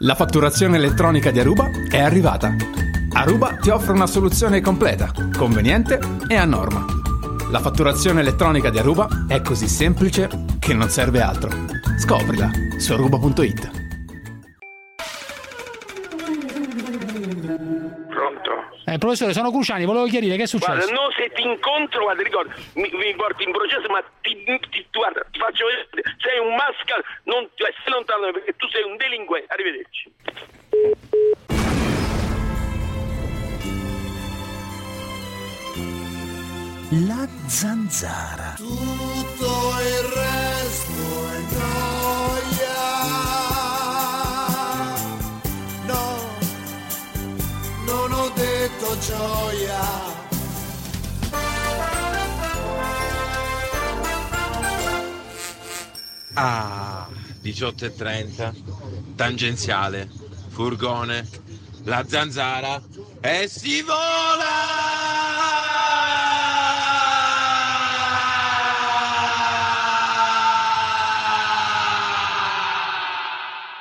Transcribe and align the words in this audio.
La 0.00 0.14
fatturazione 0.14 0.76
elettronica 0.76 1.30
di 1.30 1.40
Aruba 1.40 1.70
è 1.88 1.98
arrivata. 1.98 2.54
Aruba 3.14 3.56
ti 3.56 3.70
offre 3.70 3.92
una 3.92 4.06
soluzione 4.06 4.60
completa, 4.60 5.10
conveniente 5.34 5.98
e 6.28 6.34
a 6.34 6.44
norma. 6.44 6.84
La 7.50 7.60
fatturazione 7.60 8.20
elettronica 8.20 8.68
di 8.68 8.78
Aruba 8.78 9.24
è 9.26 9.40
così 9.40 9.66
semplice 9.66 10.28
che 10.58 10.74
non 10.74 10.90
serve 10.90 11.22
altro. 11.22 11.48
Scoprila 11.98 12.50
su 12.76 12.92
aruba.it. 12.92 13.85
professore, 19.16 19.32
sono 19.32 19.50
Cruciani, 19.50 19.84
volevo 19.84 20.06
chiarire 20.06 20.36
che 20.36 20.42
è 20.42 20.46
successo. 20.46 20.72
Guarda, 20.72 20.92
no, 20.92 21.10
se 21.16 21.30
ti 21.32 21.42
incontro, 21.42 22.02
guarda, 22.02 22.22
ricorda, 22.22 22.54
mi, 22.74 22.90
mi 22.92 23.14
porti 23.14 23.44
in 23.44 23.52
processo, 23.52 23.88
ma 23.88 24.02
ti, 24.20 24.36
ti- 24.70 24.86
guarda, 24.92 25.24
ti 25.30 25.38
faccio 25.38 25.64
vedere, 25.66 26.14
sei 26.18 26.38
un 26.38 26.54
mascal, 26.54 27.02
non, 27.24 27.48
cioè, 27.54 27.72
stai 27.80 27.92
lontano 27.92 28.30
perché 28.32 28.54
tu 28.56 28.68
sei 28.68 28.82
un 28.82 28.96
delinquente. 28.96 29.52
Arrivederci. 29.52 30.12
La 37.08 37.26
zanzara. 37.46 38.54
Tutto 38.56 39.74
il 39.82 40.02
resto 40.14 41.02
è 41.32 41.40
gioia. 41.50 42.45
Gioia. 49.00 50.14
Ah, 56.34 57.08
18.30, 57.42 59.14
tangenziale, 59.14 60.10
furgone, 60.48 61.26
la 61.84 62.04
zanzara 62.06 62.82
e 63.20 63.48
si 63.48 63.82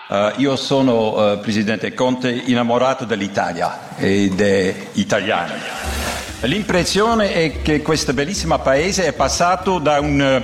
Eh, 0.08 0.34
io 0.38 0.56
sono 0.56 1.31
eh, 1.31 1.38
Presidente 1.39 1.95
Conte 1.95 2.30
innamorato 2.30 3.06
dell'Italia 3.06 3.95
e 3.98 4.30
degli 4.30 4.75
italiani. 4.94 5.53
L'impressione 6.42 7.34
è 7.34 7.62
che 7.64 7.81
questo 7.81 8.14
bellissimo 8.14 8.59
paese 8.59 9.08
è 9.08 9.14
passato 9.14 9.80
da 9.80 10.00
un, 10.00 10.44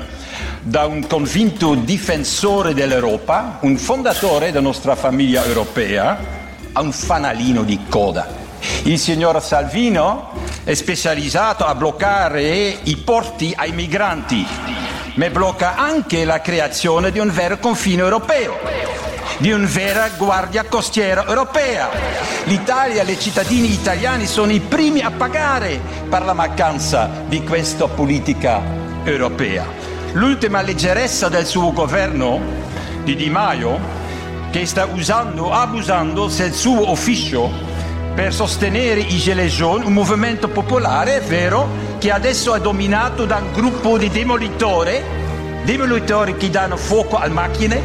da 0.62 0.86
un 0.88 1.06
convinto 1.06 1.76
difensore 1.76 2.74
dell'Europa, 2.74 3.60
un 3.62 3.78
fondatore 3.78 4.48
della 4.48 4.62
nostra 4.62 4.96
famiglia 4.96 5.46
europea, 5.46 6.18
a 6.74 6.82
un 6.82 6.92
fanalino 6.92 7.62
di 7.62 7.82
coda. 7.88 8.28
Il 8.86 8.98
signor 8.98 9.44
Salvino 9.44 10.32
è 10.64 10.74
specializzato 10.74 11.66
a 11.66 11.76
bloccare 11.76 12.80
i 12.82 12.98
porti 12.98 13.54
ai 13.56 13.74
migranti, 13.74 14.44
ma 15.16 15.30
blocca 15.30 15.76
anche 15.76 16.26
la 16.26 16.42
creazione 16.42 17.12
di 17.12 17.20
un 17.20 17.32
vero 17.32 17.60
confine 17.60 18.02
europeo 18.02 19.11
di 19.38 19.52
una 19.52 19.68
vera 19.68 20.10
guardia 20.18 20.64
costiera 20.66 21.26
europea. 21.28 21.90
L'Italia 22.46 23.04
e 23.04 23.12
i 23.12 23.20
cittadini 23.20 23.72
italiani 23.72 24.26
sono 24.26 24.52
i 24.52 24.60
primi 24.60 25.02
a 25.02 25.12
pagare 25.12 25.80
per 26.10 26.24
la 26.24 26.34
mancanza 26.34 27.10
di 27.28 27.44
questa 27.44 27.88
politica 27.88 28.62
europea. 29.04 29.66
L'ultima 30.14 30.62
leggerezza 30.62 31.30
del 31.30 31.46
suo 31.46 31.72
governo, 31.72 32.40
di 33.04 33.16
Di 33.16 33.30
Maio, 33.30 33.80
che 34.52 34.66
sta 34.66 34.86
usando, 34.86 35.52
abusando 35.52 36.28
del 36.28 36.54
suo 36.54 36.92
ufficio 36.92 37.50
per 38.14 38.34
sostenere 38.34 39.00
i 39.00 39.18
Gilets 39.18 39.56
jaunes, 39.56 39.88
un 39.88 39.94
movimento 39.94 40.50
popolare, 40.50 41.22
vero, 41.22 41.68
che 41.98 42.12
adesso 42.12 42.54
è 42.54 42.60
dominato 42.60 43.26
da 43.26 43.38
un 43.38 43.54
gruppo 43.54 43.98
di 43.98 44.10
demolitori, 44.10 45.02
demolitori 45.64 46.36
che 46.36 46.50
danno 46.50 46.76
fuoco 46.76 47.18
alle 47.18 47.34
macchine, 47.34 47.82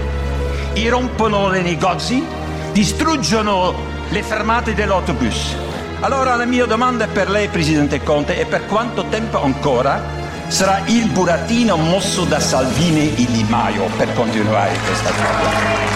irrompono 0.76 1.48
nei 1.48 1.62
negozi, 1.62 2.24
distruggono 2.72 3.74
le 4.08 4.22
fermate 4.22 4.74
dell'autobus. 4.74 5.56
Allora 6.00 6.34
la 6.36 6.44
mia 6.44 6.66
domanda 6.66 7.06
per 7.06 7.30
lei, 7.30 7.48
Presidente 7.48 8.02
Conte, 8.02 8.36
è 8.36 8.46
per 8.46 8.66
quanto 8.66 9.06
tempo 9.06 9.42
ancora 9.42 10.02
sarà 10.48 10.82
il 10.86 11.08
burattino 11.08 11.76
mosso 11.76 12.24
da 12.24 12.38
Salvini 12.38 13.14
e 13.14 13.26
Di 13.26 13.44
Maio 13.48 13.86
per 13.96 14.12
continuare 14.14 14.76
questa 14.84 15.10
cosa? 15.10 15.94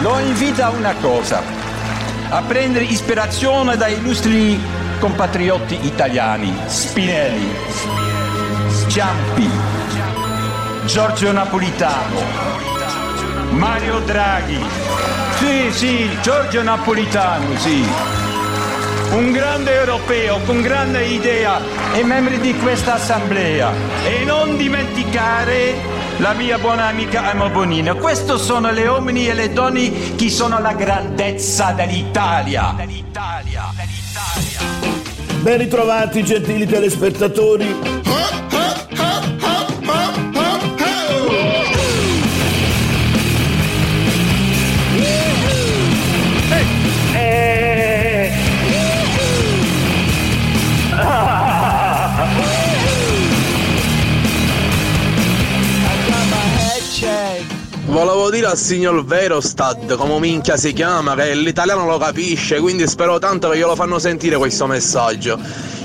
Lo 0.00 0.18
invito 0.18 0.62
a 0.62 0.70
una 0.70 0.94
cosa, 1.00 1.42
a 2.28 2.42
prendere 2.42 2.84
ispirazione 2.84 3.76
dai 3.76 3.94
illustri 3.94 4.60
compatrioti 4.98 5.84
italiani, 5.84 6.56
Spinelli, 6.66 7.54
Ciampi, 8.86 9.50
Giorgio 10.86 11.32
Napolitano, 11.32 12.71
Mario 13.52 14.00
Draghi. 14.00 14.58
Sì, 15.36 15.70
sì, 15.70 16.18
Giorgio 16.22 16.62
Napolitano, 16.62 17.56
sì. 17.58 17.84
Un 19.10 19.30
grande 19.30 19.74
europeo 19.74 20.40
con 20.46 20.62
grande 20.62 21.04
idea 21.04 21.60
e 21.92 22.02
membri 22.02 22.40
di 22.40 22.56
questa 22.56 22.94
assemblea. 22.94 23.70
E 24.04 24.24
non 24.24 24.56
dimenticare 24.56 25.74
la 26.18 26.32
mia 26.32 26.58
buona 26.58 26.86
amica 26.86 27.30
Emma 27.30 27.48
Bonino. 27.48 27.94
Questi 27.96 28.38
sono 28.38 28.70
le 28.70 28.86
uomini 28.86 29.28
e 29.28 29.34
le 29.34 29.52
donne 29.52 30.14
che 30.16 30.30
sono 30.30 30.58
la 30.60 30.72
grandezza 30.72 31.72
dell'Italia. 31.72 32.74
Ben 35.40 35.58
ritrovati 35.58 36.24
gentili 36.24 36.66
telespettatori. 36.66 38.00
Al 58.52 58.58
signor 58.58 59.02
Verostad, 59.06 59.96
come 59.96 60.18
minchia 60.18 60.58
si 60.58 60.74
chiama, 60.74 61.14
che 61.14 61.34
l'italiano 61.34 61.86
lo 61.86 61.96
capisce, 61.96 62.60
quindi 62.60 62.86
spero 62.86 63.18
tanto 63.18 63.48
che 63.48 63.56
glielo 63.56 63.74
fanno 63.74 63.98
sentire 63.98 64.36
questo 64.36 64.66
messaggio. 64.66 65.38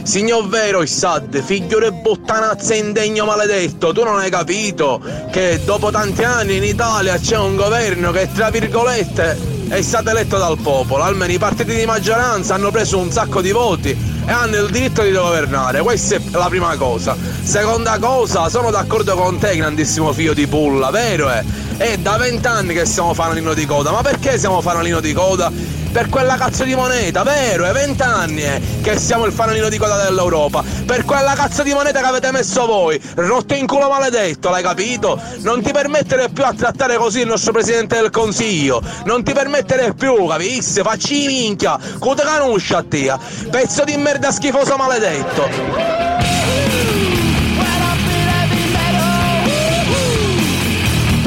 Signor 0.04 0.50
Verostad, 0.50 1.42
figlio 1.42 1.80
di 1.80 1.98
puttanazza 2.02 2.76
indegno 2.76 3.24
maledetto, 3.24 3.94
tu 3.94 4.04
non 4.04 4.20
hai 4.20 4.30
capito 4.30 5.02
che 5.32 5.62
dopo 5.64 5.92
tanti 5.92 6.26
anni 6.26 6.58
in 6.58 6.64
Italia 6.64 7.18
c'è 7.18 7.38
un 7.38 7.56
governo 7.56 8.12
che, 8.12 8.28
tra 8.34 8.50
virgolette, 8.50 9.56
è 9.70 9.82
stato 9.82 10.10
eletto 10.10 10.38
dal 10.38 10.58
popolo, 10.58 11.04
almeno 11.04 11.32
i 11.32 11.38
partiti 11.38 11.74
di 11.74 11.86
maggioranza 11.86 12.56
hanno 12.56 12.70
preso 12.70 12.98
un 12.98 13.12
sacco 13.12 13.40
di 13.40 13.52
voti 13.52 13.92
e 14.26 14.32
hanno 14.32 14.58
il 14.58 14.70
diritto 14.70 15.04
di 15.04 15.12
governare, 15.12 15.82
questa 15.82 16.16
è 16.16 16.22
la 16.32 16.48
prima 16.50 16.76
cosa. 16.76 17.16
Seconda 17.44 17.98
cosa, 17.98 18.50
sono 18.50 18.72
d'accordo 18.72 19.16
con 19.16 19.38
te, 19.38 19.56
grandissimo 19.56 20.12
figlio 20.12 20.34
di 20.34 20.48
pulla, 20.48 20.90
vero 20.90 21.30
è? 21.30 21.44
È 21.78 21.96
da 21.98 22.18
vent'anni 22.18 22.74
che 22.74 22.88
siamo 22.88 23.14
fanalino 23.14 23.54
di 23.54 23.68
coda, 23.68 23.92
ma 23.92 24.02
perché 24.02 24.40
siamo 24.40 24.62
fanalino 24.62 25.00
di 25.00 25.14
coda? 25.14 25.52
Per 25.92 26.10
quella 26.10 26.36
cazzo 26.36 26.64
di 26.64 26.74
moneta, 26.74 27.22
vero? 27.22 27.66
È 27.66 27.72
vent'anni 27.72 28.42
eh, 28.42 28.60
che 28.82 28.98
siamo 28.98 29.26
il 29.26 29.32
fanalino 29.32 29.70
di 29.70 29.78
coda 29.78 30.04
dell'Europa. 30.04 30.64
Per 30.86 31.06
quella 31.06 31.36
cazzo 31.36 31.62
di 31.62 31.74
moneta 31.74 32.00
che 32.00 32.06
avete 32.08 32.32
messo 32.32 32.66
voi. 32.66 33.00
Rotto 33.14 33.54
in 33.54 33.68
culo 33.68 33.90
maledetto, 33.90 34.50
l'hai 34.50 34.64
capito? 34.64 35.22
Non 35.42 35.62
ti 35.62 35.72
permettere 35.72 36.30
più 36.30 36.44
a 36.46 36.54
trattare 36.58 36.98
così 36.98 37.20
il 37.20 37.28
nostro 37.28 37.52
Presidente 37.52 38.02
del 38.02 38.10
Consiglio. 38.10 38.82
Non 39.06 39.24
ti 39.24 39.34
permettere 39.34 39.94
più, 39.94 40.26
capisci? 40.26 40.82
Facci 40.82 41.28
minchia. 41.28 41.78
Cute 42.00 42.24
canuscia 42.24 42.80
a 42.80 42.86
te. 42.88 43.16
Pezzo 43.52 43.84
di 43.84 43.96
merda 43.98 44.32
schifoso 44.32 44.78
maledetto. 44.78 46.07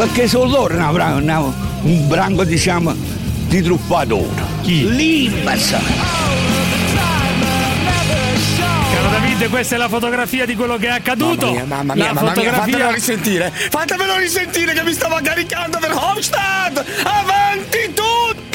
Perché 0.01 0.27
sono 0.29 0.51
loro 0.51 0.75
una 0.75 0.91
bran- 0.93 1.23
una- 1.23 1.41
un 1.83 2.09
branco, 2.09 2.43
diciamo, 2.45 2.95
di 3.49 3.61
truffatori. 3.61 4.31
Chi? 4.63 4.89
L'Imbas. 4.91 5.77
Caro 8.93 9.11
Davide, 9.11 9.49
questa 9.49 9.75
è 9.75 9.79
la 9.79 9.91
fotografia 9.91 10.47
di 10.47 10.55
quello 10.55 10.79
che 10.79 10.87
è 10.87 10.93
accaduto. 10.93 11.53
Mamma 11.53 11.53
mia, 11.53 11.65
mamma 11.67 11.95
mia, 11.95 12.05
la 12.07 12.13
mamma 12.15 12.21
mia, 12.23 12.33
fotografia... 12.33 12.63
fatemelo 12.63 12.93
risentire. 12.95 13.53
Fatemelo 13.55 14.17
risentire 14.17 14.73
che 14.73 14.83
mi 14.83 14.93
stava 14.95 15.21
caricando 15.21 15.79
Verhofstadt. 15.79 16.83
Avanti 17.03 17.93
tutta! 17.93 18.50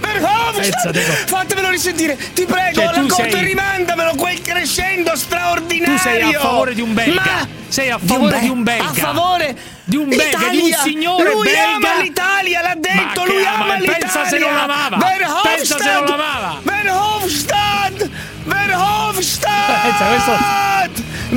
Verhofstadt! 0.00 0.70
Pensate 0.70 1.04
co- 1.06 1.36
Fatemelo 1.36 1.68
risentire, 1.70 2.16
ti 2.34 2.44
prego, 2.44 2.74
Cioè, 2.80 2.86
racconta 2.86 3.14
sei- 3.16 3.32
e 3.32 3.42
rimandamelo, 3.42 4.14
quel 4.16 4.40
crescendo 4.42 5.16
straordinario. 5.16 5.94
Tu 5.96 6.00
sei 6.02 6.22
a 6.22 6.38
favore 6.40 6.74
di 6.74 6.80
un 6.80 6.94
belga. 6.94 7.20
Ma 7.22 7.48
Sei 7.68 7.90
a 7.90 7.98
favore 8.02 8.38
di 8.40 8.48
un 8.48 8.62
belga. 8.62 8.84
A 8.84 8.92
favore 8.92 9.56
Di 9.84 9.96
un 9.96 10.08
belga, 10.08 10.38
di 10.38 10.44
un 10.58 10.66
Italia. 10.66 10.78
signore 10.82 11.32
lui 11.32 11.44
belga. 11.46 11.90
ama 11.90 12.02
l'Italia, 12.02 12.60
l'ha 12.62 12.74
detto, 12.76 13.20
Ma 13.20 13.26
lui 13.26 13.44
ama 13.44 13.64
ama? 13.64 13.74
l'Italia. 13.74 13.98
Pensa 13.98 14.24
se 14.26 14.38
non 14.38 14.54
l'amava. 14.54 14.96
Verhofstadt, 14.96 15.56
Pensa 15.56 15.78
se 15.78 15.92
non 15.92 16.04
l'amava. 16.04 16.60
Verhofstadt, 16.62 18.08
Verhofstadt. 18.44 19.82
Pensa, 19.82 20.04
questo- 20.06 20.72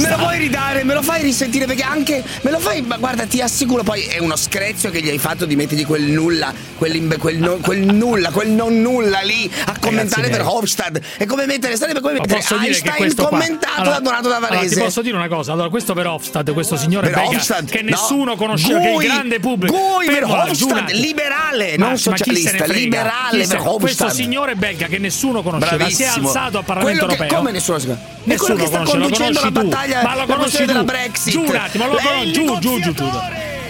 Me 0.01 0.09
lo 0.09 0.17
vuoi 0.17 0.37
ridare? 0.37 0.83
Me 0.83 0.93
lo 0.93 1.01
fai 1.01 1.21
risentire? 1.21 1.65
Perché 1.65 1.83
anche. 1.83 2.23
Me 2.41 2.51
lo 2.51 2.59
fai. 2.59 2.81
Ma 2.81 2.97
guarda, 2.97 3.25
ti 3.25 3.41
assicuro, 3.41 3.83
poi 3.83 4.01
è 4.03 4.19
uno 4.19 4.35
screzio 4.35 4.89
che 4.89 5.01
gli 5.01 5.09
hai 5.09 5.17
fatto 5.17 5.45
di 5.45 5.55
mettergli 5.55 5.85
quel 5.85 6.03
nulla, 6.03 6.53
quell'imbe- 6.77 7.17
quel, 7.17 7.37
no- 7.37 7.57
quel 7.57 7.79
nulla, 7.79 8.31
quel 8.31 8.49
non 8.49 8.81
nulla 8.81 9.19
lì 9.21 9.49
a 9.65 9.75
commentare 9.79 10.27
miei. 10.27 10.37
Verhofstadt. 10.37 10.99
È 11.17 11.25
come 11.25 11.45
mettere, 11.45 11.75
sarebbe 11.77 11.99
come 11.99 12.13
mettere 12.13 12.39
che 12.41 12.53
Einstein 12.55 12.95
questo 12.95 13.27
qua 13.27 13.39
commentato 13.39 13.81
allora, 13.81 13.95
da 13.95 13.99
Donato 14.01 14.27
allora, 14.27 14.39
Davarese. 14.47 14.75
ti 14.75 14.81
posso 14.81 15.01
dire 15.01 15.15
una 15.15 15.27
cosa 15.27 15.51
allora 15.53 15.69
questo 15.69 15.93
Verhofstadt 15.93 16.53
questo 16.53 16.75
signore 16.77 17.09
belga 17.09 17.27
Verhofstadt, 17.29 17.69
che 17.69 17.81
no. 17.81 17.89
nessuno 17.91 18.35
conosceva 18.35 18.79
che 18.79 18.87
il 18.89 18.93
Gui, 18.95 19.05
grande 19.05 19.39
pubblico 19.39 19.75
Gui 19.75 20.05
Verhofstadt, 20.07 20.81
attimo. 20.81 20.99
liberale, 20.99 21.75
Ma- 21.77 21.87
non 21.87 21.97
socialista, 21.97 22.65
liberale 22.65 23.39
Chi 23.39 23.45
se- 23.45 23.47
Verhofstadt. 23.47 23.79
questo 23.79 24.09
signore 24.09 24.55
belga 24.55 24.87
che 24.87 24.97
nessuno 24.99 25.41
conosceva 25.41 25.87
si 25.89 26.03
è 26.03 26.05
Bravissimo. 26.05 26.27
alzato 26.27 26.57
al 26.59 26.63
Parlamento 26.65 27.05
Quello 27.05 27.13
che- 27.13 27.13
europeo 27.23 27.37
come 27.37 27.51
nessuno 27.51 27.79
si- 27.79 27.85
È 27.89 27.95
Nessuno 28.33 28.55
quello 28.55 28.59
che 28.59 28.67
sta 28.67 28.77
conosce, 28.79 28.99
conducendo 28.99 29.39
la 29.39 29.51
conosci 29.51 29.51
battaglia 29.87 30.03
ma 30.03 30.15
lo 30.15 30.25
conosci 30.25 30.65
della 30.65 30.83
Brexit. 30.83 31.31
giù 31.31 31.43
un 31.43 31.55
attimo 31.55 31.87
lo 31.87 31.97
conosci? 31.97 32.31
Giù 32.31 32.59
giù 32.59 32.79
giù 32.79 32.93
giù. 32.93 33.09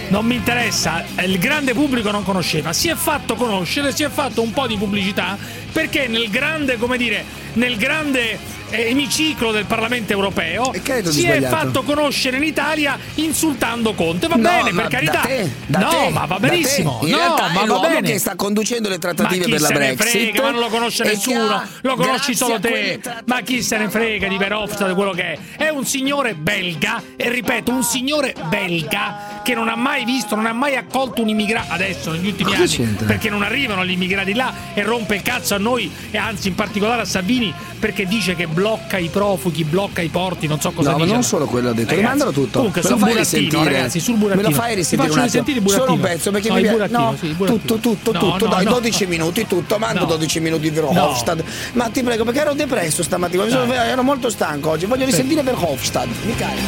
non 0.08 0.24
mi 0.24 0.34
interessa, 0.36 1.04
il 1.20 1.38
grande 1.38 1.74
pubblico 1.74 2.10
non 2.10 2.24
conosceva, 2.24 2.72
si 2.72 2.88
è 2.88 2.94
fatto 2.94 3.34
conoscere, 3.34 3.94
si 3.94 4.02
è 4.02 4.08
fatto 4.08 4.42
un 4.42 4.52
po' 4.52 4.66
di 4.66 4.76
pubblicità 4.76 5.36
perché 5.70 6.08
nel 6.08 6.30
grande, 6.30 6.76
come 6.76 6.96
dire, 6.96 7.24
nel 7.54 7.76
grande 7.76 8.38
emiciclo 8.70 9.50
del 9.52 9.64
Parlamento 9.66 10.12
europeo 10.12 10.72
si 11.04 11.24
è 11.26 11.40
fatto 11.42 11.82
conoscere 11.82 12.36
in 12.36 12.42
Italia 12.44 12.98
insultando 13.14 13.94
Conte. 13.94 14.26
Va 14.28 14.36
No, 14.36 14.42
bene, 14.48 14.72
per 14.72 14.88
carità. 14.88 15.12
Da 15.12 15.20
te, 15.20 15.50
no, 15.66 15.88
te, 15.88 16.08
ma 16.10 16.24
va 16.26 16.38
benissimo. 16.38 17.00
In 17.02 17.10
no, 17.10 17.16
realtà 17.16 17.42
ma 17.48 17.50
è 17.50 17.54
va 17.54 17.64
l'uomo 17.64 17.88
bene. 17.88 18.10
che 18.10 18.18
sta 18.18 18.34
conducendo 18.36 18.88
le 18.88 18.98
trattative 18.98 19.48
per 19.48 19.60
la 19.60 19.68
Brexit. 19.68 20.10
frega, 20.10 20.42
ma 20.42 20.50
non 20.50 20.60
lo 20.60 20.68
conosce 20.68 21.04
nessuno, 21.04 21.62
lo 21.82 21.94
conosci 21.96 22.34
solo 22.34 22.58
te. 22.60 23.00
Ma 23.26 23.40
chi 23.40 23.62
se 23.62 23.76
ne 23.78 23.88
frega 23.88 24.28
di 24.28 24.36
Verhofstadt, 24.36 24.94
quello 24.94 25.12
che 25.12 25.32
è? 25.32 25.38
È 25.56 25.68
un 25.68 25.84
signore 25.84 26.34
belga, 26.34 27.02
e 27.16 27.28
ripeto, 27.30 27.70
un 27.72 27.82
signore 27.82 28.34
belga 28.48 29.40
che 29.42 29.54
non 29.54 29.68
ha 29.68 29.76
mai 29.76 30.04
visto, 30.04 30.34
non 30.34 30.46
ha 30.46 30.52
mai 30.52 30.76
accolto 30.76 31.22
un 31.22 31.28
immigrato 31.28 31.72
adesso 31.72 32.12
negli 32.12 32.26
ultimi 32.26 32.54
anni, 32.54 32.66
c'entra? 32.68 33.06
perché 33.06 33.30
non 33.30 33.42
arrivano 33.42 33.84
gli 33.84 33.92
immigrati 33.92 34.34
là 34.34 34.52
e 34.74 34.82
rompe 34.82 35.16
il 35.16 35.22
cazzo 35.22 35.54
a 35.54 35.58
noi 35.58 35.90
e 36.10 36.18
anzi 36.18 36.48
in 36.48 36.54
particolare 36.54 37.02
a 37.02 37.04
Salvini 37.04 37.52
perché 37.78 38.06
dice 38.06 38.34
che 38.34 38.46
blocca 38.58 38.98
i 38.98 39.08
profughi, 39.08 39.62
blocca 39.64 40.02
i 40.02 40.08
porti, 40.08 40.46
non 40.48 40.60
so 40.60 40.72
cosa 40.72 40.90
No, 40.90 40.96
ma 40.98 41.02
dice. 41.04 41.14
non 41.14 41.22
solo 41.22 41.46
quello 41.46 41.68
ha 41.68 41.72
detto, 41.72 41.90
Ragazzi, 41.90 42.00
rimandalo 42.00 42.30
tutto. 42.32 42.56
Comunque 42.58 42.82
Me 42.82 42.88
lo 42.88 42.94
sul 42.96 43.04
fai 43.04 43.12
burattino, 43.14 43.40
risentire? 43.42 43.76
ragazzi, 43.76 44.00
sul 44.00 44.12
Me 44.14 44.18
burattino. 44.20 44.48
lo 44.48 44.54
fai 44.54 44.74
risentire 44.74 45.08
Ti 45.10 45.16
un 45.18 45.22
faccio 45.24 45.38
attimo? 45.38 45.44
risentire 45.44 45.60
burattino. 45.60 45.86
Solo 45.86 45.96
un 45.96 46.00
pezzo 46.00 46.30
perché 46.32 46.48
No, 46.48 46.54
mi 46.54 46.60
piace. 46.62 46.92
No, 46.92 47.16
sì, 47.18 47.36
tutto, 47.36 47.74
tutto, 47.76 48.12
No, 48.12 48.18
tutto. 48.18 48.44
no, 48.46 48.50
Dai, 48.54 48.64
no. 48.64 48.70
12 48.72 49.06
minuti, 49.06 49.46
tutto. 49.46 49.78
Mando 49.78 50.00
No. 50.00 50.06
12 50.06 50.40
minuti 50.40 50.62
di 50.62 50.70
Verhofstadt. 50.70 51.42
Ma 51.74 51.88
ti 51.88 52.02
prego, 52.02 52.24
perché 52.24 52.40
ero 52.40 52.52
depresso 52.54 53.02
stamattina. 53.02 53.48
sono- 53.48 53.72
Ero 53.72 54.02
molto 54.02 54.28
stanco 54.30 54.70
oggi. 54.70 54.86
Voglio 54.86 55.04
risentire 55.04 55.42
Verhofstadt. 55.42 56.08
Mi 56.24 56.34
carico. 56.34 56.66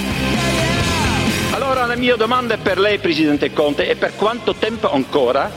Allora 1.53 1.85
la 1.87 1.97
mia 1.97 2.17
domanda 2.17 2.57
per 2.57 2.79
lei, 2.79 2.99
Presidente 2.99 3.53
Conte, 3.53 3.89
è 3.89 3.97
per 3.97 4.15
quanto 4.15 4.55
tempo 4.55 4.91
ancora 4.93 5.51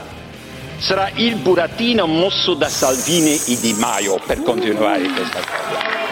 sarà 0.77 1.09
il 1.15 1.35
burattino 1.35 2.05
mosso 2.07 2.55
da 2.55 2.67
Salvini 2.67 3.39
e 3.47 3.57
Di 3.59 3.73
Maio 3.73 4.19
per 4.25 4.41
continuare 4.41 5.03
questa 5.03 5.39
cosa? 5.39 6.02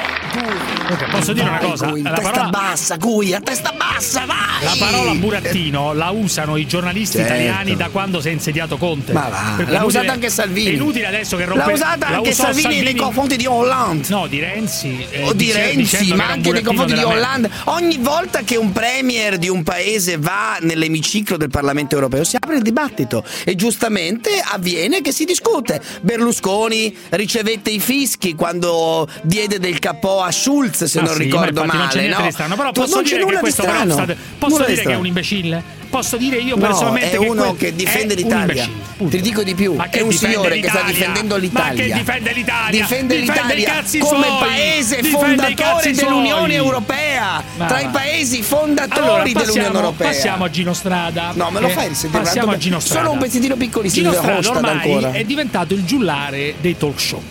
Ok, 0.92 1.10
posso 1.10 1.34
dire 1.34 1.48
una 1.48 1.58
cosa? 1.60 1.88
Gui, 1.88 2.02
La 2.02 2.12
testa 2.12 2.32
parola- 2.32 2.50
bassa, 2.50 2.96
Gui, 2.98 3.34
a 3.34 3.40
testa 3.40 3.74
bassa, 3.78 4.26
vai! 4.26 4.38
La 4.64 4.76
parola 4.78 5.14
burattino 5.14 5.94
la 5.94 6.10
usano 6.10 6.58
i 6.58 6.66
giornalisti 6.68 7.18
Certo. 7.18 7.34
italiani 7.34 7.76
da 7.76 7.90
quando 7.90 8.20
si 8.20 8.28
è 8.28 8.32
insediato 8.32 8.78
Conte. 8.78 9.14
Ma 9.14 9.30
va, 9.30 9.54
cui 9.64 9.66
l'ha 9.72 9.84
usata 9.86 10.12
anche 10.12 10.30
Salvini. 10.30 10.72
È 10.72 10.74
inutile 10.74 11.08
adesso 11.08 11.38
che 11.38 11.46
rompe 11.46 11.66
L'ha 11.66 11.72
usata 11.72 12.10
la 12.10 12.16
anche 12.18 12.30
usò 12.30 12.44
Salvini, 12.44 12.82
nei 12.82 12.96
confronti 12.96 13.38
di 13.38 13.46
Hollande. 13.46 14.08
No, 14.10 14.28
di 14.28 14.40
Renzi. 14.40 15.06
eh, 15.10 15.24
o 15.24 15.32
di 15.34 15.46
dice- 15.46 15.62
Renzi, 15.74 16.14
ma 16.14 16.28
anche 16.30 16.52
nei 16.52 16.62
confronti 16.62 16.94
di 16.94 17.04
Hollande. 17.04 17.50
Ogni 17.66 17.98
volta 17.98 18.42
che 18.42 18.58
un 18.58 18.72
premier 18.72 19.38
di 19.38 19.48
un 19.50 19.64
paese 19.64 20.18
va 20.18 20.58
nell'emiciclo 20.60 21.38
del 21.38 21.50
Parlamento 21.50 21.96
europeo 21.96 22.24
si 22.24 22.36
apre 22.36 22.56
il 22.58 22.62
dibattito 22.62 23.24
e 23.46 23.56
giustamente 23.56 24.30
avviene 24.44 25.02
che 25.02 25.12
si 25.14 25.24
discute. 25.26 25.82
Berlusconi 26.02 26.96
ricevette 27.10 27.70
i 27.70 27.80
fischi 27.80 28.36
quando 28.36 29.08
diede 29.24 29.60
del 29.60 29.80
capo 29.80 30.22
a 30.22 30.32
Schulz, 30.32 30.81
se 30.88 31.00
Ah, 31.00 31.04
non 31.04 31.14
sì, 31.16 31.24
ricordo 31.24 31.62
ma 31.62 31.66
male. 31.68 31.80
non 31.80 31.88
c'è 31.90 32.08
no? 32.08 32.22
di 32.26 32.32
strano. 32.32 32.56
Però 32.56 32.72
posso 32.72 33.02
dire 33.02 33.18
che 33.18 33.22
nulla 33.24 33.34
di 33.36 33.40
questo 33.42 33.62
strano. 33.64 33.96
Verhofstadt 33.96 34.18
posso 34.38 34.54
Nulla 34.56 34.68
dire 34.68 34.82
che 34.84 34.92
è 34.92 34.96
un 34.96 35.06
imbecille? 35.06 35.64
Posso 35.92 36.16
dire 36.16 36.38
io 36.38 36.56
No, 36.56 36.62
personalmente 36.68 37.08
è 37.08 37.20
che 37.20 37.28
uno 37.28 37.54
che 37.56 37.76
difende 37.76 38.14
l'Italia. 38.16 38.66
Ti 38.98 39.20
dico 39.22 39.44
di 39.44 39.54
più, 39.56 39.74
Ma 39.74 39.90
è 39.90 40.00
un 40.02 40.08
difende 40.10 40.34
signore 40.36 40.60
che 40.60 40.70
sta 40.70 40.78
l'Italia? 40.86 40.94
difendendo 40.94 41.36
Ma 41.36 41.42
l'Italia. 41.42 41.84
che 41.86 41.94
difende 41.94 42.32
l'Italia? 42.34 42.80
Difende 42.82 43.16
l'Italia 43.18 43.56
i 43.56 43.64
cazzi 43.64 44.00
come 44.00 44.26
suoi. 44.26 44.38
paese 44.40 45.02
Difende 45.02 45.18
fondatore 45.18 45.92
dell'Unione. 45.92 46.54
Europea, 46.54 47.44
Ma 47.58 47.66
tra 47.66 47.80
i 47.82 47.88
paesi 47.90 48.42
fondatori 48.42 49.02
Allora, 49.02 49.24
dell'Unione 49.24 49.44
passiamo, 49.46 49.78
Europea. 49.80 50.08
passiamo 50.08 50.44
a 50.46 50.50
Gino 50.50 50.74
Strada. 50.74 51.32
No, 51.34 51.50
me 51.52 51.60
lo 51.60 51.68
Eh, 51.68 51.72
fai 51.72 51.88
risentire? 51.90 52.24
Passiamo 52.24 52.52
a? 52.52 52.58
Gino 52.58 52.80
Strada. 52.80 53.00
Solo 53.02 53.12
un 53.12 53.20
pezzettino 53.20 53.56
piccolissimo 53.58 54.10
Gino 54.12 54.22
Strada 54.22 54.50
ormai 54.52 54.72
ancora. 54.72 55.12
è 55.12 55.24
diventato 55.26 55.74
il 55.74 55.84
giullare 55.84 56.56
dei 56.62 56.78
talk 56.78 57.00
show. 57.02 57.22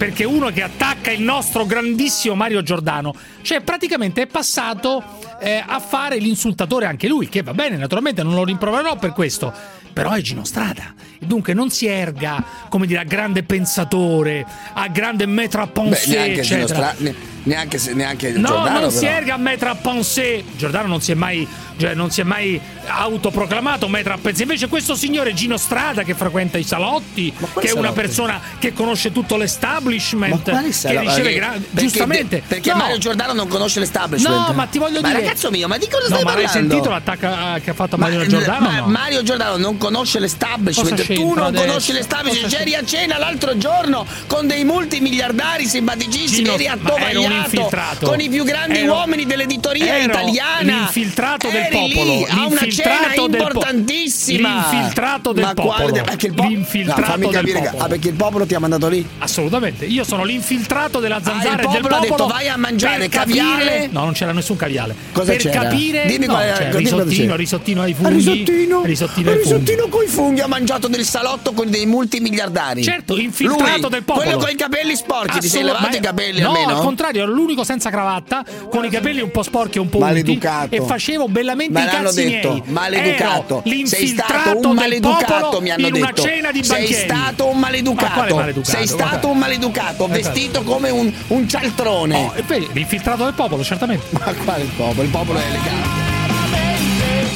Perché 0.00 0.24
uno 0.24 0.48
che 0.48 0.62
attacca 0.62 1.10
il 1.10 1.20
nostro 1.20 1.66
grandissimo 1.66 2.34
Mario 2.34 2.62
Giordano, 2.62 3.14
cioè 3.42 3.60
praticamente 3.60 4.22
è 4.22 4.26
passato 4.26 5.04
eh, 5.38 5.62
a 5.64 5.78
fare 5.78 6.16
l'insultatore 6.16 6.86
anche 6.86 7.06
lui, 7.06 7.28
che 7.28 7.42
va 7.42 7.52
bene, 7.52 7.76
naturalmente 7.76 8.22
non 8.22 8.32
lo 8.32 8.44
rimproverò 8.44 8.96
per 8.96 9.12
questo, 9.12 9.52
però 9.92 10.12
è 10.12 10.22
Gino 10.22 10.44
Strada. 10.44 10.94
Dunque 11.18 11.52
non 11.52 11.68
si 11.68 11.84
erga, 11.86 12.42
come 12.70 12.86
dire, 12.86 13.00
a 13.00 13.04
grande 13.04 13.42
pensatore, 13.42 14.46
a 14.72 14.88
grande 14.88 15.26
Gino 15.26 16.40
eccetera. 16.40 16.66
Stra- 16.66 16.94
ne- 16.96 17.14
neanche, 17.44 17.78
neanche 17.94 18.30
No, 18.32 18.48
Giordano 18.48 18.80
non 18.80 18.90
si 18.90 19.00
però. 19.04 19.16
erga 19.16 19.34
a 19.34 19.38
maître 19.38 19.68
à 19.68 19.74
penser. 19.74 20.42
Giordano 20.56 20.88
non 20.88 21.00
si 21.00 21.12
è 21.12 21.14
mai, 21.14 21.46
cioè, 21.78 21.94
non 21.94 22.10
si 22.10 22.20
è 22.20 22.24
mai 22.24 22.60
autoproclamato 22.86 23.88
maître 23.88 24.12
à 24.12 24.18
penser. 24.18 24.42
Invece 24.42 24.68
questo 24.68 24.94
signore 24.94 25.32
Gino 25.34 25.56
Strada 25.56 26.02
che 26.02 26.14
frequenta 26.14 26.58
i 26.58 26.62
salotti, 26.64 27.32
che 27.60 27.68
è 27.68 27.72
una 27.72 27.92
persona 27.92 28.40
che 28.58 28.72
conosce 28.72 29.12
tutto 29.12 29.36
l'establishment, 29.36 30.50
che 30.62 30.72
sarà- 30.72 31.00
riceve 31.00 31.34
gra- 31.34 31.48
perché- 31.50 31.68
giustamente. 31.82 32.42
Perché 32.46 32.70
No. 32.70 32.76
Mario 32.76 32.98
Giordano 32.98 33.32
non 33.32 33.48
conosce 33.48 33.80
l'establishment. 33.80 34.48
No, 34.48 34.52
ma 34.54 34.66
ti 34.66 34.78
voglio 34.78 35.00
ma 35.00 35.08
dire. 35.08 35.20
ragazzo 35.22 35.50
mio, 35.50 35.66
ma 35.68 35.78
di 35.78 35.86
cosa 35.88 36.08
No, 36.08 36.14
stai 36.16 36.24
ma 36.24 36.30
hai 36.32 36.42
parlando? 36.44 36.68
sentito 36.70 36.90
l'attacco 36.90 37.26
eh, 37.56 37.60
che 37.62 37.70
ha 37.70 37.74
fatto 37.74 37.96
Ma- 37.96 38.08
Mario 38.08 38.26
Giordano? 38.26 38.60
ma 38.68 38.76
no? 38.80 38.86
Mario 38.86 39.22
Giordano 39.22 39.56
non 39.56 39.76
conosce 39.78 40.18
l'establishment, 40.18 41.12
tu 41.14 41.34
non 41.34 41.46
adesso? 41.46 41.64
conosci 41.66 41.92
l'establishment, 41.92 42.52
c'eri 42.54 42.74
a 42.74 42.84
cena 42.84 43.18
l'altro 43.18 43.56
giorno 43.56 44.06
con 44.26 44.46
dei 44.46 44.64
multimiliardari 44.64 45.66
simpaticissimi, 45.66 46.42
Gino- 46.44 46.54
eri 46.54 46.68
ma 46.80 47.08
ero 47.08 47.20
un 47.34 47.40
attovagliato 47.40 47.56
infiltrato. 47.56 48.06
con 48.06 48.20
i 48.20 48.28
più 48.28 48.44
grandi 48.44 48.78
Ero- 48.78 48.92
uomini 48.94 49.26
dell'editoria 49.26 49.96
italiana. 49.98 50.62
l'infiltrato 50.62 51.48
del 51.48 51.62
Eri 51.62 51.88
lì 51.88 51.94
popolo, 51.94 52.12
a 52.12 52.16
una 52.18 52.26
cena 52.26 52.46
l'infiltrato 52.64 53.14
po- 53.14 53.36
importantissima. 53.36 54.48
l'infiltrato 54.70 55.32
del 55.32 55.44
ma 55.44 55.54
popolo. 55.54 55.74
Guarda, 55.76 56.02
perché 56.02 56.26
il 56.26 56.34
po- 56.34 56.48
L'infiltrato 56.50 57.00
No, 57.00 57.06
fammi 57.06 57.30
capire 57.30 57.60
popolo. 57.60 57.82
ah, 57.82 57.86
perché 57.88 58.08
il 58.08 58.14
popolo 58.14 58.46
ti 58.46 58.54
ha 58.54 58.58
mandato 58.58 58.88
lì? 58.88 59.06
Assolutamente, 59.18 59.84
io 59.84 60.04
sono 60.04 60.24
l'infiltrato 60.24 60.98
della 61.00 61.16
Ah, 61.16 61.22
zanzara 61.22 61.54
il 61.62 61.68
e 61.68 61.72
del 61.72 61.80
popolo 61.80 61.94
ha 61.94 61.98
popolo. 61.98 62.16
detto, 62.16 62.26
vai 62.26 62.48
a 62.48 62.56
mangiare 62.56 63.08
caviale? 63.08 63.64
capire- 63.64 63.88
No, 63.92 64.04
non 64.04 64.12
c'era 64.12 64.32
nessun 64.32 64.56
caviale. 64.56 64.94
Cosa 65.12 65.32
per 65.32 65.40
c'era? 65.40 65.60
capire, 65.62 66.06
Dimmi 66.06 66.26
no, 66.26 66.32
qual 66.34 66.52
cosa 66.52 66.78
risottino, 66.78 67.36
risottino 67.36 67.82
ai 67.82 67.92
Ah, 67.92 67.94
funghi. 67.94 68.14
risottino? 68.14 68.82
Risottino 68.82 69.30
Ah, 69.30 69.34
risottino 69.34 69.88
coi 69.88 70.06
funghi 70.06 70.40
ha 70.40 70.46
mangiato 70.46 70.88
nel 70.88 71.04
salotto 71.04 71.52
con 71.52 71.70
dei 71.70 71.86
multimiliardari. 71.86 72.82
Certo, 72.82 73.16
infiltrato 73.16 73.80
Lui, 73.80 73.90
del 73.90 74.02
popolo. 74.02 74.24
Quello 74.26 74.38
con 74.40 74.50
i 74.50 74.56
capelli 74.56 74.94
sporchi, 74.96 75.38
ti 75.40 75.48
sei 75.48 75.62
ma- 75.64 75.88
i 75.90 76.00
capelli 76.00 76.40
no, 76.40 76.48
almeno? 76.52 76.76
al 76.76 76.82
contrario, 76.82 77.19
ero 77.22 77.32
l'unico 77.32 77.64
senza 77.64 77.90
cravatta, 77.90 78.44
con 78.70 78.84
i 78.84 78.88
capelli 78.90 79.20
un 79.20 79.30
po' 79.30 79.42
sporchi 79.42 79.78
e 79.78 79.80
un 79.80 79.88
po' 79.88 79.98
unti 79.98 80.08
Maleducato. 80.08 80.74
e 80.74 80.80
facevo 80.82 81.28
bellamente 81.28 81.72
Ma 81.72 81.84
i 81.84 81.88
cazzi 81.88 82.24
detto, 82.28 82.48
miei. 82.50 82.62
maleducato. 82.66 83.54
Ero 83.54 83.62
Sei 83.64 83.72
l'infiltrato 83.74 84.32
stato 84.40 84.68
un 84.68 84.74
maleducato, 84.74 85.60
mi 85.60 85.70
hanno 85.70 85.86
in 85.86 85.92
detto. 85.92 86.04
una 86.04 86.28
cena 86.28 86.50
di 86.52 86.64
Sei 86.64 86.76
banchieri. 86.78 87.02
stato 87.08 87.46
un 87.46 87.58
Ma 87.58 87.66
quale 87.68 87.82
maleducato. 87.82 88.34
maleducato? 88.36 88.76
Sei 88.76 88.86
stato 88.86 89.06
Guarda. 89.08 89.26
un 89.28 89.38
maleducato, 89.38 90.06
vestito 90.08 90.62
come 90.62 90.90
un, 90.90 91.12
un 91.28 91.48
cialtrone. 91.48 92.16
Oh, 92.16 92.32
e 92.36 92.42
poi 92.42 92.68
l'infiltrato 92.72 93.24
del 93.24 93.34
popolo, 93.34 93.62
certamente. 93.64 94.04
Ma 94.10 94.32
quale 94.44 94.62
il 94.64 94.70
popolo? 94.76 95.02
Il 95.02 95.08
popolo 95.10 95.38
è 95.38 95.42
elegante. 95.46 96.08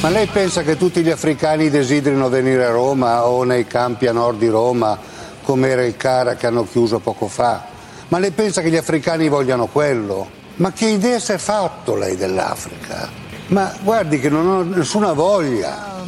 Ma 0.01 0.09
lei 0.09 0.27
pensa 0.27 0.61
che 0.61 0.77
tutti 0.77 1.01
gli 1.01 1.09
africani 1.09 1.69
desiderino 1.69 2.29
venire 2.29 2.65
a 2.65 2.69
Roma 2.69 3.25
o 3.25 3.43
nei 3.43 3.65
campi 3.65 4.05
a 4.07 4.11
nord 4.11 4.37
di 4.37 4.47
Roma, 4.47 4.97
come 5.41 5.69
era 5.69 5.83
il 5.83 5.95
Cara 5.97 6.35
che 6.35 6.45
hanno 6.45 6.67
chiuso 6.69 6.99
poco 6.99 7.27
fa? 7.27 7.73
Ma 8.07 8.19
lei 8.19 8.31
pensa 8.31 8.61
che 8.61 8.69
gli 8.69 8.77
africani 8.77 9.27
vogliano 9.29 9.65
quello? 9.67 10.29
Ma 10.57 10.71
che 10.71 10.85
idea 10.87 11.19
si 11.19 11.31
è 11.31 11.37
fatto 11.37 11.95
lei 11.95 12.15
dell'Africa? 12.15 13.09
Ma 13.47 13.73
guardi 13.81 14.19
che 14.19 14.29
non 14.29 14.47
ho 14.47 14.63
nessuna 14.63 15.13
voglia. 15.13 16.03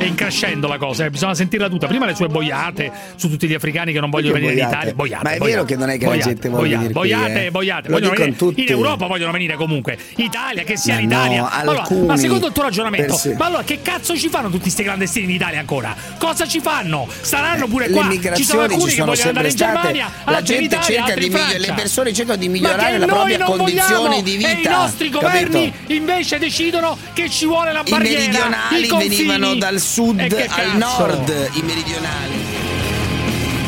È 0.00 0.04
in 0.06 0.14
crescendo 0.14 0.66
la 0.66 0.78
cosa, 0.78 1.04
eh, 1.04 1.10
bisogna 1.10 1.34
sentirla 1.34 1.68
tutta. 1.68 1.86
Prima 1.86 2.06
le 2.06 2.14
sue 2.14 2.28
boiate 2.28 2.90
su 3.16 3.28
tutti 3.28 3.46
gli 3.46 3.54
africani 3.54 3.92
che 3.92 4.00
non 4.00 4.10
vogliono 4.10 4.34
venire 4.34 4.52
boiate? 4.54 4.66
in 4.66 4.76
Italia. 4.78 4.94
Boiate, 4.94 5.24
Ma 5.24 5.30
è 5.32 5.36
boiate, 5.38 5.50
vero 5.54 5.64
che 5.66 5.76
non 5.76 5.90
è 5.90 5.98
che 5.98 6.04
la 6.04 6.10
boiate, 6.10 6.28
gente 6.30 6.48
vuole 6.48 6.62
boiate, 6.68 6.82
venire 6.86 7.00
qui, 7.00 7.08
boiate, 7.10 7.46
eh? 7.46 7.50
boiate. 7.50 7.88
Dicono 7.88 8.10
venire- 8.10 8.36
tutti. 8.36 8.62
In 8.62 8.68
Europa 8.70 9.06
vogliono 9.06 9.32
venire 9.32 9.54
comunque. 9.56 9.98
Italia, 10.16 10.62
che 10.64 10.76
sia 10.76 10.94
Ma 10.94 11.00
l'Italia. 11.00 11.36
no, 11.36 11.42
Ma 11.44 11.50
allora, 11.58 11.86
ma 12.06 12.16
secondo 12.16 12.46
il 12.46 12.52
tuo 12.52 12.62
ragionamento, 12.62 13.06
per 13.12 13.14
sé. 13.20 13.34
ma 13.36 13.44
allora 13.46 13.62
che 13.62 13.80
cazzo 13.82 14.16
ci 14.16 14.28
fanno 14.28 14.48
tutti 14.48 14.62
questi 14.62 14.82
clandestini 14.82 15.24
in 15.26 15.30
Italia 15.32 15.60
ancora? 15.60 15.94
Cosa 16.18 16.46
ci 16.46 16.60
fanno? 16.60 17.06
Staranno 17.20 17.66
pure 17.66 17.88
le 17.88 17.92
qua. 17.94 18.08
Ci 18.34 18.44
sono 18.44 18.62
alcuni 18.62 18.80
ci 18.82 18.86
che 18.88 18.94
sono 18.94 19.06
vogliono 19.10 19.28
andare 19.28 19.48
in 19.48 19.54
Germania, 19.56 20.10
la 20.24 20.38
in 20.38 20.44
gente 20.44 20.64
Italia, 20.64 20.84
cerca 20.84 21.14
di 21.14 21.30
Francia. 21.30 21.58
le 21.58 21.72
persone 21.74 22.12
cercano 22.12 22.38
di 22.38 22.48
migliorare 22.48 22.92
che 22.92 22.98
la 22.98 23.06
propria 23.06 23.38
condizione 23.44 24.22
di 24.22 24.34
E 24.42 24.50
i 24.52 24.54
vita, 24.56 24.70
nostri 24.78 25.10
governi 25.10 25.72
invece 25.88 26.38
decidono 26.38 26.96
che 27.12 27.28
ci 27.28 27.44
vuole 27.46 27.72
la 27.72 27.82
barriera. 27.82 28.18
meridionali 28.20 28.84
i 28.84 28.86
confini. 28.88 29.16
venivano 29.16 29.54
dal 29.56 29.78
sud 29.80 29.88
Che 29.92 30.46
al 30.48 30.76
nord 30.76 31.28
i 31.54 31.62
meridionali 31.62 32.44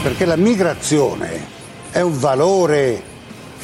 Perché 0.04 0.24
la 0.24 0.36
migrazione 0.36 1.44
è 1.90 2.00
un 2.00 2.16
valore, 2.16 3.02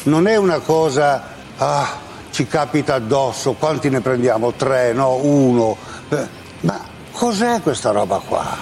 non 0.05 0.27
è 0.27 0.35
una 0.35 0.59
cosa, 0.59 1.23
ah, 1.57 1.99
ci 2.33 2.49
capita 2.49 2.95
addosso, 2.95 3.53
quanti 3.53 3.89
ne 3.91 4.01
prendiamo? 4.01 4.53
Tre, 4.55 4.93
no, 4.93 5.15
uno. 5.23 5.77
Eh, 6.09 6.27
Ma 6.63 6.81
cos'è 7.13 7.61
questa 7.63 7.93
roba 7.93 8.21
qua? 8.27 8.57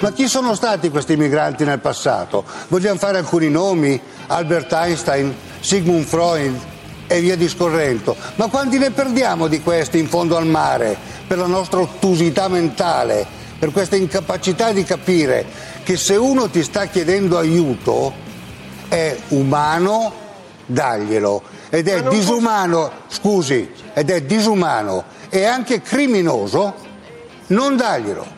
Ma 0.00 0.12
chi 0.12 0.28
sono 0.28 0.54
stati 0.54 0.90
questi 0.90 1.16
migranti 1.16 1.64
nel 1.64 1.80
passato? 1.80 2.44
Vogliamo 2.68 2.98
fare 2.98 3.16
alcuni 3.16 3.48
nomi? 3.48 3.98
Albert 4.26 4.70
Einstein, 4.74 5.34
Sigmund 5.60 6.04
Freud 6.04 6.76
e 7.08 7.20
via 7.20 7.36
discorrendo. 7.36 8.14
Ma 8.36 8.46
quanti 8.46 8.78
ne 8.78 8.92
perdiamo 8.92 9.48
di 9.48 9.60
questi 9.60 9.98
in 9.98 10.06
fondo 10.06 10.36
al 10.36 10.46
mare 10.46 10.96
per 11.26 11.38
la 11.38 11.46
nostra 11.46 11.80
ottusità 11.80 12.46
mentale, 12.46 13.26
per 13.58 13.72
questa 13.72 13.96
incapacità 13.96 14.70
di 14.70 14.84
capire 14.84 15.44
che 15.82 15.96
se 15.96 16.14
uno 16.14 16.48
ti 16.48 16.62
sta 16.62 16.86
chiedendo 16.86 17.38
aiuto 17.38 18.12
è 18.88 19.16
umano, 19.28 20.12
daglielo. 20.66 21.42
Ed 21.70 21.88
è 21.88 22.02
disumano, 22.04 22.90
scusi, 23.08 23.70
ed 23.92 24.10
è 24.10 24.22
disumano 24.22 25.04
e 25.28 25.44
anche 25.44 25.82
criminoso 25.82 26.74
non 27.48 27.76
darglielo. 27.76 28.36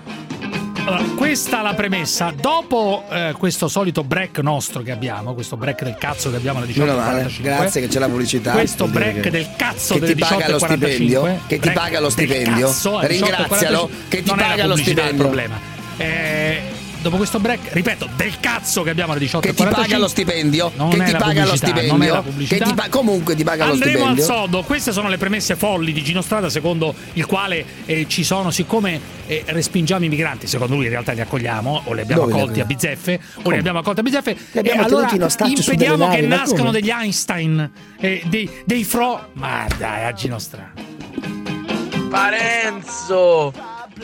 Allora, 0.84 1.02
questa 1.14 1.60
è 1.60 1.62
la 1.62 1.74
premessa. 1.74 2.32
Dopo 2.34 3.04
eh, 3.10 3.34
questo 3.36 3.68
solito 3.68 4.02
break 4.02 4.38
nostro 4.38 4.82
che 4.82 4.90
abbiamo, 4.90 5.34
questo 5.34 5.56
break 5.56 5.84
del 5.84 5.96
cazzo 5.98 6.30
che 6.30 6.36
abbiamo 6.36 6.58
alle 6.60 6.72
Meno 6.74 6.96
male, 6.96 7.24
18.45. 7.26 7.42
grazie 7.42 7.80
che 7.82 7.88
c'è 7.88 7.98
la 7.98 8.08
pubblicità. 8.08 8.52
Questo 8.52 8.86
break 8.86 9.20
che- 9.20 9.30
del 9.30 9.48
cazzo 9.56 9.98
che 9.98 10.06
ti 10.06 10.14
paga 10.16 10.48
lo 10.48 10.56
18.45, 10.56 10.66
stipendio, 10.86 11.38
che 11.46 11.58
ti 11.58 11.70
paga 11.70 12.00
lo 12.00 12.10
stipendio. 12.10 12.66
cazzo 12.66 13.00
Ringrazialo, 13.06 13.90
18.45. 13.90 14.08
che 14.08 14.22
ti 14.22 14.28
Non 14.28 14.36
paga 14.38 14.66
lo 14.66 14.74
pubblicità 14.74 15.02
il 15.02 15.08
stipendio. 15.08 15.22
problema. 15.22 15.58
Eh, 15.98 16.62
dopo 17.00 17.16
questo 17.16 17.38
break, 17.40 17.72
ripeto, 17.72 18.08
del 18.16 18.38
cazzo 18.40 18.82
che 18.82 18.90
abbiamo 18.90 19.12
alle 19.12 19.24
18.45. 19.24 19.40
che 19.40 19.54
ti 19.54 19.64
paga 19.64 19.98
lo 19.98 20.08
stipendio, 20.08 20.72
Non 20.76 20.90
che 20.90 20.96
è 21.02 21.04
ti 21.06 21.12
la 21.12 21.18
paga 21.18 21.44
lo 21.44 21.50
pubblicità, 21.50 21.66
non 21.68 21.76
è 21.76 21.82
stipendio, 21.84 22.14
la 22.14 22.22
pubblicità. 22.22 22.64
che 22.64 22.70
ti 22.70 22.74
pa- 22.74 22.88
comunque 22.88 23.34
ti 23.34 23.44
paga 23.44 23.66
lo 23.66 23.72
Andremo 23.72 24.04
al 24.06 24.16
stipendio. 24.18 24.42
sodo, 24.42 24.62
queste 24.62 24.92
sono 24.92 25.08
le 25.08 25.16
premesse 25.18 25.56
folli 25.56 25.92
di 25.92 26.02
Gino 26.02 26.20
Strada 26.22 26.48
secondo 26.48 26.94
il 27.14 27.26
quale 27.26 27.64
eh, 27.86 28.06
ci 28.08 28.24
sono, 28.24 28.50
siccome 28.50 29.00
eh, 29.26 29.44
respingiamo 29.46 30.04
i 30.04 30.08
migranti, 30.08 30.46
secondo 30.46 30.74
lui 30.74 30.84
in 30.84 30.90
realtà 30.90 31.12
li 31.12 31.20
accogliamo 31.20 31.82
o 31.86 31.92
li 31.92 32.00
abbiamo 32.00 32.22
Dove 32.22 32.34
accolti 32.34 32.60
a 32.60 32.64
bizzeffe 32.64 33.20
o 33.42 33.50
li 33.50 33.58
abbiamo 33.58 33.78
accolti 33.78 34.00
a 34.00 34.02
bizzeffe 34.02 34.36
e 34.52 34.70
allora 34.72 35.08
su 35.08 35.16
delle 35.16 35.54
impediamo 35.56 36.08
che 36.08 36.20
nascano 36.22 36.70
degli 36.70 36.90
Einstein, 36.90 37.70
eh, 37.98 38.22
dei, 38.26 38.48
dei 38.64 38.84
Fro... 38.84 39.28
Ma 39.34 39.66
dai, 39.78 40.04
a 40.06 40.12
Gino 40.12 40.38
Strada. 40.38 40.72
Parenzo, 42.10 43.52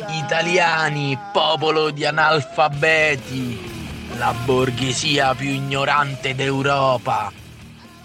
italiani, 0.09 1.19
popolo 1.33 1.91
di 1.91 2.05
analfabeti, 2.05 3.59
la 4.19 4.35
borghesia 4.45 5.35
più 5.35 5.49
ignorante 5.49 6.35
d'Europa. 6.35 7.33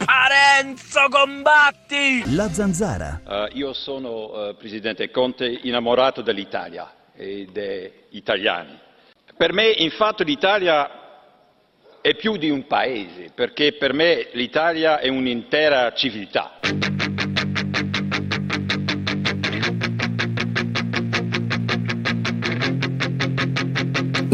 Parenzo, 0.04 1.08
combatti! 1.10 2.24
La 2.34 2.50
zanzara. 2.50 3.22
Eh, 3.28 3.50
io 3.54 3.74
sono, 3.74 4.50
eh, 4.50 4.56
Presidente 4.56 5.12
Conte, 5.12 5.60
innamorato 5.64 6.22
dell'Italia 6.22 6.92
e 7.16 7.48
degli 7.52 8.18
italiani. 8.18 8.78
Per 9.38 9.54
me, 9.54 9.70
infatti, 9.70 10.24
l'Italia 10.24 10.90
è 12.02 12.16
più 12.16 12.38
di 12.38 12.50
un 12.50 12.66
paese, 12.66 13.32
perché 13.34 13.74
per 13.74 13.94
me 13.94 14.30
l'Italia 14.34 15.00
è 15.00 15.08
un'intera 15.08 15.94
civiltà. 15.94 16.60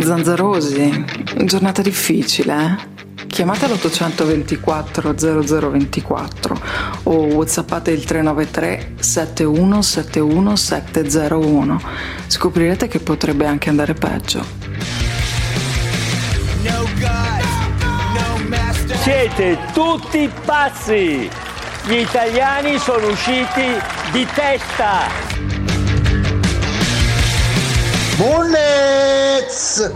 Zanzarosi, 0.07 1.03
giornata 1.43 1.81
difficile, 1.81 2.53
eh? 2.53 3.25
Chiamate 3.27 3.67
l'824 3.67 5.13
0024 5.17 6.61
o 7.03 7.25
whatsappate 7.25 7.91
il 7.91 8.05
393 8.05 8.93
7171 8.99 10.55
701. 10.55 11.81
Scoprirete 12.25 12.87
che 12.87 12.99
potrebbe 12.99 13.47
anche 13.47 13.67
andare 13.67 13.95
peggio. 13.95 14.45
Siete 19.01 19.57
tutti 19.73 20.29
pazzi! 20.45 21.29
Gli 21.85 21.95
italiani 21.95 22.77
sono 22.77 23.07
usciti 23.07 23.75
di 24.13 24.25
testa! 24.33 25.26
Bullets! 28.17 29.93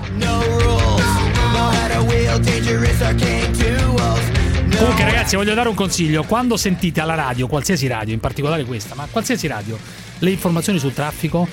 Comunque 4.77 5.03
ragazzi 5.03 5.35
voglio 5.35 5.55
dare 5.55 5.69
un 5.69 5.75
consiglio, 5.75 6.23
quando 6.23 6.55
sentite 6.55 7.01
alla 7.01 7.15
radio, 7.15 7.47
qualsiasi 7.47 7.87
radio, 7.87 8.13
in 8.13 8.19
particolare 8.19 8.63
questa, 8.63 8.93
ma 8.93 9.07
qualsiasi 9.09 9.47
radio, 9.47 9.75
le 10.19 10.29
informazioni 10.29 10.77
sul 10.77 10.93
traffico, 10.93 11.47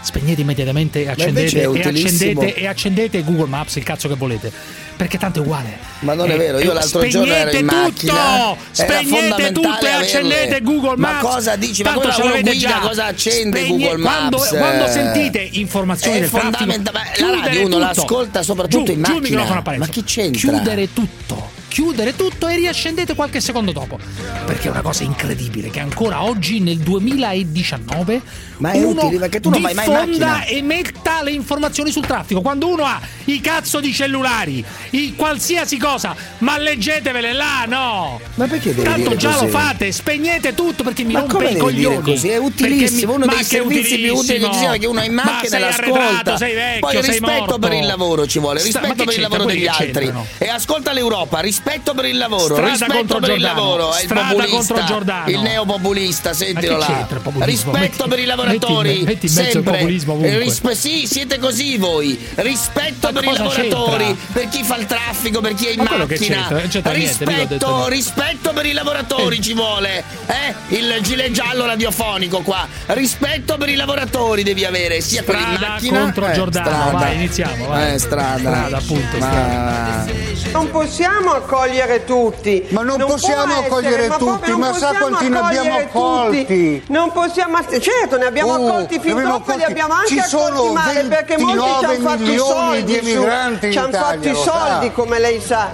spegnete 0.00 0.40
immediatamente 0.40 1.02
e 1.02 1.08
accendete, 1.08 1.60
e 1.60 1.80
accendete, 1.80 2.54
e 2.54 2.66
accendete 2.66 3.22
Google 3.22 3.46
Maps, 3.46 3.76
il 3.76 3.84
cazzo 3.84 4.08
che 4.08 4.14
volete, 4.14 4.50
perché 4.98 5.16
tanto 5.16 5.38
è 5.38 5.42
uguale. 5.42 5.78
Ma 6.00 6.12
non 6.14 6.28
è 6.30 6.34
Eh, 6.34 6.36
vero, 6.36 6.58
io 6.58 6.72
eh, 6.72 6.74
l'altro 6.74 7.06
giorno 7.06 7.32
ero 7.32 7.50
in 7.56 7.64
macchina. 7.64 8.12
tutto! 8.12 8.56
Spegnete 8.72 9.52
tutto 9.52 9.86
e 9.86 9.90
accendete 9.90 10.60
Google 10.60 10.96
Ma 10.96 11.12
Maps. 11.12 11.22
cosa 11.22 11.56
dici? 11.56 11.82
Ma 11.84 11.92
Tanto 11.92 12.06
uno 12.08 12.24
l'avete 12.28 12.50
guida, 12.50 12.68
già. 12.68 12.78
cosa 12.80 13.04
accende 13.06 13.58
Spegne- 13.60 13.86
Google 13.88 14.02
quando, 14.02 14.36
Maps? 14.38 14.48
quando 14.50 14.84
Eh. 14.84 14.90
sentite 14.90 15.48
informazioni 15.52 16.16
È 16.16 16.20
del 16.20 16.28
traffico, 16.30 16.52
fondamentale, 16.56 16.98
ma 17.20 17.26
la 17.26 17.40
radio 17.44 17.60
uno 17.60 17.68
tutto. 17.68 17.78
l'ascolta 17.78 18.42
soprattutto 18.42 18.84
Giù, 18.84 18.92
in 18.92 19.00
macchina. 19.00 19.62
Ma 19.78 19.86
chi 19.86 20.02
c'entra? 20.04 20.40
Chiudere 20.40 20.92
tutto. 20.92 21.47
Chiudere 21.68 22.16
tutto 22.16 22.48
e 22.48 22.56
riaccendete 22.56 23.14
qualche 23.14 23.40
secondo 23.40 23.72
dopo. 23.72 23.98
Perché 24.46 24.68
è 24.68 24.70
una 24.70 24.80
cosa 24.80 25.02
incredibile 25.04 25.70
che 25.70 25.80
ancora 25.80 26.24
oggi, 26.24 26.60
nel 26.60 26.78
2019, 26.78 28.20
Ma 28.56 28.72
è 28.72 28.82
uno 28.82 29.04
utile, 29.04 29.18
perché 29.20 29.40
tu 29.40 29.50
non 29.50 29.60
vai 29.60 29.74
mai 29.74 29.86
in 29.86 29.92
macchina. 29.92 30.44
e 30.44 30.62
metta 30.62 31.22
le 31.22 31.30
informazioni 31.32 31.90
sul 31.92 32.06
traffico. 32.06 32.40
Quando 32.40 32.68
uno 32.68 32.84
ha 32.84 32.98
i 33.26 33.40
cazzo 33.40 33.80
di 33.80 33.92
cellulari, 33.92 34.64
i 34.90 35.14
qualsiasi 35.14 35.76
cosa, 35.76 36.16
ma 36.38 36.58
leggetevele 36.58 37.32
là, 37.32 37.64
no! 37.68 38.18
Ma 38.34 38.46
perché 38.46 38.74
devi 38.74 38.82
Tanto 38.88 39.14
già 39.16 39.30
così? 39.32 39.44
lo 39.44 39.50
fate, 39.50 39.92
spegnete 39.92 40.54
tutto 40.54 40.82
perché 40.82 41.04
mi 41.04 41.12
Ma 41.12 41.20
rompe 41.20 41.50
i 41.50 41.56
coglioni. 41.58 42.00
così? 42.00 42.28
È 42.28 42.38
utilissimo, 42.38 43.12
mi- 43.12 43.22
uno 43.22 43.26
dei 43.26 43.38
che 43.38 43.44
servizi 43.44 43.98
più 43.98 44.14
utili 44.14 44.38
che 44.40 44.46
ci 44.52 44.58
sia 44.58 44.70
perché 44.70 44.86
uno 44.86 45.00
è 45.00 45.06
in 45.06 45.12
Ma 45.14 45.24
macchina 45.24 45.56
e 45.56 45.60
l'ascolta. 45.60 46.36
sei 46.38 46.54
vecchio, 46.54 46.80
Poi 46.80 47.00
rispetto 47.02 47.30
morto. 47.32 47.58
per 47.58 47.72
il 47.74 47.86
lavoro 47.86 48.26
ci 48.26 48.38
vuole, 48.40 48.58
Sta- 48.60 48.80
rispetto 48.80 48.94
che 48.94 49.04
per 49.04 49.14
il 49.14 49.20
lavoro 49.20 49.44
degli 49.44 49.62
che 49.62 49.68
altri. 49.68 50.12
E 50.38 50.48
ascolta 50.48 50.92
l'Europa, 50.92 51.38
rispetto 51.40 51.56
per 51.62 52.04
il 52.04 52.16
lavoro, 52.16 52.54
Strada 52.54 52.70
rispetto 52.70 52.94
contro 52.94 53.18
per 53.18 53.30
il 53.30 53.40
Giordano, 53.40 53.60
lavoro, 53.60 53.92
è 53.94 53.98
il 54.00 54.04
strada 54.04 54.28
populista, 54.28 54.56
contro 54.74 54.84
Giordano. 54.86 55.30
il 55.30 55.38
neopopulista, 55.40 56.32
sentilo 56.32 56.76
là. 56.78 56.86
il? 56.86 57.44
Rispetto 57.44 57.78
Metti- 57.78 58.08
per 58.08 58.18
i 58.18 58.24
lavoratori, 58.24 58.88
metti 58.88 58.98
in- 59.00 59.04
metti 59.06 59.26
in 59.26 59.32
mezzo 59.34 59.46
il 59.46 59.52
sempre. 59.52 59.72
populismo 59.72 60.12
ovunque. 60.12 60.32
E 60.34 60.38
rispe- 60.38 60.74
sì, 60.74 61.06
siete 61.06 61.38
così 61.38 61.76
voi. 61.76 62.18
Rispetto 62.36 63.10
Ma 63.12 63.20
per 63.20 63.24
i 63.24 63.32
lavoratori, 63.36 64.04
c'entra? 64.04 64.32
per 64.32 64.48
chi 64.48 64.62
fa 64.62 64.76
il 64.76 64.86
traffico, 64.86 65.40
per 65.40 65.54
chi 65.54 65.66
è 65.66 65.70
in 65.70 65.76
Ma 65.78 65.84
macchina. 65.96 66.06
c'entra? 66.46 66.60
C'entra 66.68 66.92
rispetto, 66.92 67.30
niente. 67.30 67.88
rispetto 67.88 68.52
per 68.52 68.66
i 68.66 68.72
lavoratori 68.72 69.36
Eh. 69.38 69.40
ci 69.42 69.52
vuole. 69.54 70.04
Eh? 70.26 70.54
Il 70.76 70.98
gilet 71.02 71.30
giallo 71.30 71.66
radiofonico 71.66 72.40
qua. 72.42 72.66
Rispetto 72.86 73.56
per 73.56 73.68
i 73.68 73.74
lavoratori 73.74 74.42
devi 74.42 74.64
avere, 74.64 75.00
sia 75.00 75.22
quelli 75.24 75.40
in 75.42 75.54
Strada 75.56 75.72
macchina 75.72 76.00
contro 76.00 76.26
eh, 76.28 76.32
Giordano. 76.32 76.66
strada. 76.70 76.98
Vai, 76.98 77.14
iniziamo. 77.14 77.66
Vai. 77.66 77.94
Eh, 77.94 77.98
strada. 77.98 78.38
Strada, 78.38 78.76
appunto. 78.76 79.16
Ma- 79.18 79.26
strada. 79.26 80.06
Non 80.52 80.70
possiamo 80.70 81.32
accogliere 81.48 82.04
tutti. 82.04 82.66
Ma 82.70 82.82
non 82.82 82.96
può 82.98 83.06
possiamo 83.06 83.52
essere, 83.52 83.66
accogliere 83.66 84.06
ma 84.08 84.16
proprio 84.16 84.36
tutti, 84.38 84.50
non 84.50 84.60
ma 84.60 84.66
sa 84.66 84.72
possiamo 84.88 84.98
quanti 85.08 85.28
ne 85.28 85.38
abbiamo 85.38 85.74
accogliere 85.74 85.84
accolti? 85.84 86.38
tutti. 86.46 86.84
Non 86.88 87.12
possiamo, 87.12 87.58
certo, 87.80 88.16
ne 88.18 88.24
abbiamo 88.26 88.52
Oh, 88.52 88.54
accolti 88.68 89.00
fin 89.00 89.10
abbiamo 89.12 89.28
troppo 89.30 89.52
e 89.52 89.56
li 89.56 89.62
accolti. 89.62 89.80
abbiamo 89.80 89.92
anche 89.94 90.08
Ci 90.08 90.20
sono 90.20 90.44
accolti 90.54 90.72
male 90.74 91.04
perché 91.04 91.38
molti 91.38 91.58
ci 91.58 91.86
29 91.86 91.94
hanno 91.96 92.08
fatto 92.08 92.30
i 92.30 92.36
soldi 92.36 92.84
di 93.00 93.10
su- 93.12 93.70
ci 93.70 93.78
hanno 93.78 93.92
fatto 93.92 94.28
i 94.28 94.34
soldi 94.34 94.86
sa. 94.86 94.92
come 94.92 95.18
lei 95.18 95.40
sa. 95.40 95.68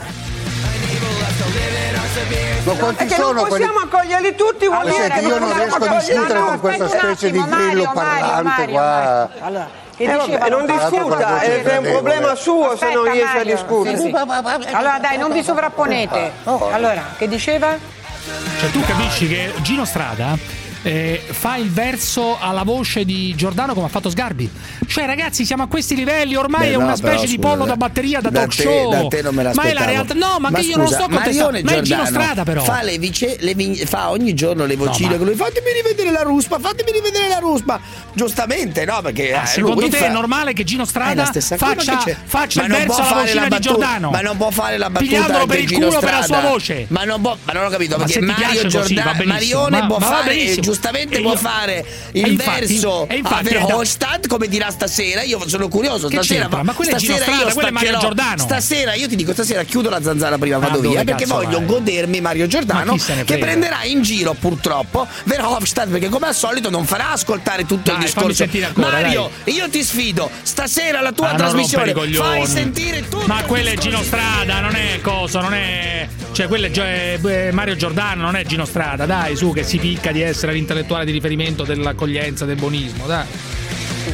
Ma 2.65 2.73
quanti 2.73 3.05
che 3.05 3.15
sono 3.15 3.33
non 3.33 3.47
quelli? 3.47 3.67
possiamo 3.67 3.81
accoglierli 3.85 4.35
tutti, 4.37 4.67
vuol 4.67 4.79
Ma 4.79 4.85
dire 4.85 4.97
senti, 5.03 5.19
che 5.19 5.27
io 5.27 5.39
non 5.39 5.49
possiamo 5.49 5.63
riesco 5.63 5.75
a 5.75 5.77
accoglierli 5.77 6.07
discutere 6.07 6.39
tutti. 6.39 6.51
con 6.51 6.61
questa 6.61 6.89
specie 6.89 7.31
di 7.31 7.39
attimo, 7.39 7.57
grillo 7.57 7.83
Mario, 7.83 7.91
Mario, 7.95 8.21
parlante 8.25 8.43
Mario, 8.49 8.73
qua. 8.73 9.29
Allora, 9.41 9.69
che 9.97 10.05
Eh, 10.05 10.17
diceva, 10.19 10.47
non 10.49 10.67
discuta, 10.67 11.17
voce 11.27 11.63
è, 11.63 11.63
è 11.63 11.77
un 11.79 11.85
problema 11.85 12.35
suo 12.35 12.77
se 12.77 12.93
non 12.93 13.07
Aspetta, 13.07 13.13
riesce 13.13 13.31
a 13.33 13.37
Mario, 13.37 13.55
discutere. 13.55 13.97
sì, 13.97 14.03
sì. 14.03 14.75
Allora 14.75 14.99
dai, 15.01 15.19
non 15.19 15.33
vi 15.33 15.43
sovrapponete. 15.43 16.33
Allora, 16.45 17.15
che 17.17 17.29
diceva? 17.29 17.77
Cioè, 18.61 18.71
tu 18.71 18.81
capisci 18.83 19.29
che 19.29 19.53
Gino 19.63 19.85
Strada 19.85 20.37
eh, 20.83 21.23
fa 21.31 21.57
il 21.57 21.71
verso 21.71 22.39
alla 22.41 22.63
voce 22.63 23.05
di 23.05 23.35
Giordano 23.35 23.75
come 23.75 23.87
ha 23.87 23.91
fatto 23.91 24.11
Sgarbi. 24.11 24.51
Cioè, 24.87 25.07
ragazzi, 25.07 25.45
siamo 25.45 25.63
a 25.65 25.67
questi 25.67 25.95
livelli. 25.95 26.37
Ormai 26.37 26.69
Beh, 26.69 26.75
è 26.75 26.77
no, 26.77 26.85
una 26.85 26.95
però, 26.95 27.09
specie 27.09 27.27
di 27.27 27.35
scusa, 27.37 27.49
pollo 27.49 27.65
da 27.65 27.77
batteria 27.77 28.21
da, 28.21 28.31
da 28.31 28.41
talk 28.41 28.55
te- 28.55 28.63
show. 28.63 28.91
da 28.91 29.07
te 29.09 29.23
non 29.23 29.35
me 29.35 29.43
ma 29.55 29.63
è 29.63 29.73
la 29.73 29.85
realtà. 29.85 30.15
No, 30.15 30.37
ma, 30.41 30.51
che 30.51 30.61
io 30.61 30.77
non 30.77 30.87
scusa, 30.87 30.99
sto 31.01 31.09
contestando. 31.09 31.61
Ma 31.63 31.71
è 31.73 31.81
Gino 31.81 32.05
Strada, 32.07 32.43
però. 32.45 32.63
Fa, 32.63 32.83
le 32.83 32.99
vice- 32.99 33.37
le 33.41 33.55
vin- 33.55 33.77
fa 33.87 34.11
ogni 34.11 34.35
giorno 34.35 34.67
le 34.67 34.77
vocine 34.77 35.11
ma- 35.11 35.17
con 35.17 35.27
lui. 35.27 35.35
Fatemi 35.35 35.73
rivedere 35.73 36.11
la 36.11 36.23
ruspa, 36.23 36.59
fatemi 36.59 36.93
rivedere 36.93 37.29
la 37.29 37.39
ruspa. 37.39 37.81
Giustamente, 38.13 38.85
no? 38.85 39.01
Perché 39.03 39.35
Ah, 39.35 39.43
eh, 39.43 39.47
secondo 39.47 39.81
lui 39.81 39.91
te 39.91 39.97
fa- 39.99 40.07
è 40.07 40.11
normale 40.11 40.53
che 40.53 40.65
Gino 40.65 40.85
Strada 40.85 41.25
faccia, 41.25 41.93
ma 41.95 42.05
faccia 42.25 42.61
Ma 42.61 42.67
il 42.67 42.73
verso 42.73 43.03
alla 43.03 43.23
vocina 43.23 43.49
di 43.49 43.59
Giordano? 43.61 44.11
Ma 44.11 44.21
non 44.21 44.37
può 44.37 44.51
fare 44.51 44.77
la 44.79 44.91
battuta 44.91 45.11
Pigliandolo 45.11 45.47
per 45.47 45.59
il 45.61 45.73
culo 45.73 45.99
per 45.99 46.11
la 46.13 46.23
sua 46.23 46.41
voce. 46.41 46.87
Ma 46.89 47.05
non, 47.05 47.21
ma 47.21 47.31
ho 47.33 47.69
capito 47.69 47.97
Ma 47.97 48.05
perché 48.05 48.21
Mario 48.21 48.67
Giordano. 48.67 49.13
Marione 49.25 49.81
Ma- 49.81 49.87
può 49.87 49.99
ma 49.99 50.07
fare 50.07 50.55
giustamente 50.61 51.21
può 51.21 51.37
fare 51.37 51.85
il 52.13 52.37
verso 52.37 53.07
a 53.23 53.43
Verhofstadt 53.43 54.27
come 54.27 54.49
dirà 54.49 54.71
stasera. 54.75 55.23
Io 55.23 55.41
sono 55.49 55.69
curioso 55.69 56.09
Che 56.09 56.15
stasera. 56.17 56.41
c'entra? 56.43 56.63
Ma 56.63 56.73
quello 56.73 56.91
è 56.91 56.97
Gino 56.97 57.15
stasera 57.15 57.33
Strada, 57.33 57.49
io 57.49 57.55
quello 57.55 57.69
è 57.69 57.73
Mario. 57.73 57.99
Giordano. 57.99 58.43
Stasera 58.43 58.95
io 58.95 59.09
ti 59.09 59.17
dico 59.17 59.33
stasera 59.33 59.63
chiudo 59.63 59.89
la 59.89 60.03
zanzara 60.03 60.37
prima 60.39 60.59
Ma 60.59 60.69
vado 60.69 60.81
via 60.81 61.05
perché 61.05 61.27
voglio 61.27 61.59
vai? 61.59 61.67
godermi 61.67 62.21
Mario 62.21 62.47
Giordano 62.47 62.97
Ma 62.97 63.23
che 63.25 63.39
prenderà 63.39 63.85
in 63.85 64.03
giro 64.03 64.35
purtroppo 64.35 65.07
Verhofstadt 65.25 65.89
perché 65.89 66.09
come 66.09 66.27
al 66.29 66.35
solito 66.35 66.71
non 66.71 66.85
farà 66.85 67.13
ascoltare 67.13 67.65
tutto 67.65 67.91
Dai, 67.91 67.97
il 67.97 68.05
discorso. 68.05 68.43
ancora, 68.43 68.89
Mario, 68.91 69.31
io 69.45 69.69
ti 69.69 69.83
sfido 69.83 70.31
stasera 70.43 71.01
la 71.01 71.13
tua 71.13 71.31
Ah, 71.31 71.35
trasmissione 71.35 71.93
fai 71.93 72.47
sentire 72.47 73.09
tutto 73.09 73.27
Ma 73.27 73.41
il 73.41 73.47
quello 73.47 73.71
è. 73.71 73.77
Gino 73.77 74.03
Strada, 74.03 74.61
non 74.61 74.75
è 74.75 75.01
cosa, 75.01 75.41
non 75.41 75.55
è. 75.55 76.07
Cioè, 76.33 76.49
quello 76.49 76.67
è, 76.67 77.19
eh, 77.23 77.51
Mario 77.53 77.77
Giordano, 77.77 78.23
non 78.23 78.37
è 78.37 78.45
Gino 78.45 78.65
Strada, 78.65 79.07
dai, 79.07 79.37
su, 79.37 79.53
che 79.53 79.63
si 79.63 79.79
picca 79.79 80.11
di 80.13 80.21
essere 80.21 80.53
l'intellettuale 80.53 81.05
di 81.05 81.13
riferimento 81.13 81.63
dell'accoglienza, 81.65 82.45
del 82.45 82.57
buonismo, 82.57 83.07
dai. 83.07 83.25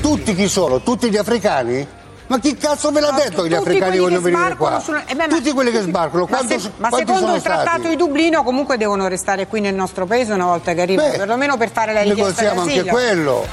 Tutti 0.00 0.34
chi 0.34 0.48
sono? 0.48 0.80
Tutti 0.82 1.10
gli 1.10 1.16
africani? 1.16 1.86
Ma 2.28 2.38
chi 2.38 2.56
cazzo 2.56 2.90
ve 2.92 3.00
l'ha 3.00 3.10
detto 3.10 3.42
che 3.42 3.48
gli 3.48 3.54
africani 3.54 3.98
vogliono 3.98 4.20
venire 4.20 4.54
qua? 4.56 4.78
sulla- 4.78 5.04
eh 5.04 5.14
beh, 5.16 5.26
ma- 5.26 5.34
Tutti 5.34 5.50
quelli 5.52 5.72
che 5.72 5.80
sbarcano, 5.80 6.26
Ma, 6.30 6.38
se- 6.46 6.70
ma 6.76 6.88
secondo 6.92 7.20
sono 7.22 7.34
il 7.34 7.42
trattato 7.42 7.68
stati? 7.80 7.88
di 7.88 7.96
Dublino 7.96 8.44
comunque 8.44 8.76
devono 8.76 9.08
restare 9.08 9.48
qui 9.48 9.60
nel 9.60 9.74
nostro 9.74 10.06
paese 10.06 10.32
una 10.32 10.44
volta 10.44 10.72
che 10.72 10.80
arrivano, 10.82 11.10
Beh, 11.10 11.16
perlomeno 11.16 11.56
per 11.56 11.70
fare 11.72 11.92
la 11.92 12.02
richiesta 12.02 12.24
Negoziamo 12.42 12.60
anche 12.60 12.74
d'asilo. 12.76 12.92
quello. 12.92 13.46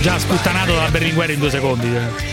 Già 0.00 0.18
sputtanato 0.18 0.74
dalla 0.74 0.88
Berlinguer 0.88 1.30
in 1.30 1.38
due 1.38 1.50
secondi. 1.50 1.94
eh. 1.94 2.28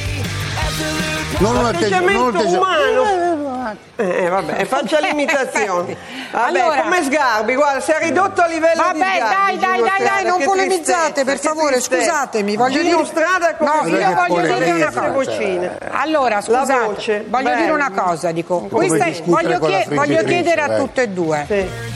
Non 1.40 1.58
un 1.58 1.66
atteggiamento, 1.66 2.22
non 2.24 2.30
un 2.30 2.36
Atteggiamento 2.36 2.38
atteggiamento. 2.40 3.27
Umano. 3.68 3.78
Eh, 3.96 4.30
vabbè, 4.30 4.66
faccia 4.68 5.00
l'imitazione. 5.00 5.96
Vabbè, 6.32 6.60
Allora- 6.60 6.82
come 6.82 7.04
Sgarbi, 7.04 7.56
guarda, 7.56 7.80
si 7.82 7.92
è 7.92 7.98
ridotto 8.00 8.42
a 8.42 8.48
livello 8.48 8.82
Vabbè, 8.82 8.94
di 8.94 9.00
Sgarbi. 9.00 9.20
dai, 9.20 9.58
dai, 9.58 9.80
dai, 9.80 9.90
Strada, 9.96 10.14
dai, 10.14 10.26
non 10.26 10.44
polemizzate, 10.44 11.24
per 11.24 11.40
favore, 11.40 11.80
scusatemi, 11.80 12.56
voglio 12.56 12.82
Gino 12.82 12.96
dire- 12.98 13.06
Strada 13.08 13.56
come 13.56 13.70
No, 13.82 13.88
io 13.88 13.98
chiama? 13.98 14.26
voglio 14.28 14.58
dire 14.58 14.72
una 14.72 14.86
cosa. 14.92 15.10
vocine. 15.10 15.78
Allora, 15.92 16.36
La 16.36 16.42
scusate, 16.42 16.86
voce, 16.86 17.26
voglio 17.28 17.50
dire 17.50 17.62
bello. 17.62 17.74
una 17.74 17.92
cosa, 17.92 18.32
dico, 18.32 18.60
questa 18.62 19.06
è- 19.06 19.22
voglio, 19.26 19.60
con 19.60 19.70
la 19.72 19.78
chie- 19.78 19.96
voglio 19.96 20.04
friggitrice, 20.18 20.26
chiedere 20.34 20.62
a 20.62 20.68
dai. 20.68 20.78
tutte 20.80 21.02
e 21.04 21.08
due. 21.10 21.96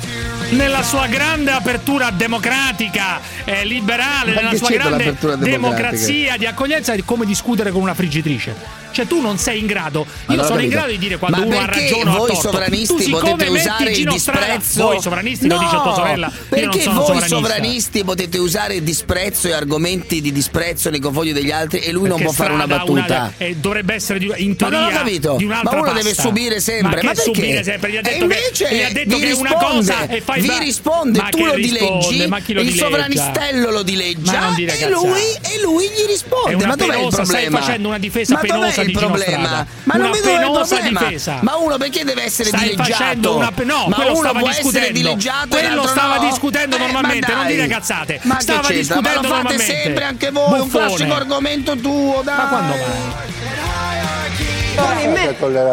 Nella 0.52 0.84
sua 0.84 1.08
grande 1.08 1.52
apertura 1.52 2.10
democratica, 2.12 3.20
eh, 3.46 3.64
liberale, 3.64 4.34
Ma 4.34 4.42
nella 4.42 4.56
sua 4.58 4.70
grande 4.70 5.16
democrazia 5.38 6.36
di 6.36 6.46
accoglienza, 6.46 6.94
di 6.94 7.04
come 7.06 7.26
discutere 7.26 7.72
con 7.72 7.82
una 7.82 7.94
friggitrice. 7.94 8.81
Cioè, 8.92 9.08
tu 9.08 9.22
non 9.22 9.38
sei 9.38 9.60
in 9.60 9.66
grado. 9.66 10.06
Io 10.28 10.36
non 10.36 10.40
ho 10.40 10.48
sono 10.48 10.62
in 10.62 10.70
grado 10.70 10.92
di 10.92 10.98
dire 10.98 11.18
quando 11.18 11.38
Ma 11.40 11.46
uno 11.46 11.58
ha 11.58 11.66
perché 11.66 11.82
ragione 11.82 12.10
o 12.10 12.14
ha 12.14 12.18
torto. 12.28 12.36
sovranisti 12.36 12.88
tu 12.96 13.00
siccome 13.02 13.32
potete 13.32 13.50
metti 13.50 13.68
usare 13.68 13.90
il 13.90 13.96
Gino 13.96 14.18
Strada- 14.18 14.40
disprezzo 14.46 14.84
voi 14.84 15.02
sovranisti 15.02 15.48
lo 15.48 15.58
dice 15.58 15.76
tua 15.82 15.94
sorella. 15.94 16.28
Non 16.28 16.40
perché 16.50 16.84
voi 16.90 17.28
sovranisti 17.28 18.04
potete 18.04 18.38
usare 18.38 18.76
il 18.76 18.84
disprezzo 18.84 19.48
e 19.48 19.54
argomenti 19.54 20.22
di 20.22 20.32
disprezzo 20.32 20.90
nei 20.90 21.00
confronti 21.00 21.32
degli 21.34 21.52
altri 21.52 21.80
e 21.80 21.92
lui 21.92 22.08
non 22.08 22.18
Perché 22.18 22.24
può 22.24 22.34
fare 22.34 22.54
una 22.54 22.68
battuta 22.68 23.34
eh, 23.38 23.56
dovrebbe 23.56 23.94
essere 23.94 24.20
di, 24.20 24.32
in 24.38 24.50
Ma 24.50 24.56
teoria 24.56 24.80
non 24.80 24.88
ho 24.88 24.92
capito. 24.98 25.36
di 25.38 25.44
un'altra 25.46 25.72
Ma 25.72 25.82
uno 25.82 25.92
pasta. 25.92 26.02
deve 26.10 26.22
subire 26.22 26.60
sempre. 26.60 27.02
Ma 27.02 27.10
Ma 27.10 27.14
perché? 27.14 27.22
subire 27.34 27.64
sempre? 27.64 27.92
Gli 27.92 27.96
ha 27.96 28.00
E 28.00 28.04
detto 28.04 28.24
invece 28.24 28.66
che, 28.66 28.76
gli 28.76 28.82
ha 28.84 28.90
detto 28.92 29.16
vi 29.18 29.22
che 29.24 29.32
una 29.34 29.50
risponde, 29.50 29.76
cosa 29.76 30.08
e 30.08 30.22
fai 30.22 30.42
vi 30.42 30.58
risponde, 30.60 31.20
Ma 31.22 31.30
tu 31.30 31.46
lo 31.46 31.54
dileggi, 31.56 32.28
Ma 32.28 32.38
il 32.46 32.76
sovranistello 32.76 33.66
lo 33.70 33.76
Ma 33.78 33.84
dileggia 33.84 34.40
non 34.40 34.56
e 34.60 34.90
lui, 34.90 35.86
e 35.86 35.92
gli 35.96 36.08
risponde. 36.08 36.54
Una 36.56 36.68
ma 36.68 36.76
dov'è 36.76 36.92
il 36.94 36.98
penosa, 36.98 37.24
stai 37.24 37.26
problema? 37.44 37.60
facendo 37.60 37.88
una 37.88 37.98
difesa 37.98 38.34
ma 38.36 38.40
penosa 38.42 38.81
il 38.82 38.92
problema? 38.92 39.66
Ma 39.84 39.94
non 39.96 40.12
vedo 40.12 40.30
il 40.30 40.52
problema. 40.52 41.00
difesa. 41.02 41.40
Ma 41.42 41.56
uno 41.58 41.78
perché 41.78 42.04
deve 42.04 42.24
essere 42.24 42.50
Stai 42.50 42.70
dileggiato? 42.70 43.36
una 43.38 43.52
no, 43.64 43.86
ma 43.88 43.96
quello 43.96 44.12
uno 44.12 44.30
stava 44.30 44.42
discutendo. 44.42 44.92
dileggiato 44.92 45.48
Quello 45.50 45.88
stava 45.88 46.16
no? 46.18 46.30
discutendo 46.30 46.76
Eh, 46.76 46.80
ma 46.80 46.86
normalmente, 46.86 47.34
non 47.34 47.46
dire 47.48 47.68
cazzate. 47.68 48.20
Ma 48.24 48.40
Stava 48.40 48.68
discutendo 48.70 49.10
ma 49.10 49.14
lo 49.16 49.22
fate 49.22 49.34
normalmente. 49.44 49.74
sempre 49.84 50.04
anche 50.06 50.32
voi, 50.32 50.60
un 50.60 50.66
Buffone. 50.68 50.86
classico 50.88 51.14
argomento 51.14 51.76
tuo, 51.78 52.22
dai. 52.24 52.38
Ma 52.38 52.48
quando 52.48 52.74
mai? 52.76 53.41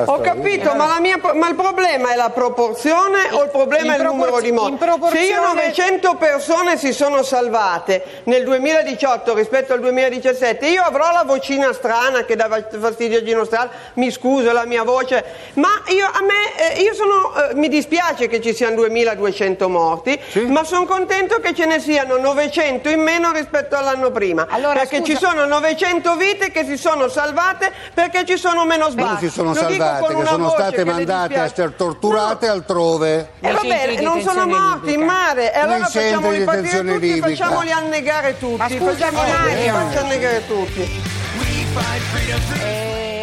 Ho 0.06 0.20
capito, 0.20 0.74
ma, 0.74 0.87
la 0.87 1.00
mia- 1.00 1.20
ma 1.34 1.48
il 1.48 1.54
problema 1.54 2.11
è 2.12 2.16
la 2.16 2.30
proporzione 2.30 3.28
o 3.32 3.42
il 3.44 3.50
problema 3.50 3.94
In 3.94 4.00
è 4.00 4.02
il 4.02 4.02
numero 4.04 4.40
di 4.40 4.50
morti? 4.52 4.76
proporzione- 4.76 5.24
Se 5.26 5.32
io 5.32 5.40
900 5.46 6.14
persone 6.16 6.76
si 6.76 6.92
sono 6.92 7.22
salvate 7.22 8.02
nel 8.24 8.44
2018 8.44 9.34
rispetto 9.34 9.72
al 9.72 9.80
2017, 9.80 10.66
io 10.66 10.82
avrò 10.82 11.12
la 11.12 11.22
vocina 11.24 11.72
strana 11.72 12.24
che 12.24 12.34
dava 12.37 12.62
fastidio 12.80 13.18
a 13.18 13.22
Gino 13.22 13.44
Strada, 13.44 13.70
mi 13.94 14.11
scuso 14.11 14.52
la 14.52 14.64
mia 14.64 14.82
voce, 14.82 15.24
ma 15.54 15.68
io, 15.88 16.06
a 16.06 16.20
me, 16.22 16.74
eh, 16.76 16.80
io 16.82 16.94
sono, 16.94 17.32
eh, 17.50 17.54
mi 17.54 17.68
dispiace 17.68 18.26
che 18.26 18.40
ci 18.40 18.52
siano 18.54 18.76
2200 18.76 19.68
morti, 19.68 20.18
ma 20.46 20.64
sono 20.64 20.84
contento 20.87 21.38
che 21.40 21.54
ce 21.54 21.66
ne 21.66 21.78
siano 21.80 22.16
900 22.16 22.88
in 22.88 23.00
meno 23.00 23.30
rispetto 23.32 23.76
all'anno 23.76 24.11
prima, 24.11 24.46
perché 24.80 25.02
ci 25.04 25.16
sono 25.16 25.44
900 25.46 26.16
vite 26.16 26.50
che 26.50 26.64
si 26.64 26.76
sono 26.76 27.08
salvate 27.08 27.72
perché 27.94 28.24
ci 28.24 28.37
sono 28.37 28.64
meno 28.64 28.88
sbagli. 28.90 29.07
Non 29.07 29.18
si 29.18 29.31
sono 29.31 29.55
salvate, 29.55 30.14
che 30.14 30.24
sono 30.27 30.51
state 30.51 30.85
mandate 30.85 31.38
a 31.38 31.44
essere 31.44 31.74
torturate 31.77 32.48
altrove. 32.48 33.33
E 33.40 33.53
va 33.53 33.61
bene, 33.61 34.01
non 34.01 34.20
sono 34.20 34.46
morti 34.46 34.92
in 34.92 35.03
mare, 35.03 35.53
e 35.53 35.59
allora 35.59 35.87
facciamo 35.87 36.31
di 36.31 36.38
detenzione 36.38 36.92
tutti 36.94 37.09
e 37.09 37.14
libica. 37.14 37.44
facciamoli 37.44 37.70
annegare 37.72 38.38
tutti. 38.38 38.57
Ma 38.57 38.68
scusa, 38.68 39.11
facciamoli 39.11 39.31
Mario. 39.31 39.72
faccia 39.72 40.01
annegare 40.01 40.46
tutti. 40.46 41.03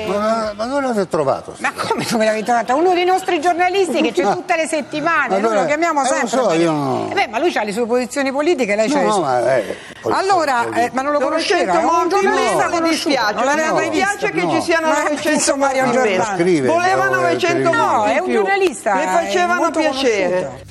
Ma, 0.07 0.53
ma 0.55 0.65
dove 0.65 0.81
l'avete 0.81 1.07
trovato? 1.07 1.55
Ma 1.59 1.71
come 1.73 2.05
dove 2.09 2.25
l'avete 2.25 2.43
trovato? 2.45 2.75
Uno 2.75 2.93
dei 2.93 3.05
nostri 3.05 3.39
giornalisti 3.41 4.01
che 4.01 4.11
c'è 4.11 4.23
tutte 4.31 4.55
le 4.55 4.67
settimane, 4.67 5.35
Allora, 5.35 5.53
noi 5.53 5.61
lo 5.61 5.65
chiamiamo 5.67 5.99
eh, 5.99 6.03
lo 6.03 6.09
sempre. 6.09 6.27
so, 6.27 6.45
perché- 6.47 6.61
io 6.63 6.71
no. 6.71 7.07
Eh 7.11 7.13
beh, 7.13 7.27
ma 7.27 7.39
lui 7.39 7.53
ha 7.55 7.63
le 7.63 7.71
sue 7.71 7.85
posizioni 7.85 8.31
politiche, 8.31 8.75
lei 8.75 8.87
No, 8.87 8.93
c'ha 8.93 8.99
le 9.01 9.05
no, 9.07 9.13
sue. 9.13 9.21
ma, 9.23 9.55
eh, 9.55 9.77
poi- 10.01 10.13
allora, 10.13 10.69
eh, 10.73 10.89
ma 10.93 11.01
non 11.01 11.11
lo 11.13 11.19
900 11.19 11.71
conosceva, 11.73 11.79
è 11.79 12.01
un 12.03 12.09
giornalista 12.09 12.67
meno, 12.69 12.81
mi 12.81 12.89
dispiace, 12.89 13.33
non 13.33 13.45
l'aveva 13.45 13.67
mi 13.67 13.73
mai 13.73 13.89
visto. 13.89 14.05
dispiace 14.09 14.33
che 14.33 14.43
No. 14.43 14.51
ci 14.51 14.61
siano 14.61 14.87
Ma 14.87 14.93
900 15.03 15.29
penso 15.29 15.55
Mario. 15.55 15.91
Giordano. 15.91 16.73
Voleva 16.73 17.05
no, 17.09 17.15
900 17.21 17.57
eh, 17.57 17.63
morti 17.75 17.75
No, 17.77 18.03
è 18.05 18.19
un 18.19 18.31
giornalista, 18.31 18.95
Le 18.95 19.03
è 19.03 19.07
facevano 19.07 19.71
piacere. 19.71 20.63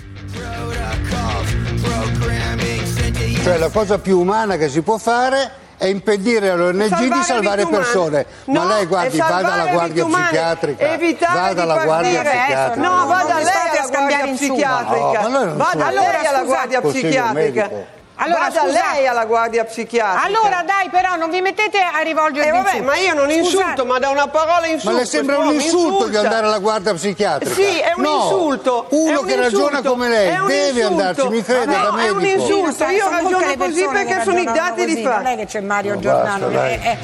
Cioè 3.43 3.59
la 3.59 3.69
cosa 3.69 3.99
più 3.99 4.19
umana 4.21 4.57
che 4.57 4.69
si 4.71 4.81
può 4.81 4.97
fare 4.97 5.51
è 5.77 5.87
impedire 5.87 6.51
alle 6.51 6.69
ONG 6.69 6.99
di 6.99 7.23
Salvare 7.23 7.67
persone. 7.67 8.27
Ma 8.47 8.63
No, 8.63 8.69
lei 8.69 8.87
guardi, 8.87 9.19
vada 9.19 9.53
alla 9.53 9.67
guardia 9.67 10.05
psichiatrica. 10.05 10.93
evitare 10.93 11.39
Vada 11.39 11.63
alla 11.63 11.85
guardia 11.85 12.23
psichiatrica. 12.23 12.89
No, 12.89 13.07
vada 13.07 13.35
lei 13.35 13.79
alla 13.79 13.89
guardia 13.89 14.33
psichiatrica. 14.35 15.21
No, 15.21 15.21
ma 15.21 15.29
noi 15.29 15.47
non 15.47 15.57
Vada 15.57 15.71
siamo- 15.71 15.91
lei 15.91 16.27
alla 16.27 16.43
guardia 16.45 16.81
psichiatrica. 16.81 17.71
Medico. 18.17 18.23
Allora, 18.25 18.49
Vada 18.49 18.61
scusa- 18.61 18.93
lei 18.93 19.07
alla 19.07 19.25
guardia 19.25 19.65
psichiatrica. 19.65 20.23
Allora 20.27 20.63
dai, 20.63 20.89
però 20.91 21.17
non 21.17 21.31
vi 21.31 21.41
mettete 21.41 21.79
a 21.79 22.01
rivolgere 22.01 22.49
Eh 22.49 22.51
vabbè, 22.53 22.81
ma 22.81 22.97
io 22.97 23.15
non 23.15 23.31
insulto, 23.31 23.85
ma 23.85 23.99
da 23.99 24.11
una 24.11 24.29
parola 24.29 24.61
Ma 24.61 24.67
insulto. 24.69 24.97
le 24.97 25.05
sembra 25.05 25.39
un 25.39 25.53
insulto 25.55 26.07
di 26.09 26.17
andare 26.17 26.47
alla 26.47 26.59
guardia 26.59 26.95
psichiatrica? 26.95 27.55
Sì, 27.55 27.79
è 27.81 27.93
un 27.97 28.03
No, 28.03 28.15
insulto. 28.23 28.85
è 28.85 28.95
Uno 28.95 29.21
un 29.21 29.27
che 29.27 29.37
ragiona 29.37 29.65
insulto, 29.79 29.91
come 29.91 30.09
lei 30.09 30.29
è 30.29 30.39
un 30.39 30.47
deve 30.47 30.81
insulto. 30.81 30.89
andarci, 31.03 31.29
mi 31.29 31.43
creda, 31.43 31.65
no, 31.65 31.91
da 31.97 32.03
è 32.05 32.09
un 32.11 32.17
medico. 32.19 32.43
insulto. 32.43 32.85
Io 32.85 33.09
ragiono 33.11 33.55
così 33.57 33.87
perché 33.93 34.23
sono 34.25 34.39
i 34.39 34.45
dati 34.45 34.85
di 34.87 34.93
così, 34.95 35.03
Non 35.03 35.13
è 35.13 35.23
fatto. 35.25 35.37
che 35.37 35.47
c'è 35.47 35.61
Mario 35.61 35.95
No, 35.95 36.01
Giordano. 36.01 36.47
basta, 36.49 36.69
eh, 36.69 36.81
eh. 36.83 36.99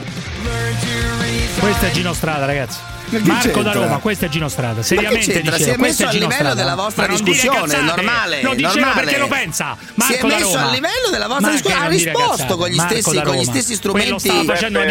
Questo 1.61 1.87
è 1.87 1.91
Gino 1.91 2.13
Strada, 2.15 2.47
ragazzi. 2.47 2.79
Marco 3.19 3.63
da 3.63 3.71
c'entra? 3.71 3.73
Roma, 3.73 3.99
questo 3.99 4.25
è 4.25 4.29
Gino 4.29 4.49
Strada. 4.49 4.77
Ma 4.77 4.83
Seriamente 4.83 5.41
dicevo, 5.43 5.57
Si 5.57 5.69
è 5.71 5.77
messo 5.77 6.03
è 6.03 6.07
a 6.07 6.09
Gino 6.11 6.23
livello 6.29 6.33
Strada. 6.51 6.55
della 6.55 6.75
vostra 6.75 7.07
Ma 7.07 7.13
discussione, 7.13 7.59
cazzate, 7.61 7.83
normale, 7.83 8.43
Lo 8.43 8.55
dicevo 8.55 8.75
normale. 8.75 9.01
perché 9.03 9.19
lo 9.19 9.29
pensa. 9.29 9.77
Marco 9.95 10.13
si 10.13 10.19
è 10.19 10.21
da 10.21 10.27
messo 10.27 10.47
Roma. 10.55 10.69
a 10.69 10.71
livello 10.73 11.09
della 11.11 11.27
vostra 11.27 11.47
Ma 11.47 11.53
discussione, 11.53 11.85
ha 11.85 11.89
risposto 11.89 12.57
con 12.57 12.69
gli 12.69 12.79
stessi, 12.79 13.15
da 13.15 13.23
con 13.23 13.35
gli 13.37 13.45
stessi 13.45 13.75
strumenti 13.75 14.31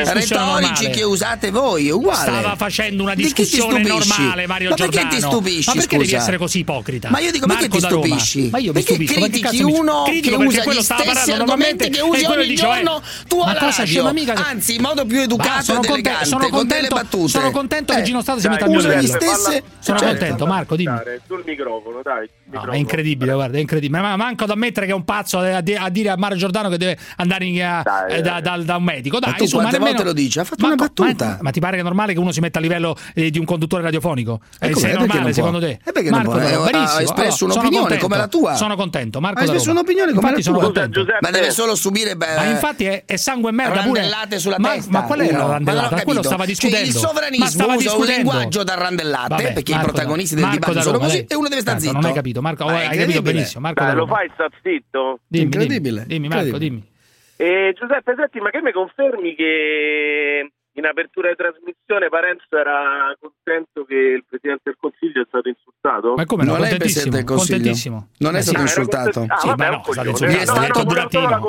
retorici 0.04 0.90
che 0.90 1.04
usate 1.04 1.52
voi, 1.52 1.88
è 1.88 1.92
uguale. 1.92 2.32
Stava 2.32 2.56
facendo 2.56 3.04
una 3.04 3.14
ti 3.14 3.22
discussione 3.24 3.82
normale, 3.82 4.48
Mario 4.48 4.70
Ma 4.70 4.76
perché 4.76 4.92
Giordano. 5.00 5.16
ti 5.16 5.22
stupisci, 5.22 5.64
Ma 5.68 5.74
perché 5.74 5.98
devi 5.98 6.10
scusa? 6.10 6.22
essere 6.22 6.38
così 6.38 6.60
ipocrita? 6.60 7.10
Ma 7.10 7.20
io 7.20 7.32
dico, 7.32 7.46
perché 7.48 7.62
Marco 7.68 7.76
ti 7.78 7.82
da 7.82 7.90
Roma. 7.90 8.06
stupisci? 8.06 8.50
Ma 8.52 8.58
io 8.58 8.74
mi 8.74 8.84
Perché 8.84 8.94
stupisco. 8.94 9.20
ma 9.20 9.28
critichi 9.28 9.62
uno 9.64 10.04
che 10.04 10.12
perché 10.22 10.36
usa 10.36 10.64
gli 10.74 10.82
stessi 10.82 11.32
argomenti 11.32 11.90
che 11.90 12.02
usi 12.02 12.24
e 12.24 12.28
ogni 12.28 12.52
eh, 12.52 12.56
giorno 12.56 13.02
tu 13.28 13.38
ma 13.38 13.52
alla 13.52 13.60
radio? 13.70 14.34
Anzi, 14.36 14.76
in 14.76 14.82
modo 14.82 15.06
più 15.06 15.20
educato 15.22 15.74
Ma 15.74 15.80
ed 15.80 15.86
conte- 15.86 15.92
elegante, 16.10 16.50
con 16.50 16.68
delle 16.68 16.88
battute. 16.88 17.28
sono 17.30 17.52
contento 17.52 17.94
che 17.94 18.04
Gino 18.10 18.22
Stato 18.22 18.40
si 18.40 18.48
dai, 18.48 18.54
metta 18.56 18.66
a 18.66 18.70
mio 18.70 18.80
livello. 18.80 19.08
stesse- 19.08 19.64
Sono 19.80 19.98
certo. 20.00 20.06
contento, 20.18 20.46
Marco, 20.48 20.76
dimmi. 20.76 20.98
Sul 21.28 21.44
microfono, 21.46 22.02
dai. 22.02 22.30
No, 22.52 22.66
è 22.72 22.78
incredibile, 22.78 23.34
guarda, 23.34 23.58
è 23.58 23.62
incredibile. 23.62 24.02
Ma 24.02 24.16
manco 24.16 24.44
ad 24.46 24.50
ammettere 24.50 24.86
che 24.88 24.92
è 24.92 24.96
un 24.96 25.04
pazzo 25.06 25.38
a, 25.40 25.62
di- 25.62 25.76
a 25.76 25.90
dire 25.90 26.10
a 26.10 26.18
Mario 26.18 26.38
Giordano 26.38 26.70
che 26.70 26.78
deve 26.78 26.98
andare 27.18 27.46
in- 27.46 27.62
a- 27.62 27.84
eh, 28.10 28.22
da, 28.22 28.40
da- 28.42 28.58
da 28.58 28.76
un 28.78 28.84
medico. 28.84 29.20
Dai, 29.20 29.32
Ma 29.32 29.36
tu 29.38 29.44
insomma, 29.44 29.62
quante 29.64 29.78
nemmeno- 29.80 29.98
volte 30.04 30.12
lo 30.16 30.22
dici? 30.24 30.40
Ha 30.40 30.44
fatto 30.44 30.62
Ma 30.62 30.68
una 30.74 30.76
battuta. 30.76 31.26
Ma, 31.26 31.38
ma 31.42 31.52
ti 31.52 31.60
pare 31.60 31.74
che 31.76 31.82
è 31.82 31.84
normale 31.84 32.14
che 32.14 32.20
uno 32.20 32.32
si 32.32 32.40
metta 32.40 32.58
a 32.60 32.62
livello 32.62 32.96
eh, 33.14 33.30
di 33.30 33.38
un 33.40 33.46
conduttore 33.46 33.84
radiofonico? 33.84 34.40
Eh, 34.60 34.72
come? 34.72 34.80
se 34.88 34.92
è 34.92 34.98
normale 34.98 35.14
non 35.14 35.24
può? 35.26 35.34
secondo 35.34 35.60
te? 35.60 35.80
E 35.86 35.92
perché 35.92 36.10
non 36.10 36.20
Marco, 36.20 36.32
può? 36.32 36.40
da 36.42 36.56
Roma, 36.56 36.70
Eh, 36.70 36.76
ha 36.78 37.02
espresso 37.02 37.46
Allora, 37.46 37.60
un'opinione 37.60 37.98
come 37.98 38.18
la 38.18 38.28
tua. 38.28 38.56
Sono 38.56 38.76
contento, 38.76 39.20
Marco 39.22 39.40
Ha 39.40 39.44
espresso 39.44 39.66
Roma. 39.68 39.80
un'opinione 39.82 40.14
come 40.14 40.22
Infatti 40.30 40.38
la 40.38 40.44
sono 40.44 40.58
tua. 40.58 40.66
contento. 40.66 41.06
Ma 41.22 41.30
deve 41.30 41.52
solo 41.52 41.76
subire 41.76 42.16
beh, 42.18 42.36
Ma 42.36 42.44
infatti 42.46 42.86
è, 42.86 43.04
è 43.06 43.16
sangue 43.16 43.50
e 43.50 43.54
merda 43.54 43.76
randellate 43.82 44.40
sulla 44.40 44.56
ma, 44.58 44.70
testa. 44.72 44.92
Ma 44.92 45.02
qual 45.04 45.20
era 45.22 45.32
la 45.38 45.44
non 45.44 45.52
randellata? 45.52 46.02
Quello 46.04 46.24
stava 46.24 46.46
Cioè, 46.46 46.48
discutendo. 46.48 46.88
il 46.88 46.94
Ma 46.94 47.00
sovranismo 47.00 47.46
stava 47.48 47.74
usa 47.76 47.94
un 47.96 48.06
linguaggio 48.06 48.64
da 48.64 48.74
randellate 48.76 49.52
perché 49.54 49.72
i 49.74 49.78
protagonisti 49.78 50.36
del 50.36 50.50
dibattito 50.50 50.82
sono 50.82 50.98
così 50.98 51.18
dai. 51.18 51.26
e 51.28 51.36
uno 51.36 51.48
deve 51.48 51.62
stare 51.62 51.80
zitto. 51.80 51.94
Non 51.94 52.06
hai 52.06 52.14
capito, 52.14 52.39
Marco, 52.42 52.66
Ma 52.66 52.82
è 52.82 52.86
hai 52.86 52.98
capito 52.98 53.22
benissimo. 53.22 53.62
Marco 53.62 53.84
Dai, 53.84 53.94
da 53.94 53.98
lo 53.98 54.08
fai, 54.08 54.30
sta 54.34 54.48
zitto? 54.62 55.20
Dimmi, 55.28 55.44
Incredibile. 55.46 56.06
Dimmi, 56.06 56.28
dimmi, 56.28 56.28
Marco, 56.28 56.58
dimmi. 56.58 56.88
E 57.36 57.74
Giuseppe 57.78 58.16
Setti, 58.18 58.40
ma 58.40 58.50
che 58.50 58.62
mi 58.62 58.72
confermi 58.72 59.36
che 59.36 60.52
in 60.80 60.86
apertura 60.86 61.28
di 61.30 61.36
trasmissione 61.36 62.08
Parenzo 62.10 62.48
era 62.56 63.12
contento 63.20 63.84
che 63.84 63.96
il 63.96 64.24
Presidente 64.28 64.62
del 64.72 64.78
Consiglio 64.80 65.22
è 65.22 65.26
stato 65.28 65.48
insultato? 65.50 66.14
Ma 66.16 66.26
come 66.26 66.44
no? 66.46 66.54
Non 66.56 66.64
è 66.66 66.72
il 66.72 66.78
Presidente 66.78 67.18
del 67.18 67.26
Consiglio. 67.26 67.56
contentissimo. 67.58 68.08
Non 68.20 68.36
è 68.36 68.40
Eh, 68.40 68.42
stato 68.42 68.62
insultato. 68.62 69.26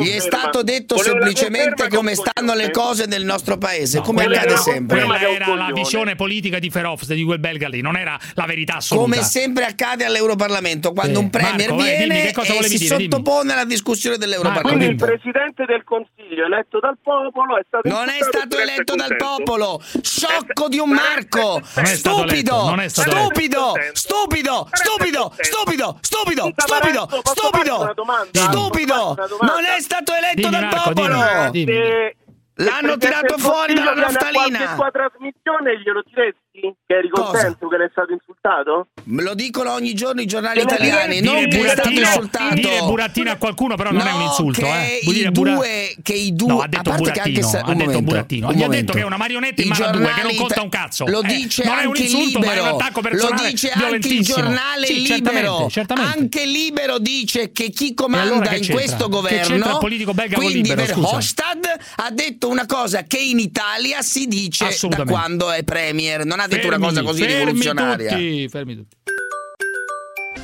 Gli 0.00 0.08
è 0.10 0.18
stato, 0.18 0.62
detto 0.62 0.96
Volevo 0.96 1.12
semplicemente 1.14 1.88
come 1.88 2.14
stanno 2.14 2.54
le 2.54 2.70
cose 2.70 3.06
nel 3.06 3.24
nostro 3.24 3.56
paese, 3.58 3.98
No, 3.98 4.04
come 4.04 4.24
accade 4.24 4.46
era- 4.48 4.56
sempre. 4.56 4.98
Quella 5.04 5.20
era 5.20 5.54
la 5.54 5.70
visione 5.72 6.14
politica 6.16 6.58
di 6.58 6.68
Verhofstadt 6.68 7.16
di 7.16 7.22
quel 7.24 7.38
belga 7.38 7.68
lì, 7.68 7.80
non 7.80 7.96
era 7.96 8.18
la 8.34 8.44
verità 8.46 8.76
assoluta. 8.76 9.06
Come 9.06 9.22
sempre 9.22 9.64
accade 9.64 10.04
all'Europarlamento, 10.04 10.92
quando 10.92 11.18
Sì. 11.18 11.24
un 11.24 11.30
premier 11.30 11.68
Marco, 11.70 11.76
vai, 11.76 11.96
viene 11.96 12.14
dimmi, 12.20 12.32
cosa 12.32 12.54
e 12.54 12.62
si 12.64 12.78
dire, 12.78 12.96
dimmi. 12.96 13.10
sottopone 13.10 13.52
alla 13.52 13.64
discussione 13.64 14.16
Quindi 14.16 14.34
il 14.36 14.40
dell'Europarlamento. 14.42 15.04
Presidente 15.06 15.64
del 15.66 15.84
Consiglio 15.84 16.44
eletto 16.46 16.78
dal 16.80 16.96
popolo 17.02 17.58
è 17.58 17.62
stato 17.66 17.88
Non 17.88 18.08
è 18.08 18.18
stato 18.20 18.58
eletto 18.58 18.94
dal 18.94 19.06
contento. 19.08 19.19
Popolo, 19.24 19.80
sciocco 20.02 20.68
di 20.68 20.78
un 20.78 20.90
Marco, 20.90 21.61
stupido, 21.64 22.74
stupido, 22.88 23.74
stupido, 23.92 24.68
stupido, 24.72 25.33
stupido, 25.33 25.33
stupido, 25.42 25.98
stupido, 26.00 26.50
stupido, 26.56 27.09
stupido, 27.22 29.14
non 29.40 29.64
è 29.64 29.80
stato 29.80 30.12
eletto 30.14 30.48
dal 30.48 30.68
popolo. 30.68 31.18
Se- 31.52 32.14
L'hanno 32.61 32.98
tirato 32.98 33.38
fuori 33.38 33.72
dalla 33.72 33.94
naftalina. 33.94 34.59
qualche 34.59 34.74
tua 34.74 34.90
trasmissione 34.90 35.80
glielo 35.80 36.02
diresti? 36.04 36.49
Che 36.60 36.94
eri 36.94 37.08
Cosa? 37.08 37.30
contento 37.30 37.68
che 37.68 37.76
ne 37.78 37.84
è 37.86 37.88
stato 37.90 38.12
insultato? 38.12 38.88
Me 39.04 39.22
lo 39.22 39.34
dicono 39.34 39.72
ogni 39.72 39.94
giorno 39.94 40.20
i 40.20 40.26
giornali 40.26 40.60
italiani, 40.60 41.20
diresti? 41.20 41.24
non 41.24 41.48
che 41.48 41.60
è 41.64 41.68
stato 41.74 41.88
insultato. 41.90 42.54
dire 42.54 42.80
burattino 42.84 43.30
a 43.30 43.36
qualcuno 43.36 43.76
però 43.76 43.90
non 43.90 44.06
è 44.06 44.12
un 44.12 44.18
No, 44.18 44.24
insulto, 44.26 44.60
che 44.60 44.66
eh. 44.68 44.96
i 44.98 45.04
Vuol 45.04 45.14
dire 45.14 45.30
bura- 45.30 45.54
due- 45.54 45.94
che 46.02 46.12
i 46.12 46.34
due- 46.34 46.48
No, 46.48 46.60
ha 46.60 46.64
a 46.64 46.68
detto 46.68 46.82
parte 46.90 47.10
che 47.10 47.20
anche 47.20 47.40
burattino, 47.40 47.48
se- 47.48 47.56
ha 47.58 47.62
detto 47.62 47.78
momento, 47.78 48.02
burattino. 48.02 48.52
Gli 48.52 48.62
ha 48.62 48.68
detto 48.68 48.92
che 48.92 49.00
è 49.00 49.04
una 49.04 49.16
marionetta 49.16 49.62
in 49.62 49.66
I 49.66 49.70
mano 49.70 49.84
a 49.84 49.90
due 49.90 50.12
che 50.12 50.22
non 50.22 50.34
conta 50.36 50.62
un 50.62 50.68
cazzo. 50.68 51.06
Lo 51.06 51.22
Eh, 51.22 51.26
dice 51.26 51.64
non 51.64 51.78
è 51.78 51.80
un 51.80 51.86
anche 51.86 52.02
insulto, 52.02 52.38
ma 52.40 52.44
è 52.44 52.48
un 52.48 52.54
libero. 52.54 52.76
attacco 52.76 53.00
Lo 53.00 53.08
personale 53.08 53.48
dice 53.50 53.70
anche 53.70 54.08
il 54.08 54.20
giornale 54.22 54.86
Sì, 54.86 54.92
libero. 54.94 55.14
certamente, 55.14 55.70
certamente. 55.70 56.18
Anche 56.18 56.44
libero 56.46 56.98
dice 56.98 57.52
che 57.52 57.70
chi 57.70 57.94
comanda 57.94 58.32
allora 58.34 58.48
che 58.48 58.56
in 58.56 58.68
questo 58.68 59.08
governo, 59.08 59.54
il 59.56 59.76
politico 59.80 60.12
belga 60.12 60.36
quindi 60.36 60.62
libero? 60.62 60.84
Verhofstadt 60.84 61.76
ha 61.96 62.10
detto 62.10 62.48
una 62.48 62.66
cosa 62.66 63.02
che 63.04 63.18
in 63.18 63.38
Italia 63.38 64.02
si 64.02 64.26
dice 64.26 64.76
da 64.88 65.04
quando 65.04 65.50
è 65.50 65.62
premier. 65.64 66.24
Non 66.24 66.40
ha 66.40 66.46
detto 66.56 66.66
una 66.66 66.78
cosa 66.78 67.02
così 67.02 67.22
fermi 67.22 67.38
rivoluzionaria. 67.38 68.10
tutti, 68.10 68.48
fermi 68.48 68.76
tutti. 68.76 68.96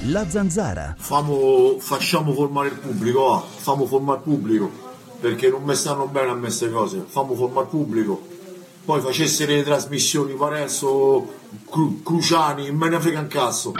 La 0.08 0.28
zanzara. 0.28 0.94
Famo, 0.98 1.76
facciamo 1.78 2.32
formare 2.32 2.68
il 2.68 2.74
pubblico, 2.74 3.24
va, 3.24 3.40
famo 3.40 3.86
formare 3.86 4.18
il 4.18 4.24
pubblico, 4.24 4.70
perché 5.20 5.48
non 5.48 5.62
mi 5.62 5.74
stanno 5.74 6.06
bene 6.06 6.30
a 6.30 6.34
me 6.34 6.40
queste 6.40 6.70
cose, 6.70 7.02
famo 7.06 7.34
formare 7.34 7.64
il 7.64 7.70
pubblico. 7.70 8.34
Poi 8.84 9.00
facesse 9.00 9.46
le 9.46 9.64
trasmissioni 9.64 10.34
Parenzo, 10.34 11.26
Cru- 11.68 12.02
Cruciani, 12.04 12.70
me 12.70 12.88
ne 12.88 13.00
frega 13.00 13.18
un 13.18 13.26
cazzo. 13.26 13.72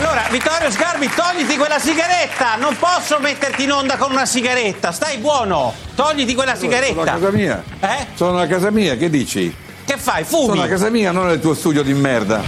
Allora, 0.00 0.26
Vittorio 0.30 0.70
Sgarbi, 0.70 1.10
togliti 1.14 1.58
quella 1.58 1.78
sigaretta! 1.78 2.56
Non 2.56 2.74
posso 2.78 3.18
metterti 3.20 3.64
in 3.64 3.72
onda 3.72 3.98
con 3.98 4.10
una 4.12 4.24
sigaretta, 4.24 4.92
stai 4.92 5.18
buono! 5.18 5.74
Togliti 5.94 6.34
quella 6.34 6.54
Sono 6.56 6.72
a 6.72 6.74
sigaretta! 6.74 7.04
casa 7.04 7.30
mia. 7.30 7.62
Eh? 7.80 8.06
Sono 8.14 8.38
a 8.38 8.46
casa 8.46 8.70
mia, 8.70 8.96
che 8.96 9.10
dici? 9.10 9.54
Che 9.84 9.96
fai? 9.98 10.24
Fumi? 10.24 10.46
Sono 10.46 10.62
a 10.62 10.66
casa 10.68 10.88
mia, 10.88 11.12
non 11.12 11.26
nel 11.26 11.38
tuo 11.38 11.52
studio 11.52 11.82
di 11.82 11.92
merda. 11.92 12.40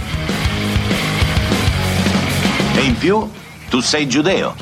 E 2.75 2.79
in 2.81 2.97
più 2.97 3.29
tu 3.69 3.81
sei 3.81 4.07
giudeo. 4.07 4.55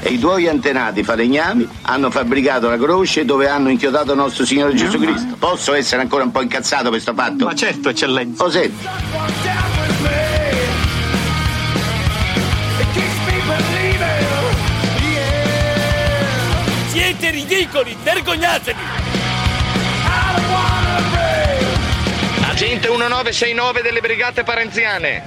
E 0.00 0.10
i 0.10 0.18
tuoi 0.20 0.46
antenati 0.46 1.02
falegnami 1.02 1.68
hanno 1.82 2.08
fabbricato 2.08 2.68
la 2.68 2.78
croce 2.78 3.24
dove 3.24 3.48
hanno 3.48 3.68
inchiodato 3.68 4.12
il 4.12 4.16
nostro 4.18 4.44
Signore 4.44 4.74
Gesù 4.76 5.00
Cristo. 5.00 5.34
Posso 5.40 5.74
essere 5.74 6.02
ancora 6.02 6.22
un 6.22 6.30
po' 6.30 6.40
incazzato 6.40 6.82
per 6.84 6.90
questo 6.92 7.14
fatto? 7.14 7.46
Ma 7.46 7.54
certo, 7.56 7.88
eccellenza. 7.88 8.44
O 8.44 8.48
senti? 8.48 8.88
Siete 17.08 17.30
ridicoli, 17.30 17.96
vergognatevi! 18.02 18.78
Agente 22.46 22.88
1969 22.90 23.80
delle 23.80 24.00
Brigate 24.00 24.44
Parenziane. 24.44 25.22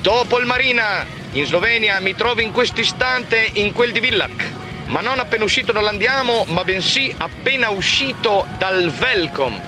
Dopo 0.00 0.38
il 0.38 0.46
Marina, 0.46 1.04
in 1.32 1.44
Slovenia, 1.44 1.98
mi 1.98 2.14
trovo 2.14 2.42
in 2.42 2.52
questo 2.52 2.80
istante 2.80 3.50
in 3.54 3.72
quel 3.72 3.90
di 3.90 3.98
Villac. 3.98 4.44
Ma 4.84 5.00
non 5.00 5.18
appena 5.18 5.42
uscito 5.42 5.72
dall'Andiamo, 5.72 6.44
ma 6.46 6.62
bensì 6.62 7.12
appena 7.18 7.70
uscito 7.70 8.46
dal 8.56 8.88
Velcom. 8.92 9.60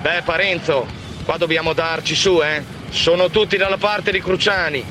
Beh, 0.00 0.22
Parenzo, 0.24 0.88
qua 1.24 1.36
dobbiamo 1.36 1.74
darci 1.74 2.16
su, 2.16 2.42
eh? 2.42 2.60
Sono 2.90 3.30
tutti 3.30 3.56
dalla 3.56 3.78
parte 3.78 4.10
di 4.10 4.20
Cruciani. 4.20 4.84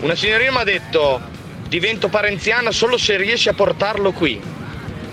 Una 0.00 0.14
signorina 0.14 0.52
mi 0.52 0.56
ha 0.56 0.64
detto, 0.64 1.20
divento 1.68 2.08
parenziana 2.08 2.70
solo 2.70 2.96
se 2.96 3.18
riesci 3.18 3.50
a 3.50 3.52
portarlo 3.52 4.12
qui. 4.12 4.56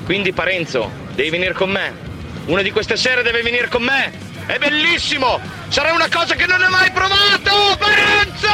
Quindi 0.05 0.33
Parenzo, 0.33 0.91
devi 1.15 1.31
venire 1.31 1.53
con 1.53 1.71
me. 1.71 1.91
Una 2.45 2.61
di 2.61 2.69
queste 2.69 2.95
sere 2.95 3.23
deve 3.23 3.41
venire 3.41 3.67
con 3.67 3.81
me. 3.81 4.11
È 4.45 4.59
bellissimo! 4.59 5.39
Sarà 5.69 5.93
una 5.93 6.07
cosa 6.13 6.35
che 6.35 6.45
non 6.45 6.61
hai 6.61 6.69
mai 6.69 6.91
provato! 6.91 7.75
Parenzo! 7.79 8.47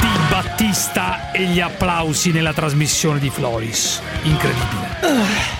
Di 0.00 0.18
Battista 0.28 1.30
e 1.32 1.44
gli 1.44 1.60
applausi 1.60 2.30
nella 2.30 2.52
trasmissione 2.52 3.18
di 3.18 3.30
Floris. 3.30 4.02
Incredibile. 4.24 5.55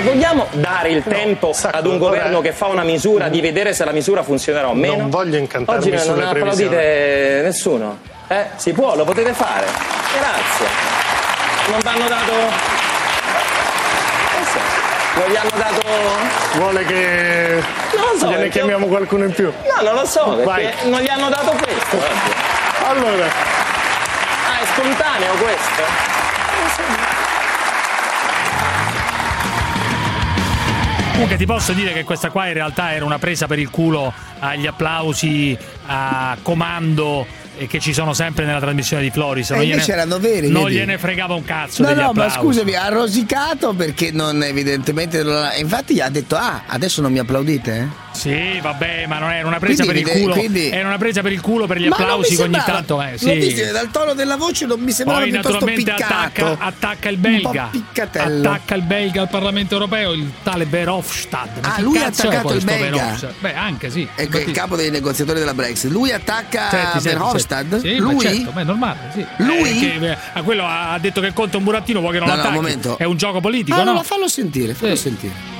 Ma 0.00 0.10
vogliamo 0.10 0.46
dare 0.52 0.88
il 0.90 1.02
tempo 1.02 1.54
ad 1.62 1.84
un 1.86 1.98
governo 1.98 2.40
che 2.40 2.52
fa 2.52 2.66
una 2.66 2.82
misura 2.84 3.28
di 3.28 3.40
vedere 3.42 3.74
se 3.74 3.84
la 3.84 3.92
misura 3.92 4.22
funzionerà 4.22 4.68
o 4.68 4.74
meno? 4.74 4.96
Non 4.96 5.10
voglio 5.10 5.36
incantarmi 5.36 5.92
Oggi 5.92 6.06
non 6.08 6.22
applaudite 6.22 7.40
nessuno. 7.42 7.98
Eh? 8.28 8.46
Si 8.56 8.72
può, 8.72 8.94
lo 8.96 9.04
potete 9.04 9.34
fare. 9.34 9.66
Grazie. 10.18 10.66
Non 11.70 11.80
vanno 11.82 12.08
dato. 12.08 12.32
Eh. 12.32 12.48
Non 15.20 15.28
gli 15.28 15.36
hanno 15.36 15.50
dato. 15.56 15.80
Vuole 16.54 16.84
che 16.86 17.62
Non 17.94 18.04
lo 18.12 18.18
so, 18.18 18.26
gliene 18.28 18.48
chiamiamo 18.48 18.86
qualcuno 18.86 19.24
in 19.24 19.32
più? 19.32 19.52
No, 19.76 19.82
non 19.82 19.94
lo 19.94 20.06
so, 20.06 20.24
perché 20.30 20.44
Vai. 20.44 20.70
non 20.90 21.00
gli 21.00 21.08
hanno 21.10 21.28
dato 21.28 21.50
questo. 21.50 21.98
Allora, 22.88 23.26
Ah, 23.26 24.60
è 24.62 24.66
spontaneo 24.72 25.32
questo? 25.34 26.19
Comunque 31.20 31.36
ti 31.36 31.52
posso 31.52 31.74
dire 31.74 31.92
che 31.92 32.02
questa 32.02 32.30
qua 32.30 32.46
in 32.46 32.54
realtà 32.54 32.94
era 32.94 33.04
una 33.04 33.18
presa 33.18 33.46
per 33.46 33.58
il 33.58 33.68
culo 33.68 34.10
agli 34.38 34.66
applausi 34.66 35.54
a 35.84 36.34
comando 36.40 37.26
e 37.58 37.66
che 37.66 37.78
ci 37.78 37.92
sono 37.92 38.14
sempre 38.14 38.46
nella 38.46 38.58
trasmissione 38.58 39.02
di 39.02 39.10
Floris. 39.10 39.50
Non 39.50 39.62
invece 39.62 39.88
gliene, 39.90 40.00
erano 40.00 40.18
veri, 40.18 40.48
non 40.48 40.70
gliene 40.70 40.96
fregava 40.96 41.34
un 41.34 41.44
cazzo 41.44 41.82
No, 41.82 41.90
no, 41.90 41.94
ma 42.00 42.08
applausi. 42.24 42.38
scusami, 42.38 42.74
ha 42.74 42.88
rosicato 42.88 43.74
perché 43.74 44.10
non 44.12 44.42
evidentemente 44.42 45.22
non 45.22 45.36
ha- 45.44 45.54
Infatti 45.56 45.92
gli 45.92 46.00
ha 46.00 46.08
detto 46.08 46.36
"Ah, 46.36 46.62
adesso 46.66 47.02
non 47.02 47.12
mi 47.12 47.18
applaudite?" 47.18 47.76
eh?" 47.76 47.86
Sì, 48.12 48.58
vabbè, 48.60 49.06
ma 49.06 49.18
non 49.18 49.30
era 49.30 49.46
una 49.46 49.58
presa 49.58 49.84
Quindi 49.84 50.02
per 50.02 50.16
il 50.16 50.22
culo. 50.22 50.34
quindi- 50.34 50.68
Era 50.70 50.88
una 50.88 50.98
presa 50.98 51.22
per 51.22 51.32
il 51.32 51.40
culo 51.40 51.66
per 51.66 51.78
gli 51.78 51.88
Ma 51.88 51.96
applausi 51.96 52.36
che 52.36 52.42
ogni 52.42 52.60
tanto. 52.64 53.00
Eh, 53.00 53.16
sì. 53.16 53.34
visto 53.34 53.72
dal 53.72 53.90
tono 53.90 54.12
della 54.14 54.36
voce 54.36 54.66
non 54.66 54.80
mi 54.80 54.90
sembrava 54.92 55.20
Poi 55.22 55.30
naturalmente 55.30 55.90
attacca, 55.90 56.56
attacca 56.58 57.08
il 57.08 57.16
belga. 57.16 57.70
Attacca 57.72 58.74
il 58.74 58.82
belga 58.82 59.22
al 59.22 59.28
Parlamento 59.28 59.74
europeo, 59.74 60.12
il 60.12 60.30
tale 60.42 60.66
Verhofstadt. 60.66 61.60
Ma 61.62 61.74
Ah, 61.76 61.80
lui 61.80 61.98
ha 61.98 62.02
è 62.02 62.04
attaccato 62.06 62.52
il 62.54 62.64
belga? 62.64 62.90
Verhofstadt? 62.90 63.34
Beh, 63.38 63.54
anche 63.54 63.90
sì. 63.90 64.06
Ecco, 64.14 64.38
il 64.38 64.50
capo 64.52 64.76
dei 64.76 64.90
negoziatori 64.90 65.38
della 65.38 65.54
Brexit. 65.54 65.90
Lui 65.90 66.10
attacca 66.12 66.68
Senti, 66.68 66.86
senti, 67.00 67.08
Verhofstadt? 67.08 67.68
senti. 67.70 67.88
Sì, 67.88 67.96
Lui? 67.96 68.14
ma 68.14 68.20
certo, 68.20 68.50
ma 68.52 68.60
è 68.60 68.64
normale, 68.64 68.98
sì. 69.14 69.26
Lui? 69.38 69.68
Eh, 69.70 69.98
che, 69.98 70.16
eh, 70.34 70.42
quello 70.42 70.64
ha 70.66 70.98
detto 71.00 71.20
che 71.20 71.32
conta 71.32 71.56
un 71.56 71.64
burattino, 71.64 72.00
vuoi 72.00 72.12
che 72.12 72.18
non 72.18 72.28
No, 72.28 72.34
no, 72.34 72.58
un 72.58 72.64
attacchi? 72.66 72.94
È 73.02 73.04
un 73.04 73.16
gioco 73.16 73.40
politico, 73.40 73.78
Ah, 73.80 73.84
no, 73.84 73.92
no? 73.92 74.02
fallo 74.02 74.28
sentire, 74.28 74.74
fallo 74.74 74.96
sentire. 74.96 75.58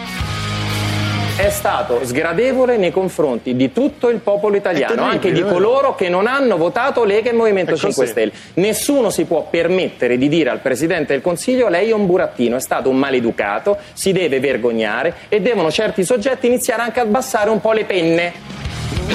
È 1.40 1.48
stato 1.48 2.04
sgradevole 2.04 2.76
nei 2.76 2.90
confronti 2.90 3.56
di 3.56 3.72
tutto 3.72 4.10
il 4.10 4.18
popolo 4.18 4.56
italiano, 4.56 5.02
anche 5.02 5.32
di 5.32 5.42
coloro 5.42 5.94
che 5.94 6.10
non 6.10 6.26
hanno 6.26 6.58
votato 6.58 7.02
Lega 7.04 7.30
e 7.30 7.32
Movimento 7.32 7.76
5 7.76 8.06
Stelle. 8.06 8.32
Nessuno 8.54 9.08
si 9.08 9.24
può 9.24 9.46
permettere 9.48 10.18
di 10.18 10.28
dire 10.28 10.50
al 10.50 10.58
Presidente 10.58 11.14
del 11.14 11.22
Consiglio 11.22 11.68
lei 11.68 11.88
è 11.88 11.92
un 11.92 12.04
burattino, 12.04 12.56
è 12.56 12.60
stato 12.60 12.90
un 12.90 12.98
maleducato, 12.98 13.78
si 13.94 14.12
deve 14.12 14.38
vergognare 14.38 15.14
e 15.30 15.40
devono 15.40 15.70
certi 15.70 16.04
soggetti 16.04 16.46
iniziare 16.46 16.82
anche 16.82 17.00
a 17.00 17.04
abbassare 17.04 17.48
un 17.48 17.60
po' 17.60 17.72
le 17.72 17.84
penne. 17.84 18.69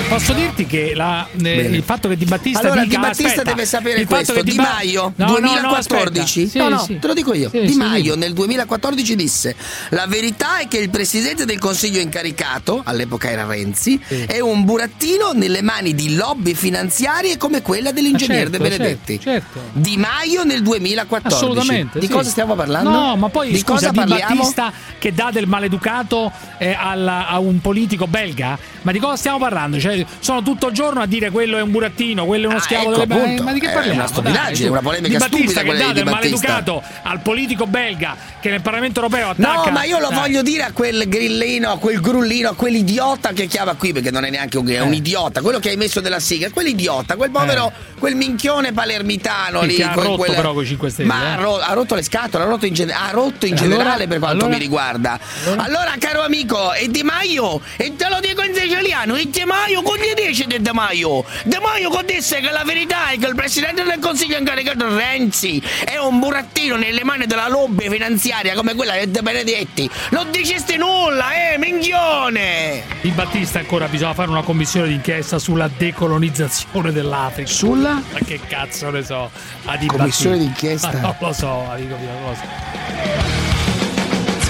Posso 0.10 0.34
dirti 0.34 0.66
che 0.66 0.94
la- 0.94 1.28
eh, 1.42 1.62
il 1.62 1.82
fatto 1.84 2.08
che 2.08 2.16
Di 2.18 2.26
Battista 2.26 2.60
Allora, 2.60 2.82
dica 2.84 2.96
Di 2.96 3.02
Battista 3.02 3.28
aspetta, 3.28 3.50
deve 3.50 3.66
sapere 3.66 4.00
il 4.02 4.08
fatto 4.08 4.34
questo. 4.34 4.34
che 4.34 4.44
Di 4.44 4.56
Maio, 4.58 5.14
No, 5.16 5.26
no, 5.26 5.32
no, 5.34 5.40
2014. 5.40 6.44
aspetta. 6.44 6.64
No, 6.64 6.70
no, 6.70 6.80
Sì, 6.80 6.86
sì. 6.86 7.00
te 7.00 7.08
lo 7.08 7.14
dico 7.14 7.34
io. 7.34 7.50
Sì, 7.50 7.62
Di 7.62 7.72
sì, 7.72 7.78
Maio 7.78 8.14
sì. 8.14 8.20
nel 8.20 8.34
2014 8.34 9.16
disse: 9.16 9.56
La 9.90 10.06
verità 10.06 10.60
è 10.60 10.68
che 10.68 10.78
il 10.78 10.90
presidente 10.90 11.46
del 11.46 11.60
consiglio 11.60 12.00
incaricato, 12.00 12.82
all'epoca 12.86 13.30
era 13.30 13.46
Renzi, 13.46 14.00
è 14.28 14.40
un 14.40 14.64
burattino 14.64 15.32
nelle 15.34 15.62
mani 15.62 15.96
di 15.96 16.16
lobby 16.16 16.54
finanziarie 16.54 17.38
come 17.38 17.62
quella 17.62 17.92
dell'ingegner 17.92 18.50
certo, 18.50 18.52
De 18.52 18.58
Benedetti. 18.60 19.20
certo, 19.20 19.60
certo. 19.60 19.80
Di 19.80 19.98
Maio 19.98 20.44
nel 20.44 20.62
2014. 20.62 21.36
Assolutamente. 21.44 22.00
Di 22.00 22.06
sì. 22.06 22.12
cosa 22.12 22.30
stiamo 22.30 22.56
parlando? 22.56 22.90
No, 22.90 23.16
ma 23.16 23.30
poi 23.30 23.50
di 23.52 23.58
scusa, 23.58 23.74
cosa 23.74 23.90
Di 23.90 23.98
parliamo? 23.98 24.36
Battista 24.36 24.72
che 25.00 25.14
dà 25.14 25.30
del 25.32 25.48
maleducato 25.48 26.32
eh, 26.60 26.76
alla- 26.78 27.28
a 27.28 27.40
un 27.40 27.60
politico 27.60 28.08
belga? 28.08 28.58
Ma 28.84 28.92
di 28.92 29.00
cosa 29.00 29.16
stiamo 29.16 29.40
parlando? 29.40 29.78
Cioè, 29.86 30.06
sono 30.19 30.41
tutto 30.41 30.67
il 30.69 30.74
giorno 30.74 31.02
a 31.02 31.06
dire 31.06 31.30
quello 31.30 31.58
è 31.58 31.62
un 31.62 31.69
burattino, 31.69 32.26
quello 32.26 32.45
è 32.45 32.50
uno 32.50 32.60
schiavo 32.60 32.91
ecco, 32.91 33.06
delle 33.06 33.21
appunto. 33.21 33.43
Ma 33.43 33.54
di 33.54 33.60
che 33.60 33.69
È 33.69 33.74
parliamo? 33.74 34.00
una 34.00 34.08
stupidaggine, 34.08 34.69
una 34.69 34.82
polemica 34.82 35.13
Di 35.13 35.17
Battista 35.30 35.60
stupida 35.62 35.74
che 35.74 35.86
dà 35.86 35.93
del 35.93 36.06
maleducato 36.06 36.82
al 37.04 37.19
politico 37.21 37.67
belga 37.67 38.15
che 38.41 38.50
nel 38.50 38.62
Parlamento 38.62 39.00
europeo 39.02 39.30
attacca. 39.30 39.65
No, 39.65 39.71
ma 39.71 39.84
io 39.84 40.00
lo 40.00 40.08
Dai. 40.10 40.17
voglio 40.19 40.41
dire 40.41 40.63
a 40.63 40.71
quel 40.71 41.08
grillino, 41.08 41.71
a 41.71 41.78
quel 41.78 42.00
grullino, 42.02 42.50
a 42.50 42.56
quell'idiota 42.56 43.32
che 43.34 43.45
chiama 43.45 43.76
qui, 43.76 43.93
perché 43.93 44.10
non 44.10 44.26
è 44.26 44.30
neanche 44.32 44.58
un, 44.58 44.67
è 44.67 44.80
un 44.82 44.93
Eh. 44.93 44.95
idiota, 44.95 45.41
quello 45.41 45.60
che 45.60 45.69
hai 45.69 45.78
messo 45.78 46.00
della 46.02 46.19
sigla, 46.19 46.50
quell'idiota, 46.50 47.15
quel 47.15 47.30
povero, 47.30 47.71
quel 48.00 48.15
minchione 48.15 48.71
palermitano 48.74 49.62
Sì, 49.62 49.67
lì. 49.67 49.76
che 49.76 49.84
ha 49.84 49.93
rotto 49.93 50.15
quella- 50.17 50.36
però 50.36 50.54
coi 50.54 50.65
5 50.65 50.89
Stelle, 50.89 51.08
Ma 51.08 51.21
eh. 51.24 51.28
ha, 51.32 51.36
ro- 51.36 51.60
ha 51.60 51.74
rotto 51.74 51.93
le 51.95 52.02
scatole, 52.04 52.43
ha 52.43 52.48
rotto 52.48 52.65
in, 52.65 52.74
gen- 52.74 52.89
ha 52.91 53.10
rotto 53.12 53.45
in 53.45 53.54
Eh, 53.54 53.56
generale 53.56 53.89
allora? 54.04 54.08
per 54.08 54.19
quanto 54.19 54.38
Allora? 54.45 54.54
mi 54.58 54.60
riguarda. 54.63 55.19
Allora? 55.58 55.93
caro 56.00 56.24
amico, 56.24 56.74
e 56.74 56.89
Di 56.89 57.04
Maio, 57.04 57.62
e 57.78 57.95
te 57.95 58.08
lo 58.10 58.19
dico 58.19 58.41
in 58.43 58.54
siciliano, 58.54 59.15
e 59.15 59.30
Di 59.30 59.43
Maio, 59.45 59.75
con 59.82 59.98
gli 59.98 60.14
dice 60.14 60.46
di 60.46 60.62
Di 60.62 60.70
Maio? 60.72 61.24
Di 61.44 61.58
Maio 61.62 61.90
con 61.90 62.06
disse 62.06 62.40
che 62.40 62.52
la 62.52 62.64
verità 62.64 63.10
è 63.10 63.18
che 63.18 63.28
il 63.28 63.36
presidente 63.36 63.84
del 63.84 64.00
consiglio 64.00 64.38
incaricato 64.38 64.96
Renzi 64.96 65.62
è 65.84 65.98
un 65.98 66.20
burattino 66.20 66.76
nelle 66.76 67.04
mani 67.04 67.26
della 67.26 67.48
lobby 67.48 67.90
finanziaria 67.90 68.54
come 68.56 68.76
quella 68.76 68.98
di 68.98 69.12
De 69.12 69.22
Benedetti. 69.22 69.90
Non 70.12 70.32
dicesti 70.32 70.78
nulla, 70.78 71.54
eh, 71.54 71.58
minchione! 71.58 72.84
Di 73.02 73.10
Battista 73.12 73.60
ancora 73.60 73.88
bisogna 73.88 74.14
fare 74.14 74.30
una 74.30 74.44
commissione 74.44 74.88
d'inchiesta 74.88 75.40
sulla 75.40 75.70
decolonizzazione 75.76 76.92
dell'Africa. 76.92 77.50
Sulla? 77.50 77.94
Ma 78.12 78.20
che 78.26 78.40
cazzo 78.48 78.90
ne 78.90 79.04
so? 79.04 79.30
A 79.66 79.78
Di 79.78 79.88
Commissione 79.88 80.38
Battista. 80.38 80.90
d'inchiesta? 80.90 80.92
Ma 80.94 81.00
non 81.02 81.16
lo 81.20 81.34
so, 81.34 81.70
amico 81.70 81.96
mio, 81.98 82.10
non 82.12 82.30
lo 82.30 82.36
so. 82.36 83.35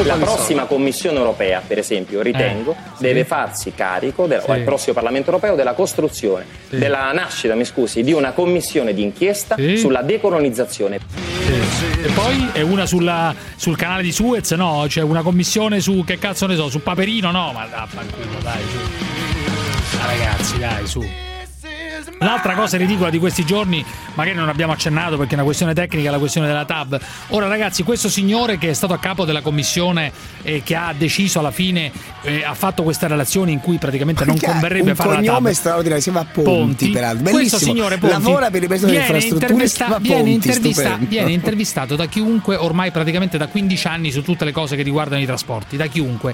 La 0.04 0.16
prossima 0.16 0.66
Commissione 0.66 1.18
europea, 1.18 1.62
per 1.66 1.78
esempio, 1.78 2.22
ritengo, 2.22 2.72
Eh, 2.72 2.76
sì. 2.98 3.04
deve 3.04 3.24
farsi 3.24 3.74
carico, 3.74 4.28
del- 4.28 4.42
Sì. 4.44 4.52
al 4.52 4.62
prossimo 4.62 4.94
Parlamento 4.94 5.30
europeo, 5.30 5.56
della 5.56 5.74
costruzione, 5.74 6.46
Sì. 6.70 6.78
della 6.78 7.12
nascita, 7.14 7.56
mi 7.56 7.64
scusi, 7.66 8.04
di 8.04 8.12
una 8.12 8.32
commissione 8.32 8.94
d'inchiesta 8.94 9.56
sulla 9.78 10.02
decolonizzazione. 10.02 11.00
E 12.04 12.10
poi 12.14 12.50
è 12.52 12.62
una 12.62 12.86
sulla- 12.86 13.34
sul 13.56 13.78
canale 13.78 14.04
di 14.04 14.12
Suez, 14.12 14.52
no? 14.52 14.84
C'è 14.88 15.02
una 15.02 15.22
commissione 15.22 15.80
su 15.80 16.04
che 16.06 16.20
cazzo 16.20 16.46
ne 16.46 16.56
so, 16.56 16.70
su 16.70 16.82
Paperino, 16.84 17.32
no? 17.32 17.52
Ma 17.54 17.66
vaffanculo, 17.66 18.40
dai, 18.44 18.62
su. 18.70 19.98
Ma 19.98 20.06
ragazzi, 20.08 20.60
dai, 20.60 20.88
su. 20.88 21.04
L'altra 22.20 22.54
cosa 22.54 22.78
ridicola 22.78 23.10
di 23.10 23.20
questi 23.20 23.46
giorni, 23.46 23.84
magari 24.14 24.36
non 24.36 24.50
abbiamo 24.50 24.72
accennato 24.74 25.18
perché 25.18 25.32
è 25.32 25.36
una 25.36 25.44
questione 25.44 25.74
tecnica, 25.74 26.12
la 26.12 26.18
questione 26.18 26.48
della 26.48 26.66
TAB. 26.66 27.00
Ora, 27.30 27.48
ragazzi, 27.48 27.84
questo 27.84 28.10
signore 28.10 28.58
che 28.58 28.70
è 28.70 28.74
stato 28.74 28.94
a 28.94 29.00
capo 29.00 29.26
della 29.26 29.42
commissione 29.42 30.12
e 30.42 30.62
che 30.64 30.76
ha 30.76 30.94
deciso 30.98 31.40
alla 31.40 31.52
fine, 31.52 31.92
eh, 32.24 32.44
ha 32.44 32.54
fatto 32.54 32.84
questa 32.84 33.08
relazione 33.08 33.52
in 33.52 33.60
cui 33.60 33.78
praticamente 33.78 34.26
non 34.26 34.40
converrebbe 34.40 34.92
un 34.92 34.96
fare 34.96 35.10
la 35.10 35.16
cognome 35.18 35.50
TAB. 35.52 35.54
straordinario, 35.54 36.02
si 36.02 36.12
chiama 36.12 36.28
Ponti, 36.32 36.90
peraltro. 36.90 37.22
Questo 37.24 37.38
Bellissimo. 37.38 37.72
signore 37.72 37.98
Ponti 37.98 38.14
Lavora 38.16 38.50
per 38.50 38.64
il 38.64 38.70
Ministero 38.70 38.92
delle 38.92 39.00
Infrastrutture, 39.04 39.52
intervista- 39.52 39.98
viene, 40.00 40.22
Ponti, 40.22 40.32
intervista- 40.34 40.98
viene 41.00 41.32
intervistato 41.32 41.96
da 41.96 42.06
chiunque 42.06 42.56
ormai 42.56 42.92
praticamente 42.92 43.38
da 43.38 43.48
15 43.48 43.88
anni 43.88 44.12
su 44.12 44.24
tutte 44.24 44.46
le 44.46 44.52
cose 44.52 44.76
che 44.76 44.84
riguardano 44.84 45.22
i 45.22 45.26
trasporti, 45.26 45.78
da 45.78 45.88
chiunque. 45.88 46.34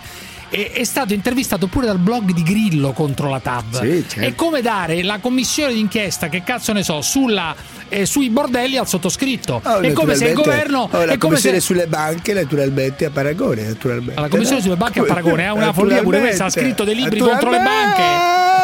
E- 0.51 0.71
è 0.73 0.83
stato 0.83 1.13
intervistato 1.13 1.67
pure 1.67 1.85
dal 1.85 1.97
blog 1.97 2.33
di 2.33 2.43
Grillo 2.43 2.91
contro 2.91 3.29
la 3.29 3.39
TAB. 3.39 3.81
Sì, 3.81 4.05
certo. 4.07 4.27
È 4.27 4.35
come 4.35 4.61
dare 4.61 5.01
la 5.01 5.19
commissione 5.19 5.73
d'inchiesta, 5.73 6.27
che 6.27 6.43
cazzo 6.43 6.73
ne 6.73 6.83
so, 6.83 7.01
sulla, 7.01 7.55
eh, 7.87 8.05
sui 8.05 8.29
bordelli 8.29 8.75
al 8.77 8.87
sottoscritto. 8.87 9.61
Oh, 9.63 9.79
è 9.79 9.93
come 9.93 10.15
se 10.15 10.27
il 10.27 10.33
governo. 10.33 10.89
oh, 10.91 10.97
la 10.97 11.03
è 11.03 11.05
come 11.05 11.17
commissione 11.17 11.59
se, 11.59 11.65
sulle 11.65 11.87
banche, 11.87 12.33
naturalmente, 12.33 13.05
a 13.05 13.09
Paragone. 13.09 13.63
Naturalmente, 13.63 14.19
la 14.19 14.27
commissione 14.27 14.57
no? 14.57 14.63
sulle 14.63 14.77
banche 14.77 14.99
a 14.99 15.03
Paragone 15.07 15.43
è 15.45 15.51
una 15.51 15.71
follia 15.73 16.01
pure 16.01 16.19
questa. 16.19 16.45
Ha 16.45 16.49
scritto 16.49 16.83
dei 16.83 16.95
libri 16.95 17.19
contro 17.19 17.49
le 17.49 17.59
banche. 17.59 18.59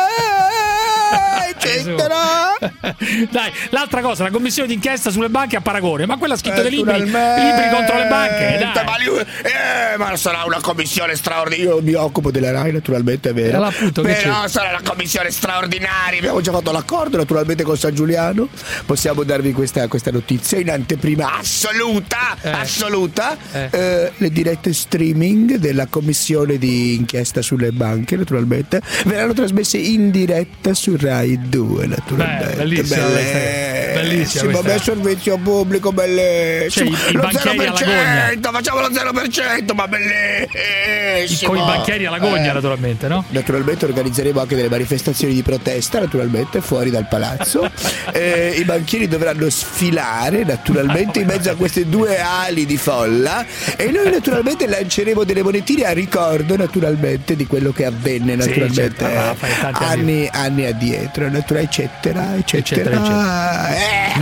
Dai, 3.29 3.51
l'altra 3.69 4.01
cosa, 4.01 4.23
la 4.23 4.31
commissione 4.31 4.67
d'inchiesta 4.67 5.11
sulle 5.11 5.29
banche 5.29 5.55
a 5.55 5.61
Paragone, 5.61 6.05
ma 6.05 6.17
quella 6.17 6.33
ha 6.33 6.37
scritto 6.37 6.61
dei 6.61 6.71
libri, 6.71 6.99
libri 6.99 7.69
contro 7.71 7.97
le 7.97 8.07
banche. 8.07 8.57
Dai. 8.73 8.85
Ma, 8.85 9.03
lui- 9.03 9.19
eh, 9.19 9.97
ma 9.97 10.15
sarà 10.15 10.43
una 10.45 10.59
commissione 10.61 11.15
straordinaria. 11.15 11.73
Io 11.73 11.81
mi 11.81 11.93
occupo 11.93 12.31
della 12.31 12.51
RAI, 12.51 12.71
naturalmente, 12.71 13.29
è 13.29 13.33
vero. 13.33 13.63
Eh, 13.63 13.67
appunto, 13.67 14.01
Però 14.01 14.47
sarà 14.47 14.69
una 14.69 14.81
commissione 14.83 15.31
straordinaria. 15.31 16.19
Abbiamo 16.19 16.41
già 16.41 16.51
fatto 16.51 16.71
l'accordo, 16.71 17.17
naturalmente, 17.17 17.63
con 17.63 17.77
San 17.77 17.93
Giuliano. 17.93 18.47
Possiamo 18.85 19.23
darvi 19.23 19.51
questa, 19.53 19.87
questa 19.87 20.11
notizia 20.11 20.59
in 20.59 20.69
anteprima 20.69 21.37
assoluta. 21.37 22.37
Assoluta. 22.41 23.37
Eh. 23.51 23.69
Eh, 23.71 24.11
le 24.17 24.29
dirette 24.29 24.73
streaming 24.73 25.55
della 25.55 25.87
commissione 25.87 26.57
di 26.57 26.95
inchiesta 26.95 27.41
sulle 27.41 27.71
banche, 27.71 28.15
naturalmente, 28.15 28.81
verranno 29.05 29.33
trasmesse 29.33 29.77
in 29.77 30.11
diretta 30.11 30.73
su 30.73 30.95
Rai 30.97 31.49
2, 31.57 31.87
naturalmente. 31.87 32.45
Beh, 32.45 32.55
bellissima 32.55 33.03
bellissima 33.03 33.76
Bellissimo, 33.93 34.43
questa. 34.51 34.61
bel 34.69 34.81
servizio 34.81 35.37
pubblico, 35.37 35.91
bellissimo. 35.91 36.95
Cioè, 36.95 37.09
i- 37.09 37.13
lo 37.13 37.21
banchieri 37.21 37.65
alla 37.65 37.75
0%, 37.77 38.51
facciamo 38.51 38.79
lo 38.81 38.89
0%, 38.91 39.73
ma 39.73 39.87
bellissimo. 39.87 41.51
Con 41.51 41.57
i 41.57 41.65
banchieri 41.65 42.05
alla 42.05 42.19
gogna, 42.19 42.49
Eh. 42.49 42.53
naturalmente, 42.53 43.07
no? 43.07 43.23
Naturalmente 43.29 43.85
organizzeremo 43.85 44.39
anche 44.39 44.55
delle 44.55 44.69
manifestazioni 44.69 45.33
di 45.33 45.41
protesta, 45.43 45.99
naturalmente, 45.99 46.61
fuori 46.61 46.89
dal 46.89 47.07
palazzo. 47.07 47.69
Eh, 48.17 48.55
I 48.57 48.63
banchieri 48.63 49.07
dovranno 49.07 49.49
sfilare, 49.49 50.43
naturalmente, 50.43 51.19
in 51.19 51.25
mezzo 51.27 51.49
a 51.51 51.55
queste 51.55 51.87
due 51.87 52.19
ali 52.19 52.65
di 52.65 52.77
folla. 52.77 53.45
E 53.75 53.91
noi, 53.91 54.09
naturalmente, 54.09 54.65
lanceremo 54.65 55.23
delle 55.23 55.43
monetine 55.43 55.83
a 55.83 55.91
ricordo, 55.91 56.55
naturalmente, 56.55 57.35
di 57.35 57.45
quello 57.45 57.71
che 57.71 57.85
avvenne, 57.85 58.31
Sì, 58.31 58.37
naturalmente, 58.47 58.73
certo, 58.97 59.05
ah, 59.05 59.35
fai 59.35 59.51
tanti 59.59 59.83
anni. 59.83 60.29
anni, 60.31 60.65
addietro, 60.65 61.29
natura- 61.29 61.59
eccetera, 61.59 62.35
eccetera. 62.37 62.89
Eccetera, 62.91 63.66
Eh, 63.69 64.13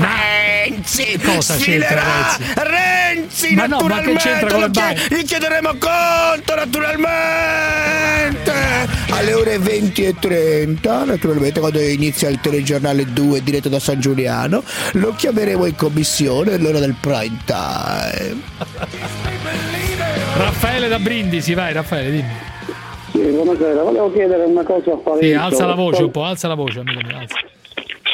Renzi! 0.65 1.19
Cosa 1.19 1.55
c'entra, 1.57 2.01
sfilerà! 2.35 2.37
Renzi? 2.55 3.47
Renzi, 3.47 3.55
Ma 3.55 3.65
no, 3.67 3.77
ma 3.77 4.01
che 4.01 4.11
naturalmente! 4.11 4.19
c'entra 4.21 4.47
con 4.49 4.59
le 4.61 4.69
banche? 4.69 5.15
gli 5.15 5.23
chiederemo 5.23 5.69
conto, 5.77 6.55
naturalmente! 6.55 8.53
Alle 9.09 9.33
ore 9.33 9.57
20 9.59 10.03
e 10.05 10.15
30, 10.19 11.03
naturalmente, 11.05 11.59
quando 11.59 11.79
inizia 11.79 12.27
il 12.29 12.39
telegiornale 12.41 13.05
2 13.13 13.41
diretto 13.43 13.69
da 13.69 13.79
San 13.79 13.99
Giuliano, 13.99 14.63
lo 14.93 15.13
chiameremo 15.15 15.65
in 15.65 15.75
commissione 15.75 16.53
all'ora 16.53 16.79
del 16.79 16.95
prime 16.99 17.37
time. 17.45 18.41
Raffaele 20.37 20.87
da 20.89 20.99
Brindisi, 20.99 21.53
vai 21.53 21.71
Raffaele, 21.73 22.11
dimmi. 22.11 22.33
Sì, 23.11 23.19
buonasera. 23.19 23.81
Volevo 23.83 24.11
chiedere 24.11 24.43
una 24.43 24.63
cosa 24.63 24.91
a 24.91 24.97
Parenzo. 24.97 25.25
Sì, 25.25 25.33
alza 25.33 25.65
la 25.65 25.75
voce 25.75 26.03
un 26.03 26.11
po', 26.11 26.23
alza 26.25 26.47
la 26.49 26.55
voce, 26.55 26.79
amico 26.79 26.99
mio, 27.05 27.17
alza. 27.17 27.35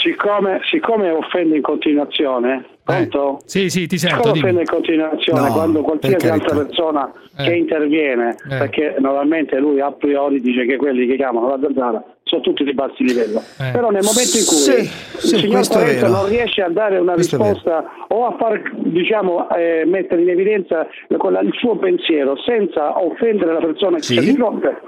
Siccome, 0.01 0.61
siccome 0.69 1.11
offende 1.11 1.57
in 1.57 1.61
continuazione, 1.61 2.65
pronto? 2.83 3.39
Sì, 3.45 3.69
sì, 3.69 3.85
ti 3.85 3.99
sento, 3.99 4.15
Siccome 4.15 4.33
dimmi. 4.33 4.43
offende 4.45 4.61
in 4.61 4.67
continuazione 4.67 5.47
No, 5.47 5.53
quando 5.53 5.81
qualsiasi 5.81 6.27
altra 6.27 6.55
persona 6.55 7.11
Eh. 7.37 7.43
che 7.43 7.53
interviene, 7.55 8.29
Eh. 8.49 8.57
perché 8.57 8.95
normalmente 8.97 9.59
lui 9.59 9.79
a 9.79 9.91
priori 9.91 10.41
dice 10.41 10.65
che 10.65 10.77
quelli 10.77 11.05
che 11.05 11.17
chiamano 11.17 11.49
la 11.49 11.59
zanzara 11.61 12.03
sono 12.23 12.41
tutti 12.41 12.63
di 12.63 12.73
bassi 12.73 13.03
livello. 13.03 13.39
Eh. 13.59 13.71
Però 13.71 13.91
nel 13.91 14.01
momento 14.03 14.37
in 14.37 14.45
cui 14.47 14.55
Sì, 14.57 14.79
il 14.79 14.87
sì, 15.19 15.37
signor 15.37 15.67
Parenzo 15.67 16.07
non 16.07 16.27
riesce 16.29 16.61
a 16.63 16.69
dare 16.69 16.97
una 16.97 17.13
Questo 17.13 17.37
risposta 17.37 17.83
o 18.07 18.25
a 18.25 18.35
far 18.37 18.59
diciamo 18.77 19.49
eh, 19.51 19.83
mettere 19.85 20.21
in 20.23 20.29
evidenza 20.29 20.87
il 21.09 21.49
suo 21.59 21.75
pensiero 21.77 22.35
senza 22.37 22.99
offendere 23.03 23.53
la 23.53 23.59
persona 23.59 23.97
che 23.97 24.03
Sì. 24.03 24.15
c'è 24.15 24.21
di 24.23 24.33
fronte 24.33 24.81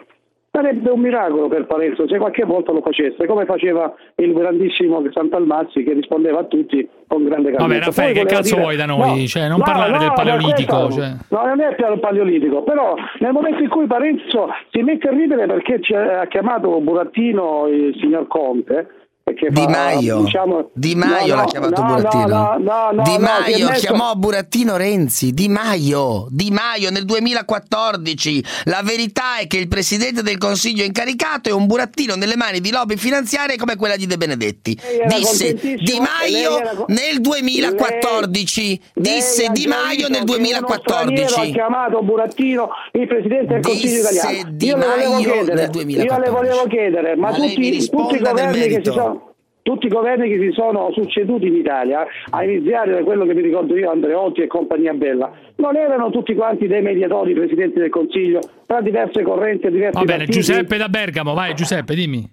sarebbe 0.55 0.91
un 0.91 0.99
miracolo 0.99 1.47
per 1.47 1.65
Parenzo 1.65 2.07
se 2.07 2.19
qualche 2.19 2.45
volta 2.45 2.71
lo 2.71 2.81
facesse 2.81 3.25
come 3.25 3.45
faceva 3.45 3.91
il 4.17 4.33
grandissimo 4.33 5.01
Sant'Almazzi 5.11 5.83
che 5.83 5.93
rispondeva 5.93 6.41
a 6.41 6.43
tutti 6.43 6.87
con 7.07 7.23
grande 7.23 7.49
Vabbè, 7.49 7.57
calmezza. 7.57 7.85
Raffaele, 7.85 8.13
che 8.19 8.25
cazzo 8.25 8.49
dire- 8.55 8.61
vuoi 8.61 8.75
da 8.75 8.85
noi? 8.85 9.19
No, 9.21 9.25
Cioè, 9.25 9.47
non 9.47 9.57
no, 9.57 9.63
parlare 9.63 9.91
no, 9.93 9.97
del 9.97 10.13
paleolitico, 10.13 10.75
questo- 10.83 11.01
cioè. 11.01 11.11
No, 11.29 11.45
non 11.45 11.59
è 11.61 11.67
il 11.69 11.99
paleolitico, 11.99 12.61
però 12.63 12.93
nel 13.19 13.31
momento 13.31 13.63
in 13.63 13.69
cui 13.69 13.87
Parenzo 13.87 14.49
si 14.71 14.81
mette 14.83 15.07
a 15.07 15.11
ridere 15.11 15.45
perché 15.47 15.79
ci 15.81 15.93
ha 15.95 16.25
chiamato 16.27 16.79
Burattino 16.81 17.67
il 17.67 17.95
signor 17.99 18.27
Conte, 18.27 18.87
Di 19.25 19.61
fa, 19.61 19.69
Maio. 19.69 20.23
diciamo- 20.23 20.69
Di 20.73 20.95
Maio 20.95 21.35
No, 21.35 21.41
l'ha 21.41 21.45
chiamato 21.47 21.81
no, 21.81 21.87
Burattino. 21.87 22.27
No, 22.27 22.57
no, 22.59 22.89
no, 22.91 23.03
Di 23.03 23.17
Maio 23.19 23.69
messo- 23.69 23.79
chiamò 23.79 24.13
Burattino 24.15 24.75
Renzi. 24.75 25.31
Di 25.33 25.47
Maio. 25.47 26.27
Di 26.29 26.51
Maio 26.51 26.89
nel 26.91 27.05
2014. 27.05 28.43
La 28.65 28.81
verità 28.83 29.37
è 29.37 29.47
che 29.47 29.57
il 29.57 29.69
presidente 29.69 30.23
del 30.23 30.37
consiglio 30.37 30.83
incaricato 30.83 31.47
è 31.47 31.53
un 31.53 31.67
burattino 31.67 32.15
nelle 32.15 32.35
mani 32.35 32.59
di 32.59 32.69
lobby 32.69 32.97
finanziarie 32.97 33.55
come 33.55 33.77
quella 33.77 33.95
di 33.95 34.05
De 34.07 34.17
Benedetti. 34.17 34.77
Disse 35.07 35.53
Di 35.53 35.99
Maio 35.99 36.49
lei 36.57 36.59
era 36.59 36.85
nel 36.87 37.21
2014. 37.21 38.81
Disse 38.93 39.43
Lei 39.43 39.51
Di 39.53 39.67
Maio 39.67 40.07
nel 40.09 40.23
detto 40.25 40.33
che 40.33 40.39
uno 40.39 40.45
straniero 40.49 40.65
2014. 40.65 41.39
Ha 41.39 41.53
chiamato 41.53 42.01
Burattino 42.03 42.69
il 42.91 43.07
presidente 43.07 43.53
del 43.53 43.61
Consiglio 43.61 44.09
Disse 44.09 44.13
italiano. 44.27 44.49
Di 44.51 44.65
io 44.65 44.75
le 44.77 44.85
volevo 44.85 45.11
Maio 45.13 45.31
chiedere, 45.31 45.55
nel 45.55 45.69
2014. 45.69 46.05
io 46.05 46.19
le 46.19 46.29
volevo 46.29 46.67
chiedere, 46.67 47.15
ma, 47.15 47.29
Ma 47.31 47.37
lei 47.37 47.53
tutti, 47.53 47.89
tutti 47.89 48.15
i 48.15 48.19
governi 48.19 48.67
che 48.67 48.81
si 48.83 48.91
sono 48.91 49.22
tutti 49.63 49.85
i 49.87 49.89
governi 49.89 50.29
che 50.29 50.37
si 50.39 50.51
sono 50.51 50.91
succeduti 50.91 51.47
in 51.47 51.55
Italia, 51.55 52.05
a 52.29 52.43
iniziare 52.43 52.91
da 52.91 53.03
quello 53.03 53.25
che 53.25 53.33
mi 53.33 53.41
ricordo 53.41 53.75
io, 53.77 53.89
Andreotti 53.89 54.41
e 54.41 54.47
compagnia 54.47 54.93
bella, 54.93 55.31
non 55.55 55.75
erano 55.77 56.09
tutti 56.11 56.35
quanti 56.35 56.67
dei 56.67 56.81
mediatori 56.81 57.33
presidenti 57.33 57.79
del 57.79 57.89
Consiglio 57.89 58.41
tra 58.67 58.81
diverse 58.81 59.23
correnti 59.23 59.67
e 59.67 59.71
diversi 59.71 59.97
Va 59.97 60.03
bene, 60.03 60.17
partiti? 60.25 60.37
Giuseppe 60.39 60.77
da 60.77 60.89
Bergamo, 60.89 61.33
vai 61.33 61.53
Giuseppe, 61.55 61.95
dimmi. 61.95 62.29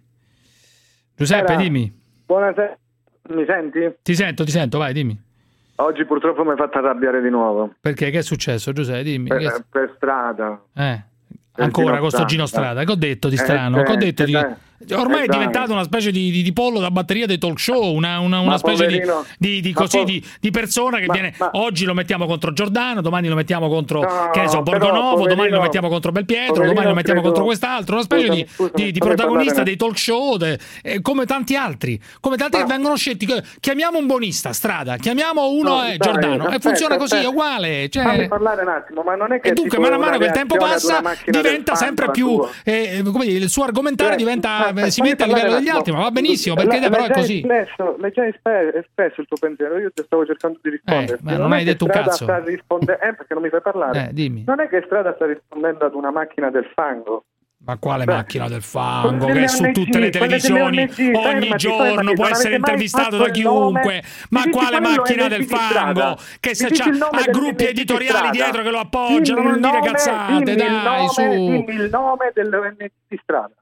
Giuseppe, 1.16 1.52
Era- 1.52 1.62
dimmi. 1.62 1.92
Buonasera, 2.26 2.76
mi 3.30 3.44
senti? 3.46 3.78
Ti 4.02 4.14
sento, 4.14 4.44
ti 4.44 4.50
sento, 4.50 4.78
vai, 4.78 4.92
dimmi. 4.92 5.18
Oggi 5.76 6.04
purtroppo 6.04 6.42
mi 6.44 6.50
hai 6.50 6.56
fatto 6.56 6.78
arrabbiare 6.78 7.22
di 7.22 7.30
nuovo. 7.30 7.74
Perché? 7.80 8.10
Che 8.10 8.18
è 8.18 8.22
successo, 8.22 8.72
Giuseppe? 8.72 9.02
Dimmi. 9.02 9.28
Per, 9.28 9.38
Che- 9.38 9.64
per 9.70 9.92
strada. 9.96 10.60
Eh. 10.74 11.00
Per 11.54 11.64
Ancora 11.64 11.98
con 11.98 12.10
sto 12.10 12.24
Gino 12.24 12.46
Strada. 12.46 12.84
Che 12.84 12.92
ho 12.92 12.96
detto 12.96 13.28
di 13.28 13.34
Eh, 13.34 13.38
strano? 13.38 13.82
Che 13.82 13.90
ho 13.90 13.98
sì, 13.98 13.98
detto 13.98 14.24
di... 14.24 14.34
eh, 14.34 14.54
Ormai 14.92 15.20
eh, 15.20 15.24
è 15.24 15.28
diventato 15.28 15.72
una 15.72 15.82
specie 15.82 16.10
di, 16.10 16.30
di- 16.30 16.42
di 16.42 16.52
pollo 16.54 16.80
da 16.80 16.90
batteria 16.90 17.26
dei 17.26 17.36
talk 17.38 17.60
show, 17.60 17.92
una, 17.94 18.18
una- 18.18 18.38
una 18.40 18.52
Ma 18.52 18.58
specie 18.58 18.86
di, 18.86 18.98
ma 19.04 19.22
così, 19.74 20.04
di, 20.04 20.24
di 20.40 20.50
persona 20.50 20.98
che 20.98 21.06
ma- 21.06 21.12
viene. 21.12 21.34
ma- 21.38 21.50
Oggi 21.54 21.84
lo 21.84 21.92
mettiamo 21.92 22.24
contro 22.26 22.52
Giordano, 22.54 23.02
domani 23.02 23.28
lo 23.28 23.34
mettiamo 23.34 23.68
contro 23.68 24.00
No, 24.00 24.30
che 24.32 24.48
so, 24.48 24.62
Borgonovo, 24.62 25.26
domani 25.26 25.50
lo 25.50 25.60
mettiamo 25.60 25.88
contro 25.88 26.12
Belpietro, 26.12 26.64
domani 26.64 26.88
lo 26.88 26.94
mettiamo 26.94 27.20
credo- 27.20 27.22
contro 27.34 27.44
quest'altro. 27.44 27.94
Una 27.96 28.04
specie 28.04 28.24
Scusami, 28.26 28.42
di, 28.44 28.48
scusami, 28.50 28.90
di- 28.92 28.98
protagonista 28.98 29.62
dei 29.62 29.76
talk 29.76 29.98
show, 29.98 30.36
de- 30.38 30.58
eh, 30.82 31.00
come 31.02 31.26
tanti 31.26 31.56
altri, 31.56 32.00
come 32.20 32.36
tanti 32.36 32.56
che 32.56 32.64
vengono 32.64 32.96
scelti. 32.96 33.28
Chiamiamo 33.60 33.98
un 33.98 34.06
buonista, 34.06 34.52
strada, 34.54 34.96
chiamiamo 34.96 35.50
uno 35.50 35.68
No, 35.76 35.84
eh, 35.84 35.96
dai, 35.96 35.98
Giordano, 35.98 36.44
e 36.44 36.46
aspetta, 36.46 36.58
funziona 36.68 36.96
così, 36.96 37.14
è 37.14 37.18
aspetta. 37.18 37.32
uguale. 37.32 37.88
Cioè... 37.90 38.02
Fammi 38.02 38.28
parlare 38.28 38.62
un 38.62 38.68
attimo, 38.68 39.02
ma 39.02 39.14
non 39.14 39.32
è 39.32 39.40
che 39.40 39.48
E 39.50 39.52
dunque, 39.52 39.78
man 39.78 39.98
mano 40.00 40.16
che 40.18 40.24
il 40.24 40.30
tempo 40.32 40.56
passa, 40.56 41.02
diventa 41.26 41.74
sempre 41.74 42.10
più. 42.10 42.28
tua. 42.36 42.48
eh, 42.64 43.02
come 43.04 43.26
dire, 43.26 43.38
il 43.44 43.50
suo 43.50 43.64
argomentare 43.64 44.10
Cioè, 44.10 44.18
diventa, 44.18 44.69
aspetta, 44.70 44.90
si 44.90 45.02
mette 45.02 45.22
a 45.22 45.26
livello 45.26 45.54
degli 45.54 45.68
altri, 45.68 45.92
ma 45.92 45.98
va 46.00 46.10
benissimo, 46.10 46.54
La- 46.54 46.62
perché 46.62 46.80
l'hai 46.80 46.90
però 46.90 47.04
è 47.04 47.10
così. 47.10 47.36
Espresso, 47.38 47.96
l'hai 47.98 48.10
già 48.12 48.26
espresso 48.26 49.20
il 49.20 49.26
tuo 49.26 49.36
pensiero, 49.40 49.78
io 49.78 49.90
ti 49.92 50.02
stavo 50.04 50.24
cercando 50.26 50.58
di 50.62 50.70
rispondere. 50.70 51.18
ma 51.22 51.36
non 51.36 51.52
hai 51.52 51.60
è 51.60 51.64
che 51.64 51.70
detto 51.72 51.84
un 51.84 51.90
cazzo. 51.90 52.26
Risponde- 52.44 52.98
eh, 53.00 53.14
perché 53.14 53.34
non 53.34 53.42
mi 53.42 53.48
fai 53.48 53.60
parlare. 53.60 54.10
Eh. 54.14 54.28
Non 54.46 54.60
è 54.60 54.68
che 54.68 54.82
Strada 54.86 55.14
sta 55.14 55.26
rispondendo 55.26 55.84
ad 55.84 55.94
una 55.94 56.10
macchina 56.10 56.50
del 56.50 56.66
fango. 56.74 57.24
Ma 57.62 57.76
quale 57.76 58.04
Beh, 58.06 58.14
macchina 58.14 58.48
del 58.48 58.62
fango 58.62 59.26
che 59.26 59.42
è 59.42 59.46
su 59.46 59.60
delle 59.60 59.72
tutte 59.74 59.98
le 59.98 60.04
ONG, 60.06 60.12
televisioni 60.12 60.78
ONG, 60.80 60.90
ogni 60.98 61.12
fermati, 61.12 61.56
giorno 61.56 61.84
fermati, 61.84 62.14
può 62.14 62.24
non 62.24 62.32
essere 62.32 62.54
intervistato 62.56 63.16
da 63.18 63.28
chiunque? 63.28 64.02
Ma 64.30 64.42
quale 64.50 64.80
macchina 64.80 65.28
del 65.28 65.40
di 65.40 65.44
fango? 65.46 66.16
Che 66.40 66.54
se 66.54 66.68
c'ha 66.70 66.84
ha 66.86 67.30
gruppi 67.30 67.64
di 67.64 67.68
editoriali 67.70 68.16
Strada. 68.16 68.30
dietro 68.30 68.62
che 68.62 68.70
lo 68.70 68.78
appoggiano, 68.78 69.40
Dimmi 69.42 69.60
non 69.60 69.70
dire 69.70 69.80
cazzate, 69.92 70.54
dai, 70.56 70.82
nome- 70.82 71.08
su. 71.10 71.20
Dimmi 71.20 71.74
il 71.74 71.88
nome 71.92 72.30
dell'ONG 72.32 72.90
di 73.08 73.20
strada. 73.22 73.52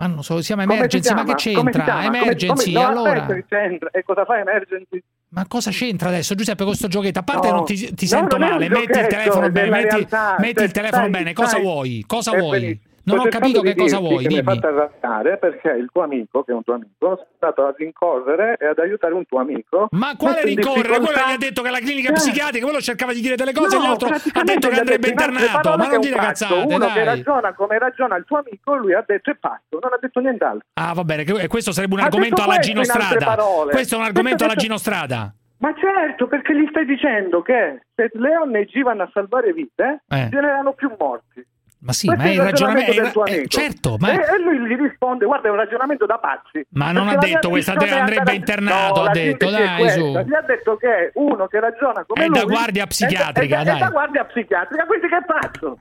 Ma 0.00 0.06
non 0.06 0.22
so, 0.24 0.40
siamo 0.40 0.62
emergency, 0.62 1.12
ma 1.12 1.24
che 1.24 1.34
c'entra? 1.34 1.84
chiama? 1.84 2.04
Come- 2.06 2.18
Emergency, 2.22 2.72
come- 2.72 2.84
no, 2.84 2.88
allora. 2.90 3.20
aspetta. 3.26 3.90
E 3.92 4.02
cosa 4.02 4.24
fa 4.24 4.38
emergency? 4.38 5.02
Ma 5.32 5.44
cosa 5.46 5.70
c'entra 5.70 6.08
adesso, 6.08 6.34
Giuseppe, 6.34 6.64
con 6.64 6.74
sto 6.74 6.88
giochetto? 6.88 7.18
A 7.18 7.22
parte 7.22 7.48
No. 7.50 7.56
non 7.56 7.64
ti, 7.66 7.74
ti 7.76 8.04
No, 8.04 8.08
sento 8.08 8.38
non 8.38 8.48
male, 8.48 8.68
metti 8.70 8.98
il 8.98 9.06
telefono 9.06 9.50
bene, 9.50 9.68
metti, 9.70 9.88
realtà. 9.96 10.36
metti 10.38 10.54
Cioè, 10.54 10.64
il 10.64 10.70
telefono 10.72 11.02
stai- 11.02 11.10
bene, 11.18 11.32
cosa 11.34 11.48
stai- 11.50 11.62
vuoi? 11.62 12.04
Cosa 12.06 12.30
vuoi? 12.36 12.60
benissimo. 12.60 12.88
Non 13.10 13.26
ho 13.26 13.28
capito 13.28 13.60
che 13.60 13.74
cosa 13.74 13.98
vuoi, 13.98 14.18
che 14.22 14.28
Mi 14.28 14.36
hai 14.38 14.42
fatto 14.42 14.66
arrabbiare 14.66 15.38
perché 15.38 15.68
il 15.70 15.88
tuo 15.92 16.02
amico, 16.02 16.42
che 16.44 16.52
è 16.52 16.54
un 16.54 16.62
tuo 16.64 16.74
amico, 16.74 17.20
è 17.20 17.26
stato 17.36 17.66
a 17.66 17.74
rincorrere 17.76 18.56
e 18.58 18.66
ad 18.66 18.78
aiutare 18.78 19.14
un 19.14 19.26
tuo 19.26 19.40
amico. 19.40 19.88
Ma 19.92 20.14
quale 20.16 20.42
rincorrere? 20.44 20.98
Quello 20.98 21.12
gli 21.12 21.32
ha 21.32 21.36
detto 21.36 21.62
che 21.62 21.70
la 21.70 21.78
clinica 21.78 22.10
Eh. 22.10 22.14
psichiatrica, 22.14 22.64
quello 22.64 22.80
cercava 22.80 23.12
di 23.12 23.20
dire 23.20 23.34
delle 23.36 23.52
cose, 23.52 23.76
No, 23.76 23.82
e 23.84 23.86
l'altro 23.86 24.08
ha 24.08 24.42
detto 24.44 24.68
che 24.68 24.78
andrebbe 24.78 25.08
internato. 25.08 25.76
Ma 25.76 25.84
che 25.84 25.90
non 25.92 26.00
dire 26.00 26.16
cazzate, 26.16 26.54
Uno 26.54 26.86
che 26.86 26.92
dai. 26.94 27.04
ragiona 27.04 27.54
come 27.54 27.78
ragiona 27.78 28.16
il 28.16 28.24
tuo 28.24 28.38
amico, 28.38 28.74
lui 28.76 28.94
ha 28.94 29.04
detto 29.06 29.30
è 29.30 29.34
pazzo, 29.36 29.78
non 29.80 29.92
ha 29.92 29.98
detto 30.00 30.20
nient'altro. 30.20 30.66
Ah, 30.74 30.92
va 30.94 31.04
bene, 31.04 31.24
che- 31.24 31.40
e 31.42 31.46
questo 31.48 31.72
sarebbe 31.72 31.94
un 31.94 32.00
Ha 32.00 32.04
argomento 32.04 32.42
alla 32.42 32.54
questo 32.54 32.66
Gino 32.72 32.82
in 32.82 32.90
altre 32.90 33.06
Strada. 33.18 33.24
parole. 33.36 33.70
Questo 33.72 33.94
è 33.94 33.98
un 33.98 34.04
argomento 34.04 34.44
alla 34.44 34.52
ha 34.52 34.54
detto- 34.54 34.66
Gino 34.66 34.76
Strada. 34.78 35.34
Ma 35.58 35.74
certo, 35.76 36.26
perché 36.26 36.54
gli 36.56 36.66
stai 36.70 36.86
dicendo 36.86 37.42
che 37.42 37.82
se 37.94 38.10
le 38.14 38.36
ONG 38.36 38.82
vanno 38.82 39.02
a 39.02 39.10
salvare 39.12 39.52
vite, 39.52 40.02
Eh. 40.08 40.28
generano 40.30 40.72
più 40.72 40.90
morti. 40.98 41.44
Ma 41.82 41.92
sì, 41.94 42.06
Questo 42.08 42.22
ma 42.24 42.30
è 42.30 42.34
il 42.34 42.40
ragionamento. 42.42 43.10
tuo 43.10 43.24
eh, 43.24 43.32
amico. 43.32 43.48
certo, 43.48 43.96
ma, 43.98 44.10
E, 44.12 44.14
e 44.16 44.38
lui 44.42 44.58
gli 44.68 44.76
risponde: 44.76 45.24
Guarda, 45.24 45.48
è 45.48 45.50
un 45.50 45.56
ragionamento 45.56 46.04
da 46.04 46.18
pazzi. 46.18 46.66
Ma 46.70 46.92
non 46.92 47.08
ha 47.08 47.16
detto 47.16 47.48
questa, 47.48 47.72
è 47.72 47.88
andrebbe 47.90 48.34
internato, 48.34 49.00
No, 49.02 49.06
ha 49.08 49.10
detto, 49.10 49.48
è 49.48 49.50
dai, 49.50 49.88
su. 49.90 50.04
Gli 50.12 50.34
ha 50.34 50.42
detto 50.42 50.76
che 50.76 50.88
è 50.88 51.10
uno 51.14 51.46
che 51.46 51.58
ragiona 51.58 52.04
come 52.06 52.24
È 52.24 52.26
lui 52.28 52.38
da 52.38 52.44
guardia 52.44 52.86
psichiatrica, 52.86 53.56
è, 53.56 53.60
è, 53.60 53.64
dai. 53.64 53.76
È 53.76 53.78
da 53.78 53.88
guardia 53.88 54.24
psichiatrica, 54.24 54.84
quindi 54.84 55.08
che 55.08 55.16
è 55.16 55.24
pazzo. 55.24 55.78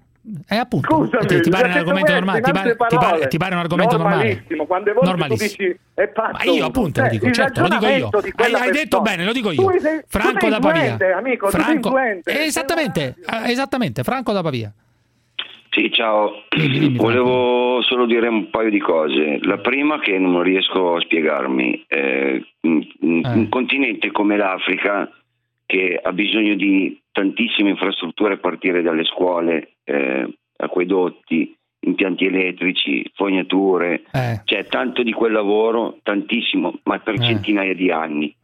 Eh, 0.48 0.56
appunto. 0.58 0.88
Scusami, 0.96 1.26
ti, 1.26 1.40
ti 1.42 1.50
pare 1.50 1.68
un 1.68 1.74
argomento 1.74 2.12
normale? 2.14 2.42
Ti 2.42 2.52
pare, 2.52 2.76
ti 2.88 2.98
pare- 2.98 3.28
ti 3.28 3.38
pare 3.38 3.54
un 3.56 3.60
argomento 3.60 3.98
normale? 3.98 4.46
Volte 4.56 5.28
tu 5.28 5.36
dici 5.36 5.80
è 5.96 6.08
pazzo. 6.08 6.32
Ma 6.32 6.44
io 6.52 6.66
appunto 6.66 7.02
lo 7.02 7.08
Eh, 7.08 7.10
dico, 7.10 7.32
certo, 7.32 7.62
lo 7.62 7.68
dico 7.68 7.86
io. 7.88 8.10
ragionamento 8.10 8.18
Hai, 8.42 8.54
hai 8.54 8.72
detto 8.72 9.02
persona. 9.02 9.02
bene, 9.02 9.26
lo 9.26 9.32
dico 9.34 9.52
io. 9.52 9.80
Sei- 9.80 10.02
Franco 10.08 10.48
da 10.48 10.60
Pavia. 10.60 10.98
amico, 11.18 11.50
Franco, 11.50 11.94
esattamente, 12.24 13.16
esattamente, 13.48 14.04
Franco 14.04 14.32
da 14.32 14.42
Pavia. 14.42 14.72
Sì, 15.72 15.92
ciao. 15.92 16.44
Volevo 16.96 17.82
solo 17.84 18.06
dire 18.06 18.28
un 18.28 18.50
paio 18.50 18.70
di 18.70 18.80
cose. 18.80 19.40
La 19.44 19.58
prima 19.60 20.00
che 20.00 20.18
non 20.18 20.42
riesco 20.42 20.96
a 20.96 21.02
spiegarmi. 21.02 21.86
Eh, 21.88 22.44
un, 22.62 22.88
un- 23.02 23.22
un 23.24 23.50
continente 23.50 24.12
come 24.12 24.36
l'Africa 24.36 25.10
che 25.66 26.00
ha 26.02 26.12
bisogno 26.12 26.56
di 26.56 27.00
tantissime 27.12 27.70
infrastrutture 27.70 28.34
a 28.34 28.38
partire 28.38 28.82
dalle 28.82 29.04
scuole, 29.04 29.74
eh, 29.84 30.28
acquedotti, 30.58 31.56
impianti 31.82 32.26
elettrici, 32.26 33.06
fognature, 33.14 34.02
Eh. 34.12 34.42
c'è 34.44 34.66
tanto 34.66 35.04
di 35.04 35.12
quel 35.14 35.32
lavoro, 35.32 36.00
tantissimo, 36.02 36.80
ma 36.84 36.98
per 37.00 37.20
centinaia 37.20 37.76
di 37.76 37.92
anni. 37.92 38.36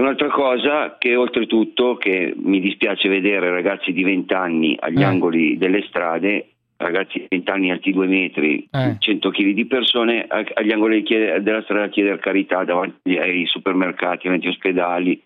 Un'altra 0.00 0.28
cosa 0.28 0.96
che 0.98 1.14
oltretutto 1.14 1.96
che 1.96 2.32
mi 2.36 2.58
dispiace 2.60 3.08
vedere 3.08 3.50
ragazzi 3.50 3.92
di 3.92 4.02
20 4.02 4.32
anni 4.32 4.76
agli 4.80 5.02
Eh. 5.02 5.04
angoli 5.04 5.58
delle 5.58 5.84
strade, 5.88 6.46
ragazzi 6.78 7.18
di 7.18 7.26
20 7.28 7.50
anni 7.50 7.70
alti 7.70 7.92
2 7.92 8.06
metri, 8.06 8.66
Eh. 8.70 8.96
100 8.98 9.30
kg 9.30 9.50
di 9.52 9.66
persone 9.66 10.26
agli 10.26 10.72
angoli 10.72 11.02
della 11.02 11.60
strada 11.62 11.84
a 11.84 11.88
chiedere 11.88 12.18
carità 12.18 12.64
davanti 12.64 13.16
ai 13.18 13.44
supermercati, 13.46 14.24
davanti 14.24 14.46
agli 14.46 14.52
ospedali. 14.52 15.22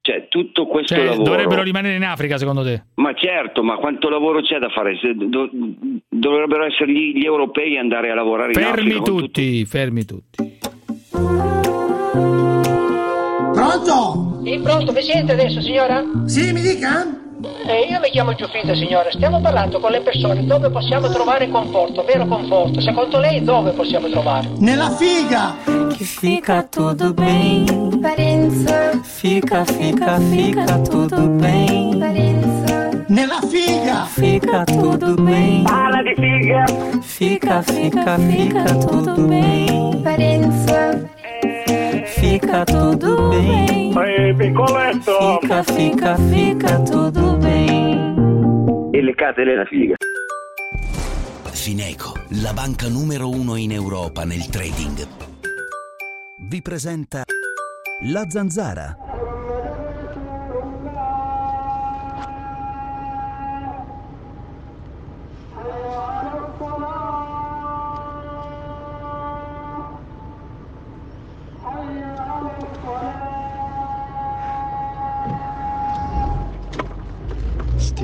Cioè 0.00 0.28
tutto 0.28 0.66
questo 0.66 0.94
Cioè, 0.94 1.04
lavoro... 1.04 1.24
dovrebbero 1.24 1.62
rimanere 1.62 1.96
in 1.96 2.04
Africa, 2.04 2.38
secondo 2.38 2.62
te? 2.62 2.82
Ma 2.94 3.12
certo, 3.12 3.62
ma 3.62 3.76
quanto 3.76 4.08
lavoro 4.08 4.40
c'è 4.40 4.58
da 4.58 4.68
fare? 4.70 4.98
Do- 5.02 5.50
dovrebbero 6.08 6.64
essere 6.64 6.90
gli, 6.92 7.18
gli 7.18 7.24
europei 7.24 7.76
andare 7.76 8.10
a 8.10 8.14
lavorare 8.14 8.52
in 8.52 8.58
Fermi 8.60 8.70
Africa. 8.92 8.98
con 9.00 9.18
tutti, 9.20 9.64
fermi 9.66 10.04
tutti. 10.04 10.44
Pronto? 13.66 14.42
Sì, 14.44 14.60
pronto, 14.60 14.92
mi 14.92 15.02
sente 15.02 15.32
adesso, 15.32 15.60
signora? 15.60 16.04
Sì, 16.26 16.52
mi 16.52 16.60
dica? 16.60 17.04
Eh, 17.66 17.88
io 17.90 17.98
mi 18.00 18.10
chiamo 18.10 18.32
Giuffrida, 18.34 18.74
signora. 18.76 19.10
Stiamo 19.10 19.40
parlando 19.40 19.80
con 19.80 19.90
le 19.90 20.00
persone 20.00 20.44
dove 20.46 20.70
possiamo 20.70 21.08
trovare 21.08 21.48
conforto, 21.48 22.04
vero 22.04 22.26
conforto. 22.26 22.80
Secondo 22.80 23.18
lei 23.18 23.42
dove 23.42 23.72
possiamo 23.72 24.08
trovarlo? 24.08 24.54
Nella 24.58 24.90
figa! 24.90 25.56
Que 25.96 26.04
fica 26.04 26.62
tudo 26.62 27.12
bem. 27.12 27.98
Parença. 28.00 29.00
Fica, 29.02 29.64
fica, 29.64 30.20
fica 30.20 30.78
tudo 30.82 31.26
bem. 31.28 31.98
Parença. 31.98 33.04
Nella 33.08 33.40
figa! 33.48 34.04
Fica 34.04 34.64
tudo 34.64 35.14
bem. 35.22 35.64
Fala 35.66 36.02
di 36.02 36.14
figa! 36.14 36.64
Fica, 37.00 37.62
fica, 37.62 38.16
fica 38.16 38.64
tudo 38.78 39.14
bem. 39.26 40.00
Parença. 40.02 41.14
Fica 42.18 42.64
tudo 42.64 43.28
bem. 43.28 43.94
Ehi, 43.94 44.34
piccoletto! 44.34 45.38
Fica, 45.40 45.62
fica, 45.62 46.16
fica 46.16 46.82
tudo 46.82 47.36
bem. 47.36 48.90
E 48.92 49.02
le 49.02 49.14
catene 49.14 49.54
la 49.54 49.64
figa. 49.64 49.94
Fineco, 51.52 52.14
la 52.42 52.52
banca 52.52 52.88
numero 52.88 53.28
uno 53.28 53.56
in 53.56 53.72
Europa 53.72 54.24
nel 54.24 54.46
trading, 54.46 55.06
vi 56.48 56.62
presenta 56.62 57.22
La 58.04 58.24
Zanzara. 58.28 59.05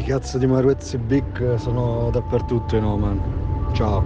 Sti 0.03 0.11
cazzo 0.11 0.39
di 0.39 0.49
Maruzzi 0.49 0.99
Big 0.99 1.55
sono 1.59 2.11
dappertutto 2.11 2.75
in 2.75 2.83
Oman. 2.83 3.21
Ciao. 3.73 4.03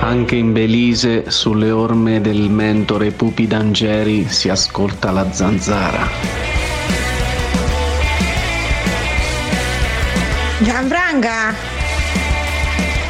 Anche 0.00 0.36
in 0.36 0.52
Belize, 0.52 1.28
sulle 1.32 1.72
orme 1.72 2.20
del 2.20 2.48
mentore 2.48 3.10
Pupi 3.10 3.48
d'Angeri, 3.48 4.28
si 4.28 4.48
ascolta 4.48 5.10
la 5.10 5.32
zanzara. 5.32 6.06
Gianfranca! 10.60 11.54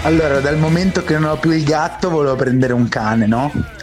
Allora, 0.05 0.41
dal 0.41 0.57
momento 0.57 1.05
che 1.05 1.18
non 1.18 1.33
ho 1.33 1.37
più 1.37 1.51
il 1.51 1.64
gatto, 1.64 2.09
volevo 2.09 2.35
prendere 2.35 2.72
un 2.72 2.89
cane, 2.89 3.26
no? 3.26 3.76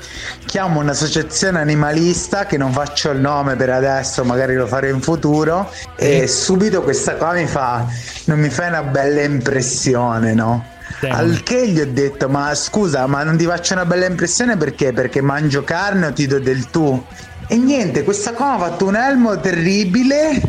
Chiamo 0.45 0.79
un'associazione 0.79 1.59
animalista 1.59 2.45
che 2.45 2.57
non 2.57 2.71
faccio 2.71 3.09
il 3.11 3.19
nome 3.19 3.55
per 3.55 3.69
adesso, 3.71 4.23
magari 4.23 4.55
lo 4.55 4.67
farò 4.67 4.87
in 4.87 5.01
futuro. 5.01 5.69
E 5.95 6.27
subito 6.27 6.81
questa 6.81 7.15
qua 7.15 7.33
mi 7.33 7.45
fa. 7.45 7.85
Non 8.25 8.39
mi 8.39 8.49
fai 8.49 8.69
una 8.69 8.83
bella 8.83 9.21
impressione, 9.21 10.33
no? 10.33 10.65
Al 11.09 11.43
che 11.43 11.67
gli 11.67 11.79
ho 11.79 11.91
detto: 11.91 12.29
Ma 12.29 12.53
scusa, 12.55 13.05
ma 13.07 13.23
non 13.23 13.37
ti 13.37 13.45
faccio 13.45 13.73
una 13.73 13.85
bella 13.85 14.05
impressione 14.05 14.55
perché? 14.55 14.93
Perché 14.93 15.21
mangio 15.21 15.63
carne 15.63 16.07
o 16.07 16.13
ti 16.13 16.25
do 16.25 16.39
del 16.39 16.69
tu? 16.69 17.03
E 17.47 17.57
niente, 17.57 18.03
questa 18.03 18.33
qua 18.33 18.55
mi 18.55 18.55
ha 18.55 18.65
fatto 18.69 18.85
un 18.85 18.95
elmo 18.95 19.39
terribile. 19.39 20.41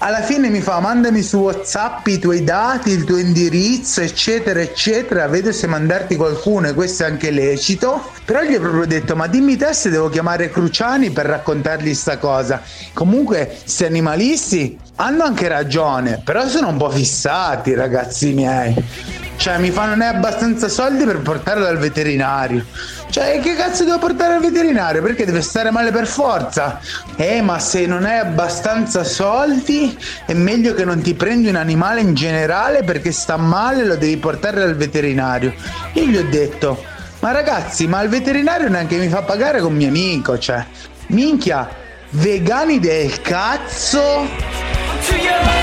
Alla 0.00 0.22
fine 0.22 0.48
mi 0.48 0.60
fa 0.60 0.78
mandami 0.78 1.22
su 1.22 1.38
WhatsApp 1.38 2.06
i 2.06 2.20
tuoi 2.20 2.44
dati, 2.44 2.90
il 2.90 3.02
tuo 3.02 3.18
indirizzo, 3.18 4.00
eccetera, 4.00 4.60
eccetera. 4.60 5.26
Vedo 5.26 5.50
se 5.50 5.66
mandarti 5.66 6.14
qualcuno 6.14 6.68
e 6.68 6.74
questo 6.74 7.02
è 7.02 7.06
anche 7.06 7.32
lecito. 7.32 8.12
Però 8.24 8.42
gli 8.42 8.54
ho 8.54 8.60
proprio 8.60 8.86
detto: 8.86 9.16
Ma 9.16 9.26
dimmi 9.26 9.56
te 9.56 9.72
se 9.72 9.90
devo 9.90 10.08
chiamare 10.08 10.50
Cruciani 10.50 11.10
per 11.10 11.26
raccontargli 11.26 11.92
sta 11.94 12.16
cosa. 12.18 12.62
Comunque, 12.92 13.58
questi 13.60 13.86
animalisti 13.86 14.78
hanno 14.96 15.24
anche 15.24 15.48
ragione, 15.48 16.20
però 16.24 16.46
sono 16.46 16.68
un 16.68 16.76
po' 16.76 16.90
fissati, 16.90 17.74
ragazzi 17.74 18.32
miei. 18.34 18.76
Cioè, 19.36 19.58
mi 19.58 19.70
fanno 19.70 19.96
ne 19.96 20.06
abbastanza 20.06 20.68
soldi 20.68 21.04
per 21.04 21.20
portarlo 21.20 21.64
dal 21.64 21.78
veterinario. 21.78 22.64
Cioè, 23.10 23.40
che 23.40 23.54
cazzo 23.54 23.84
devo 23.84 23.98
portare 23.98 24.34
al 24.34 24.40
veterinario? 24.40 25.00
Perché 25.02 25.24
deve 25.24 25.40
stare 25.40 25.70
male 25.70 25.90
per 25.90 26.06
forza? 26.06 26.78
Eh, 27.16 27.40
ma 27.40 27.58
se 27.58 27.86
non 27.86 28.04
hai 28.04 28.18
abbastanza 28.18 29.02
soldi, 29.02 29.96
è 30.26 30.34
meglio 30.34 30.74
che 30.74 30.84
non 30.84 31.00
ti 31.00 31.14
prendi 31.14 31.48
un 31.48 31.56
animale 31.56 32.02
in 32.02 32.14
generale 32.14 32.84
perché 32.84 33.10
sta 33.10 33.36
male 33.36 33.82
e 33.82 33.86
lo 33.86 33.96
devi 33.96 34.18
portare 34.18 34.60
dal 34.60 34.76
veterinario. 34.76 35.54
Io 35.94 36.04
gli 36.04 36.16
ho 36.16 36.28
detto, 36.28 36.82
ma 37.20 37.32
ragazzi, 37.32 37.86
ma 37.86 38.02
il 38.02 38.10
veterinario 38.10 38.68
neanche 38.68 38.96
mi 38.96 39.08
fa 39.08 39.22
pagare 39.22 39.60
con 39.60 39.74
mio 39.74 39.88
amico, 39.88 40.38
cioè. 40.38 40.64
Minchia, 41.08 41.68
vegani 42.10 42.78
del 42.78 43.20
cazzo. 43.22 44.26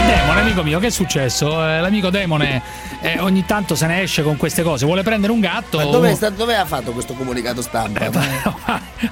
Demone, 0.05 0.39
amico 0.41 0.63
mio, 0.63 0.79
che 0.79 0.87
è 0.87 0.91
successo? 0.91 1.65
Eh, 1.67 1.79
l'amico 1.79 2.09
Demone 2.09 2.61
eh, 3.01 3.19
ogni 3.19 3.45
tanto 3.45 3.75
se 3.75 3.85
ne 3.87 4.01
esce 4.01 4.23
con 4.23 4.35
queste 4.37 4.63
cose. 4.63 4.85
Vuole 4.85 5.03
prendere 5.03 5.31
un 5.31 5.39
gatto. 5.39 5.77
Ma 5.77 5.83
dove, 5.85 6.15
sta- 6.15 6.29
dove 6.29 6.55
ha 6.55 6.65
fatto 6.65 6.91
questo 6.91 7.13
comunicato 7.13 7.61
stampa? 7.61 8.09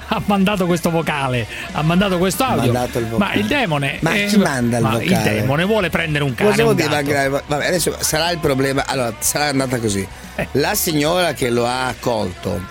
ha 0.08 0.22
mandato 0.26 0.66
questo 0.66 0.90
vocale, 0.90 1.46
ha 1.72 1.82
mandato 1.82 2.18
questo 2.18 2.44
audio. 2.44 2.72
mandato 2.72 2.98
il. 2.98 3.06
Ma 3.16 3.32
il 3.34 3.46
demone. 3.46 3.98
Ma 4.00 4.14
eh, 4.14 4.26
chi 4.26 4.36
manda 4.38 4.78
il 4.78 4.82
ma 4.82 4.90
vocale? 4.90 5.04
Il 5.04 5.18
demone 5.22 5.64
vuole 5.64 5.90
prendere 5.90 6.24
un 6.24 6.34
cane. 6.34 6.62
Un 6.62 6.74
dire 6.74 6.88
mancare- 6.88 7.28
Vabbè, 7.46 7.66
adesso 7.66 7.96
sarà 8.00 8.30
il 8.30 8.38
problema. 8.38 8.84
Allora, 8.86 9.14
sarà 9.18 9.46
andata 9.46 9.78
così. 9.78 10.06
Eh. 10.36 10.48
La 10.52 10.74
signora 10.74 11.32
che 11.32 11.48
lo 11.48 11.64
ha 11.64 11.86
accolto 11.86 12.62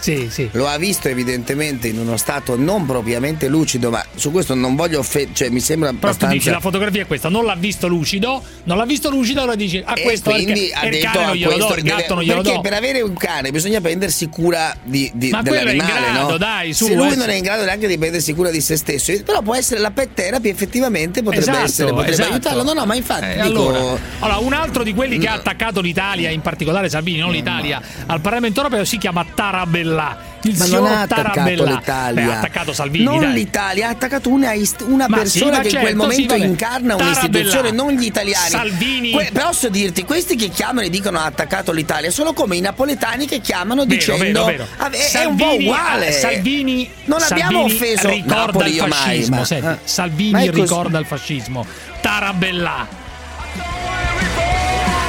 lo 0.52 0.68
ha 0.68 0.78
visto 0.78 1.08
evidentemente 1.08 1.88
in 1.88 1.98
uno 1.98 2.18
stato 2.18 2.58
non 2.58 2.86
propriamente 2.86 3.48
lucido, 3.48 3.90
ma 3.90 4.04
su 4.16 4.32
questo 4.32 4.54
non 4.54 4.76
voglio 4.76 5.00
offendere, 5.00 5.34
cioè 5.34 5.50
mi 5.50 5.62
sembra 5.62 5.88
Però 5.88 6.00
tu 6.00 6.06
abbastanza. 6.08 6.34
dici 6.36 6.50
la 6.50 6.60
fotografia 6.60 7.04
è 7.04 7.08
questa, 7.08 7.30
non 7.30 7.46
l'ha 7.46 7.56
visto 7.56 7.88
lucido, 7.88 8.02
non 8.20 8.78
l'ha 8.78 8.86
visto 8.86 9.10
lucido, 9.10 9.42
allora 9.42 9.56
dici 9.56 9.82
a 9.86 9.94
E 9.96 10.02
questo 10.04 10.32
quindi 10.32 10.66
il, 10.66 10.72
ha 10.74 10.86
il 10.86 10.92
detto 10.92 11.06
cane 11.12 11.24
a 11.24 11.28
non 11.28 11.36
glielo 11.36 11.58
do, 11.58 11.74
il 11.76 11.84
gatto 11.84 12.14
non 12.16 12.24
glielo 12.24 12.42
perché 12.42 12.56
do. 12.56 12.62
per 12.62 12.74
avere 12.74 13.02
un 13.02 13.14
cane 13.14 13.52
bisogna 13.52 13.82
prendersi 13.82 14.28
cura 14.30 14.76
di, 14.84 15.12
di- 15.14 15.30
Ma 15.30 15.42
quello 15.42 15.58
è 15.58 15.72
in 15.72 15.78
dell'animale, 15.78 16.12
grado, 16.14 16.30
no? 16.32 16.38
dai, 16.38 16.74
su, 16.74 16.86
Se 16.86 16.94
lui 16.96 17.12
eh. 17.12 17.16
non 17.16 17.30
è 17.30 17.34
in 17.36 17.44
grado 17.44 17.64
neanche 17.66 17.88
di 17.88 17.98
prendersi 17.98 18.34
cura 18.34 18.50
di 18.52 18.62
se 18.62 18.76
stesso, 18.78 19.14
però 19.24 19.42
può 19.42 19.56
essere 19.56 19.80
la 19.80 19.92
pet 19.92 20.14
therapy 20.14 20.50
effettivamente 20.50 21.22
potrebbe 21.24 21.46
Esatto, 21.50 21.66
essere 21.66 21.90
potrebbe 21.92 22.12
esatto. 22.12 22.32
aiutarlo. 22.32 22.64
No, 22.64 22.74
no, 22.74 22.86
ma 22.86 22.96
infatti 22.96 23.26
Eh, 23.26 23.42
dico 23.44 23.70
allora, 23.70 24.00
allora, 24.20 24.38
un 24.40 24.54
altro 24.54 24.84
di 24.84 24.94
quelli 24.94 25.18
che 25.18 25.28
ha 25.28 25.34
attaccato 25.34 25.82
l'Italia, 25.82 26.30
in 26.30 26.42
particolare 26.42 26.90
Salvini, 26.90 27.20
non 27.20 27.32
l'Italia, 27.32 27.82
al 28.06 28.22
Parlamento 28.22 28.62
europeo 28.62 28.86
si 28.86 28.98
chiama 28.98 29.26
Tarabella. 29.34 30.32
Il 30.46 30.58
ma 30.58 30.66
non 30.66 30.86
ha 30.88 31.02
attaccato 31.02 31.30
Tarabella. 31.36 31.72
l'Italia. 31.72 32.26
Beh, 32.26 32.32
ha 32.34 32.38
attaccato 32.38 32.74
Salvini. 32.74 33.06
Non 33.06 33.20
dai. 33.20 33.34
l'Italia, 33.34 33.88
ha 33.88 33.92
attaccato 33.92 34.30
una, 34.30 34.52
ist- 34.52 34.84
una 34.86 35.08
persona 35.08 35.56
sì, 35.56 35.62
che 35.62 35.68
in 35.68 35.74
quel 35.74 35.84
certo, 35.86 35.90
sì, 35.90 35.96
momento 35.96 36.34
vabbè. 36.34 36.46
incarna 36.46 36.96
Tarabella. 36.96 37.20
un'istituzione, 37.22 37.72
non 37.72 37.92
gli 37.94 38.03
italiani. 38.08 38.50
Salvini. 38.50 39.12
Que- 39.12 39.32
posso 39.34 39.70
dirti, 39.70 40.04
questi 40.04 40.36
che 40.36 40.50
chiamano 40.50 40.86
e 40.88 40.90
dicono 40.90 41.20
ha 41.20 41.26
attaccato 41.26 41.72
l'Italia 41.72 42.12
sono 42.12 42.34
come 42.34 42.56
i 42.58 42.62
napoletani 42.62 43.26
che 43.26 43.40
chiamano 43.40 43.86
Vero, 43.86 43.96
dicendo 43.96 44.46
vero, 44.46 44.46
vero. 44.46 44.68
"Ah, 44.78 44.90
è- 44.90 45.12
è 45.12 45.26
un 45.26 45.36
po' 45.36 45.44
Salvini- 45.46 45.66
uguale. 45.66 46.08
ah, 46.08 46.12
Salvini, 46.12 46.90
non 47.06 47.22
abbiamo 47.22 47.60
Salvini 47.68 47.74
offeso 47.74 48.10
ricorda 48.10 48.36
Napoli 48.36 48.70
il 48.70 48.76
io 48.76 48.88
mai, 48.88 48.90
fascismo. 49.00 49.36
ma- 49.38 49.46
senti, 49.46 49.68
eh. 49.68 49.78
Salvini 49.84 50.50
ricorda 50.52 51.00
il 51.00 51.06
fascismo. 51.06 51.66
Tarabella. 52.02 52.88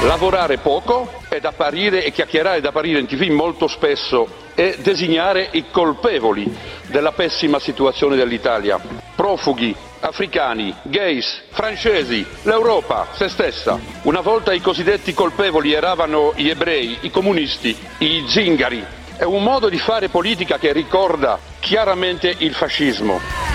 Lavorare 0.02 0.58
poco 0.58 1.22
ed 1.36 1.44
apparire 1.44 2.04
e 2.04 2.12
chiacchierare 2.12 2.58
ed 2.58 2.66
apparire 2.66 3.00
in 3.00 3.06
tv 3.06 3.30
molto 3.30 3.66
spesso 3.66 4.42
e 4.54 4.76
designare 4.80 5.48
i 5.52 5.64
colpevoli 5.70 6.52
della 6.86 7.12
pessima 7.12 7.58
situazione 7.58 8.16
dell'Italia. 8.16 8.80
Profughi, 9.14 9.74
africani, 10.00 10.74
gays, 10.82 11.42
francesi, 11.50 12.24
l'Europa, 12.42 13.08
se 13.12 13.28
stessa. 13.28 13.78
Una 14.02 14.20
volta 14.20 14.52
i 14.52 14.60
cosiddetti 14.60 15.14
colpevoli 15.14 15.72
eravano 15.72 16.32
gli 16.36 16.48
ebrei, 16.48 16.98
i 17.00 17.10
comunisti, 17.10 17.76
i 17.98 18.24
zingari. 18.28 18.84
È 19.16 19.24
un 19.24 19.42
modo 19.42 19.68
di 19.68 19.78
fare 19.78 20.08
politica 20.08 20.58
che 20.58 20.72
ricorda 20.72 21.38
chiaramente 21.60 22.34
il 22.38 22.52
fascismo. 22.52 23.53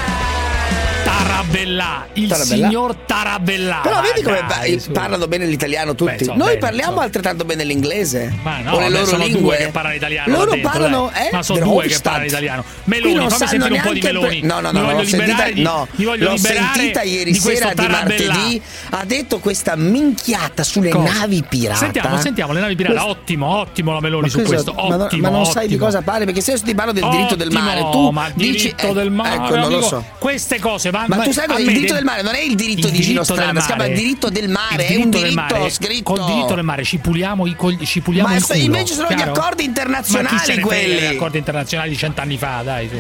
Tarabella, 1.24 2.08
il 2.14 2.28
Tarabella? 2.30 2.68
signor 2.68 2.96
Tarabella. 3.06 3.80
Però 3.84 4.00
vedi 4.02 4.22
come 4.22 4.42
dai, 4.48 4.76
pa- 4.76 4.82
su. 4.82 4.92
parlano 4.92 5.28
bene 5.28 5.46
l'italiano 5.46 5.94
tutti. 5.94 6.12
Beh, 6.12 6.18
insomma, 6.20 6.38
Noi 6.38 6.48
bene, 6.48 6.60
parliamo 6.60 6.86
insomma. 6.90 7.04
altrettanto 7.06 7.44
bene 7.44 7.64
l'inglese. 7.66 8.34
Ma 8.42 8.60
no, 8.62 8.72
o 8.76 8.80
le 8.80 8.90
loro 8.90 9.06
sono 9.06 9.24
lingue. 9.26 9.42
due 9.42 9.58
che 9.58 9.68
parlano 9.72 9.96
italiano. 9.96 10.32
Loro 10.32 10.52
dentro, 10.52 10.70
parlano, 10.72 11.12
eh? 11.12 11.30
Ma 11.34 11.44
sono 11.44 11.60
due 11.60 11.88
che 11.88 12.00
parlano 12.02 12.26
italiano. 12.26 12.64
Meloni, 12.86 13.14
non 13.16 13.30
fammi 13.30 13.48
sentire 13.48 13.74
un 13.74 13.82
po' 13.82 13.94
di 13.94 14.00
Meloni. 14.02 14.42
No, 14.44 14.60
no, 14.62 14.72
no, 14.72 14.82
l'ho 14.82 15.04
sentita, 15.04 15.18
liberare 15.26 15.54
di- 15.54 15.62
no, 15.62 15.88
l'ho 15.96 16.38
sentita 16.38 17.02
ieri 17.02 17.32
di 17.32 17.40
sera 17.40 17.74
di 17.74 17.88
martedì. 17.88 18.62
Ha 18.92 19.04
detto 19.06 19.40
questa 19.40 19.76
minchiata 19.76 20.64
sulle 20.64 20.90
Cosa? 20.90 21.12
navi 21.20 21.44
pirata. 21.48 21.78
Sentiamo, 21.80 22.18
sentiamo 22.22 22.54
le 22.54 22.62
navi 22.62 22.76
pirata. 22.76 22.94
Questo- 23.02 23.10
Ottimo, 23.20 23.48
ottimo 23.58 23.94
la 23.94 24.00
Meloni 24.00 24.24
Ma 24.24 24.30
su 24.30 24.42
questo. 24.44 24.74
ma, 24.74 24.96
no- 24.96 25.04
Ottimo, 25.04 25.30
ma 25.30 25.36
non 25.36 25.46
sai 25.46 25.68
di 25.68 25.76
cosa 25.78 26.02
parli 26.02 26.24
perché 26.26 26.40
se 26.42 26.54
io 26.54 26.62
ti 26.62 26.74
parlo 26.76 26.92
del 26.94 27.08
diritto 27.10 27.36
del 27.36 27.52
mare 27.52 27.82
tu 27.92 28.10
ma 28.12 28.30
dici 28.34 28.52
diritto 28.74 28.88
eh, 28.88 28.94
del 28.94 29.12
mare, 29.12 29.36
ecco 29.36 29.56
non 29.56 29.70
lo 29.72 29.82
so 29.82 30.04
queste 30.20 30.60
cose 30.60 30.90
vanno 30.92 31.08
ma 31.18 31.24
tu 31.24 31.32
sai 31.32 31.48
cosa 31.48 31.60
il 31.60 31.68
diritto 31.68 31.94
del- 31.94 32.04
mare 32.04 32.22
non 32.22 32.36
è 32.36 32.40
il 32.42 32.56
diritto 32.56 32.88
il 32.88 32.94
di 32.94 33.02
Gino 33.02 33.24
Strada 33.24 33.60
si 33.60 33.66
chiama 33.66 33.84
mare. 33.84 33.94
diritto 33.96 34.30
del 34.30 34.48
mare 34.50 34.84
Il 34.86 34.90
è 34.90 34.96
un 34.96 35.10
diritto 35.10 35.10
del 35.20 35.22
diritto 35.34 35.56
mare. 35.58 35.70
scritto 35.70 36.14
Col 36.14 36.26
diritto 36.26 36.54
del 36.56 36.64
mare 36.64 36.84
ci 36.84 36.98
puliamo, 36.98 37.46
i 37.48 37.56
col- 37.56 37.86
ci 37.86 38.02
puliamo 38.02 38.28
Ma 38.30 38.36
il 38.36 38.44
se 38.44 38.54
culo. 38.54 38.66
invece 38.66 38.94
sono 38.94 39.08
gli 39.10 39.16
chiaro? 39.16 39.32
accordi 39.32 39.64
internazionali 39.64 40.56
Ma 40.56 40.62
quelli. 40.62 40.96
degli 40.96 41.06
accordi 41.16 41.38
internazionali 41.38 41.90
di 41.90 41.98
cent'anni 41.98 42.38
fa, 42.38 42.62
dai. 42.64 42.88
Su. 42.90 42.96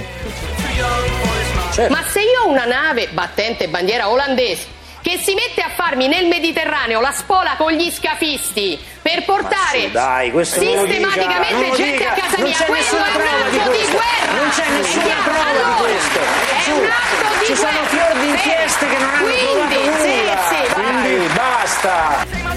Certo. 1.72 1.94
Ma 1.94 2.04
se 2.12 2.20
io 2.20 2.42
ho 2.46 2.50
una 2.50 2.66
nave 2.66 3.10
battente 3.14 3.68
bandiera 3.70 4.10
olandese 4.10 4.78
che 5.10 5.18
si 5.18 5.34
mette 5.34 5.62
a 5.62 5.70
farmi 5.74 6.08
nel 6.08 6.28
Mediterraneo 6.28 7.00
la 7.02 7.12
spola 7.12 7.56
con 7.58 7.72
gli 7.72 7.90
scafisti 7.92 8.80
per 9.02 9.26
portare 9.26 9.80
sì, 9.80 9.92
dai, 9.92 10.30
questo 10.32 10.60
dica, 10.60 10.82
sistematicamente 10.86 11.68
lo 11.70 11.76
gente 11.76 11.98
dica. 11.98 12.12
a 12.12 12.14
casa 12.14 12.38
mia, 12.38 12.56
nessuna 12.70 13.06
è 13.06 13.16
un 13.16 13.50
di 13.50 13.58
atto 13.58 13.72
di 13.72 13.78
questo. 13.78 13.92
guerra. 13.98 14.32
Non 14.40 14.50
c'è 14.50 14.70
nessuna 14.70 15.16
prova 15.24 15.52
di 15.52 15.58
Allora, 15.58 15.76
questo. 15.82 16.20
È 16.20 16.62
Su, 16.62 16.72
un 16.72 16.86
atto 16.86 17.40
di 17.40 17.46
ci 17.46 17.56
sono 17.56 17.72
guerra. 17.72 17.88
fior 17.88 18.14
di 18.14 18.20
Sì. 18.20 18.28
inchieste 18.30 18.88
che 18.88 18.98
non 18.98 19.10
hanno 19.10 19.24
Quindi, 19.26 19.76
provato 19.76 20.04
sì, 20.04 20.16
nulla. 20.16 20.38
sì, 20.50 20.74
vai. 20.74 21.02
Quindi 21.02 21.28
basta. 21.34 22.49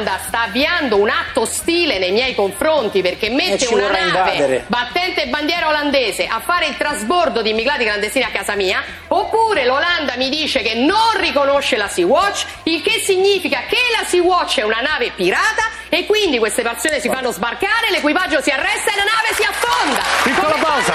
l'Olanda 0.00 0.18
sta 0.26 0.42
avviando 0.42 0.96
un 0.96 1.10
atto 1.10 1.42
ostile 1.42 1.98
nei 1.98 2.10
miei 2.10 2.34
confronti 2.34 3.02
perché 3.02 3.28
mette 3.28 3.66
una 3.66 3.88
nave 3.88 4.06
invadere. 4.06 4.64
battente 4.66 5.26
bandiera 5.26 5.68
olandese 5.68 6.26
a 6.26 6.40
fare 6.40 6.66
il 6.66 6.76
trasbordo 6.76 7.42
di 7.42 7.50
immigrati 7.50 7.84
clandestini 7.84 8.24
a 8.24 8.30
casa 8.30 8.54
mia, 8.54 8.82
oppure 9.08 9.64
l'Olanda 9.66 10.16
mi 10.16 10.30
dice 10.30 10.62
che 10.62 10.74
non 10.74 11.18
riconosce 11.18 11.76
la 11.76 11.88
Sea-Watch, 11.88 12.44
il 12.64 12.80
che 12.82 13.02
significa 13.04 13.64
che 13.68 13.78
la 13.98 14.06
Sea-Watch 14.06 14.60
è 14.60 14.62
una 14.62 14.80
nave 14.80 15.12
pirata 15.14 15.68
e 15.88 16.06
quindi 16.06 16.38
queste 16.38 16.62
persone 16.62 17.00
si 17.00 17.08
fanno 17.08 17.30
sbarcare, 17.30 17.90
l'equipaggio 17.90 18.40
si 18.40 18.50
arresta 18.50 18.92
e 18.92 18.96
la 18.96 19.04
nave 19.04 19.34
si 19.34 19.42
affonda. 19.42 20.00
Piccola 20.22 20.48
Come 20.48 20.62
pausa. 20.62 20.94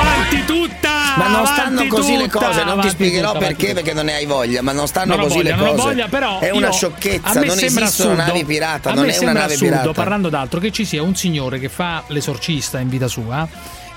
Avanti 0.00 0.44
tutta! 0.44 0.85
Ma 1.16 1.28
non 1.28 1.46
stanno 1.46 1.86
così 1.86 2.16
le 2.16 2.28
tutta, 2.28 2.46
cose, 2.46 2.64
non 2.64 2.80
ti 2.80 2.88
spiegherò 2.88 3.32
tutta, 3.32 3.38
perché, 3.46 3.72
perché 3.74 3.92
non 3.92 4.04
ne 4.06 4.14
hai 4.14 4.26
voglia, 4.26 4.62
ma 4.62 4.72
non 4.72 4.86
stanno 4.86 5.14
Non 5.16 5.24
così 5.24 5.36
voglia, 5.38 5.50
le 5.50 5.56
non 5.56 5.66
ho 5.68 5.70
cose. 5.72 5.82
voglia, 5.82 6.08
però 6.08 6.38
è 6.40 6.50
una 6.50 6.66
io- 6.66 6.72
sciocchezza, 6.72 7.32
non 7.40 7.44
esistono 7.58 7.86
assurdo, 7.86 8.14
navi 8.14 8.44
pirata, 8.44 8.90
a 8.90 8.94
non 8.94 9.06
me 9.06 9.12
è 9.14 9.18
una 9.18 9.32
nave 9.32 9.54
assurdo, 9.54 9.74
pirata. 9.76 9.92
parlando 9.92 10.28
d'altro, 10.28 10.60
che 10.60 10.70
ci 10.72 10.84
sia 10.84 11.02
un 11.02 11.14
signore 11.14 11.58
che 11.58 11.68
fa 11.68 12.02
l'esorcista 12.08 12.78
in 12.80 12.88
vita 12.88 13.08
sua 13.08 13.48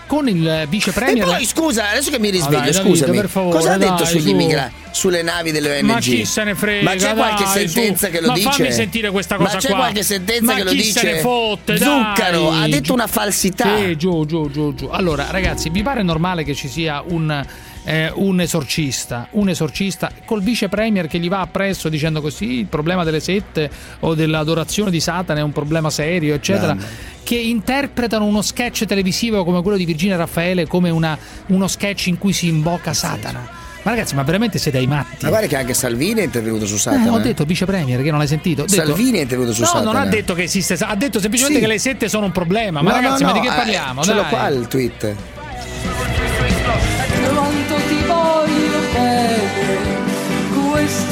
con 0.09 0.27
il 0.27 0.65
vice 0.67 0.89
E 0.89 0.93
premier. 0.93 1.23
poi 1.27 1.45
scusa, 1.45 1.91
adesso 1.91 2.09
che 2.09 2.17
mi 2.17 2.31
risveglio, 2.31 2.57
Ah, 2.57 2.61
dai, 2.61 2.73
scusami, 2.73 2.99
Davide, 2.99 3.21
per 3.21 3.29
favore, 3.29 3.57
cosa 3.57 3.73
ha 3.73 3.77
detto 3.77 3.93
dai, 3.93 4.05
sugli 4.07 4.21
su. 4.21 4.29
immigrati, 4.29 4.73
sulle 4.89 5.21
navi 5.21 5.51
delle 5.51 5.77
ONG? 5.77 5.83
Ma 5.85 5.99
chi 5.99 6.25
se 6.25 6.43
ne 6.43 6.55
frega? 6.55 6.83
Ma 6.83 6.95
c'è 6.95 7.13
qualche 7.13 7.43
dai, 7.43 7.67
sentenza 7.67 8.05
su. 8.07 8.11
che 8.11 8.21
lo 8.21 8.27
Ma 8.29 8.33
dice? 8.33 8.49
fammi 8.49 8.71
sentire 8.71 9.11
questa 9.11 9.35
cosa 9.35 9.53
Ma 9.53 9.59
c'è 9.59 9.67
qua. 9.67 9.77
qualche 9.77 10.01
sentenza 10.03 10.43
Ma 10.45 10.53
che 10.55 10.63
lo 10.63 10.71
chi 10.71 10.77
dice? 10.77 10.99
se 10.99 11.11
ne 11.13 11.19
fotte, 11.19 11.77
dai. 11.77 11.87
Zuccaro 11.87 12.49
ha 12.51 12.67
detto 12.67 12.93
una 12.93 13.05
falsità. 13.07 13.77
Sì, 13.77 13.95
giù, 13.97 14.25
giù, 14.25 14.49
giù, 14.49 14.73
giù. 14.73 14.87
Allora, 14.91 15.27
ragazzi, 15.29 15.69
vi 15.69 15.83
pare 15.83 16.01
normale 16.01 16.43
che 16.43 16.55
ci 16.55 16.67
sia 16.67 17.03
un, 17.05 17.45
eh, 17.89 18.11
un 18.13 18.39
esorcista, 18.39 19.27
un 19.31 19.49
esorcista 19.49 20.11
col 20.25 20.43
vice 20.43 20.69
premier 20.69 21.07
che 21.07 21.17
gli 21.17 21.27
va 21.27 21.39
appresso 21.41 21.89
dicendo 21.89 22.21
così 22.21 22.59
il 22.59 22.67
problema 22.67 23.03
delle 23.03 23.19
sette 23.19 23.67
o 24.01 24.13
dell'adorazione 24.13 24.91
di 24.91 24.99
Satana 24.99 25.39
è 25.39 25.43
un 25.43 25.51
problema 25.51 25.89
serio, 25.89 26.35
eccetera. 26.35 26.75
Mamma. 26.75 26.85
Che 27.23 27.35
interpretano 27.35 28.25
uno 28.25 28.43
sketch 28.43 28.85
televisivo 28.85 29.43
come 29.43 29.63
quello 29.63 29.77
di 29.77 29.85
Virginia 29.85 30.17
Raffaele 30.17 30.67
come 30.67 30.91
una- 30.91 31.17
uno 31.47 31.67
sketch 31.67 32.05
in 32.07 32.19
cui 32.19 32.31
si 32.31 32.47
invoca 32.47 32.93
Satana. 32.93 33.57
Ma 33.81 33.91
ragazzi, 33.91 34.13
ma 34.13 34.21
veramente 34.23 34.59
siete 34.59 34.77
ai 34.77 34.85
matti? 34.87 35.23
Ma 35.23 35.29
guarda 35.29 35.47
che 35.47 35.55
anche 35.55 35.73
Salvini 35.73 36.19
è 36.19 36.23
intervenuto 36.25 36.67
su 36.67 36.75
Eh, 36.75 36.79
Satana. 36.79 37.11
ho 37.11 37.17
detto 37.19 37.43
vice 37.45 37.65
premier 37.65 38.03
che 38.03 38.09
non 38.09 38.19
l'hai 38.19 38.27
sentito. 38.27 38.65
Detto- 38.65 38.85
Salvini 38.85 39.17
è 39.17 39.21
intervenuto 39.21 39.55
su 39.55 39.61
no, 39.61 39.67
Satana. 39.67 39.91
non 39.91 39.95
ha 40.01 40.05
detto 40.05 40.35
che 40.35 40.43
esiste, 40.43 40.75
ha 40.79 40.95
detto 40.95 41.19
semplicemente 41.19 41.59
Sì. 41.59 41.65
che 41.65 41.71
le 41.71 41.79
sette 41.79 42.07
sono 42.09 42.25
un 42.25 42.31
problema. 42.31 42.81
Ma 42.83 42.89
No, 42.91 42.95
ragazzi, 42.97 43.23
no, 43.23 43.29
ma 43.29 43.33
di 43.33 43.39
no, 43.39 43.45
che 43.45 43.51
eh, 43.51 43.57
parliamo? 43.57 44.03
ce 44.03 44.13
l'ho 44.13 44.25
qua 44.25 44.47
il 44.49 44.67
tweet. 44.67 45.15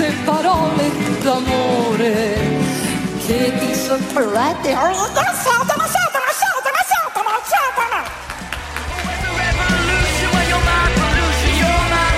Queste 0.08 0.24
parole 0.24 0.92
d'amore 1.22 2.38
che 3.26 3.54
ti 3.60 3.76
sorprende. 3.76 4.74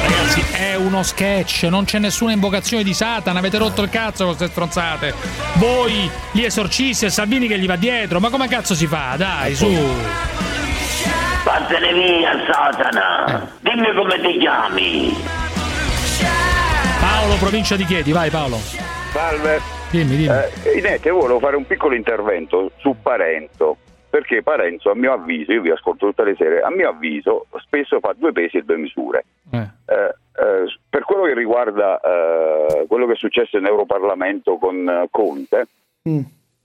Ragazzi, 0.01 0.45
è 0.51 0.75
uno 0.75 1.01
sketch, 1.03 1.63
non 1.63 1.85
c'è 1.85 1.97
nessuna 1.99 2.31
invocazione 2.31 2.83
di 2.83 2.93
Satana, 2.93 3.39
avete 3.39 3.57
rotto 3.57 3.81
il 3.81 3.89
cazzo 3.89 4.25
con 4.25 4.35
queste 4.35 4.51
stronzate. 4.51 5.13
Voi, 5.53 6.09
gli 6.31 6.43
esorcisti 6.43 7.05
e 7.05 7.09
Salvini 7.09 7.47
che 7.47 7.57
gli 7.57 7.65
va 7.65 7.75
dietro, 7.75 8.19
ma 8.19 8.29
come 8.29 8.47
cazzo 8.47 8.75
si 8.75 8.85
fa? 8.85 9.15
Dai, 9.17 9.55
su. 9.55 9.67
Vattene 11.43 11.93
via, 11.93 12.33
Eh. 12.33 12.51
Satana! 12.51 13.47
Dimmi 13.61 13.93
come 13.95 14.19
ti 14.21 14.37
chiami! 14.37 15.38
Paolo, 17.19 17.35
provincia 17.35 17.75
di 17.75 17.83
Chieti, 17.83 18.13
vai 18.13 18.29
Paolo. 18.29 18.55
Salve. 19.11 19.59
Dimmi, 19.91 20.15
dimmi. 20.15 20.33
Eh, 20.63 20.77
Inete, 20.77 21.09
volevo 21.09 21.39
fare 21.39 21.57
un 21.57 21.67
piccolo 21.67 21.93
intervento 21.93 22.71
su 22.77 22.95
Parenzo, 23.01 23.75
perché 24.09 24.41
Parenzo, 24.41 24.89
a 24.89 24.95
mio 24.95 25.11
avviso, 25.11 25.51
io 25.51 25.59
vi 25.59 25.69
ascolto 25.69 26.07
tutte 26.07 26.23
le 26.23 26.35
sere, 26.37 26.61
a 26.61 26.69
mio 26.69 26.87
avviso 26.87 27.47
spesso 27.57 27.99
fa 27.99 28.15
due 28.17 28.31
pesi 28.31 28.55
e 28.55 28.61
due 28.61 28.77
misure. 28.77 29.25
Eh. 29.51 29.57
Eh, 29.57 29.95
eh, 29.95 30.77
per 30.89 31.03
quello 31.03 31.23
che 31.23 31.33
riguarda 31.33 31.99
eh, 31.99 32.85
quello 32.87 33.05
che 33.05 33.13
è 33.13 33.17
successo 33.17 33.57
in 33.57 33.65
Europarlamento 33.65 34.55
con 34.55 34.87
eh, 34.87 35.07
Conte, 35.11 35.67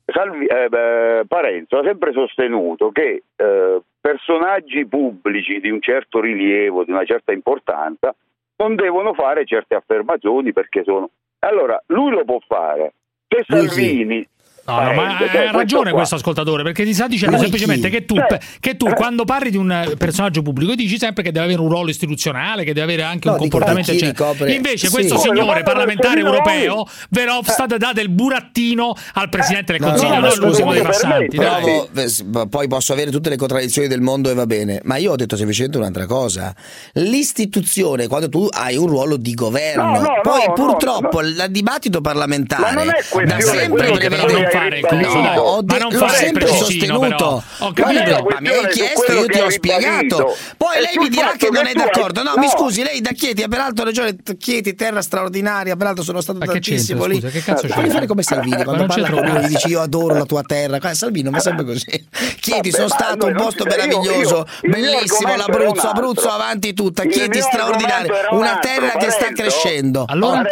Salvi- 0.07 0.47
eh, 0.47 0.69
beh, 0.69 1.25
Parenzo 1.27 1.79
ha 1.79 1.83
sempre 1.83 2.13
sostenuto 2.13 2.93
che 2.93 3.25
eh, 3.35 3.83
personaggi 4.01 4.87
pubblici 4.87 5.59
di 5.59 5.71
un 5.71 5.81
certo 5.81 6.21
rilievo, 6.21 6.85
di 6.85 6.93
una 6.93 7.05
certa 7.05 7.33
importanza, 7.33 8.15
non 8.57 8.75
devono 8.75 9.15
fare 9.15 9.45
certe 9.45 9.75
affermazioni 9.75 10.53
perché 10.53 10.83
sono... 10.85 11.11
Allora, 11.41 11.83
lui 11.87 12.11
lo 12.11 12.25
può 12.25 12.39
fare. 12.47 12.95
Se 13.29 13.45
Lui 13.49 13.69
sì. 13.69 14.29
No, 14.67 14.81
no, 14.81 14.81
ma 14.81 14.95
Parenzo, 14.95 15.27
cioè, 15.31 15.47
ha 15.47 15.51
ragione 15.53 15.89
qua- 15.91 15.99
questo 15.99 16.15
ascoltatore 16.15 16.63
perché 16.63 16.85
ti 16.85 16.95
sta 16.95 17.07
dicendo 17.07 17.37
Ma 17.37 17.43
semplicemente 17.43 17.89
chi? 17.91 17.97
che 17.97 18.05
tu, 18.07 18.15
Cioè, 18.17 18.39
che 18.61 18.77
tu 18.77 18.87
quando 18.95 19.25
parli 19.25 19.51
di 19.51 19.57
un 19.59 19.71
eh, 19.71 19.95
personaggio 19.99 20.41
pubblico 20.43 20.75
dici 20.75 20.97
sempre 20.99 21.23
che 21.23 21.33
deve 21.33 21.45
avere 21.47 21.61
un 21.61 21.69
ruolo 21.69 21.91
istituzionale, 21.91 22.65
che 22.65 22.73
deve 22.73 22.93
avere 22.93 23.03
anche 23.03 23.29
No, 23.29 23.35
un 23.35 23.41
comportamento 23.41 23.91
eccetera. 23.91 24.11
ricopre- 24.31 24.53
Invece 24.55 24.87
sì. 24.87 24.93
questo 24.93 25.19
signore 25.19 25.63
parlamentare 25.63 26.21
europeo? 26.21 26.87
Verhofstadt, 27.11 27.77
dà 27.77 27.93
del 27.93 28.09
burattino 28.09 28.95
al 29.15 29.29
Presidente 29.29 29.73
del 29.73 29.81
No, 29.83 29.89
Consiglio, 29.89 30.09
no, 30.09 30.15
non 30.21 30.29
ma 30.29 30.33
all'ultimo 30.35 30.73
dei 30.73 30.83
passanti. 30.83 31.37
Provo- 31.37 31.89
eh, 31.95 32.09
ma 32.33 32.47
poi 32.47 32.67
posso 32.69 32.93
avere 32.95 33.11
tutte 33.11 33.29
le 33.29 33.37
contraddizioni 33.37 33.87
del 33.89 34.01
mondo 34.01 34.31
e 34.31 34.35
va 34.35 34.47
bene, 34.47 34.81
ma 34.85 34.97
io 34.97 35.13
ho 35.13 35.17
detto 35.17 35.37
semplicemente 35.37 35.77
un'altra 35.79 36.07
cosa. 36.07 36.55
L'istituzione, 36.95 38.07
quando 38.09 38.29
tu 38.29 38.49
hai 38.51 38.77
un 38.77 38.87
ruolo 38.87 39.17
di 39.17 39.35
governo, 39.35 39.83
No, 39.93 40.01
no, 40.01 40.21
poi 40.23 40.45
no, 40.47 40.53
purtroppo 40.55 41.21
il 41.21 41.47
dibattito 41.51 42.01
parlamentare 42.01 42.75
Ma 42.75 42.85
da 42.85 43.41
sempre 43.41 43.69
quello 43.69 43.97
che 43.97 44.09
prevede 44.09 44.49
fare 44.59 44.79
il 44.79 44.87
coso, 44.87 45.19
No, 45.21 45.41
ho 45.41 45.57
Ma 45.57 45.63
de- 45.63 45.79
non 45.79 45.93
l'ho 45.93 45.99
fare 45.99 46.13
il 46.13 46.25
sempre 46.25 46.47
sostenuto. 46.47 46.99
però. 47.09 47.43
Ho 47.59 47.73
capito. 47.73 48.27
ma 48.29 48.41
mi 48.41 48.49
hai 48.49 48.69
chiesto, 48.69 49.13
io 49.13 49.27
ti 49.27 49.39
ho 49.41 49.51
spiegato. 49.51 50.37
Poi 50.57 50.81
lei 50.81 50.97
mi 50.99 51.09
dirà 51.09 51.33
che 51.37 51.49
non 51.51 51.67
è 51.67 51.73
d'accordo. 51.73 52.23
No, 52.23 52.35
mi 52.37 52.49
scusi, 52.49 52.83
lei 52.83 53.01
da 53.01 53.11
Chieti 53.11 53.43
ha 53.43 53.49
peraltro 53.49 53.85
ragione. 53.85 54.17
Chieti, 54.39 54.75
terra 54.75 55.03
straordinaria, 55.03 55.77
peraltro 55.77 56.03
sono 56.03 56.21
stato 56.21 56.39
Ma 56.39 56.47
tantissimo 56.47 57.05
lì. 57.07 57.21
che 57.21 57.43
cazzo 57.43 57.67
Puoi 57.67 57.73
c'entra? 57.73 57.93
fare 57.93 58.07
come 58.07 58.23
Salvini 58.23 58.57
Ma 58.57 58.65
quando 58.65 58.87
parla 58.87 59.11
con 59.11 59.27
lui 59.27 59.47
dici 59.49 59.69
io 59.69 59.81
adoro 59.81 60.15
la 60.15 60.25
tua 60.25 60.43
terra. 60.43 60.79
Non 60.79 61.35
è 61.37 61.41
sempre 61.41 61.65
così. 61.65 62.07
Chieti, 62.41 62.71
sono 62.71 62.87
ma 62.89 62.95
stato 62.95 63.27
un 63.27 63.35
posto 63.35 63.65
meraviglioso, 63.65 64.47
bellissimo 64.63 65.37
l'Abruzzo, 65.37 65.89
Abruzzo 65.89 66.29
avanti 66.29 66.75
tutta, 66.75 67.05
Chieti 67.05 67.39
un 67.39 68.13
una 68.31 68.59
terra 68.59 68.91
che 68.99 69.11
sta 69.11 69.33
crescendo. 69.33 70.05
Allora? 70.07 70.43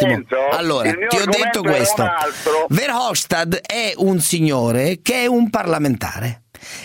Allora, 0.51 0.91
ti 0.91 1.17
ho 1.17 1.25
detto 1.25 1.61
questo. 1.61 2.05
Verhofstadt 2.69 3.61
è 3.65 3.92
un 3.97 4.19
signore 4.19 4.99
che 5.01 5.23
è 5.23 5.25
un 5.25 5.49
parlamentare 5.49 6.39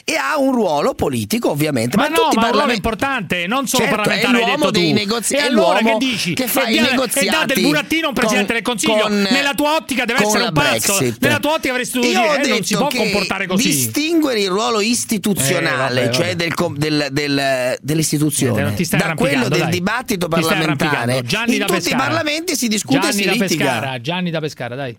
e 0.04 0.16
ha 0.16 0.36
un 0.40 0.52
ruolo 0.52 0.92
politico 0.94 1.50
ovviamente 1.50 1.96
Ma 1.96 2.04
ma, 2.04 2.09
no, 2.09 2.14
tutti 2.16 2.34
i 2.34 2.38
ma 2.38 2.46
è 2.46 2.50
un 2.50 2.56
ruolo 2.56 2.72
importante, 2.72 3.46
non 3.46 3.68
solo 3.68 3.84
Certo, 3.84 3.96
parlamentare, 4.02 4.42
è 4.42 4.46
l'uomo 4.46 4.70
dei 4.72 4.92
negozi- 4.92 5.34
E 5.36 5.38
allora 5.40 5.78
che 5.78 5.94
dici? 5.98 6.34
che 6.34 6.48
fa 6.48 6.64
e 6.64 6.74
i 6.74 6.80
negoziati 6.80 7.26
E 7.26 7.30
dà 7.30 7.44
del 7.44 7.62
burattino 7.62 8.06
a 8.06 8.09
un 8.09 8.14
Presidente 8.14 8.46
con- 8.46 8.54
del 8.54 8.64
Consiglio. 8.64 9.02
con- 9.02 9.20
Nella 9.30 9.54
tua 9.54 9.76
ottica 9.76 10.04
deve 10.04 10.24
essere 10.24 10.42
un 10.44 10.52
pazzo. 10.52 10.96
Brexit. 10.98 11.22
Nella 11.22 11.38
tua 11.38 11.52
ottica 11.52 11.70
avresti 11.74 11.98
dovuto 12.00 12.12
Io 12.12 12.18
dire 12.20 12.28
ho 12.28 12.34
eh, 12.34 12.38
non 12.38 12.50
detto 12.50 12.64
si 12.66 12.74
può 12.74 12.86
che 12.88 12.96
comportare 12.96 13.46
così. 13.46 13.68
distinguere 13.68 14.40
il 14.40 14.48
ruolo 14.48 14.80
istituzionale, 14.80 16.00
Eh, 16.00 16.04
vabbè, 16.06 16.14
cioè 16.16 16.26
vabbè. 16.36 16.74
del 16.74 16.74
del- 16.76 17.09
del- 17.12 17.76
dell'istituzione, 17.80 18.62
Niente, 18.64 18.96
da 18.96 19.14
quello 19.14 19.48
del 19.48 19.61
dai. 19.61 19.70
dibattito 19.70 20.26
parlamentare. 20.26 21.18
In 21.46 21.59
da 21.59 21.66
tutti 21.66 21.90
i 21.90 21.94
parlamenti 21.94 22.56
si 22.56 22.66
discute 22.66 22.98
Gianni 22.98 23.09
e 23.11 23.12
si 23.12 23.24
da 23.24 23.32
litiga. 23.32 23.64
Pescara, 23.64 24.00
Gianni 24.00 24.30
da 24.32 24.40
Pescara, 24.40 24.74
dai. 24.74 24.98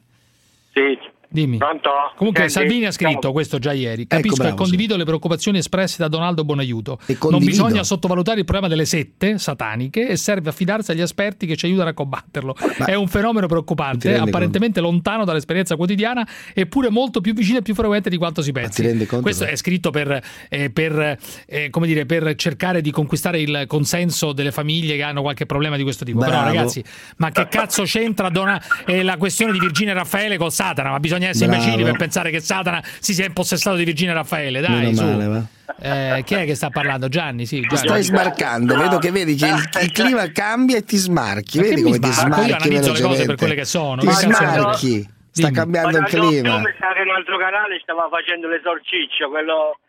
Sì. 0.71 1.17
Dimmi. 1.31 1.57
Pronto? 1.57 1.89
Comunque 2.15 2.49
Senti, 2.49 2.53
Salvini 2.67 2.85
ha 2.87 2.91
scritto 2.91 3.19
siamo- 3.19 3.33
questo 3.33 3.59
già 3.59 3.71
ieri. 3.71 4.07
Capisco 4.07 4.35
bravo, 4.37 4.53
e 4.53 4.57
condivido 4.57 4.97
le 4.97 5.03
preoccupazioni 5.05 5.59
espresse 5.59 5.97
da 5.99 6.07
Donaldo 6.07 6.43
Bonaiuto. 6.43 6.97
Non 7.29 7.43
bisogna 7.43 7.83
sottovalutare 7.83 8.39
il 8.39 8.45
problema 8.45 8.67
delle 8.67 8.85
sette 8.85 9.37
sataniche 9.37 10.07
e 10.07 10.15
serve 10.17 10.49
affidarsi 10.49 10.89
agli 10.89 11.01
esperti 11.01 11.45
che 11.45 11.55
ci 11.55 11.67
aiutano 11.67 11.89
a 11.89 11.93
combatterlo. 11.93 12.55
È 12.83 12.95
un 12.95 13.07
fenomeno 13.07 13.45
preoccupante, 13.45 14.17
apparentemente 14.17 14.79
lontano 14.81 15.23
dall'esperienza 15.23 15.75
quotidiana, 15.75 16.27
eppure 16.53 16.89
molto 16.89 17.21
più 17.21 17.33
vicino 17.33 17.59
e 17.59 17.61
più 17.61 17.75
frequente 17.75 18.09
di 18.09 18.17
quanto 18.17 18.41
si 18.41 18.51
pensi. 18.51 18.81
conto, 19.05 19.21
Questo 19.21 19.43
però? 19.43 19.53
è 19.53 19.57
scritto 19.57 19.91
per, 19.91 20.21
eh, 20.49 20.71
per, 20.71 21.17
eh, 21.45 21.69
come 21.69 21.85
dire, 21.85 22.07
per 22.07 22.33
cercare 22.35 22.81
di 22.81 22.89
conquistare 22.89 23.39
il 23.39 23.65
consenso 23.67 24.33
delle 24.33 24.51
famiglie 24.51 24.95
che 24.95 25.03
hanno 25.03 25.21
qualche 25.21 25.45
problema 25.45 25.77
di 25.77 25.83
questo 25.83 26.03
tipo. 26.05 26.17
Però 26.19 26.31
Bravo. 26.31 26.45
ragazzi, 26.45 26.83
ma 27.17 27.29
che 27.29 27.47
cazzo 27.49 27.83
c'entra 27.83 28.29
Dona- 28.29 28.59
eh, 28.87 29.03
la 29.03 29.17
questione 29.17 29.51
di 29.51 29.59
Virginia 29.59 29.93
Raffaele 29.93 30.35
col 30.37 30.51
Satana? 30.51 30.89
Ma 30.89 30.99
bisogna 30.99 31.18
bisogna 31.19 31.29
essere 31.29 31.47
Bravo. 31.47 31.61
imbecilli 31.63 31.89
per 31.89 31.97
pensare 31.97 32.31
che 32.31 32.39
Satana 32.39 32.81
si 32.99 33.13
sia 33.13 33.25
impossessato 33.25 33.75
di 33.75 33.83
Virginia 33.83 34.13
Raffaele. 34.13 34.61
Dai, 34.61 34.71
Meno 34.71 34.95
su. 34.95 35.03
male, 35.03 35.25
va. 35.27 35.43
Eh, 35.81 36.23
chi 36.23 36.33
è 36.33 36.45
che 36.45 36.55
sta 36.55 36.69
parlando? 36.69 37.07
Gianni, 37.09 37.45
sì. 37.45 37.61
Gianni. 37.61 37.77
stai 37.77 38.03
smarcando, 38.03 38.75
vedo 38.75 38.97
che 38.97 39.11
vedi 39.11 39.35
che 39.35 39.47
il, 39.47 39.69
il 39.81 39.91
clima 39.91 40.29
cambia 40.31 40.77
e 40.77 40.83
ti 40.83 40.97
smarchi. 40.97 41.59
Vedi 41.59 41.81
come 41.81 41.99
ti 41.99 42.11
smarco? 42.11 42.41
Io 42.41 42.47
smarchi 42.47 42.67
analizzo 42.67 42.93
le 42.93 43.01
cose 43.01 43.25
per 43.25 43.35
quelle 43.35 43.55
che 43.55 43.65
sono. 43.65 44.01
Ti 44.01 44.11
smarchi. 44.11 45.17
Sta 45.31 45.47
Dimmi. 45.47 45.51
cambiando 45.59 45.97
il 45.99 46.05
clima. 46.05 46.57
mi 46.57 46.73
sa 46.79 46.91
che 46.93 47.01
un 47.01 47.15
altro 47.15 47.37
canale 47.37 47.79
stava 47.81 48.09
facendo 48.09 48.47
l'esorciccio, 48.47 49.29
quello 49.29 49.79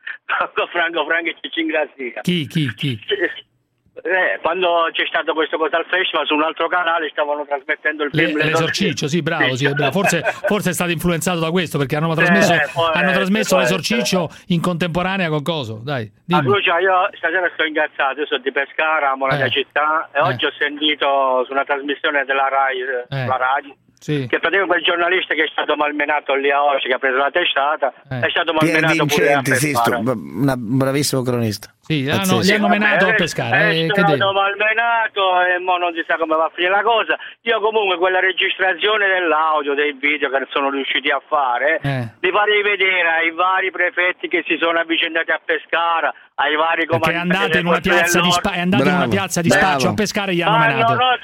con 0.55 0.69
Franco 0.71 1.07
Franco 1.07 1.29
e 1.31 1.37
Ciccio 1.41 1.61
Ingrazia. 1.61 2.21
Chi, 2.21 2.47
chi, 2.47 2.73
chi? 2.75 2.99
Eh, 4.03 4.39
quando 4.41 4.89
c'è 4.93 5.05
stato 5.07 5.35
questo 5.35 5.57
cosa 5.59 5.77
al 5.77 5.85
festival 5.89 6.27
su 6.27 6.35
un 6.35 6.43
altro 6.43 6.69
canale 6.69 7.09
stavano 7.11 7.45
trasmettendo 7.47 8.05
il 8.05 8.11
Le- 8.13 8.27
film 8.27 8.39
l'esorciccio, 8.39 9.09
sì, 9.09 9.21
bravo, 9.23 9.55
sì, 9.57 9.69
bravo. 9.73 9.93
Forse, 9.93 10.23
forse 10.47 10.71
è 10.71 10.73
stato 10.73 10.91
influenzato 10.91 11.39
da 11.39 11.51
questo 11.51 11.77
perché 11.79 11.97
hanno 11.97 12.15
trasmesso, 12.15 12.53
Eh, 12.55 12.69
può 12.73 12.87
hanno 12.87 12.97
essere, 13.11 13.13
trasmesso 13.15 13.59
l'esorciccio 13.59 14.29
in 14.49 14.61
contemporanea 14.61 15.29
con 15.29 15.43
coso. 15.43 15.81
Dai, 15.85 16.05
Ah, 16.31 16.41
dimmi. 16.41 16.55
Lucia, 16.55 16.79
io 16.79 17.11
stasera 17.17 17.51
sto 17.55 17.65
ingazzato, 17.65 18.21
io 18.21 18.27
sono 18.27 18.41
di 18.41 18.53
Pescara, 18.53 19.11
amo 19.13 19.27
la 19.27 19.37
mia 19.37 19.45
Eh. 19.47 19.51
città 19.51 20.09
e 20.13 20.19
Eh. 20.19 20.23
oggi 20.23 20.45
ho 20.47 20.53
sentito 20.59 21.45
su 21.45 21.53
una 21.53 21.65
trasmissione 21.65 22.25
della 22.25 22.49
RAI, 22.49 22.79
eh, 22.81 23.27
la 23.27 23.37
radio, 23.37 23.75
Sì. 23.99 24.27
che 24.29 24.39
praticamente 24.39 24.67
quel 24.67 24.83
giornalista 24.83 25.35
che 25.35 25.45
è 25.45 25.49
stato 25.53 25.77
malmenato 25.77 26.35
lì 26.35 26.51
a 26.51 26.63
oggi, 26.65 26.89
che 26.89 26.95
ha 26.95 26.99
preso 26.99 27.17
la 27.19 27.31
testata, 27.31 27.93
Eh. 28.09 28.21
è 28.27 28.31
stato 28.31 28.53
malmenato 28.55 29.05
pure 29.07 29.33
a 29.33 29.41
Vincenti, 29.41 29.55
sì, 29.57 29.71
sto- 29.75 29.91
Pescara. 29.91 29.99
una- 29.99 30.55
un 30.55 30.77
bravissimo 30.79 31.23
cronista. 31.23 31.75
Sì, 31.91 32.07
ah, 32.09 32.23
no, 32.23 32.39
gli 32.39 32.53
hanno 32.53 32.69
menato 32.69 33.03
a 33.03 33.09
Vabbè, 33.11 33.17
pescare. 33.19 33.59
È 33.59 33.83
eh, 33.83 33.87
che 33.91 34.03
devi? 34.05 34.19
malmenato 34.23 35.43
e 35.43 35.59
mo 35.59 35.77
non 35.77 35.93
si 35.93 36.05
sa 36.07 36.15
come 36.19 36.37
va 36.37 36.45
a 36.45 36.51
finire 36.55 36.71
la 36.73 36.83
cosa. 36.83 37.19
Io 37.43 37.59
comunque 37.61 37.99
quella 37.99 38.21
registrazione 38.21 39.09
dell'audio, 39.09 39.75
dei 39.75 39.91
video 39.99 40.31
che 40.31 40.47
sono 40.51 40.71
riusciti 40.71 41.11
a 41.11 41.21
fare, 41.27 41.81
Eh. 41.83 42.15
li 42.21 42.31
farei 42.31 42.63
vedere 42.63 43.09
ai 43.11 43.31
vari 43.33 43.73
prefetti 43.73 44.29
che 44.29 44.45
si 44.47 44.57
sono 44.61 44.79
avvicendati 44.79 45.33
a 45.33 45.41
Pescara, 45.45 46.15
ai 46.37 46.55
vari 46.55 46.87
Perché 46.87 46.95
è 46.95 46.99
comandanti 47.11 47.35
andato 47.43 47.59
in 47.59 47.67
una 47.67 47.81
piazza 47.81 48.21
di, 48.21 48.31
spa- 48.31 48.53
è 48.53 48.61
andato 48.61 48.87
in 48.87 48.95
una 48.95 49.09
piazza 49.09 49.41
di 49.41 49.51
spaccio 49.51 49.89
a 49.89 49.95
pescare 49.95 50.31
e 50.31 50.35
gli 50.37 50.43
hanno 50.43 50.57
Ah, 50.63 50.67
menato. 50.71 50.95
no, 50.95 51.01
no, 51.01 51.17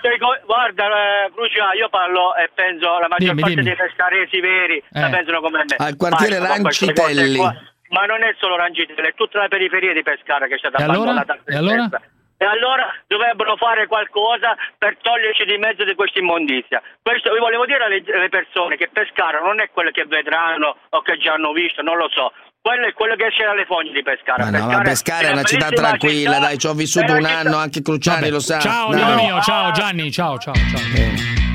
guarda, 0.46 0.84
eh, 0.84 1.30
Crucia, 1.32 1.72
io 1.78 1.88
parlo 1.90 2.34
e 2.34 2.50
penso 2.52 2.90
la 2.98 3.06
maggior 3.06 3.38
Dimmi, 3.38 3.40
parte 3.40 3.54
dimmi. 3.54 3.66
dei 3.70 3.76
pescaresi 3.76 4.40
veri 4.40 4.82
la 4.90 5.06
Eh. 5.06 5.10
pensano 5.10 5.40
come 5.40 5.62
me. 5.62 5.76
Al 5.78 5.94
quartiere 5.96 6.38
cose 6.38 6.48
Rancitelli. 6.50 7.74
Ma 7.90 8.04
non 8.04 8.22
è 8.22 8.34
solo 8.38 8.56
Rancitelli, 8.56 9.08
è 9.08 9.14
tutta 9.14 9.38
la 9.40 9.48
periferia 9.48 9.92
di 9.92 10.02
Pescara 10.02 10.46
che 10.46 10.54
è 10.54 10.58
stata 10.58 10.78
E 10.78 10.82
allora? 10.82 11.10
abbandonata. 11.12 11.32
a 11.34 11.38
se 11.44 11.52
E 11.52 11.56
allora? 11.56 12.00
E 12.38 12.44
allora 12.44 12.92
dovrebbero 13.06 13.56
fare 13.56 13.86
qualcosa 13.86 14.54
per 14.76 14.98
toglierci 15.00 15.44
di 15.46 15.56
mezzo 15.56 15.84
di 15.84 15.94
questa 15.94 16.18
immondizia. 16.18 16.82
Questo 17.00 17.32
vi 17.32 17.38
volevo 17.38 17.64
dire 17.64 17.82
alle, 17.84 18.02
alle 18.14 18.28
persone 18.28 18.76
che 18.76 18.90
Pescara 18.92 19.40
non 19.40 19.60
è 19.60 19.70
quello 19.70 19.90
che 19.90 20.04
vedranno 20.04 20.76
o 20.90 21.00
che 21.00 21.16
già 21.16 21.32
hanno 21.32 21.52
visto, 21.52 21.80
non 21.80 21.96
lo 21.96 22.10
so. 22.12 22.32
Quello 22.60 22.86
è 22.88 22.92
quello 22.92 23.14
che 23.14 23.28
c'è 23.30 23.44
alle 23.44 23.64
fogne 23.64 23.92
di 23.92 24.02
Pescara. 24.02 24.50
Ma 24.50 24.58
no, 24.58 24.66
ma 24.66 24.80
Pescara 24.82 25.28
è 25.28 25.32
una 25.32 25.44
città 25.44 25.68
tranquilla, 25.70 26.32
città, 26.34 26.46
dai, 26.46 26.58
ci 26.58 26.66
ho 26.66 26.74
vissuto 26.74 27.12
un 27.12 27.24
città- 27.24 27.38
anno, 27.38 27.56
anche 27.56 27.80
Cruciani 27.80 28.18
Vabbè. 28.20 28.30
lo 28.32 28.40
sa. 28.40 28.58
Ciao, 28.58 28.88
amico 28.90 29.14
mio, 29.14 29.40
ciao 29.40 29.70
Gianni, 29.70 30.10
ciao, 30.12 30.36
ciao, 30.36 30.52
ciao. 30.54 31.45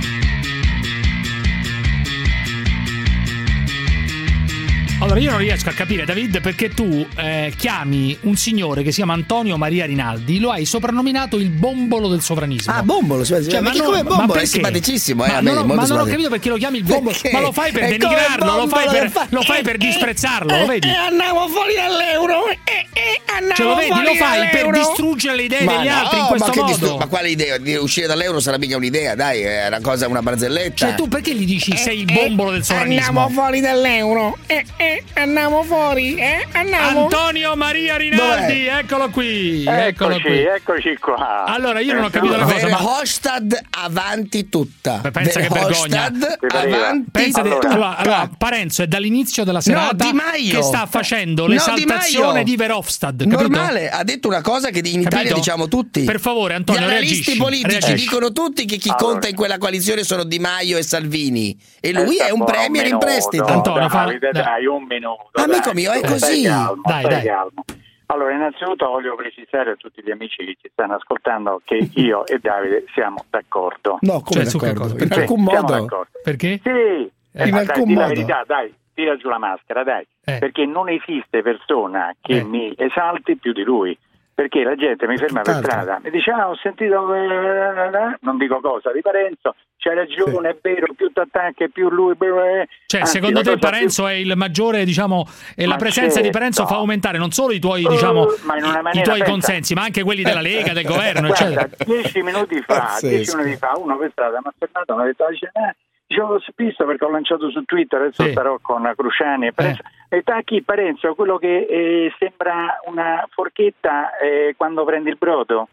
Allora, 5.01 5.19
io 5.19 5.31
non 5.31 5.39
riesco 5.39 5.67
a 5.69 5.71
capire, 5.73 6.05
David, 6.05 6.41
perché 6.41 6.69
tu 6.69 7.03
eh, 7.17 7.51
chiami 7.57 8.15
un 8.21 8.35
signore 8.35 8.83
che 8.83 8.91
si 8.91 8.97
chiama 8.97 9.13
Antonio 9.13 9.57
Maria 9.57 9.85
Rinaldi, 9.87 10.39
lo 10.39 10.51
hai 10.51 10.63
soprannominato 10.63 11.37
il 11.37 11.49
bombolo 11.49 12.07
del 12.07 12.21
sovranismo. 12.21 12.71
Ah, 12.71 12.83
bombolo, 12.83 13.23
sì. 13.23 13.33
Cioè, 13.49 13.61
perché 13.63 13.77
non- 13.79 13.85
come 13.87 14.03
ma 14.03 14.09
bombolo 14.15 14.39
è 14.39 14.45
simpaticissimo, 14.45 15.25
eh, 15.25 15.27
Ma 15.27 15.37
a 15.37 15.41
me, 15.41 15.49
non, 15.49 15.57
ho- 15.63 15.65
molto 15.65 15.81
ma 15.81 15.87
non 15.87 15.99
ho 16.01 16.05
capito 16.09 16.29
perché 16.29 16.49
lo 16.49 16.57
chiami 16.57 16.77
il 16.77 16.83
bombolo, 16.83 17.17
Perché? 17.19 17.31
ma 17.35 17.39
lo 17.41 17.51
fai 17.51 17.71
per 17.71 17.81
È 17.81 17.87
denigrarlo, 17.87 18.55
lo 18.55 18.67
fai 18.67 18.87
per, 18.89 19.09
fa- 19.09 19.25
lo 19.31 19.41
fai 19.41 19.63
per 19.63 19.75
eh, 19.75 19.77
disprezzarlo, 19.79 20.53
eh, 20.53 20.59
lo 20.59 20.65
vedi? 20.67 20.87
eh, 20.87 20.93
andiamo 20.95 21.47
fuori 21.47 21.73
dall'euro. 21.73 22.47
eh, 22.49 22.59
eh, 22.93 23.21
andiamo 23.25 23.55
Ce 23.55 23.63
lo 23.63 23.75
vedi, 23.75 23.87
fuori 23.87 24.05
lo 24.05 24.13
fai 24.13 24.49
per 24.49 24.69
distruggere 24.69 25.35
le 25.35 25.43
idee 25.43 25.63
Ma 25.63 25.77
degli 25.77 25.87
altri 25.87 26.17
in 26.17 26.21
no, 26.23 26.29
questo 26.29 26.47
ma 26.49 26.55
modo. 26.55 26.67
distru- 26.67 26.97
ma 26.99 27.07
quale 27.07 27.29
idea? 27.29 27.57
Di 27.57 27.73
uscire 27.75 28.05
dall'euro 28.05 28.39
sarà 28.39 28.59
mica 28.59 28.75
un'idea, 28.77 29.15
dai, 29.15 29.41
è 29.41 29.65
una 29.65 29.81
cosa, 29.81 30.07
una 30.07 30.21
barzelletta. 30.21 30.75
Cioè, 30.85 30.93
tu 30.95 31.07
perché 31.07 31.33
gli 31.33 31.45
dici 31.45 31.75
sei 31.75 32.01
il 32.01 32.05
bombolo 32.13 32.51
del 32.51 32.63
sovranismo? 32.63 33.07
Andiamo 33.21 33.29
fuori 33.29 33.59
dall'euro. 33.61 34.37
Eh, 34.45 34.63
eh, 35.13 35.21
andiamo 35.21 35.63
fuori, 35.63 36.15
eh, 36.15 36.45
andiamo. 36.53 37.03
Antonio 37.03 37.55
Maria 37.55 37.97
Rinaldi, 37.97 38.65
eccolo 38.67 39.09
qui, 39.09 39.65
eccolo 39.65 40.15
Eccoci, 40.15 40.21
qui. 40.21 40.39
eccoci 40.43 40.97
qua. 40.99 41.43
Allora, 41.45 41.79
io 41.79 41.93
non 41.93 42.03
ho 42.05 42.09
capito 42.09 42.35
la 42.35 42.43
cosa, 42.43 42.67
ma 42.69 42.77
Verhofstadt 42.77 43.61
avanti 43.71 44.49
tutta. 44.49 45.01
pensa 45.11 45.39
che 45.39 45.47
vergogna. 45.49 46.09
Verhofstadt 46.09 46.53
avanti 46.75 47.09
Pensa 47.11 47.41
tutta. 47.41 47.67
allora, 47.69 47.97
allora, 47.97 48.29
Parenzo 48.37 48.83
è 48.83 48.87
dall'inizio 48.87 49.43
della 49.43 49.61
serata 49.61 50.11
Maio. 50.13 50.55
che 50.57 50.61
sta 50.63 50.85
facendo 50.85 51.43
No, 51.43 51.47
Di 51.47 51.53
l'esaltazione 51.53 52.43
di, 52.43 52.55
Verhofstadt. 52.55 53.17
Capito? 53.17 53.41
Normale, 53.41 53.89
ha 53.89 54.03
detto 54.03 54.27
una 54.27 54.41
cosa 54.41 54.69
che 54.69 54.79
in 54.79 55.01
Italia 55.01 55.09
Capito? 55.19 55.35
diciamo 55.35 55.67
tutti. 55.67 56.03
Per 56.03 56.19
favore, 56.19 56.53
Antonio, 56.55 56.81
Gli 56.81 56.83
analisti 56.85 57.13
reagisci, 57.15 57.37
politici 57.37 57.79
reagisci. 57.79 57.95
dicono 58.07 58.31
tutti 58.31 58.65
che 58.65 58.77
chi 58.77 58.89
Allora. 58.89 59.05
conta 59.05 59.27
in 59.27 59.35
quella 59.35 59.57
coalizione 59.57 60.03
sono 60.03 60.23
Di 60.23 60.39
Maio 60.39 60.77
e 60.77 60.83
Salvini. 60.83 61.57
E 61.79 61.91
lui 61.93 62.03
Aspetta 62.19 62.25
è 62.27 62.31
un 62.31 62.43
premier 62.45 62.87
in 62.87 62.97
prestito. 62.97 63.45
Antonio, 63.45 63.89
fa- 63.89 64.05
Davide, 64.05 64.29
dai. 64.31 64.43
dai, 64.43 64.65
un 64.65 64.80
minuto. 64.87 65.29
Amico 65.33 65.59
dai. 65.65 65.73
mio, 65.73 65.91
è 65.91 65.97
Stai 65.97 66.09
così. 66.11 66.43
calmo, 66.43 66.81
Dai, 66.85 66.99
stai 67.03 67.13
dai. 67.15 67.25
calmo. 67.25 67.63
Allora, 68.07 68.33
innanzitutto 68.33 68.87
voglio 68.87 69.15
precisare 69.15 69.71
a 69.71 69.75
tutti 69.75 70.01
gli 70.03 70.11
amici 70.11 70.43
che 70.43 70.57
ci 70.61 70.69
stanno 70.73 70.95
ascoltando 70.95 71.61
che 71.63 71.89
io 71.95 72.25
e 72.25 72.39
Davide 72.39 72.85
siamo 72.93 73.23
d'accordo. 73.29 73.97
No, 74.01 74.19
come 74.21 74.41
Cioè, 74.41 74.45
su 74.45 74.57
che 74.57 74.65
d'accordo? 74.73 74.93
cosa? 74.93 75.03
In 75.03 75.07
Perché? 75.09 75.21
alcun 75.21 75.43
Siamo 75.45 75.61
modo. 75.61 75.73
d'accordo. 75.81 76.11
Perché? 76.23 76.59
Sì, 76.63 76.69
In 76.69 77.09
Eh, 77.33 77.51
ma 77.51 77.57
dai, 77.63 77.67
alcun 77.67 77.83
di 77.85 77.93
la 77.93 78.01
modo. 78.01 78.13
verità, 78.13 78.43
dai, 78.45 78.73
tira 78.93 79.15
giù 79.15 79.29
la 79.29 79.37
maschera, 79.37 79.83
dai, 79.85 80.05
Eh. 80.25 80.37
perché 80.39 80.65
non 80.65 80.89
esiste 80.89 81.41
persona 81.41 82.13
che 82.19 82.37
Eh. 82.39 82.43
mi 82.43 82.73
esalti 82.75 83.37
più 83.37 83.53
di 83.53 83.63
lui. 83.63 83.97
Perché 84.41 84.63
la 84.63 84.75
gente 84.75 85.05
mi 85.05 85.17
ferma 85.17 85.41
per 85.41 85.55
strada, 85.57 85.99
mi 86.03 86.09
dice: 86.09 86.31
Ah, 86.31 86.49
ho 86.49 86.55
sentito, 86.55 87.13
eh, 87.13 88.17
non 88.21 88.37
dico 88.37 88.59
cosa, 88.59 88.91
di 88.91 89.01
Parenzo, 89.01 89.53
c'hai 89.77 89.93
ragione, 89.93 90.49
è 90.49 90.57
vero, 90.59 90.93
più 90.95 91.11
ti 91.13 91.19
attacca, 91.19 91.67
più 91.71 91.89
lui. 91.91 92.15
Cioè, 92.17 93.01
Anzi, 93.01 93.11
secondo 93.17 93.41
te 93.43 93.57
Parenzo 93.59 94.07
è 94.07 94.13
il 94.13 94.33
maggiore, 94.35 94.83
diciamo, 94.83 95.27
e 95.55 95.67
la 95.67 95.75
presenza 95.75 96.17
di 96.17 96.23
certo. 96.25 96.37
Parenzo 96.39 96.65
fa 96.65 96.75
aumentare 96.77 97.19
non 97.19 97.29
solo 97.29 97.53
i 97.53 97.59
tuoi, 97.59 97.85
Oh, 97.85 97.89
diciamo, 97.89 98.25
ma 98.45 98.57
in 98.57 98.63
una 98.63 98.79
i- 98.91 98.97
i 98.97 99.03
tuoi 99.03 99.17
pensa- 99.17 99.31
consensi, 99.31 99.73
ma 99.75 99.83
anche 99.83 100.01
quelli 100.01 100.23
della 100.23 100.41
Lega, 100.41 100.73
del 100.73 100.85
governo, 100.89 101.27
Guarda, 101.27 101.61
eccetera. 101.61 101.69
dieci 101.85 102.21
minuti 102.23 102.61
fa, 102.65 102.73
Pazzesco. 102.79 103.07
dieci 103.15 103.35
minuti 103.35 103.57
fa, 103.57 103.73
uno 103.77 103.97
per 103.97 104.09
strada 104.11 104.39
mi 104.41 104.47
ha 104.47 104.53
fermato, 104.57 104.95
mi 104.95 105.01
ha 105.01 105.05
detto, 105.05 105.27
dice, 105.29 105.51
eh, 105.53 105.75
dicevo, 106.11 106.39
visto 106.55 106.85
perché 106.85 107.05
ho 107.05 107.09
lanciato 107.09 107.49
su 107.49 107.63
Twitter, 107.63 108.01
adesso 108.01 108.21
Sì. 108.21 108.29
Eh. 108.29 108.31
starò 108.31 108.59
con 108.61 108.91
Cruciani 108.95 109.47
e 109.47 109.53
Parenzo. 109.53 109.81
E 110.09 110.21
tacchi 110.23 110.61
Parenzo, 110.61 111.15
quello 111.15 111.37
che 111.37 111.65
eh, 111.69 112.13
sembra 112.19 112.79
una 112.85 113.25
forchetta 113.29 114.17
eh, 114.17 114.53
quando 114.57 114.83
prendi 114.83 115.09
il 115.09 115.15
brodo. 115.17 115.69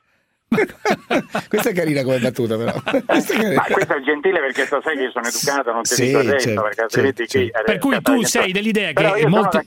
Questa 0.49 1.69
è 1.71 1.73
carina 1.75 2.03
come 2.03 2.19
battuta, 2.19 2.57
però. 2.57 2.73
Questa 3.05 3.35
è. 3.35 3.55
Ma 3.55 3.65
questo 3.71 3.95
è 3.97 4.01
gentile 4.01 4.41
perché 4.41 4.67
tu 4.67 4.79
sai 4.83 4.97
che 4.97 5.03
io 5.05 5.11
sono 5.11 5.27
educato, 5.27 5.73
non 5.73 5.83
ti 5.83 5.95
Sì, 5.95 6.07
dico 6.07 6.23
certo, 6.23 6.63
perché 6.63 6.81
altrimenti 6.81 7.29
certo, 7.29 7.39
qui... 7.39 7.51
certo. 7.53 7.73
Per 7.73 7.79
cui 7.79 8.01
tu 8.03 8.23
sei 8.25 8.53
dell'idea 8.53 8.93
che 8.93 9.03
io 9.03 9.17
sono 9.19 9.29
molti, 9.29 9.59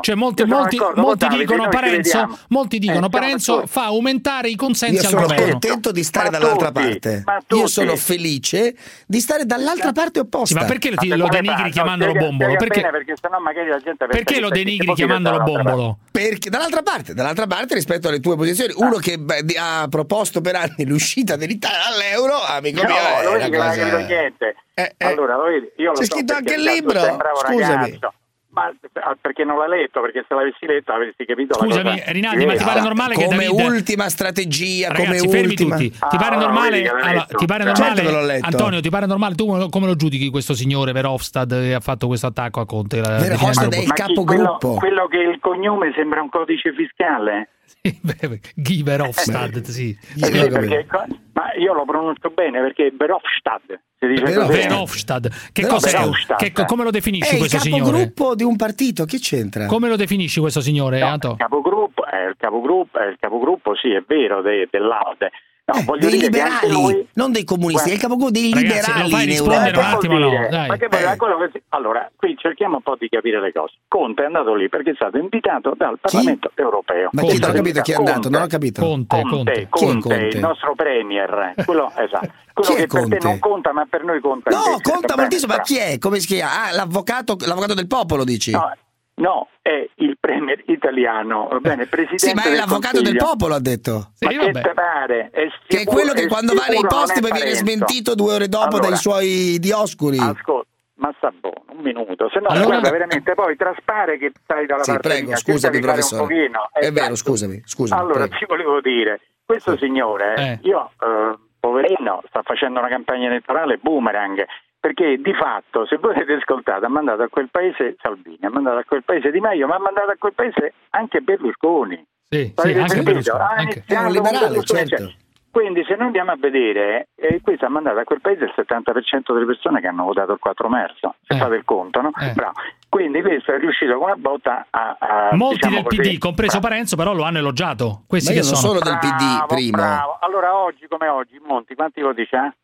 cioè 0.00 0.14
molti, 0.14 0.42
Io 0.42 0.48
sono 0.48 0.60
molti, 0.60 0.78
molti 0.94 1.26
Davide, 1.26 1.44
dicono 1.44 1.68
Parenzo, 1.68 2.38
molti 2.48 2.78
dicono 2.78 3.06
Eh, 3.06 3.08
Parenzo 3.08 3.66
fa 3.66 3.84
aumentare 3.86 4.48
i 4.48 4.54
consensi 4.56 4.94
Io 4.94 5.00
al 5.00 5.06
sono 5.08 5.22
governo. 5.22 5.50
contento 5.50 5.90
di 5.90 6.02
stare 6.04 6.30
Ma 6.30 6.38
dall'altra 6.38 6.70
tutti, 6.70 6.98
parte. 7.24 7.54
Io 7.56 7.66
sono 7.66 7.96
felice 7.96 8.76
di 9.06 9.20
stare 9.20 9.44
dall'altra 9.44 9.90
parte 9.92 10.20
Sì, 10.20 10.24
opposta. 10.24 10.60
ma 10.60 10.66
perché 10.66 10.94
ti- 10.94 11.16
lo 11.16 11.26
denigri 11.28 11.70
chiamandolo 11.70 12.12
bombolo? 12.12 12.54
Perché, 12.56 12.88
perché 12.90 13.14
sennò 13.20 13.40
magari 13.40 13.68
la 13.68 13.78
gente 13.80 14.06
pensa 14.06 14.12
perché 14.16 14.34
che 14.34 14.40
lo 14.40 14.50
denigri 14.50 14.94
chiamandolo 14.94 15.38
bombolo? 15.42 15.98
Perché 16.12 16.48
dall'altra 16.50 16.82
parte, 16.82 17.12
dall'altra 17.14 17.46
parte 17.46 17.74
rispetto 17.74 18.08
alle 18.08 18.20
tue 18.20 18.36
posizioni, 18.36 18.72
uno 18.76 18.96
che 18.98 19.18
beh, 19.18 19.44
di- 19.44 19.56
ha 19.58 19.86
proposto 19.88 20.26
per 20.40 20.54
anni 20.56 20.86
l'uscita 20.86 21.36
dell'Italia 21.36 21.86
all'euro, 21.86 22.34
amico 22.46 22.82
No, 22.82 22.88
mio, 22.88 22.96
è 22.96 23.24
lo 23.24 23.30
vedi 23.32 23.36
una 23.36 23.44
che 23.44 23.56
non 23.56 23.66
hai 23.66 23.76
cosa- 23.78 23.90
capito 23.90 24.06
niente. 24.08 24.56
Eh, 24.74 24.94
eh. 24.96 25.04
Allora, 25.06 25.36
lo 25.36 25.42
vedi, 25.44 25.70
io 25.76 25.92
C'è 25.92 26.04
so 26.04 26.14
scritto 26.14 26.34
anche 26.34 26.54
il 26.54 26.62
libro, 26.62 27.00
scusami. 27.00 27.74
ragazzo. 27.74 28.12
Ma 28.50 28.64
ah, 28.64 29.16
perché 29.20 29.44
non 29.44 29.58
l'ha 29.58 29.68
letto? 29.68 30.00
Perché 30.00 30.24
se 30.26 30.34
l'avessi 30.34 30.64
letto 30.66 30.90
avresti 30.90 31.24
capito 31.26 31.54
Scusami, 31.54 31.84
la 31.84 31.90
cosa. 32.00 32.10
Rinaldi, 32.12 32.46
ma 32.46 32.54
ti 32.56 32.64
pare 32.64 32.80
normale 32.80 33.14
che 33.14 33.24
come 33.26 33.44
David... 33.44 33.60
ultima 33.66 34.08
strategia, 34.08 34.88
Ragazzi, 34.88 35.26
come 35.26 35.40
ultima. 35.40 35.76
tutti. 35.76 35.90
Ti 35.90 35.96
Ah, 36.00 36.16
pare 36.16 36.34
allora, 36.34 36.40
normale? 36.52 36.88
allora, 36.88 37.26
ti 37.36 37.46
pare 37.46 37.64
Certo 37.64 37.80
normale? 37.82 38.02
che 38.02 38.10
l'ho 38.10 38.24
letto. 38.24 38.46
Antonio, 38.46 38.80
ti 38.80 38.88
pare 38.88 39.06
normale? 39.06 39.34
Tu 39.34 39.68
come 39.68 39.86
lo- 39.86 39.96
giudichi 39.96 40.30
questo 40.30 40.54
signore 40.54 40.90
Verhofstadt 40.92 41.50
che 41.50 41.74
ha 41.74 41.80
fatto 41.80 42.06
questo 42.08 42.26
attacco 42.26 42.60
a 42.60 42.66
Conte? 42.66 43.00
Verhofstadt 43.00 43.74
è 43.74 43.78
il 43.78 43.92
capogruppo. 43.92 44.74
Quello, 44.74 45.06
quello 45.06 45.06
che 45.08 45.18
il 45.18 45.38
cognome 45.40 45.92
sembra 45.94 46.22
un 46.22 46.30
codice 46.30 46.72
fiscale? 46.72 47.50
Sì, 47.68 48.00
Guy 48.54 48.82
Verhofstadt, 48.82 49.60
sì. 49.62 49.96
Eh 50.20 50.24
sì, 50.24 50.48
perché- 50.48 50.86
ma 51.32 51.52
io 51.54 51.72
lo 51.74 51.84
pronuncio 51.84 52.30
bene 52.30 52.60
perché 52.60 52.90
Verhofstadt 52.96 53.78
si 53.98 54.06
dice 54.06 54.22
Verhofstadt. 54.22 55.50
Che 55.52 55.66
cos'è? 55.66 55.90
Verhofstadt. 55.98 56.52
Che- 56.52 56.64
come 56.64 56.84
lo 56.84 56.90
definisci 56.90 57.30
È 57.30 57.32
il 57.34 57.38
questo 57.40 57.58
signore? 57.58 57.82
capogruppo 57.82 58.34
di 58.34 58.42
un 58.44 58.56
partito, 58.56 59.04
che 59.04 59.18
c'entra? 59.18 59.66
Come 59.66 59.88
lo 59.88 59.96
definisci 59.96 60.40
questo 60.40 60.60
signore, 60.60 60.98
No, 61.00 61.06
Anto? 61.06 61.30
il 61.32 61.36
capogruppo, 61.36 62.04
è 62.06 62.26
il 62.28 62.34
capogruppo, 62.38 62.98
è 62.98 63.06
il 63.06 63.16
capogruppo, 63.20 63.74
sì, 63.76 63.90
è 63.92 64.02
vero, 64.06 64.40
de- 64.42 64.68
dell'Aude. 64.70 65.30
No, 65.68 65.82
voglio 65.84 66.08
dei 66.08 66.18
liberali, 66.18 66.70
lui- 66.72 67.06
non 67.12 67.30
dei 67.30 67.44
comunisti, 67.44 67.90
è 67.90 67.92
il 67.92 67.98
capogruppo 68.00 68.30
dei 68.30 68.50
Ragazzi, 68.54 68.72
liberali 68.74 69.02
lo 69.02 69.08
fai 69.16 69.22
in 69.24 69.28
rispondere 69.28 69.66
Europa. 69.66 69.86
un 69.86 69.92
attimo, 69.94 70.18
no, 70.18 70.46
dai. 70.48 70.66
Ma 70.68 70.76
che 70.78 70.88
poi, 70.88 71.02
Eh. 71.02 71.16
quello 71.16 71.36
che 71.52 71.62
Allora, 71.68 72.10
qui 72.16 72.34
cerchiamo 72.38 72.76
un 72.76 72.82
po' 72.82 72.96
di 72.98 73.08
capire 73.10 73.38
le 73.40 73.52
cose. 73.52 73.74
Conte 73.86 74.22
è 74.22 74.26
andato 74.26 74.54
lì 74.54 74.68
perché 74.70 74.92
è 74.92 74.94
stato 74.94 75.18
invitato 75.18 75.74
dal 75.76 75.98
Parlamento 76.00 76.50
europeo. 76.54 77.10
Ma 77.12 77.20
chi 77.22 77.38
non 77.38 77.50
ho 77.50 77.52
capito 77.52 77.80
chi 77.82 77.92
è 77.92 77.94
andato? 77.96 78.30
Non 78.30 78.42
ho 78.42 78.46
capito. 78.46 78.80
Conte, 78.80 79.20
Conte, 79.20 79.52
Chi 79.52 79.60
è 79.60 79.66
Conte, 79.68 80.08
Conte? 80.08 80.24
il 80.24 80.38
nostro 80.38 80.74
premier, 80.74 81.52
quello, 81.66 81.92
esatto. 81.96 82.30
quello 82.54 82.70
Chi 82.70 82.72
è 82.72 82.76
che 82.76 82.86
per 82.86 83.02
te 83.02 83.08
Conte? 83.08 83.18
non 83.26 83.38
conta, 83.38 83.72
ma 83.74 83.86
per 83.88 84.04
noi 84.04 84.20
conta. 84.20 84.50
No, 84.50 84.78
conta 84.82 85.16
moltissimo, 85.16 85.54
ma 85.54 85.60
chi 85.60 85.76
è? 85.76 85.98
Come 85.98 86.18
si 86.18 86.26
chiama? 86.28 86.64
Ah, 86.68 86.72
l'avvocato, 86.72 87.36
l'avvocato 87.40 87.74
del 87.74 87.86
popolo, 87.86 88.24
dici? 88.24 88.52
No, 88.52 88.72
no, 89.18 89.48
è 89.62 89.88
il 89.96 90.16
premier 90.18 90.62
italiano, 90.66 91.48
va 91.50 91.58
bene, 91.58 91.86
presidente 91.86 92.26
Sì, 92.28 92.34
ma 92.34 92.42
è 92.44 92.48
del 92.48 92.56
l'avvocato 92.58 93.00
del 93.02 93.16
Consiglio. 93.16 93.24
popolo, 93.24 93.54
ha 93.54 93.60
detto. 93.60 94.12
Ma 94.20 94.28
che 94.30 94.50
te 94.52 94.72
pare? 94.74 95.30
È 95.30 95.30
Che 95.30 95.42
è 95.42 95.78
sicuro- 95.78 95.96
quello 95.96 96.12
che 96.12 96.22
è 96.22 96.26
quando 96.28 96.54
va 96.54 96.64
nei 96.66 96.76
sicuro 96.76 96.88
non 96.90 97.00
posti 97.00 97.18
è 97.18 97.22
poi 97.22 97.30
viene 97.32 97.50
Parenzo. 97.52 97.64
smentito 97.64 98.14
due 98.14 98.32
ore 98.34 98.48
dopo 98.48 98.66
Allora, 98.76 98.88
dai 98.88 98.96
suoi 98.96 99.58
dioscuri. 99.60 100.18
Ascolta, 100.18 100.68
ma 100.94 101.12
sta 101.16 101.32
buono, 101.38 101.62
un 101.70 101.82
minuto, 101.82 102.28
se 102.32 102.40
no 102.40 102.48
Allora- 102.48 102.66
guarda 102.66 102.90
veramente 102.90 103.34
poi 103.34 103.56
traspare 103.56 104.18
che 104.18 104.32
stai 104.42 104.66
dalla 104.66 104.82
Sì, 104.82 104.90
parte 104.92 105.08
prego, 105.08 105.26
mia, 105.28 105.36
cerca 105.36 105.52
scusami, 105.52 105.76
di 105.76 105.80
fare 105.82 105.92
professore. 105.94 106.22
un 106.22 106.28
pochino. 106.28 106.68
È 106.72 106.80
vero, 106.90 106.96
Esatto. 107.12 107.14
scusami, 107.16 107.62
scusami. 107.64 108.00
Allora, 108.00 108.18
prego. 108.26 108.36
ti 108.36 108.44
volevo 108.46 108.80
dire, 108.80 109.20
questo 109.44 109.76
signore, 109.76 110.34
Eh. 110.36 110.58
io, 110.62 110.90
eh, 111.00 111.38
poverino, 111.60 112.22
sta 112.28 112.42
facendo 112.42 112.78
una 112.80 112.88
campagna 112.88 113.26
elettorale 113.28 113.78
boomerang, 113.78 114.44
perché 114.80 115.16
di 115.18 115.32
fatto, 115.34 115.86
se 115.86 115.96
voi 115.96 116.14
avete 116.14 116.34
ascoltato, 116.34 116.84
ha 116.84 116.88
mandato 116.88 117.22
a 117.22 117.28
quel 117.28 117.48
paese 117.50 117.96
Salvini, 118.00 118.38
ha 118.42 118.50
mandato 118.50 118.78
a 118.78 118.84
quel 118.84 119.02
paese 119.04 119.30
Di 119.30 119.40
Maio, 119.40 119.66
ma 119.66 119.76
ha 119.76 119.80
mandato 119.80 120.10
a 120.10 120.16
quel 120.18 120.34
paese 120.34 120.74
anche 120.90 121.20
Berlusconi. 121.20 122.02
Sì, 122.28 122.52
sì, 122.56 122.72
anche? 122.72 123.02
Berlusconi, 123.02 123.40
Ha 123.42 123.48
anche- 123.56 123.84
È 123.86 123.96
un 123.98 124.12
liberale, 124.12 124.38
Berlusconi, 124.48 124.86
certo. 124.86 125.04
cioè, 125.04 125.14
Quindi 125.50 125.82
se 125.88 125.94
noi 125.96 126.06
andiamo 126.06 126.30
a 126.30 126.36
vedere, 126.38 127.08
eh, 127.16 127.40
questo 127.42 127.64
ha 127.64 127.68
mandato 127.70 127.98
a 127.98 128.04
quel 128.04 128.20
paese 128.20 128.44
il 128.44 128.52
70% 128.54 129.32
delle 129.32 129.46
persone 129.46 129.80
che 129.80 129.88
hanno 129.88 130.04
votato 130.04 130.32
il 130.32 130.38
4 130.38 130.68
marzo, 130.68 131.14
se 131.26 131.34
Eh. 131.34 131.38
fate 131.38 131.54
il 131.56 131.64
conto, 131.64 132.00
no? 132.02 132.10
Eh. 132.20 132.32
Bravo. 132.34 132.52
Quindi 132.88 133.20
questo 133.22 133.52
è 133.54 133.58
riuscito 133.58 133.94
con 133.94 134.04
una 134.04 134.14
botta 134.16 134.66
a... 134.70 134.96
a 134.98 135.28
Molti 135.34 135.54
diciamo 135.56 135.74
del 135.76 135.84
così, 135.84 136.00
PD, 136.00 136.18
compreso 136.18 136.58
bravo. 136.58 136.68
Parenzo, 136.74 136.96
però 136.96 137.12
lo 137.14 137.22
hanno 137.24 137.38
elogiato. 137.38 138.02
Questi 138.06 138.30
Ma 138.32 138.36
io 138.36 138.42
che 138.42 138.48
non 138.48 138.56
sono? 138.56 138.74
sono 138.74 138.84
del 138.84 138.98
PD, 138.98 139.16
Bravo, 139.34 139.46
primo. 139.46 139.76
bravo. 139.76 140.18
Allora 140.20 140.54
oggi 140.56 140.86
come 140.86 141.08
oggi, 141.08 141.40
Monti, 141.44 141.74
quanti 141.74 142.02
voti 142.02 142.26
c'ha? 142.26 142.54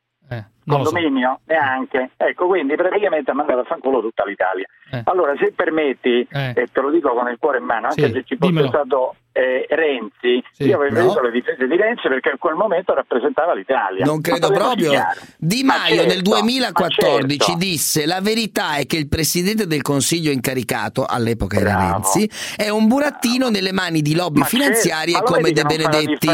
Lo 0.67 0.77
so. 0.85 0.91
Condominio? 0.91 1.41
Neanche. 1.47 2.11
Ecco, 2.17 2.47
quindi 2.47 2.75
praticamente 2.77 3.31
ha 3.31 3.35
mandato 3.35 3.61
a 3.61 3.65
fanculo 3.65 4.01
tutta 4.01 4.25
l'Italia. 4.25 4.67
Eh. 4.93 5.03
Allora, 5.05 5.35
se 5.37 5.53
permetti, 5.53 6.27
Eh. 6.31 6.53
e 6.57 6.67
te 6.73 6.81
lo 6.81 6.91
dico 6.91 7.13
con 7.15 7.29
il 7.29 7.37
cuore 7.39 7.59
in 7.59 7.65
mano, 7.65 7.89
anche 7.89 8.07
Sì, 8.07 8.13
se 8.13 8.25
ci 8.25 8.37
fosse 8.37 8.67
stato 8.69 9.15
eh, 9.37 9.67
Renzi, 9.69 10.41
Sì. 10.53 10.65
io 10.65 10.77
avrei 10.77 10.93
No. 10.93 11.21
le 11.21 11.31
difese 11.33 11.67
di 11.67 11.77
Renzi 11.77 12.07
perché 12.07 12.31
in 12.31 12.39
quel 12.39 12.55
momento 12.55 12.95
rappresentava 12.95 13.53
l'Italia. 13.53 14.05
Non 14.05 14.21
credo 14.21 14.51
proprio. 14.53 14.93
Di 15.37 15.65
Ma 15.65 15.77
Maio 15.79 15.97
certo, 15.97 16.13
nel 16.15 16.23
2014 16.23 17.27
ma 17.27 17.45
certo. 17.45 17.55
disse 17.59 18.07
la 18.07 18.21
verità 18.21 18.77
è 18.77 18.87
che 18.87 18.97
il 18.97 19.09
presidente 19.09 19.67
del 19.67 19.83
consiglio 19.83 20.31
incaricato, 20.31 21.05
all'epoca 21.05 21.59
era 21.59 21.75
Bravo. 21.75 21.93
Renzi, 21.93 22.31
è 22.57 22.69
un 22.69 22.87
burattino 22.87 23.49
nelle 23.49 23.73
mani 23.73 24.03
di 24.03 24.15
lobby 24.15 24.39
Ma 24.41 24.47
certo, 24.47 24.65
finanziarie 24.65 25.21
come 25.23 25.51
De 25.51 25.63
Benedetti. 25.65 26.29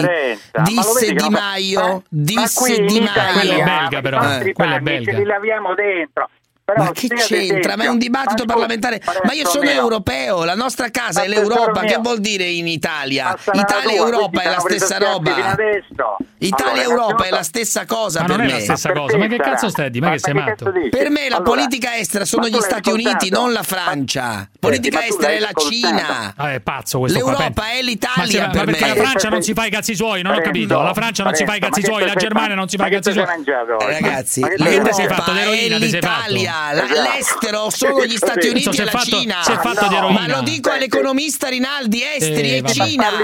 Disse 0.64 1.12
Di 1.14 1.28
Maio, 1.30 1.80
Ma- 1.80 1.92
ma 1.92 2.02
disse 2.08 2.60
qui 2.62 2.76
in 2.78 2.86
Di 2.86 3.00
Maio. 3.00 3.64
belga, 3.64 4.00
però. 4.02 4.20
nostri 4.22 4.52
Quello 4.52 4.74
è 4.74 4.80
belga. 4.80 5.12
Ce 5.12 5.18
li 5.18 5.24
laviamo 5.24 5.74
dentro. 5.74 6.28
Però 6.72 6.84
Ma 6.84 6.92
che 6.92 7.08
c'entra? 7.08 7.76
Ma 7.76 7.84
è 7.84 7.88
un 7.88 7.98
dibattito 7.98 8.44
parlamentare. 8.44 9.00
Ma 9.24 9.32
io 9.32 9.46
sono 9.46 9.64
mio, 9.64 9.72
europeo, 9.72 10.44
la 10.44 10.54
nostra 10.54 10.90
casa 10.90 11.20
Ma 11.20 11.26
è 11.26 11.28
l'Europa. 11.28 11.80
Che 11.80 11.98
vuol 12.00 12.20
dire 12.20 12.44
in 12.44 12.66
Italia? 12.66 13.36
Italia 13.52 13.92
e 13.92 13.96
Europa 13.96 14.42
è 14.42 14.48
la 14.48 14.60
stessa 14.60 14.98
roba. 14.98 15.56
Italia 16.38 16.82
e 16.82 16.84
Europa 16.84 17.24
è 17.24 17.30
la 17.30 17.42
stessa 17.42 17.84
cosa 17.84 18.20
Ma 18.20 18.26
per 18.26 18.36
non 18.36 18.46
è 18.46 18.48
me. 18.48 18.52
la 18.52 18.60
stessa 18.60 18.92
Ma 18.92 19.00
cosa. 19.00 19.18
Ma 19.18 19.26
che 19.26 19.36
cazzo 19.36 19.68
stai 19.68 19.90
di? 19.90 20.00
Ma 20.00 20.10
che 20.12 20.18
sei 20.18 20.34
matto? 20.34 20.72
Per 20.90 21.10
me 21.10 21.28
la 21.28 21.42
politica 21.42 21.96
estera 21.96 22.24
sono 22.24 22.48
gli 22.48 22.58
Stati 22.60 22.90
Uniti, 22.90 23.30
non 23.30 23.52
la 23.52 23.62
Francia. 23.62 24.42
Eh, 24.42 24.48
Politica 24.58 25.04
estera 25.04 25.32
è 25.32 25.38
la? 25.38 25.50
Cina. 25.54 26.34
Ah, 26.36 26.52
è 26.52 26.60
pazzo 26.60 27.00
questo 27.00 27.18
L'Europa 27.18 27.70
è 27.72 27.82
l'Italia 27.82 28.46
ma, 28.46 28.64
perché 28.64 28.86
la 28.86 28.94
Francia 28.94 29.28
non 29.28 29.42
si 29.42 29.52
fa 29.52 29.66
i 29.66 29.70
cazzi 29.70 29.94
suoi, 29.94 30.22
non 30.22 30.34
ho 30.34 30.40
capito. 30.40 30.80
La 30.80 30.94
Francia 30.94 31.24
non 31.24 31.34
si 31.34 31.44
fa 31.44 31.54
i 31.56 31.60
cazzi 31.60 31.82
suoi, 31.82 32.06
la 32.06 32.14
Germania 32.14 32.54
non 32.54 32.68
si 32.68 32.76
fa 32.76 32.86
i 32.86 32.90
cazzi 32.90 33.12
suoi. 33.12 33.24
oggi? 33.24 33.50
Ragazzi, 33.86 34.40
l'Europa 34.56 35.40
è 35.40 35.68
l'Italia, 35.78 36.54
la- 36.72 36.84
Esatto. 36.84 37.00
l'estero 37.16 37.70
sono 37.70 38.04
gli 38.04 38.16
Stati 38.16 38.42
Sì. 38.42 38.48
Uniti 38.50 38.80
e 38.80 38.84
la 38.84 38.90
fatto- 38.90 39.04
Cina. 39.18 39.42
si 39.42 39.52
è 39.52 39.56
fatto 39.56 39.88
di 39.88 39.94
Ma 40.12 40.26
lo 40.28 40.42
dico 40.42 40.70
all'economista 40.70 41.48
Rinaldi, 41.48 42.02
esteri 42.02 42.50
Eh, 42.52 42.56
e 42.56 42.60
vabbè. 42.60 42.72
Cina. 42.74 43.10
Ma 43.10 43.18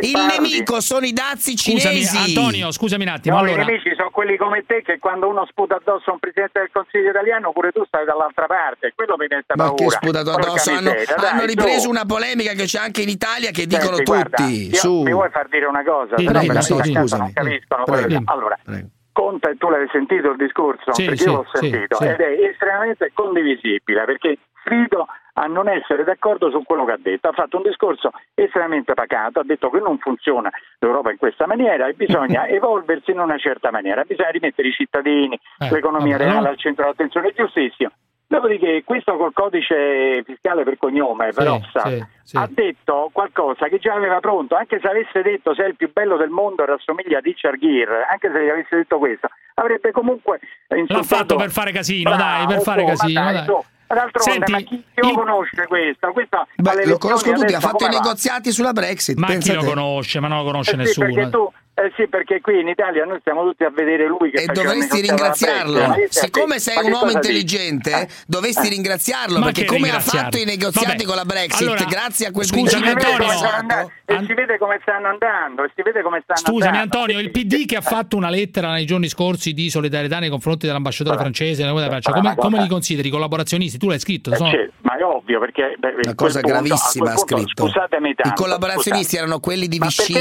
Il 0.00 0.12
parli. 0.12 0.26
nemico 0.38 0.80
sono 0.80 1.06
i 1.06 1.12
dazi 1.12 1.56
Scusami, 1.56 1.80
cinesi. 2.04 2.16
Antonio, 2.16 2.70
scusami 2.72 3.02
un 3.04 3.08
attimo. 3.10 3.36
No, 3.36 3.42
allora, 3.42 3.62
i 3.62 3.64
nemici 3.66 3.92
sono 3.96 4.10
quelli 4.10 4.36
come 4.36 4.64
te 4.66 4.82
che 4.82 4.98
quando 4.98 5.28
uno 5.28 5.46
sputa 5.48 5.76
addosso 5.76 6.10
a 6.10 6.12
un 6.14 6.18
presidente 6.18 6.58
del 6.60 6.70
Consiglio 6.72 7.10
italiano 7.10 7.52
pure 7.52 7.70
tu 7.72 7.84
stai 7.86 8.04
dall'altra 8.04 8.46
parte, 8.46 8.92
quello 8.94 9.16
mi 9.16 9.26
mette 9.28 9.54
Ma 9.54 9.64
paura. 9.66 9.84
che 9.84 9.90
sputato 9.90 10.30
addosso 10.32 10.70
hanno, 10.70 10.90
dai, 10.92 11.28
hanno 11.30 11.44
ripreso 11.44 11.88
una 11.88 12.04
polemica 12.04 12.52
che 12.52 12.64
c'è 12.64 12.78
anche 12.78 13.02
in 13.02 13.08
Italia 13.08 13.50
che 13.50 13.66
dicono 13.66 13.96
Senti, 13.96 14.04
guarda, 14.04 14.36
tutti. 14.36 14.68
io- 14.70 14.76
Su. 14.76 15.02
Mi 15.02 15.12
vuoi 15.12 15.30
far 15.30 15.48
dire 15.48 15.66
una 15.66 15.84
cosa? 15.84 16.16
Sì, 16.16 16.24
no 16.24 16.32
dimmi, 16.32 16.46
me 16.48 16.54
la 16.54 16.60
sì, 16.62 16.74
sì, 16.82 16.92
scusami. 16.92 17.22
non 17.22 17.32
capiscono. 17.32 17.84
Prego. 17.84 18.22
Allora, 18.26 18.58
Prego. 18.64 18.88
Conte, 19.12 19.56
tu 19.56 19.68
l'hai 19.68 19.88
sentito 19.90 20.30
il 20.30 20.36
discorso? 20.36 20.92
Sì, 20.92 21.04
perché 21.04 21.22
sì, 21.22 21.28
io 21.28 21.36
l'ho 21.36 21.46
sentito 21.52 21.96
sì. 21.96 22.06
ed 22.06 22.20
è 22.20 22.48
estremamente 22.48 23.10
condivisibile 23.12 24.04
perché 24.04 24.38
sfido 24.62 25.06
a 25.34 25.46
non 25.46 25.68
essere 25.68 26.04
d'accordo 26.04 26.50
su 26.50 26.62
quello 26.64 26.84
che 26.84 26.92
ha 26.92 26.98
detto. 27.00 27.28
Ha 27.28 27.32
fatto 27.32 27.56
un 27.56 27.62
discorso 27.62 28.10
estremamente 28.34 28.94
pacato, 28.94 29.40
ha 29.40 29.44
detto 29.44 29.70
che 29.70 29.80
non 29.80 29.98
funziona 29.98 30.50
l'Europa 30.78 31.10
in 31.10 31.18
questa 31.18 31.46
maniera 31.46 31.86
e 31.86 31.94
bisogna 31.94 32.46
evolversi 32.48 33.10
in 33.10 33.20
una 33.20 33.38
certa 33.38 33.70
maniera, 33.70 34.04
bisogna 34.04 34.30
rimettere 34.30 34.68
i 34.68 34.72
cittadini, 34.72 35.38
Eh, 35.58 35.70
l'economia 35.70 36.16
vabbè, 36.16 36.30
reale 36.30 36.48
al 36.48 36.58
centro 36.58 36.84
dell'attenzione, 36.84 37.32
giustissimo. 37.34 37.90
Dopodiché 38.30 38.84
questo 38.84 39.16
col 39.16 39.32
codice 39.32 40.22
fiscale 40.24 40.62
per 40.62 40.76
cognome, 40.78 41.30
per 41.32 41.42
Sì, 41.42 41.48
Oxfam, 41.48 41.90
sì, 41.90 42.06
sì. 42.22 42.36
ha 42.36 42.48
detto 42.48 43.10
qualcosa 43.12 43.66
che 43.66 43.78
già 43.78 43.94
aveva 43.94 44.20
pronto, 44.20 44.54
anche 44.54 44.78
se 44.80 44.86
avesse 44.86 45.20
detto 45.22 45.52
sei 45.52 45.70
il 45.70 45.74
più 45.74 45.90
bello 45.92 46.16
del 46.16 46.28
mondo 46.30 46.62
e 46.62 46.66
rassomiglia 46.66 47.18
a 47.18 47.20
Richard 47.20 47.58
Gere, 47.58 48.06
anche 48.08 48.30
se 48.32 48.44
gli 48.44 48.48
avesse 48.48 48.76
detto 48.76 48.98
questo, 48.98 49.28
avrebbe 49.54 49.90
comunque 49.90 50.38
insultato... 50.68 50.94
L'ha 50.94 51.02
fatto 51.02 51.34
per 51.34 51.50
fare 51.50 51.72
casino, 51.72 52.14
Bravo, 52.14 52.22
dai, 52.22 52.46
per 52.46 52.62
fare 52.62 52.84
casino, 52.84 53.20
dai, 53.20 53.32
dai. 53.34 53.44
su. 53.44 53.64
D'altronde, 53.90 54.30
Senti, 54.30 54.52
ma 54.52 54.58
chi, 54.58 54.84
lo 54.94 55.12
conosce 55.14 55.66
questo? 55.66 56.12
questo 56.12 56.46
Beh, 56.54 56.86
lo 56.86 56.98
conosco 56.98 57.32
tutti, 57.32 57.52
ha 57.52 57.58
fatto 57.58 57.86
i 57.86 57.88
negoziati 57.88 58.52
sulla 58.52 58.72
Brexit. 58.72 59.18
Ma 59.18 59.26
chi 59.34 59.52
lo 59.52 59.64
conosce? 59.64 60.20
Ma 60.20 60.28
non 60.28 60.38
lo 60.38 60.44
conosce 60.44 60.76
Eh 60.76 60.86
sì, 60.86 61.00
nessuno. 61.00 61.06
perché 61.12 61.30
tu, 61.30 61.52
eh 61.84 61.92
sì, 61.96 62.08
perché 62.08 62.40
qui 62.40 62.60
in 62.60 62.68
Italia 62.68 63.04
noi 63.04 63.18
stiamo 63.20 63.42
tutti 63.44 63.64
a 63.64 63.70
vedere 63.70 64.06
lui 64.06 64.30
che 64.30 64.42
E 64.42 64.46
dovresti 64.46 65.00
ringraziarlo. 65.00 65.94
Siccome 66.08 66.58
sei 66.58 66.76
Ma 66.76 66.82
un 66.82 66.92
uomo 66.92 67.10
intelligente, 67.10 67.90
Eh. 67.92 68.08
dovresti 68.26 68.66
Eh. 68.66 68.70
ringraziarlo 68.70 69.38
Ma 69.38 69.46
perché 69.46 69.64
come 69.64 69.90
ha 69.90 70.00
fatto 70.00 70.36
i 70.38 70.44
negoziati 70.44 70.86
Vabbè, 70.88 71.04
con 71.04 71.16
la 71.16 71.24
Brexit, 71.24 71.66
allora, 71.66 71.84
grazie 71.84 72.26
a 72.26 72.30
quel 72.32 72.44
scusami, 72.46 72.82
E 72.82 72.88
si 72.88 72.94
vede 72.94 73.00
principe 73.00 73.16
come 73.16 73.32
Antonio, 73.32 73.38
stanno 73.38 73.56
andando- 73.58 73.92
e 74.04 74.24
si 74.26 74.34
vede 74.34 74.58
come 74.58 74.78
stanno 74.82 75.08
andando, 75.08 75.64
e 75.64 75.70
si 75.74 75.82
vede 75.82 76.02
come 76.02 76.20
stanno 76.22 76.38
Scusami 76.40 76.76
andando. 76.76 76.98
Antonio, 76.98 77.18
il 77.20 77.30
PD 77.30 77.66
che 77.66 77.76
ha 77.76 77.80
fatto 77.80 78.16
una 78.16 78.30
lettera 78.30 78.72
nei 78.72 78.84
giorni 78.86 79.08
scorsi 79.08 79.52
di 79.52 79.70
solidarietà 79.70 80.18
nei 80.18 80.28
confronti 80.30 80.66
dell'ambasciatore 80.66 81.16
francese, 81.16 81.64
della 81.64 81.86
Francia, 81.88 82.12
come, 82.12 82.34
come 82.36 82.60
li 82.60 82.68
consideri? 82.68 83.08
Collaborazionisti? 83.10 83.78
Tu 83.78 83.88
l'hai 83.88 83.98
scritto? 84.00 84.32
Eh, 84.32 84.36
sono- 84.36 84.50
sì, 84.50 84.68
ma 84.82 84.96
è 84.98 85.02
ovvio 85.04 85.38
perché 85.40 85.74
beh, 85.78 85.94
Una 86.02 86.14
cosa 86.14 86.40
punto- 86.40 86.48
gravissima 86.58 87.12
ha 87.12 87.16
scritto. 87.16 87.66
Scusatemi 87.66 88.14
tanto, 88.14 88.32
I 88.32 88.44
collaborazionisti 88.44 89.04
scusate. 89.04 89.16
erano 89.18 89.40
quelli 89.40 89.68
di 89.68 89.78
Vichy, 89.78 90.12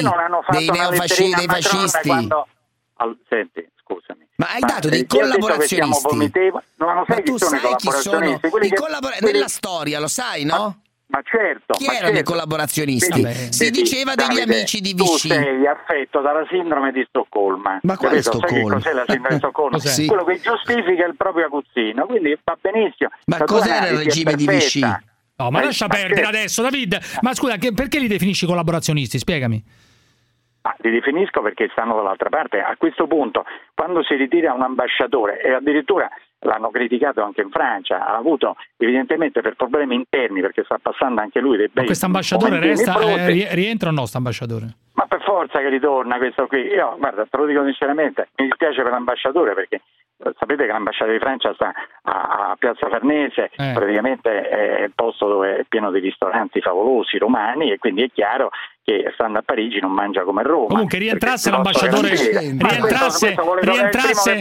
dei 1.35 1.45
una 1.45 1.48
fascisti. 1.49 2.07
quando- 2.07 2.47
Al- 3.01 3.17
Senti, 3.29 3.65
scusami. 3.81 4.27
Ma 4.35 4.47
hai 4.51 4.59
dato 4.59 4.89
dei 4.89 5.01
eh, 5.01 5.05
collaborazionisti? 5.07 6.15
No, 6.15 6.61
non 6.77 6.95
Ma 6.95 7.03
sai 7.07 7.23
chi 7.23 7.31
tu 7.31 7.37
sono 7.37 7.55
i 7.55 7.59
sai 7.59 7.75
chi 7.75 7.89
sono 7.91 8.01
collaborazionisti? 8.17 8.49
Quelli 8.49 8.65
i 8.65 8.69
che- 8.69 8.75
collabora- 8.75 9.15
quelli- 9.17 9.33
nella 9.33 9.47
storia, 9.47 9.99
lo 9.99 10.07
sai, 10.07 10.43
no? 10.43 10.81
Ma 11.07 11.21
certo. 11.23 11.73
Chi 11.73 11.85
ma 11.87 11.93
erano 11.93 12.11
i 12.11 12.15
certo. 12.17 12.31
collaborazionisti? 12.31 13.21
Vedi, 13.23 13.51
Si 13.53 13.63
vedi, 13.63 13.81
diceva 13.81 14.13
degli 14.15 14.27
Davide, 14.35 14.55
amici 14.57 14.79
di 14.81 14.93
Tu 14.93 15.03
Vichy. 15.05 15.29
sei 15.29 15.65
affetto 15.65 16.21
dalla 16.21 16.45
sindrome 16.49 16.91
di 16.91 17.03
Stoccolma. 17.07 17.79
Ma 17.81 17.97
quale 17.97 18.21
Capito? 18.21 18.31
Sai 18.37 18.47
Stoccolma? 18.49 18.75
che 18.77 18.83
cos'è 18.83 18.93
la 18.93 19.03
sindrome 19.07 19.29
di 19.29 19.35
Stoccolma? 19.37 19.71
Cos'è? 19.77 19.89
Sì. 19.89 20.05
Quello 20.05 20.23
che 20.25 20.39
giustifica 20.39 21.05
il 21.05 21.15
proprio 21.17 21.45
aguzzino. 21.45 22.05
Quindi 22.05 22.37
va 22.43 22.57
benissimo. 22.61 23.09
Ma 23.25 23.37
La 23.39 23.45
tua 23.45 23.57
cos'era 23.59 23.87
il 23.87 23.97
regime 23.97 24.35
di. 24.35 24.45
Vichy? 24.45 24.81
No, 24.81 25.49
ma 25.51 25.61
Eh, 25.61 25.65
lascia 25.65 25.87
ma 25.87 25.95
perdere 25.95 26.27
adesso, 26.27 26.61
David. 26.61 26.99
Ma 27.21 27.33
scusa, 27.33 27.55
che- 27.57 27.71
perché 27.73 27.97
li 27.97 28.07
definisci 28.07 28.45
collaborazionisti? 28.45 29.17
Spiegami. 29.17 29.63
Ah, 30.61 30.75
li 30.79 30.91
definisco 30.91 31.41
perché 31.41 31.69
stanno 31.71 31.95
dall'altra 31.95 32.29
parte. 32.29 32.59
A 32.59 32.75
questo 32.77 33.07
punto, 33.07 33.45
quando 33.73 34.03
si 34.03 34.15
ritira 34.15 34.53
un 34.53 34.61
ambasciatore, 34.61 35.41
e 35.41 35.53
addirittura 35.53 36.09
l'hanno 36.39 36.69
criticato 36.69 37.23
anche 37.23 37.41
in 37.41 37.49
Francia, 37.49 38.05
ha 38.05 38.15
avuto 38.15 38.55
evidentemente 38.77 39.41
per 39.41 39.55
problemi 39.55 39.95
interni, 39.95 40.41
perché 40.41 40.63
sta 40.63 40.77
passando 40.81 41.21
anche 41.21 41.39
lui 41.39 41.55
dei 41.55 41.67
Ma 41.67 41.73
bei 41.75 41.85
questo 41.85 42.05
ambasciatore 42.05 42.59
resta, 42.59 42.99
eh, 42.99 43.27
ri- 43.27 43.47
rientra 43.51 43.89
o 43.89 43.93
no, 43.93 44.05
sto 44.05 44.17
ambasciatore? 44.17 44.67
Ma 44.93 45.05
per 45.07 45.21
forza 45.23 45.59
che 45.59 45.69
ritorna 45.69 46.17
questo 46.17 46.47
qui. 46.47 46.59
Io, 46.59 46.95
guarda, 46.97 47.25
te 47.25 47.37
lo 47.37 47.45
dico 47.45 47.63
sinceramente, 47.63 48.27
mi 48.35 48.47
dispiace 48.47 48.83
per 48.83 48.91
l'ambasciatore 48.91 49.53
perché 49.53 49.81
sapete 50.37 50.65
che 50.65 50.71
l'ambasciata 50.71 51.11
di 51.11 51.19
Francia 51.19 51.53
sta 51.53 51.71
a, 52.03 52.49
a 52.51 52.55
Piazza 52.57 52.87
Farnese, 52.89 53.49
Eh. 53.55 53.71
praticamente 53.73 54.41
è 54.49 54.83
il 54.83 54.91
posto 54.93 55.27
dove 55.27 55.57
è 55.59 55.63
pieno 55.67 55.91
di 55.91 55.99
ristoranti 55.99 56.59
favolosi 56.61 57.17
romani 57.17 57.71
e 57.71 57.77
quindi 57.77 58.03
è 58.03 58.09
chiaro 58.11 58.49
che 58.83 59.11
stando 59.13 59.39
a 59.39 59.41
Parigi 59.43 59.79
non 59.79 59.91
mangia 59.91 60.23
come 60.23 60.41
a 60.41 60.43
Roma. 60.43 60.67
Comunque 60.67 60.97
rientrasse 60.97 61.51
l'ambasciatore, 61.51 62.09
rientrasse, 62.09 63.35
rientrasse, 63.61 64.37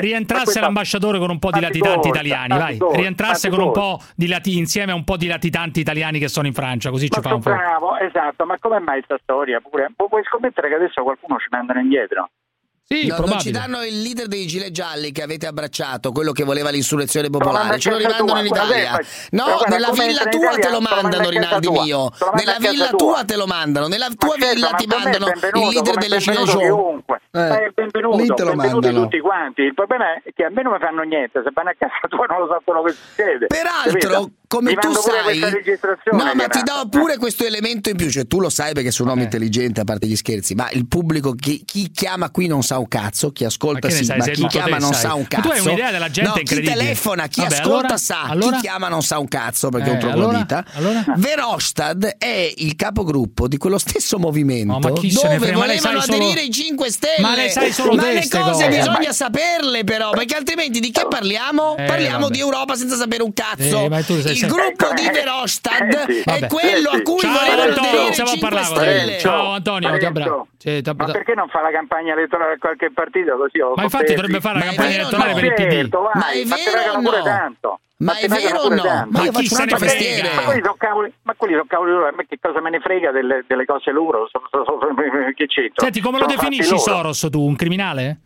rientrasse 0.00 0.60
l'ambasciatore 0.60 1.18
con 1.18 1.30
un 1.30 1.38
po' 1.38 1.50
di 1.50 1.60
latitanti 1.60 2.08
italiani, 2.08 2.56
vai, 2.56 2.78
rientrasse 2.92 3.50
con 3.50 3.60
un 3.60 3.72
po' 3.72 3.98
di 4.14 4.28
lati, 4.28 4.56
insieme 4.58 4.92
a 4.92 4.94
un 4.94 5.04
po' 5.04 5.16
di 5.16 5.26
latitanti 5.26 5.80
italiani 5.80 6.18
che 6.18 6.28
sono 6.28 6.46
in 6.46 6.52
Francia, 6.54 6.90
così 6.90 7.10
ci 7.10 7.20
Ma 7.20 7.28
fa 7.28 7.34
un 7.34 7.40
po'. 7.42 7.50
bravo, 7.50 7.96
esatto, 7.98 8.44
ma 8.46 8.56
come 8.58 8.78
mai 8.78 9.02
questa 9.02 9.18
storia? 9.22 9.60
Pure, 9.60 9.92
pu- 9.96 10.08
puoi 10.08 10.22
scommettere 10.24 10.68
che 10.68 10.74
adesso 10.74 11.02
qualcuno 11.02 11.38
ci 11.38 11.48
mandano 11.50 11.80
indietro? 11.80 12.30
Sì, 12.86 13.06
No, 13.06 13.16
non 13.18 13.38
ci 13.40 13.50
danno 13.50 13.82
il 13.82 14.02
leader 14.02 14.26
dei 14.26 14.46
gilet 14.46 14.70
gialli 14.70 15.10
che 15.10 15.22
avete 15.22 15.46
abbracciato, 15.46 16.12
quello 16.12 16.32
che 16.32 16.44
voleva 16.44 16.68
l'insurrezione 16.68 17.30
popolare. 17.30 17.78
Ce 17.78 17.88
lo 17.90 17.96
rimandano 17.96 18.40
in 18.40 18.46
Italia. 18.46 18.98
No, 19.30 19.44
guarda, 19.44 19.68
nella 19.68 19.90
villa 19.90 20.24
tua 20.26 20.40
Italia, 20.52 20.58
te 20.58 20.70
lo 20.70 20.80
mandano, 20.80 21.28
Rinaldi 21.30 21.66
tua. 21.66 21.82
mio. 21.82 22.10
Nella 22.34 22.56
villa 22.58 22.88
tua. 22.88 22.96
tua 22.96 23.24
te 23.24 23.36
lo 23.36 23.46
mandano. 23.46 23.86
Nella 23.88 24.08
tua 24.16 24.34
villa 24.36 24.70
ti 24.72 24.86
mandano 24.86 25.26
il 25.28 25.68
leader 25.72 25.94
delle 25.96 26.18
Gilet 26.18 26.44
chiunque. 26.44 27.20
Eh, 27.32 27.72
benvenuto, 27.74 28.16
lì 28.18 28.26
te 28.26 28.42
lo 28.44 28.50
benvenuti 28.50 28.86
mandano. 28.86 29.00
tutti 29.04 29.20
quanti. 29.20 29.60
Il 29.62 29.74
problema 29.74 30.14
è 30.22 30.32
che 30.34 30.44
a 30.44 30.50
me 30.50 30.62
non 30.62 30.72
mi 30.74 30.78
fanno 30.78 31.02
niente, 31.02 31.40
se 31.42 31.50
vanno 31.54 31.70
a 31.70 31.74
casa 31.76 31.94
tua 32.08 32.26
non 32.26 32.40
lo 32.40 32.46
so 32.52 32.60
quello 32.64 32.82
che 32.82 32.92
succede. 32.92 33.46
Peraltro, 33.46 33.92
Capito? 33.92 34.30
Come 34.54 34.74
tu 34.74 34.92
sai, 34.92 35.38
no, 36.12 36.32
ma 36.34 36.46
ti 36.48 36.62
do 36.62 36.88
pure 36.90 37.16
questo 37.16 37.44
elemento 37.44 37.90
in 37.90 37.96
più. 37.96 38.10
Cioè, 38.10 38.26
tu 38.26 38.40
lo 38.40 38.48
sai 38.50 38.72
perché 38.72 38.90
sei 38.90 39.02
un 39.04 39.08
uomo 39.12 39.22
intelligente, 39.22 39.80
a 39.80 39.84
parte 39.84 40.06
gli 40.06 40.16
scherzi. 40.16 40.54
Ma 40.54 40.68
il 40.70 40.86
pubblico, 40.86 41.32
chi, 41.32 41.62
chi 41.64 41.90
chiama 41.90 42.30
qui 42.30 42.46
non 42.46 42.62
sa 42.62 42.78
un 42.78 42.88
cazzo, 42.88 43.30
chi 43.32 43.44
ascolta 43.44 43.88
Ma 43.88 43.94
sì, 43.94 44.04
sai, 44.04 44.18
ma 44.18 44.26
chi 44.26 44.46
chiama 44.46 44.78
non 44.78 44.92
sai. 44.92 45.00
sa 45.02 45.14
un 45.14 45.22
Ma 45.22 45.26
cazzo. 45.28 45.48
tu 45.48 45.54
hai 45.54 45.60
un'idea 45.60 45.90
della 45.90 46.10
gente 46.10 46.30
no, 46.30 46.44
chi 46.44 46.60
telefona, 46.62 47.26
chi 47.26 47.40
Vabbè, 47.40 47.54
ascolta 47.54 47.76
allora- 47.78 47.96
sa, 47.96 48.22
allora? 48.22 48.56
chi 48.56 48.62
chiama 48.62 48.88
non 48.88 49.02
sa 49.02 49.18
un 49.18 49.28
cazzo 49.28 49.68
perché 49.70 49.88
è 49.88 49.90
un 49.92 49.96
Eh, 49.96 50.00
troglodita. 50.00 50.64
allora? 50.74 50.98
Allora? 51.04 51.14
Verhofstadt 51.16 52.16
è 52.18 52.52
il 52.56 52.76
capogruppo 52.76 53.48
di 53.48 53.56
quello 53.56 53.78
stesso 53.78 54.18
movimento 54.18 54.72
No, 54.72 54.78
ma 54.78 54.92
chi 54.92 55.10
se 55.10 55.26
ne 55.28 55.38
dove 55.38 55.52
ma 55.52 55.58
volevano 55.58 55.98
aderire 55.98 56.42
i 56.42 56.50
5 56.50 56.90
Stelle. 56.90 57.20
Ma 57.20 57.34
lei 57.34 57.50
sai 57.50 57.72
solo 57.72 57.94
Ma 57.94 58.02
te 58.02 58.12
le 58.12 58.28
cose 58.28 58.68
bisogna 58.68 58.98
Ma- 59.08 59.12
saperle 59.12 59.84
però, 59.84 60.10
perché 60.10 60.34
altrimenti 60.36 60.80
di 60.80 60.90
che 60.90 61.06
parliamo? 61.08 61.76
Eh, 61.76 61.84
parliamo 61.84 62.28
di 62.28 62.38
Europa 62.38 62.74
senza 62.76 62.96
sapere 62.96 63.22
un 63.22 63.32
cazzo. 63.32 63.80
Eh, 63.84 63.88
ma 63.88 64.02
tu 64.02 64.20
sei 64.20 64.36
il 64.44 64.52
gruppo 64.52 64.92
di 64.94 65.06
Eh, 65.06 65.10
Verhofstadt 65.10 66.10
sì. 66.10 66.20
è 66.24 66.46
quello 66.46 66.90
a 66.90 67.00
cui 67.02 67.18
Ciao 67.18 67.32
volevano 67.32 67.62
Antonio, 67.62 67.88
aderire 67.90 68.08
i 68.08 68.12
stiamo 68.12 68.30
a 68.30 68.34
5 68.34 68.48
parlare 68.48 68.66
con 68.66 68.76
te. 68.76 68.90
Stelle. 68.90 69.18
Ciao 69.18 69.50
Antonio, 69.52 69.98
ti 69.98 70.04
abbraccio. 70.04 70.46
Ma 70.96 71.04
perché 71.12 71.34
non 71.34 71.48
fa 71.48 71.60
la 71.60 71.70
campagna 71.70 72.12
elettorale 72.12 72.52
a 72.54 72.58
qualche 72.58 72.90
partito 72.92 73.36
così? 73.36 73.60
ho 73.60 73.72
Ma 73.76 73.82
infatti 73.82 74.14
dovrebbe 74.14 74.40
fare 74.40 74.58
la 74.58 74.64
Ma 74.64 74.70
campagna 74.72 74.94
elettorale 74.94 75.32
no? 75.32 75.34
per 75.40 75.44
il 75.44 75.52
PD. 75.54 75.70
Certo, 75.72 76.00
Ma 76.14 76.28
è 76.30 76.44
ma 76.44 76.56
vero 76.56 76.92
o 76.92 77.00
no? 77.00 77.22
tanto. 77.22 77.78
Ma 77.96 78.12
te 78.14 78.26
è 78.26 78.28
vero 78.28 78.58
o 78.58 78.68
no? 78.68 78.82
tanto. 78.82 79.10
Ma 79.18 79.24
io 79.24 79.30
Ma 79.32 79.38
chi 79.38 79.46
faccio 79.48 79.54
se 79.54 79.62
un 79.62 79.66
ne 79.68 79.72
altro 79.72 79.88
frega? 79.88 79.94
mestiere. 80.04 80.34
Ma 80.34 80.42
quelli 80.42 80.60
sono 80.62 80.74
cavoli, 80.78 81.12
ma 81.22 81.34
quelli 81.36 81.52
sono 81.54 81.64
cavoli 81.68 81.90
loro, 81.92 82.06
a 82.08 82.12
me 82.16 82.26
che 82.28 82.38
cosa 82.40 82.60
me 82.60 82.70
ne 82.70 82.80
frega 82.80 83.10
delle, 83.12 83.44
delle 83.46 83.64
cose 83.64 83.90
loro? 83.92 84.28
Sono- 84.30 84.48
sono- 84.50 84.64
sono- 84.80 84.94
che 85.34 85.46
c'entro? 85.46 85.82
Senti, 85.84 86.00
come 86.00 86.18
lo 86.18 86.24
Sono 86.28 86.36
definisci. 86.36 86.78
Soros 86.78 87.28
tu? 87.30 87.40
Un 87.40 87.56
criminale? 87.56 88.18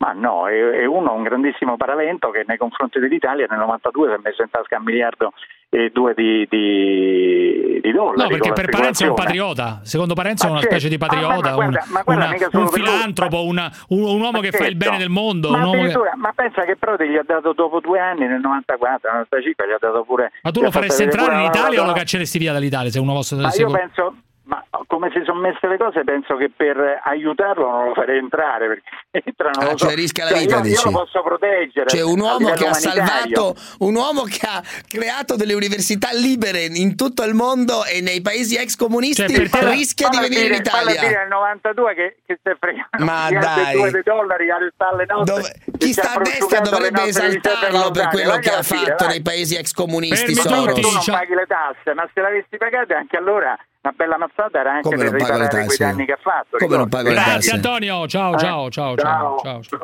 Ma 0.00 0.12
no, 0.12 0.48
è, 0.48 0.52
è 0.80 0.84
uno 0.86 1.12
un 1.12 1.22
grandissimo 1.22 1.76
paravento 1.76 2.30
che 2.30 2.44
nei 2.46 2.56
confronti 2.56 2.98
dell'Italia 2.98 3.46
nel 3.50 3.58
92 3.58 4.08
si 4.08 4.14
è 4.14 4.18
messo 4.22 4.42
in 4.42 4.48
tasca 4.50 4.78
un 4.78 4.84
miliardo 4.84 5.32
e 5.68 5.90
due 5.92 6.14
di, 6.14 6.46
di, 6.48 7.80
di 7.82 7.92
dollari. 7.92 8.22
No, 8.22 8.28
perché 8.28 8.52
per 8.54 8.68
Parenzo 8.70 9.04
è 9.04 9.08
un 9.08 9.14
patriota. 9.14 9.80
Secondo 9.82 10.14
Parenzo 10.14 10.44
è 10.44 10.46
Ma 10.46 10.52
una 10.54 10.62
certo. 10.62 10.76
specie 10.78 10.96
di 10.96 11.02
Ah, 11.02 11.06
ma- 11.06 11.06
patriota, 11.06 11.48
ma 11.50 11.54
guarda- 11.54 11.84
un- 11.86 12.02
guarda, 12.02 12.26
una- 12.26 12.48
un 12.64 12.68
filantropo, 12.68 13.44
una- 13.44 13.70
un, 13.88 14.02
un 14.02 14.20
uomo 14.22 14.40
che 14.40 14.50
fa 14.52 14.64
il 14.66 14.70
certo. 14.72 14.78
bene 14.78 14.96
del 14.98 15.10
mondo. 15.10 15.50
Ma, 15.50 15.70
che- 15.70 15.92
ma 16.16 16.32
pensa 16.34 16.64
che 16.64 16.76
Prodi 16.76 17.06
gli 17.06 17.16
ha 17.16 17.22
dato 17.24 17.52
dopo 17.52 17.80
due 17.80 18.00
anni, 18.00 18.26
nel 18.26 18.40
94, 18.40 19.10
nel 19.12 19.26
95, 19.30 19.66
gli 19.68 19.72
ha 19.72 19.78
dato 19.78 20.02
pure... 20.04 20.32
Ma 20.42 20.50
tu 20.50 20.62
lo 20.62 20.70
faresti 20.70 21.02
entrare 21.02 21.34
in 21.34 21.40
Italia 21.42 21.82
o 21.82 21.86
lo 21.86 21.92
cacceresti 21.92 22.38
via 22.38 22.52
dall'Italia 22.52 22.90
se 22.90 22.98
uno 22.98 23.12
vostro 23.12 23.36
Ma 23.36 23.50
io 23.54 23.70
penso, 23.70 24.14
ma 24.50 24.64
come 24.88 25.10
si 25.14 25.22
sono 25.24 25.38
messe 25.38 25.68
le 25.68 25.76
cose, 25.78 26.02
penso 26.02 26.34
che 26.34 26.50
per 26.50 27.00
aiutarlo 27.04 27.70
non 27.70 27.84
lo 27.88 27.94
farei 27.94 28.18
entrare 28.18 28.66
perché 28.66 28.88
entrano. 29.24 29.54
Ah, 29.58 29.62
non 29.62 29.70
lo 29.72 29.78
so. 29.78 29.86
cioè 29.86 29.94
rischia 29.94 30.24
la 30.24 30.30
Cioè, 30.30 30.40
vita, 30.40 30.56
io, 30.56 30.62
dici? 30.62 30.74
io 30.86 30.90
lo 30.90 30.98
posso 30.98 31.22
proteggere. 31.22 31.86
C'è 31.86 32.02
un 32.02 32.18
uomo 32.18 32.50
che 32.50 32.66
ha 32.66 32.72
salvato, 32.72 33.54
un 33.78 33.94
uomo 33.94 34.22
che 34.22 34.40
ha 34.48 34.60
creato 34.88 35.36
delle 35.36 35.54
università 35.54 36.08
libere 36.12 36.64
in 36.64 36.96
tutto 36.96 37.22
il 37.22 37.34
mondo 37.34 37.84
e 37.84 38.00
nei 38.00 38.20
paesi 38.22 38.56
ex 38.56 38.74
comunisti 38.74 39.22
Cioè, 39.28 39.36
per 39.36 39.50
te 39.50 39.62
la- 39.62 39.70
rischia 39.70 40.08
di 40.08 40.18
venire 40.18 40.40
in 40.56 40.62
dire- 40.62 40.64
falla 40.64 40.90
Italia. 40.90 41.08
dire 41.08 41.20
nel 41.20 41.28
92 41.28 41.94
che, 41.94 42.16
che 42.26 42.36
stai 42.40 42.56
fregando 42.58 43.04
Ma 43.04 43.26
un 43.28 43.34
miliardo 43.34 43.60
e 43.60 43.64
dai. 43.64 43.74
due 43.76 43.90
di 43.92 44.02
dollari 44.02 44.50
a 44.50 44.58
restare 44.58 44.96
le 44.96 45.06
nostre 45.06 45.34
Dove- 45.36 45.54
chi 45.78 45.92
sta 45.92 46.12
a 46.14 46.18
destra 46.18 46.58
dovrebbe 46.60 47.02
esaltarlo 47.04 47.90
per 47.92 48.08
quello 48.08 48.36
che 48.38 48.50
ha 48.50 48.62
fatto 48.62 49.04
vai. 49.04 49.08
nei 49.08 49.22
paesi 49.22 49.54
ex 49.56 49.72
comunisti 49.72 50.34
Fermi 50.34 50.66
tutti, 50.66 50.80
tu 50.80 50.90
non 50.90 51.04
paghi 51.06 51.34
le 51.34 51.46
tasse, 51.46 51.94
ma 51.94 52.08
se 52.12 52.20
le 52.20 52.26
avessi 52.26 52.56
pagate 52.56 52.94
anche 52.94 53.16
allora 53.16 53.56
una 53.82 53.94
bella 53.96 54.18
mazzata 54.18 54.58
era 54.60 54.72
anche 54.72 54.82
Come 54.82 54.96
per 54.96 55.06
le 55.12 55.18
riparare 55.18 55.48
quei 55.48 55.66
tasse? 55.66 55.84
danni 55.84 56.04
che 56.04 56.12
ha 56.12 56.18
fatto. 56.20 56.56
Come 56.58 56.76
non 56.76 56.88
pago 56.90 57.08
le 57.08 57.14
Grazie 57.14 57.32
tasse? 57.34 57.50
Antonio, 57.52 58.06
ciao, 58.06 58.34
Eh, 58.34 58.38
ciao, 58.38 58.70
ciao, 58.70 58.96
ciao, 58.96 59.36
ciao. 59.42 59.60
ciao. 59.62 59.80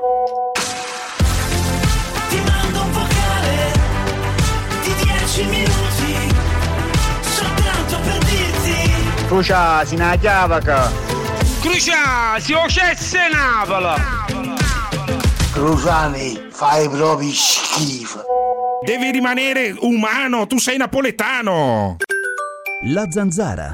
Ti 2.28 2.40
mando 2.44 2.80
un 2.82 2.90
vocale 2.92 3.72
di 4.82 4.94
10 5.02 5.44
minuti 5.46 6.34
soltanto 7.22 7.98
per 8.04 8.18
dirti 8.18 9.24
Crucia, 9.28 9.84
si 9.86 9.96
na 9.96 10.14
chiavaca. 10.16 10.90
Crucia, 11.62 12.38
si 12.38 12.52
ocesse 12.52 13.28
Napola! 13.32 13.96
Cruciani, 15.52 16.48
fai 16.50 16.86
proprio 16.90 17.30
schifo. 17.32 18.22
Devi 18.84 19.10
rimanere 19.10 19.74
umano, 19.80 20.46
tu 20.46 20.58
sei 20.58 20.76
napoletano! 20.76 21.96
La 22.88 23.08
zanzara. 23.10 23.70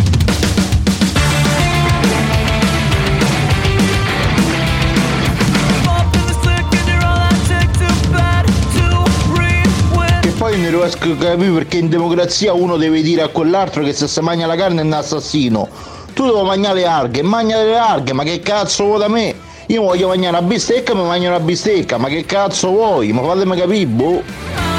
Che 10.21 10.29
poi 10.39 10.59
non 10.59 10.71
riesco 10.71 11.11
a 11.11 11.17
capire 11.17 11.51
perché 11.53 11.77
in 11.77 11.91
democrazia 11.91 12.55
uno 12.55 12.79
deve 12.79 13.03
dire 13.03 13.21
a 13.21 13.29
quell'altro 13.29 13.83
che 13.83 13.93
se 13.93 14.09
si 14.09 14.21
mangia 14.21 14.47
la 14.47 14.57
carne 14.57 14.81
è 14.81 14.85
un 14.85 14.93
assassino. 14.95 15.69
Tu 16.15 16.25
devi 16.25 16.47
mangiare 16.47 16.75
le 16.77 16.87
alghe, 16.87 17.23
mangia 17.23 17.63
le 17.63 17.77
alghe, 17.77 18.15
ma 18.15 18.23
che 18.23 18.41
cazzo 18.41 18.85
vuoi 18.85 18.99
da 18.99 19.09
me? 19.09 19.35
Io 19.67 19.83
voglio 19.83 20.09
mangiare 20.09 20.39
una 20.39 20.47
bistecca, 20.47 20.95
mi 20.95 21.03
mangio 21.03 21.29
una 21.29 21.41
bistecca, 21.41 21.99
ma 21.99 22.09
che 22.09 22.25
cazzo 22.25 22.71
vuoi? 22.71 23.13
Ma 23.13 23.23
fatemi 23.23 23.57
capire, 23.59 23.87
boh. 23.87 24.72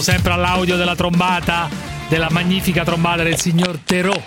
Sempre 0.00 0.32
all'audio 0.32 0.76
della 0.76 0.94
trombata, 0.94 1.68
della 2.08 2.28
magnifica 2.30 2.84
trombata 2.84 3.22
del 3.22 3.38
signor 3.38 3.78
Terò. 3.84 4.20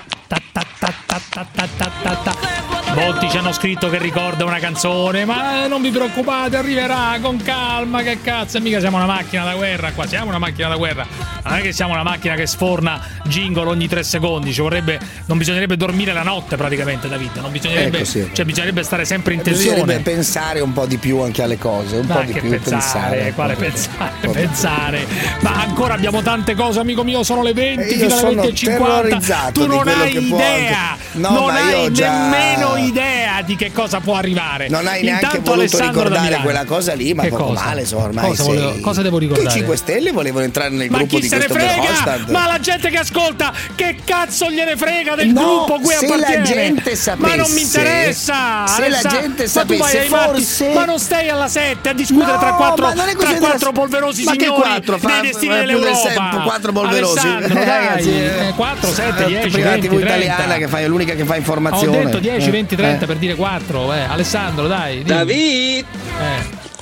Molti 2.94 3.30
ci 3.30 3.38
hanno 3.38 3.54
scritto 3.54 3.90
che 3.90 3.98
ricorda 3.98 4.44
una 4.44 4.60
canzone, 4.60 5.24
ma 5.24 5.66
non 5.68 5.82
vi 5.82 5.92
preoccupate, 5.92 6.58
arriverà 6.58 7.18
con 7.22 7.38
calma, 7.38 8.02
che 8.02 8.22
cazzo, 8.22 8.60
mica 8.60 8.82
siamo 8.82 8.98
una 8.98 9.06
macchina 9.06 9.46
da 9.46 9.56
guerra, 9.56 9.92
qua 9.94 10.06
siamo 10.06 10.28
una 10.28 10.40
macchina 10.40 10.68
da 10.68 10.76
guerra, 10.76 11.06
non 11.44 11.54
è 11.54 11.62
che 11.62 11.72
siamo 11.72 11.94
una 11.94 12.04
macchina 12.04 12.36
che 12.36 12.46
sforna 12.48 13.00
jingle 13.26 13.70
ogni 13.70 13.88
tre 13.88 14.04
secondi, 14.04 14.52
ci 14.52 14.60
vorrebbe, 14.60 15.00
non 15.28 15.38
bisognerebbe 15.38 15.78
dormire 15.78 16.12
la 16.12 16.24
notte 16.24 16.58
praticamente 16.58 17.08
da 17.08 17.16
vita, 17.16 17.40
non 17.40 17.52
bisognerebbe, 17.52 17.98
ecco 18.00 18.06
sì. 18.06 18.30
cioè, 18.34 18.44
bisognerebbe 18.44 18.84
stare 18.84 19.06
sempre 19.06 19.36
in 19.36 19.42
tensione. 19.42 19.76
Bisognerebbe 19.76 20.12
pensare 20.12 20.60
un 20.60 20.74
po' 20.74 20.86
di 20.86 20.98
più 20.98 21.20
anche 21.20 21.44
alle 21.44 21.58
cose, 21.58 21.96
un 21.98 22.08
ma 22.08 22.16
po' 22.16 22.24
di 22.24 22.34
più 22.34 22.50
pensare. 22.50 22.70
pensare 22.70 23.34
quale 23.34 23.56
pensare, 23.56 24.12
pensare, 24.32 25.08
ma 25.40 25.62
ancora 25.62 25.94
abbiamo 25.94 26.22
tante 26.22 26.56
cose 26.56 26.82
amico 26.82 27.04
mio, 27.04 27.24
sono 27.24 27.42
le 27.42 27.54
20. 27.54 27.71
E 27.80 27.84
io 27.86 27.90
fino 27.92 28.06
alle 28.06 28.16
sono 28.16 28.42
20 28.42 28.48
e 28.48 28.54
50. 28.56 29.02
terrorizzato 29.02 29.52
Tu 29.62 29.68
non 29.68 29.88
hai 29.88 30.12
che 30.12 30.22
può 30.22 30.38
idea, 30.38 30.90
anche- 30.92 31.00
No, 31.14 31.30
non 31.30 31.46
ma 31.46 31.66
hai 31.66 31.92
già- 31.92 32.10
nemmeno 32.30 32.78
idea 32.78 33.42
di 33.44 33.56
che 33.56 33.72
cosa 33.72 34.00
può 34.00 34.16
arrivare. 34.16 34.70
Non 34.70 34.88
hai 34.88 35.04
neanche 35.04 35.26
Intanto 35.26 35.52
voluto 35.52 35.78
Alessandro 35.78 36.10
da 36.10 36.16
ricordare 36.22 36.42
quella 36.44 36.66
cosa 36.66 36.94
lì, 36.94 37.14
ma 37.14 37.24
Che 37.24 37.30
poco 37.30 37.44
cosa? 37.46 37.64
male, 37.66 37.82
insomma, 37.82 38.04
ormai 38.04 38.28
Cosa, 38.30 38.44
sei- 38.44 38.56
volevo- 38.56 38.80
cosa 38.82 39.02
devo 39.02 39.18
Tu 39.18 39.24
i 39.24 39.28
ricordare? 39.28 39.56
5 39.58 39.76
Stelle 39.78 40.12
volevano 40.12 40.46
entrare 40.46 40.70
nel 40.70 40.90
Ma 40.90 40.98
gruppo 40.98 41.16
chi 41.16 41.22
di 41.22 41.28
se 41.28 41.38
ne 41.38 41.46
questo 41.48 41.64
frega? 41.66 41.82
Verhofstadt. 41.82 42.30
Ma 42.30 42.48
la 42.48 42.60
gente 42.60 42.90
che 42.90 42.98
ascolta, 42.98 43.54
che 43.76 43.96
cazzo 44.06 44.50
gliene 44.50 44.76
frega 44.78 45.16
del 45.16 45.28
No, 45.30 45.42
gruppo 45.42 45.74
a 45.76 45.80
cui 45.80 45.94
se 45.94 46.08
la 46.08 46.16
appartiene? 46.16 46.44
gente 46.44 47.00
ma 47.18 47.36
non 47.36 47.52
mi 47.52 47.60
sapesse- 47.64 47.80
interessa. 47.90 48.68
se 48.68 48.80
la 48.82 48.86
Alessandro. 48.86 49.20
gente 49.22 49.50
ma 49.54 49.66
tu 49.66 49.76
vai 49.78 49.92
sapesse, 49.92 50.10
matti, 50.10 50.32
forse- 50.32 50.74
ma 50.74 50.86
non 50.86 51.00
stai 51.00 51.30
alla 51.30 51.48
7 51.48 51.90
a 51.90 51.94
discutere 51.94 52.32
No, 52.32 52.38
tra 52.40 52.54
quattro, 52.54 52.86
ma 52.88 52.94
non 52.94 53.08
è 53.08 53.16
tra 53.16 53.26
così 53.28 53.38
quattro 53.40 53.58
della- 53.58 53.72
polverosi 53.72 54.24
Ma 54.24 54.32
che 54.32 54.40
signori 54.44 54.62
quattro? 54.62 54.98
Fa- 54.98 55.08
dei 55.10 55.22
destini 55.32 55.54
del 55.54 55.66
dell'Europa. 55.66 55.96
sempre, 56.10 56.40
quattro 56.44 56.72
polverosi. 56.72 57.18
Alessandro, 57.28 57.60
Eh, 57.62 57.66
dai, 57.66 57.86
ragazzi, 57.86 58.24
eh, 58.24 58.53
4, 58.55 58.88
7, 58.89 59.24
Eh, 59.24 59.28
10, 59.28 59.49
prima 59.49 59.70
20, 59.72 59.88
TV 59.88 59.99
30. 59.99 60.16
italiana 60.24 60.55
che 60.57 60.68
fai, 60.68 60.84
è 60.84 60.88
l'unica 60.88 61.14
che 61.14 61.24
fa 61.26 61.34
Ho 61.34 61.38
informazione. 61.38 62.05
detto 62.05 62.20
10, 62.20 62.47
Eh. 62.47 62.51
20, 62.51 62.76
30 62.76 63.03
Eh. 63.03 63.07
per 63.07 63.16
dire 63.18 63.36
4. 63.36 63.93
Eh. 63.93 64.01
Alessandro, 64.01 64.68
dai. 64.68 65.03
dimmi. 65.03 65.07
David! 65.07 65.86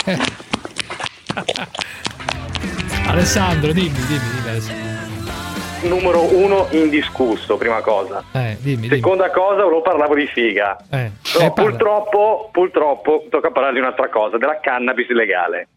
Eh. 0.06 0.12
Eh. 0.12 0.18
Alessandro, 3.08 3.72
dimmi, 3.72 3.90
dimmi, 4.08 4.20
dimmi 4.36 4.50
Alessandro. 4.50 4.88
Numero 5.82 6.36
uno 6.36 6.68
indiscusso, 6.72 7.56
prima 7.56 7.80
cosa. 7.82 8.22
Eh, 8.34 8.58
dimmi, 8.60 8.82
dimmi. 8.82 8.96
Seconda 8.96 9.32
cosa, 9.32 9.64
volevo 9.64 9.82
parlavo 9.82 10.14
di 10.14 10.28
figa. 10.28 10.76
Eh, 10.90 11.12
Però 11.34 11.46
eh, 11.46 11.52
purtroppo, 11.52 12.50
purtroppo, 12.52 13.26
tocca 13.30 13.50
parlare 13.52 13.74
di 13.76 13.80
un'altra 13.80 14.10
cosa, 14.10 14.38
della 14.38 14.60
cannabis 14.62 15.08
legale. 15.10 15.70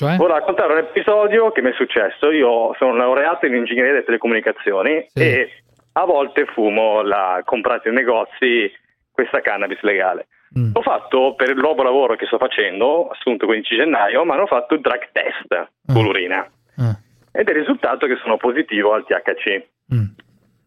Cioè? 0.00 0.16
Volevo 0.16 0.38
raccontare 0.38 0.72
un 0.72 0.78
episodio 0.78 1.52
che 1.52 1.60
mi 1.60 1.72
è 1.72 1.74
successo. 1.74 2.30
Io 2.30 2.74
sono 2.78 2.96
laureato 2.96 3.44
in 3.44 3.54
ingegneria 3.54 3.92
delle 3.92 4.04
telecomunicazioni 4.04 5.06
e 5.12 5.50
a 5.92 6.04
volte 6.06 6.46
fumo 6.46 7.02
la, 7.02 7.42
comprato 7.44 7.88
in 7.88 7.94
negozi 7.94 8.72
questa 9.12 9.42
cannabis 9.42 9.82
legale. 9.82 10.28
Mm. 10.58 10.72
L'ho 10.72 10.80
fatto 10.80 11.34
per 11.34 11.50
il 11.50 11.58
nuovo 11.58 11.82
lavoro 11.82 12.16
che 12.16 12.24
sto 12.24 12.38
facendo, 12.38 13.08
assunto 13.08 13.44
il 13.44 13.50
15 13.50 13.76
gennaio, 13.76 14.24
ma 14.24 14.36
hanno 14.36 14.46
fatto 14.46 14.72
il 14.72 14.80
drug 14.80 15.10
test 15.12 15.68
Mm. 15.90 15.94
con 15.94 16.04
l'urina. 16.04 16.50
Ed 17.32 17.48
è 17.48 17.52
risultato 17.52 18.06
che 18.06 18.16
sono 18.22 18.38
positivo 18.38 18.94
al 18.94 19.04
THC. 19.04 19.66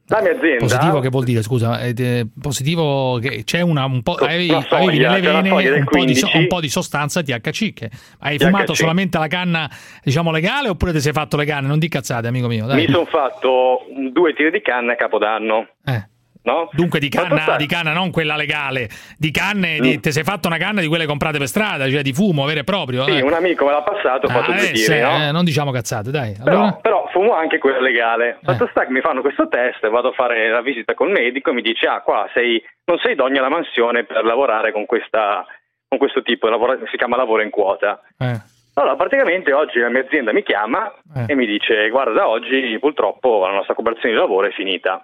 La 0.07 0.21
mia 0.21 0.31
azienda... 0.31 0.59
Positivo 0.59 0.99
che 0.99 1.09
vuol 1.09 1.23
dire, 1.23 1.41
scusa, 1.41 1.79
eh, 1.79 2.27
positivo 2.39 3.19
che 3.19 3.43
c'è 3.45 3.61
una, 3.61 3.85
un 3.85 4.01
po', 4.03 4.15
avevi, 4.15 4.47
soglia, 4.47 5.11
avevi 5.11 5.27
nelle 5.27 5.41
vene 5.41 5.77
un 5.79 5.85
po, 5.85 6.03
di, 6.03 6.15
so- 6.15 6.27
15. 6.27 6.37
un 6.37 6.47
po' 6.47 6.59
di 6.59 6.69
sostanza 6.69 7.23
THC 7.23 7.73
che 7.73 7.89
hai 8.19 8.37
THC. 8.37 8.45
fumato 8.45 8.73
solamente 8.73 9.17
la 9.17 9.27
canna 9.27 9.69
diciamo 10.03 10.29
legale 10.31 10.67
oppure 10.67 10.91
ti 10.91 10.99
sei 10.99 11.13
fatto 11.13 11.37
le 11.37 11.45
canne? 11.45 11.67
Non 11.67 11.79
di 11.79 11.87
cazzate 11.87 12.27
amico 12.27 12.47
mio, 12.47 12.65
dai. 12.65 12.85
Mi 12.85 12.91
sono 12.91 13.05
fatto 13.05 13.85
due 14.11 14.33
tiri 14.33 14.51
di 14.51 14.61
canna 14.61 14.93
a 14.93 14.95
Capodanno. 14.95 15.67
Eh. 15.85 16.07
No? 16.45 16.69
Dunque 16.73 16.99
di 16.99 17.09
Fatto 17.09 17.35
canna, 17.35 17.55
di 17.55 17.65
canna, 17.67 17.93
non 17.93 18.11
quella 18.11 18.35
legale, 18.35 18.89
di 19.17 19.31
canne, 19.31 19.77
Mm. 19.79 19.81
di- 19.81 19.99
ti 20.01 20.11
sei 20.11 20.23
fatto 20.23 20.47
una 20.47 20.57
canna 20.57 20.81
di 20.81 20.87
quelle 20.87 21.05
comprate 21.05 21.37
per 21.37 21.47
strada, 21.47 21.89
cioè 21.89 22.01
di 22.01 22.11
fumo 22.11 22.43
vero 22.45 22.59
e 22.59 22.63
proprio. 22.65 23.05
Sì, 23.05 23.17
eh. 23.17 23.21
un 23.21 23.31
amico 23.33 23.63
me 23.65 23.71
l'ha 23.71 23.81
passato, 23.81 24.25
ho 24.27 24.29
fatto 24.29 24.51
Ah, 24.51 24.55
due 24.55 24.63
eh, 24.63 24.71
tiri, 24.73 24.77
se- 24.79 24.99
no? 25.01 25.23
eh, 25.23 25.31
non 25.31 25.45
diciamo 25.45 25.71
cazzate, 25.71 26.11
dai. 26.11 26.33
Però, 26.43 26.55
Allora? 26.57 26.73
però 26.81 27.07
fumo 27.13 27.33
anche 27.33 27.59
quella 27.59 27.77
Eh. 27.77 27.81
legale. 27.81 28.39
Fatto 28.43 28.67
sta 28.71 28.85
che 28.85 28.91
mi 28.91 28.99
fanno 28.99 29.21
questo 29.21 29.47
test, 29.47 29.87
vado 29.89 30.09
a 30.09 30.13
fare 30.13 30.49
la 30.49 30.61
visita 30.61 30.93
col 30.95 31.11
medico 31.11 31.49
e 31.49 31.53
mi 31.53 31.61
dice: 31.61 31.87
Ah, 31.87 32.01
qua 32.01 32.27
sei, 32.33 32.61
non 32.85 32.97
sei 32.99 33.13
idoneo 33.13 33.39
alla 33.39 33.49
mansione 33.49 34.03
per 34.03 34.25
lavorare 34.25 34.73
con, 34.73 34.85
questa, 34.85 35.45
con 35.87 35.97
questo 35.97 36.21
tipo, 36.23 36.49
lavoro, 36.49 36.77
si 36.91 36.97
chiama 36.97 37.15
lavoro 37.15 37.41
in 37.41 37.51
quota. 37.51 38.01
Eh. 38.19 38.41
Allora, 38.75 38.95
praticamente 38.95 39.53
oggi 39.53 39.77
la 39.79 39.89
mia 39.89 40.01
azienda 40.01 40.33
mi 40.33 40.41
chiama 40.43 40.91
e 41.27 41.35
mi 41.35 41.45
dice: 41.45 41.89
Guarda, 41.89 42.13
da 42.13 42.27
oggi 42.27 42.75
purtroppo 42.79 43.45
la 43.45 43.51
nostra 43.53 43.75
cooperazione 43.75 44.15
di 44.15 44.19
lavoro 44.19 44.47
è 44.47 44.51
finita. 44.51 45.01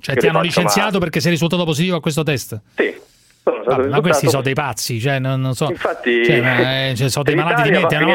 Cioè 0.00 0.14
Che 0.14 0.20
ti 0.22 0.26
hanno 0.26 0.40
licenziato 0.40 0.94
ma- 0.94 0.98
perché 1.00 1.20
sei 1.20 1.32
risultato 1.32 1.64
positivo 1.64 1.96
a 1.96 2.00
questo 2.00 2.22
test? 2.22 2.60
Sì. 2.76 3.08
Vabbè, 3.42 3.88
ma 3.88 4.00
questi 4.00 4.28
sono 4.28 4.42
dei 4.42 4.52
pazzi, 4.54 5.00
cioè 5.00 5.18
non, 5.18 5.40
non 5.40 5.54
so. 5.54 5.68
Infatti, 5.70 6.24
Cioè, 6.24 6.40
ma, 6.40 6.88
eh, 6.88 6.94
cioè, 6.94 7.08
sono 7.10 7.24
dei 7.24 7.34
malati 7.34 7.62
di 7.62 7.70
mente. 7.70 7.98
no? 7.98 8.06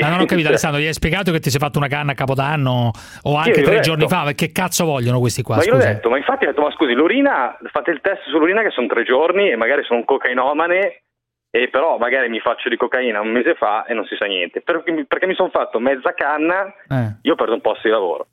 Ma 0.00 0.08
non 0.10 0.20
ho 0.20 0.24
capito, 0.26 0.48
Alessandro. 0.48 0.80
Gli 0.80 0.86
hai 0.86 0.92
spiegato 0.92 1.32
che 1.32 1.40
ti 1.40 1.50
sei 1.50 1.58
fatto 1.58 1.78
una 1.78 1.88
canna 1.88 2.12
a 2.12 2.14
Capodanno 2.14 2.90
o 3.22 3.36
anche 3.36 3.62
tre 3.62 3.80
giorni 3.80 4.04
detto. 4.04 4.14
fa? 4.14 4.24
Ma 4.24 4.32
Che 4.32 4.52
cazzo 4.52 4.84
vogliono 4.84 5.18
questi 5.18 5.42
qua? 5.42 5.56
ma 5.56 5.64
io 5.64 5.72
l'ho 5.72 5.76
Scusa. 5.78 5.88
detto, 5.92 6.08
ma 6.10 6.16
infatti 6.18 6.44
ho 6.44 6.48
detto, 6.48 6.60
ma 6.62 6.70
scusi, 6.72 6.92
l'urina, 6.92 7.56
fate 7.72 7.90
il 7.90 8.00
test 8.00 8.22
sull'urina 8.28 8.62
che 8.62 8.70
sono 8.70 8.86
tre 8.86 9.02
giorni 9.04 9.50
e 9.50 9.56
magari 9.56 9.82
sono 9.84 9.98
un 10.00 10.04
cocainomane 10.04 11.02
e 11.62 11.68
però 11.68 11.96
magari 11.98 12.28
mi 12.28 12.40
faccio 12.40 12.68
di 12.68 12.76
cocaina 12.76 13.20
un 13.20 13.28
mese 13.30 13.54
fa 13.54 13.84
e 13.86 13.94
non 13.94 14.04
si 14.04 14.14
sa 14.18 14.26
niente. 14.26 14.60
Perché, 14.60 14.90
mi- 14.92 15.04
perché 15.06 15.26
mi 15.26 15.34
sono 15.34 15.48
fatto 15.50 15.78
mezza 15.80 16.12
canna, 16.14 16.66
Eh. 16.88 17.16
io 17.22 17.34
perdo 17.34 17.54
un 17.54 17.60
posto 17.60 17.82
di 17.88 17.90
lavoro. 17.90 18.26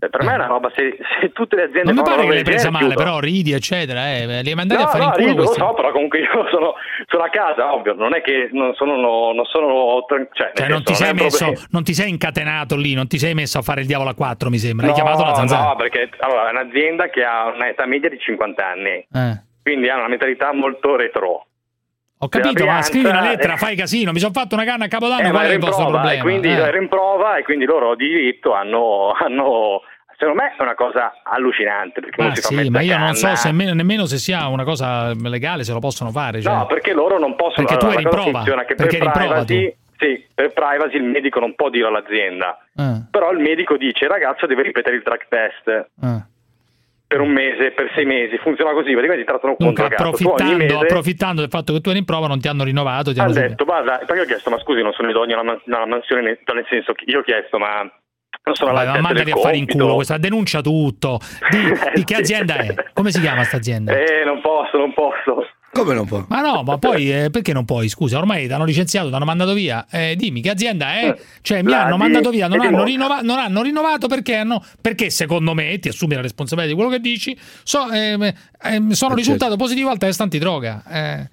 Cioè, 0.00 0.10
per 0.10 0.24
me 0.24 0.32
è 0.32 0.34
una 0.34 0.46
roba, 0.46 0.70
se, 0.74 0.96
se 1.20 1.30
tutte 1.32 1.54
le 1.56 1.62
aziende 1.64 1.92
Non 1.92 2.02
mi 2.02 2.02
pare 2.02 2.22
che 2.26 2.32
l'hai 2.34 2.42
presa 2.42 2.70
male, 2.70 2.86
chiudo. 2.88 3.02
però 3.02 3.18
ridi, 3.20 3.52
eccetera. 3.52 4.08
Eh. 4.10 4.42
Li 4.42 4.48
hai 4.50 4.54
mandati 4.54 4.82
No, 4.82 4.88
a 4.88 4.90
fare 4.90 5.04
no, 5.04 5.08
in 5.08 5.12
culo 5.14 5.26
rido, 5.28 5.36
lo 5.42 5.44
questi. 5.46 5.60
so, 5.62 5.74
però 5.74 5.92
comunque 5.92 6.18
io 6.18 6.48
sono, 6.50 6.74
sono 7.06 7.22
a 7.22 7.28
casa, 7.28 7.72
ovvio, 7.74 7.94
non 7.94 8.14
è 8.14 8.20
che 8.20 8.48
non 8.52 8.74
sono, 8.74 8.96
no- 8.96 9.32
non 9.32 9.44
sono 9.44 10.04
cioè, 10.32 10.50
Cioè, 10.54 10.68
non 10.68 10.82
ti, 10.82 10.94
sei 10.94 11.14
messo, 11.14 11.44
problema. 11.44 11.66
non 11.70 11.84
ti 11.84 11.94
sei 11.94 12.08
incatenato 12.10 12.76
lì, 12.76 12.94
non 12.94 13.06
ti 13.06 13.18
sei 13.18 13.32
messo 13.34 13.58
a 13.58 13.62
fare 13.62 13.82
il 13.82 13.86
diavolo 13.86 14.10
a 14.10 14.14
quattro, 14.14 14.50
mi 14.50 14.58
sembra. 14.58 14.86
Hai 14.86 14.92
No, 14.92 14.96
chiamato 14.98 15.22
la 15.24 15.34
zanzara. 15.34 15.68
No, 15.68 15.76
perché 15.76 16.10
allora, 16.18 16.48
è 16.48 16.50
un'azienda 16.50 17.08
che 17.08 17.22
ha 17.24 17.52
un'età 17.54 17.86
media 17.86 18.08
di 18.08 18.18
50 18.18 18.66
anni, 18.66 19.06
Eh. 19.12 19.40
quindi 19.62 19.88
ha 19.88 19.96
una 19.96 20.08
mentalità 20.08 20.52
molto 20.52 20.96
retro. 20.96 21.44
Ho 22.22 22.28
capito, 22.28 22.66
ma 22.66 22.82
scrivi 22.82 23.06
una 23.08 23.22
lettera, 23.22 23.54
eh. 23.54 23.56
fai 23.56 23.74
casino. 23.76 24.12
Mi 24.12 24.18
sono 24.18 24.32
fatto 24.32 24.54
una 24.54 24.64
canna 24.64 24.84
a 24.84 24.88
Capodanno, 24.88 25.28
Eh, 25.28 25.30
qual 25.30 25.46
è 25.46 25.52
il 25.54 25.58
vostro 25.58 25.84
prova, 25.86 26.00
problema? 26.00 26.18
e 26.20 26.22
quindi 26.22 26.48
Eh. 26.48 26.52
era 26.52 26.76
in 26.78 26.88
prova 26.88 27.36
e 27.36 27.42
quindi 27.42 27.64
loro 27.64 27.94
di 27.94 28.08
diritto 28.08 28.52
hanno, 28.52 29.12
hanno 29.18 29.80
secondo 30.18 30.42
me 30.42 30.54
è 30.54 30.62
una 30.62 30.74
cosa 30.74 31.12
allucinante 31.24 32.02
perché 32.02 32.22
Ah, 32.22 32.34
sì, 32.34 32.68
ma 32.68 32.82
io 32.82 32.98
non 32.98 33.14
so 33.14 33.34
se 33.36 33.48
nemmeno, 33.48 33.72
nemmeno 33.72 34.04
se 34.04 34.18
sia 34.18 34.46
una 34.48 34.64
cosa 34.64 35.14
legale, 35.14 35.64
se 35.64 35.72
lo 35.72 35.78
possono 35.78 36.10
fare. 36.10 36.42
Cioè. 36.42 36.54
No, 36.54 36.66
perché 36.66 36.92
loro 36.92 37.18
non 37.18 37.34
possono 37.36 37.66
Perché 37.66 37.78
tu 37.78 37.86
allora, 37.86 38.00
eri 38.00 38.04
la 38.04 38.10
in 38.10 38.42
prova, 38.42 38.64
che 38.64 38.74
perché 38.74 38.98
per 38.98 39.06
eri 39.06 39.10
privacy, 39.18 39.76
sì, 39.96 40.26
per 40.34 40.52
privacy 40.52 40.96
il 40.96 41.04
medico 41.04 41.40
non 41.40 41.54
può 41.54 41.70
dire 41.70 41.86
all'azienda. 41.86 42.58
Eh, 42.76 43.04
Però 43.10 43.32
il 43.32 43.38
medico 43.38 43.78
dice 43.78 44.04
il 44.04 44.10
ragazzo 44.10 44.44
deve 44.46 44.62
ripetere 44.62 44.96
il 44.96 45.02
drug 45.02 45.26
test 45.26 45.68
eh. 46.02 46.24
Per 47.10 47.20
un 47.20 47.32
mese, 47.32 47.72
per 47.72 47.90
sei 47.92 48.04
mesi, 48.04 48.38
funziona 48.38 48.70
così, 48.70 48.92
praticamente 48.92 49.24
ti 49.24 49.26
trattano 49.26 49.56
Dunque, 49.58 49.82
contro 49.82 50.04
ogni 50.04 50.14
approfittando, 50.14 50.56
mese 50.56 50.74
approfittando 50.76 51.40
del 51.40 51.50
fatto 51.50 51.72
che 51.72 51.80
tu 51.80 51.88
eri 51.88 51.98
in 51.98 52.04
prova, 52.04 52.28
non 52.28 52.38
ti 52.38 52.46
hanno 52.46 52.62
rinnovato. 52.62 53.12
Ti 53.12 53.18
ha 53.18 53.24
hanno 53.24 53.32
detto, 53.32 53.64
guarda, 53.64 53.98
perché 54.06 54.20
ho 54.20 54.24
chiesto, 54.26 54.48
ma 54.48 54.60
scusi, 54.60 54.80
non 54.80 54.92
sono 54.92 55.10
idoneo 55.10 55.40
alla, 55.40 55.60
alla 55.70 55.86
mansione, 55.86 56.22
nel, 56.22 56.38
nel 56.54 56.66
senso 56.68 56.92
che 56.92 57.02
io 57.08 57.18
ho 57.18 57.22
chiesto, 57.22 57.58
ma 57.58 57.80
non 58.44 58.54
sono 58.54 58.72
Vai, 58.74 58.86
ma 58.86 59.00
mandati 59.00 59.32
a 59.32 59.36
fare 59.36 59.56
in 59.56 59.66
culo 59.66 59.96
questa, 59.96 60.18
denuncia 60.18 60.60
tutto. 60.60 61.18
Di, 61.50 61.58
di 61.98 62.04
che 62.04 62.14
azienda 62.14 62.54
è? 62.58 62.72
Come 62.92 63.10
si 63.10 63.20
chiama 63.20 63.42
sta 63.42 63.56
azienda? 63.56 63.92
Eh, 63.92 64.22
non 64.24 64.40
posso, 64.40 64.78
non 64.78 64.94
posso. 64.94 65.48
Come 65.72 65.94
non 65.94 66.04
può? 66.04 66.24
Ma 66.28 66.40
no, 66.40 66.62
ma 66.64 66.78
poi 66.78 67.12
eh, 67.12 67.30
perché 67.30 67.52
non 67.52 67.64
puoi? 67.64 67.88
Scusa, 67.88 68.18
ormai 68.18 68.46
ti 68.48 68.52
hanno 68.52 68.64
licenziato, 68.64 69.08
ti 69.08 69.14
hanno 69.14 69.24
mandato 69.24 69.52
via. 69.52 69.86
Eh, 69.90 70.16
dimmi 70.16 70.40
che 70.40 70.50
azienda 70.50 70.94
è? 70.94 71.16
Cioè, 71.42 71.62
mi 71.62 71.70
La 71.70 71.84
hanno 71.84 71.92
di- 71.94 72.00
mandato 72.00 72.30
via, 72.30 72.48
non 72.48 72.60
hanno, 72.60 72.82
rinnova- 72.82 73.20
non 73.20 73.38
hanno 73.38 73.62
rinnovato 73.62 74.08
perché 74.08 74.34
hanno. 74.34 74.62
Perché 74.80 75.10
secondo 75.10 75.54
me, 75.54 75.78
ti 75.78 75.88
assumi 75.88 76.14
la 76.16 76.22
responsabilità 76.22 76.74
di 76.74 76.78
quello 76.80 76.94
che 76.96 77.00
dici, 77.00 77.38
so- 77.62 77.88
ehm, 77.90 78.32
ehm, 78.62 78.90
sono 78.90 79.14
risultato 79.14 79.54
positivo 79.56 79.90
al 79.90 79.98
test 79.98 80.20
antidroga. 80.20 80.82
Eh, 80.88 81.28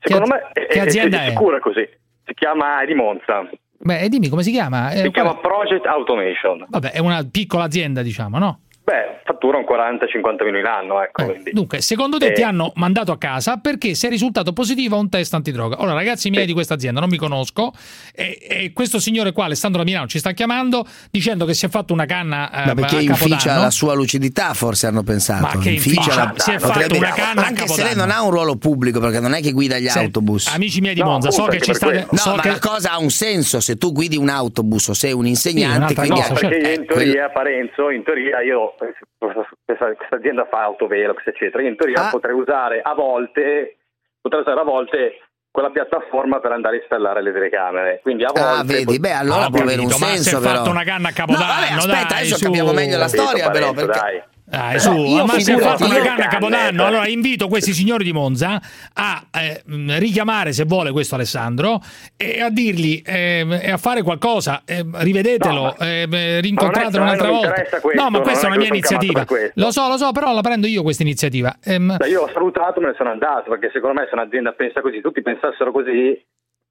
Secondo 0.00 0.24
che, 0.52 0.60
me 0.60 0.66
che 0.68 0.80
azienda 0.80 1.22
è 1.24 1.26
è? 1.28 1.32
è 1.32 1.58
così. 1.60 1.86
Si 2.24 2.32
chiama 2.34 2.84
di 2.86 2.94
Monza. 2.94 3.46
Beh, 3.78 4.08
dimmi 4.08 4.28
come 4.28 4.42
si 4.42 4.52
chiama? 4.52 4.90
Eh, 4.92 5.02
Si 5.02 5.10
chiama 5.10 5.36
Project 5.36 5.84
Automation. 5.86 6.64
Vabbè, 6.68 6.92
è 6.92 6.98
una 6.98 7.26
piccola 7.30 7.64
azienda, 7.64 8.00
diciamo, 8.02 8.38
no? 8.38 8.60
Beh, 8.84 9.20
fattura 9.24 9.58
un 9.58 9.64
40-50 9.64 10.42
milioni 10.44 10.60
l'anno, 10.60 11.00
ecco. 11.02 11.24
quindi. 11.24 11.52
Dunque, 11.52 11.80
secondo 11.80 12.18
te 12.18 12.26
Eh, 12.28 12.32
ti 12.32 12.42
hanno 12.42 12.72
mandato 12.74 13.12
a 13.12 13.18
casa 13.18 13.58
perché 13.58 13.94
sei 13.94 14.10
risultato 14.10 14.52
positivo 14.52 14.96
a 14.96 14.98
un 14.98 15.08
test 15.08 15.32
antidroga. 15.34 15.80
Ora, 15.80 15.92
ragazzi 15.92 16.30
miei 16.30 16.46
di 16.46 16.52
questa 16.52 16.74
azienda, 16.74 16.98
non 16.98 17.08
mi 17.08 17.16
conosco, 17.16 17.72
e, 18.12 18.38
e 18.40 18.72
questo 18.72 18.98
signore 18.98 19.30
qua, 19.30 19.44
Alessandro 19.44 19.78
da 19.82 19.86
Milano, 19.86 20.08
ci 20.08 20.18
sta 20.18 20.32
chiamando 20.32 20.84
dicendo 21.12 21.44
che 21.44 21.54
si 21.54 21.64
è 21.64 21.68
fatto 21.68 21.92
una 21.92 22.06
canna 22.06 22.50
eh, 22.50 22.66
Ma 22.66 22.74
perché 22.74 22.96
a 22.96 23.00
inficia 23.02 23.56
la 23.58 23.70
sua 23.70 23.94
lucidità, 23.94 24.52
forse 24.52 24.88
hanno 24.88 25.04
pensato. 25.04 25.42
Ma 25.58 25.62
che 25.62 25.70
inficia? 25.70 26.32
Si 26.36 26.50
è 26.50 26.58
fatto 26.58 26.72
potrebbe- 26.80 26.96
una 26.98 27.12
canna 27.12 27.42
a 27.42 27.46
Anche 27.46 27.68
se 27.68 27.84
lei 27.84 27.94
non 27.94 28.10
ha 28.10 28.20
un 28.24 28.30
ruolo 28.32 28.56
pubblico, 28.56 28.98
perché 28.98 29.20
non 29.20 29.32
è 29.34 29.40
che 29.40 29.52
guida 29.52 29.78
gli 29.78 29.84
Senti, 29.86 29.98
autobus. 30.06 30.48
amici 30.52 30.80
miei 30.80 30.94
di 30.94 31.02
Monza, 31.04 31.30
so 31.30 31.44
che 31.44 31.60
ci 31.60 31.72
state. 31.72 32.08
No, 32.10 32.18
so 32.18 32.34
ma 32.34 32.42
che- 32.42 32.48
la 32.48 32.58
cosa 32.58 32.90
ha 32.92 32.98
un 32.98 33.10
senso 33.10 33.60
se 33.60 33.76
tu 33.76 33.92
guidi 33.92 34.16
un 34.16 34.28
autobus 34.28 34.88
o 34.88 34.92
sei 34.92 35.12
un 35.12 35.26
insegnante. 35.26 35.76
un'altra 35.94 36.02
quindi 36.04 36.20
No, 36.20 36.34
perché 36.34 36.56
io 36.56 36.66
eh, 36.68 36.74
in 36.74 36.86
teoria, 36.86 37.28
Parenzo, 37.30 37.90
in 37.90 38.02
teoria 38.02 38.40
io, 38.42 38.71
questa, 38.76 39.94
questa 39.94 40.16
azienda 40.16 40.46
fa 40.50 40.62
autovelox, 40.62 41.26
eccetera, 41.26 41.62
io 41.62 41.68
in 41.70 41.76
teoria 41.76 42.06
Ah. 42.06 42.10
potrei 42.10 42.34
usare 42.34 42.80
a 42.82 42.94
volte, 42.94 43.76
potrei 44.20 44.42
usare 44.42 44.60
a 44.60 44.64
volte 44.64 45.20
quella 45.50 45.70
piattaforma 45.70 46.40
per 46.40 46.52
andare 46.52 46.76
a 46.76 46.78
installare 46.80 47.22
le 47.22 47.32
telecamere. 47.32 48.00
Quindi 48.02 48.24
a 48.24 48.30
volte 48.32 48.40
Ah, 48.60 48.62
vedi, 48.64 48.98
beh, 48.98 49.12
allora 49.12 49.44
Ah, 49.44 49.50
può 49.50 49.60
avere 49.60 49.80
un 49.80 49.86
ma 49.86 49.92
senso. 49.92 50.22
si 50.30 50.34
è 50.36 50.38
però. 50.40 50.54
fatto 50.56 50.70
una 50.70 50.84
canna 50.84 51.08
a 51.08 51.10
No, 51.10 51.16
Capodanno, 51.16 51.44
vabbè, 51.60 51.72
aspetta, 51.76 52.06
dai, 52.08 52.18
adesso 52.18 52.36
su. 52.36 52.44
capiamo 52.44 52.72
meglio 52.72 52.96
la 52.98 53.08
storia, 53.08 53.50
però. 53.50 53.72
Perché... 53.72 53.98
dai. 53.98 54.22
Dai, 54.44 54.74
No, 54.74 54.78
su, 54.80 54.92
io 54.92 55.24
ma 55.24 55.38
si 55.38 55.52
è 55.52 55.54
figurati, 55.54 55.82
fatto 55.82 55.84
una 55.94 56.04
canna 56.04 56.24
a 56.24 56.28
Capodanno. 56.28 56.82
eh. 56.82 56.86
Allora 56.86 57.08
invito 57.08 57.48
questi 57.48 57.72
signori 57.72 58.04
di 58.04 58.12
Monza 58.12 58.60
a 58.94 59.24
eh, 59.32 59.62
richiamare, 59.98 60.52
se 60.52 60.64
vuole, 60.64 60.90
questo 60.90 61.14
Alessandro 61.14 61.80
e 62.16 62.40
a 62.40 62.50
dirgli 62.50 63.02
eh, 63.04 63.46
e 63.62 63.70
a 63.70 63.76
fare 63.76 64.02
qualcosa. 64.02 64.62
eh, 64.66 64.84
rivedetelo, 64.90 65.76
eh, 65.78 66.06
beh, 66.08 66.40
rincontratelo 66.40 67.02
un'altra 67.02 67.30
volta. 67.30 67.52
questo, 67.80 68.02
no, 68.02 68.10
ma 68.10 68.20
questa 68.20 68.46
è 68.46 68.50
una 68.50 68.58
mia 68.58 68.68
iniziativa. 68.68 69.24
Lo 69.54 69.70
so, 69.70 69.88
lo 69.88 69.96
so, 69.96 70.12
però 70.12 70.34
la 70.34 70.40
prendo 70.42 70.66
io 70.66 70.82
questa 70.82 71.02
iniziativa. 71.02 71.56
Ehm, 71.64 71.96
io 72.08 72.22
ho 72.22 72.30
salutato, 72.32 72.80
me 72.80 72.88
ne 72.88 72.94
sono 72.96 73.10
andato 73.10 73.48
perché 73.50 73.70
secondo 73.72 74.00
me 74.00 74.06
se 74.08 74.14
un'azienda 74.14 74.52
pensa 74.52 74.80
così, 74.80 75.00
tutti 75.00 75.22
pensassero 75.22 75.72
così, 75.72 76.20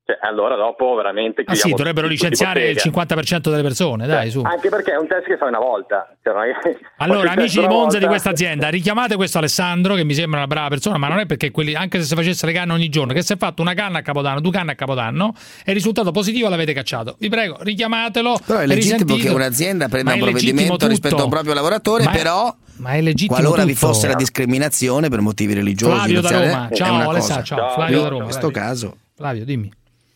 cioè, 0.04 0.18
allora 0.22 0.56
dopo 0.56 0.96
veramente 0.96 1.44
ah 1.46 1.54
sì, 1.54 1.70
dovrebbero 1.70 2.08
licenziare 2.08 2.70
il 2.70 2.74
bottega. 2.92 3.16
50% 3.16 3.50
delle 3.50 3.62
persone, 3.62 4.08
dai, 4.08 4.32
su. 4.32 4.42
Anche 4.42 4.70
perché 4.70 4.94
è 4.94 4.98
un 4.98 5.08
test 5.08 5.26
che 5.28 5.38
fai 5.38 5.50
una 5.50 5.60
volta. 5.60 6.16
Cioè, 6.24 6.34
faccio 6.34 6.80
Allora, 6.98 7.32
amici 7.38 7.60
di 7.60 7.68
Monza 7.68 7.98
di 7.98 8.06
volta- 8.06 8.08
questa 8.08 8.30
azienda, 8.32 8.70
richiamate 8.70 9.16
questo 9.16 9.38
Alessandro 9.38 9.94
che 9.96 10.04
mi 10.04 10.14
sembra 10.16 10.40
una 10.40 10.48
brava 10.48 10.70
persona, 10.70 10.98
ma 10.98 11.08
non 11.08 11.20
è 11.20 11.26
perché 11.28 11.52
quelli, 11.52 11.76
anche 11.76 12.00
se 12.00 12.06
si 12.06 12.16
facesse 12.16 12.46
le 12.48 12.52
canne 12.54 12.74
ogni 12.74 12.90
giorno, 12.90 13.14
che 13.14 13.22
si 13.22 13.34
è 13.34 13.38
fatto 13.38 13.62
una 13.62 13.74
canna 13.76 14.00
a 14.00 14.02
Capodanno, 14.02 14.42
due 14.42 14.52
canne 14.52 14.72
a 14.72 14.76
Capodanno, 14.76 15.34
è 15.64 15.70
il 15.70 15.76
risultato 15.76 16.12
positivo 16.12 16.50
l'avete 16.50 16.74
cacciato. 16.74 17.16
Vi 17.20 17.30
prego, 17.30 17.58
richiamatelo. 17.62 18.40
Però 18.46 18.60
è 18.60 18.64
e 18.64 18.68
legittimo 18.68 18.98
risentito. 18.98 19.30
che 19.30 19.36
un'azienda 19.36 19.88
prenda 19.88 20.14
un 20.14 20.20
provvedimento 20.20 20.72
tutto. 20.74 20.88
rispetto 20.88 21.18
a 21.18 21.24
un 21.24 21.30
proprio 21.30 21.54
lavoratore, 21.54 22.04
Ma 22.06 22.12
è- 22.12 22.18
però 22.18 22.56
ma 22.78 22.92
è 22.94 23.02
legittimo 23.02 23.36
qualora 23.38 23.64
vi 23.64 23.74
tutto. 23.76 23.86
fosse 23.88 24.08
la 24.08 24.16
discriminazione 24.16 25.10
per 25.10 25.22
motivi 25.22 25.54
religiosi, 25.54 25.94
Flavio 25.96 26.22
da 26.22 26.30
Roma. 26.32 26.68
è 26.70 26.76
Ciao, 26.76 26.94
una 26.96 27.08
Alessandro, 27.08 27.36
cosa. 27.36 27.44
ciao, 27.44 27.70
Flavio 27.76 28.02
da 28.02 28.08
Roma, 28.08 28.18
In 28.18 28.24
questo 28.24 28.50
caso 28.50 28.98
Flavio, 29.16 29.46
dimmi. 29.46 29.72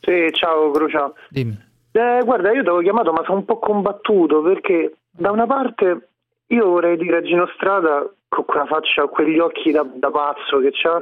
Sì, 0.06 0.32
ciao 0.34 0.72
Crucia. 0.72 1.12
Dimmi. 1.30 1.58
Eh, 1.92 2.22
guarda, 2.24 2.50
io 2.50 2.62
ti 2.62 2.68
avevo 2.68 2.82
chiamato, 2.82 3.12
ma 3.12 3.24
sono 3.26 3.40
un 3.40 3.46
po' 3.46 3.58
combattuto 3.58 4.42
perché 4.42 4.98
da 5.10 5.32
una 5.32 5.46
parte 5.46 6.10
io 6.48 6.66
vorrei 6.68 6.98
dire 6.98 7.18
a 7.18 7.22
Gino 7.22 7.50
Strada 7.56 8.08
con 8.28 8.46
quella 8.46 8.66
faccia, 8.66 9.06
quegli 9.08 9.40
occhi 9.40 9.72
da, 9.72 9.86
da 9.96 10.12
pazzo 10.12 10.60
che 10.60 10.72
c'ha, 10.72 11.02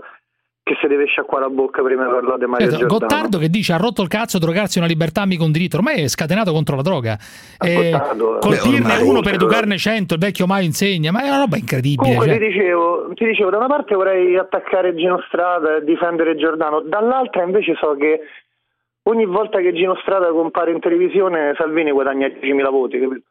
che 0.61 0.77
si 0.79 0.87
deve 0.87 1.05
sciacquare 1.05 1.43
la 1.43 1.49
bocca 1.49 1.81
prima 1.81 2.05
di 2.05 2.11
parlare 2.11 2.37
di 2.37 2.45
Mario 2.45 2.69
Certo. 2.69 2.85
Gottardo 2.85 3.37
che 3.37 3.49
dice 3.49 3.73
ha 3.73 3.77
rotto 3.77 4.01
il 4.01 4.07
cazzo 4.07 4.37
drogarsi 4.39 4.77
è 4.77 4.81
una 4.81 4.89
libertà 4.89 5.25
mica 5.25 5.43
un 5.43 5.51
diritto 5.51 5.75
ormai 5.75 6.03
è 6.03 6.07
scatenato 6.07 6.53
contro 6.53 6.77
la 6.77 6.81
droga 6.83 7.17
Eh, 7.59 7.89
eh. 7.89 8.01
colpirne 8.39 8.95
Beh, 8.95 9.01
uno 9.01 9.19
per 9.19 9.33
educarne 9.33 9.77
cento 9.77 10.13
il 10.13 10.21
vecchio 10.21 10.45
Maio 10.45 10.63
insegna 10.63 11.11
ma 11.11 11.21
è 11.23 11.27
una 11.27 11.39
roba 11.39 11.57
incredibile 11.57 12.15
Comunque 12.15 12.27
cioè. 12.27 12.39
ti, 12.39 12.47
dicevo, 12.47 13.11
ti 13.13 13.25
dicevo, 13.25 13.49
da 13.49 13.57
una 13.57 13.67
parte 13.67 13.93
vorrei 13.93 14.37
attaccare 14.37 14.95
Gino 14.95 15.21
Strada 15.27 15.75
e 15.77 15.83
difendere 15.83 16.37
Giordano, 16.37 16.79
dall'altra 16.79 17.43
invece 17.43 17.75
so 17.75 17.97
che 17.99 18.21
ogni 19.03 19.25
volta 19.25 19.59
che 19.59 19.73
Gino 19.73 19.95
Strada 20.01 20.29
compare 20.31 20.71
in 20.71 20.79
televisione 20.79 21.53
Salvini 21.57 21.91
guadagna 21.91 22.27
10.000 22.27 22.69
voti, 22.69 22.99
capito? 22.99 23.21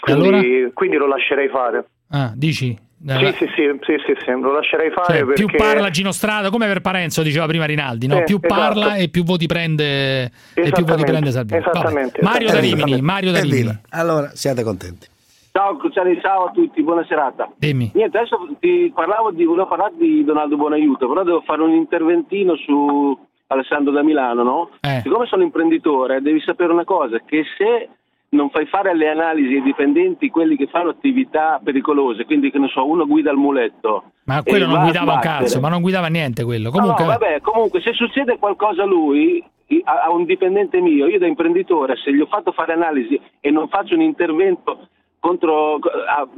Quindi, 0.00 0.70
quindi 0.74 0.96
lo 0.96 1.06
lascerei 1.06 1.48
fare. 1.48 1.86
Ah, 2.10 2.32
dici? 2.34 2.84
Sì, 2.98 3.32
sì, 3.36 3.46
sì, 3.54 3.78
sì, 3.82 3.94
sì, 4.06 4.14
sì, 4.24 4.30
lo 4.30 4.52
lascerei 4.52 4.90
fare 4.90 5.18
Cioè, 5.18 5.26
perché... 5.26 5.44
più 5.44 5.56
parla 5.56 5.90
Gino 5.90 6.12
Strada 6.12 6.48
come 6.50 6.66
per 6.66 6.80
Parenzo 6.80 7.22
diceva 7.22 7.46
prima 7.46 7.66
Rinaldi 7.66 8.06
no? 8.06 8.22
Più 8.24 8.40
esatto. 8.42 8.54
parla 8.54 8.96
e 8.96 9.08
più 9.10 9.22
voti 9.22 9.46
prende 9.46 10.30
e 10.54 10.70
più 10.72 10.84
voti 10.84 11.04
prende 11.04 11.30
Salvini 11.30 11.60
Vabbè. 11.60 11.76
esattamente, 11.76 12.22
Mario 12.22 12.50
da. 12.50 12.58
Rimini 12.58 13.00
Mario 13.02 13.32
da. 13.32 13.40
Rimini 13.40 13.80
Allora, 13.90 14.30
siate 14.32 14.62
contenti. 14.62 15.08
Ciao 15.52 15.76
Cruciani, 15.76 16.18
ciao 16.20 16.46
a 16.46 16.50
tutti, 16.50 16.82
buona 16.82 17.04
serata. 17.06 17.50
Dimmi. 17.56 17.90
Niente, 17.94 18.16
adesso 18.16 18.36
ti 18.60 18.90
parlavo 18.94 19.30
di, 19.30 19.44
volevo 19.44 19.68
parlare 19.68 19.94
di 19.96 20.24
Donaldo 20.24 20.56
Buonaiuto, 20.56 21.08
però 21.08 21.22
devo 21.22 21.42
fare 21.42 21.62
un 21.62 21.72
interventino 21.72 22.56
su 22.56 23.18
Alessandro 23.48 23.92
da 23.92 24.02
Milano, 24.02 24.42
no? 24.42 24.70
Eh. 24.80 25.00
Siccome 25.02 25.26
sono 25.26 25.42
imprenditore, 25.42 26.20
devi 26.20 26.40
sapere 26.40 26.72
una 26.72 26.84
cosa, 26.84 27.18
che 27.24 27.44
se 27.56 27.88
non 28.30 28.50
fai 28.50 28.66
fare 28.66 28.90
alle 28.90 29.08
analisi 29.08 29.54
ai 29.54 29.62
dipendenti 29.62 30.30
quelli 30.30 30.56
che 30.56 30.66
fanno 30.66 30.90
attività 30.90 31.60
pericolose, 31.62 32.24
quindi 32.24 32.50
che 32.50 32.58
ne 32.58 32.68
so, 32.68 32.86
uno 32.86 33.06
guida 33.06 33.30
il 33.30 33.36
muletto. 33.36 34.12
ma 34.24 34.42
quello 34.42 34.66
non 34.66 34.82
guidava 34.82 35.14
un 35.14 35.20
cazzo 35.20 35.60
ma 35.60 35.68
non 35.68 35.80
guidava 35.80 36.08
niente 36.08 36.42
quello 36.44 36.70
comunque 36.70 37.04
No, 37.04 37.10
no, 37.12 37.18
vabbè, 37.18 37.40
comunque 37.40 37.80
se 37.80 37.92
succede 37.92 38.36
qualcosa 38.38 38.82
a 38.82 38.86
lui, 38.86 39.42
a 39.84 40.10
un 40.10 40.24
dipendente 40.24 40.80
mio, 40.80 41.06
io 41.06 41.18
da 41.18 41.26
imprenditore, 41.26 41.96
se 41.96 42.12
gli 42.12 42.20
ho 42.20 42.26
fatto 42.26 42.52
fare 42.52 42.72
analisi 42.72 43.18
e 43.40 43.50
non 43.50 43.68
faccio 43.68 43.94
un 43.94 44.02
intervento 44.02 44.88
contro, 45.26 45.74
a- 45.74 46.28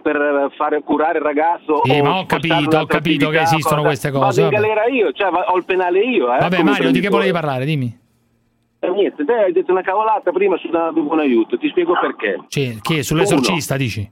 per 0.00 0.50
fare 0.56 0.82
curare 0.82 1.18
il 1.18 1.24
ragazzo 1.24 1.82
Sì, 1.84 2.00
ma 2.00 2.18
ho 2.18 2.24
capito, 2.24 2.78
ho 2.78 2.86
capito 2.86 3.28
che 3.28 3.40
esistono 3.42 3.82
cosa, 3.82 3.88
queste 3.88 4.10
cose, 4.10 4.42
Vado 4.42 4.56
in 4.56 4.62
galera 4.62 4.86
io, 4.86 5.12
cioè 5.12 5.30
ho 5.30 5.56
il 5.56 5.64
penale 5.64 6.00
io. 6.00 6.32
Eh, 6.32 6.38
vabbè 6.38 6.62
Mario 6.62 6.90
di 6.90 7.00
che 7.00 7.08
volevi 7.08 7.32
parlare? 7.32 7.66
Dimmi. 7.66 8.06
Eh, 8.80 8.90
niente, 8.90 9.24
te 9.24 9.32
hai 9.32 9.52
detto 9.52 9.72
una 9.72 9.82
cavolata 9.82 10.30
prima 10.30 10.56
su 10.56 10.68
Donaldo 10.68 11.02
Buonaiuto, 11.02 11.58
ti 11.58 11.68
spiego 11.68 11.92
perché. 12.00 12.38
Sì, 12.48 12.78
che 12.80 13.02
sull'esorcista 13.02 13.76
dici? 13.76 14.08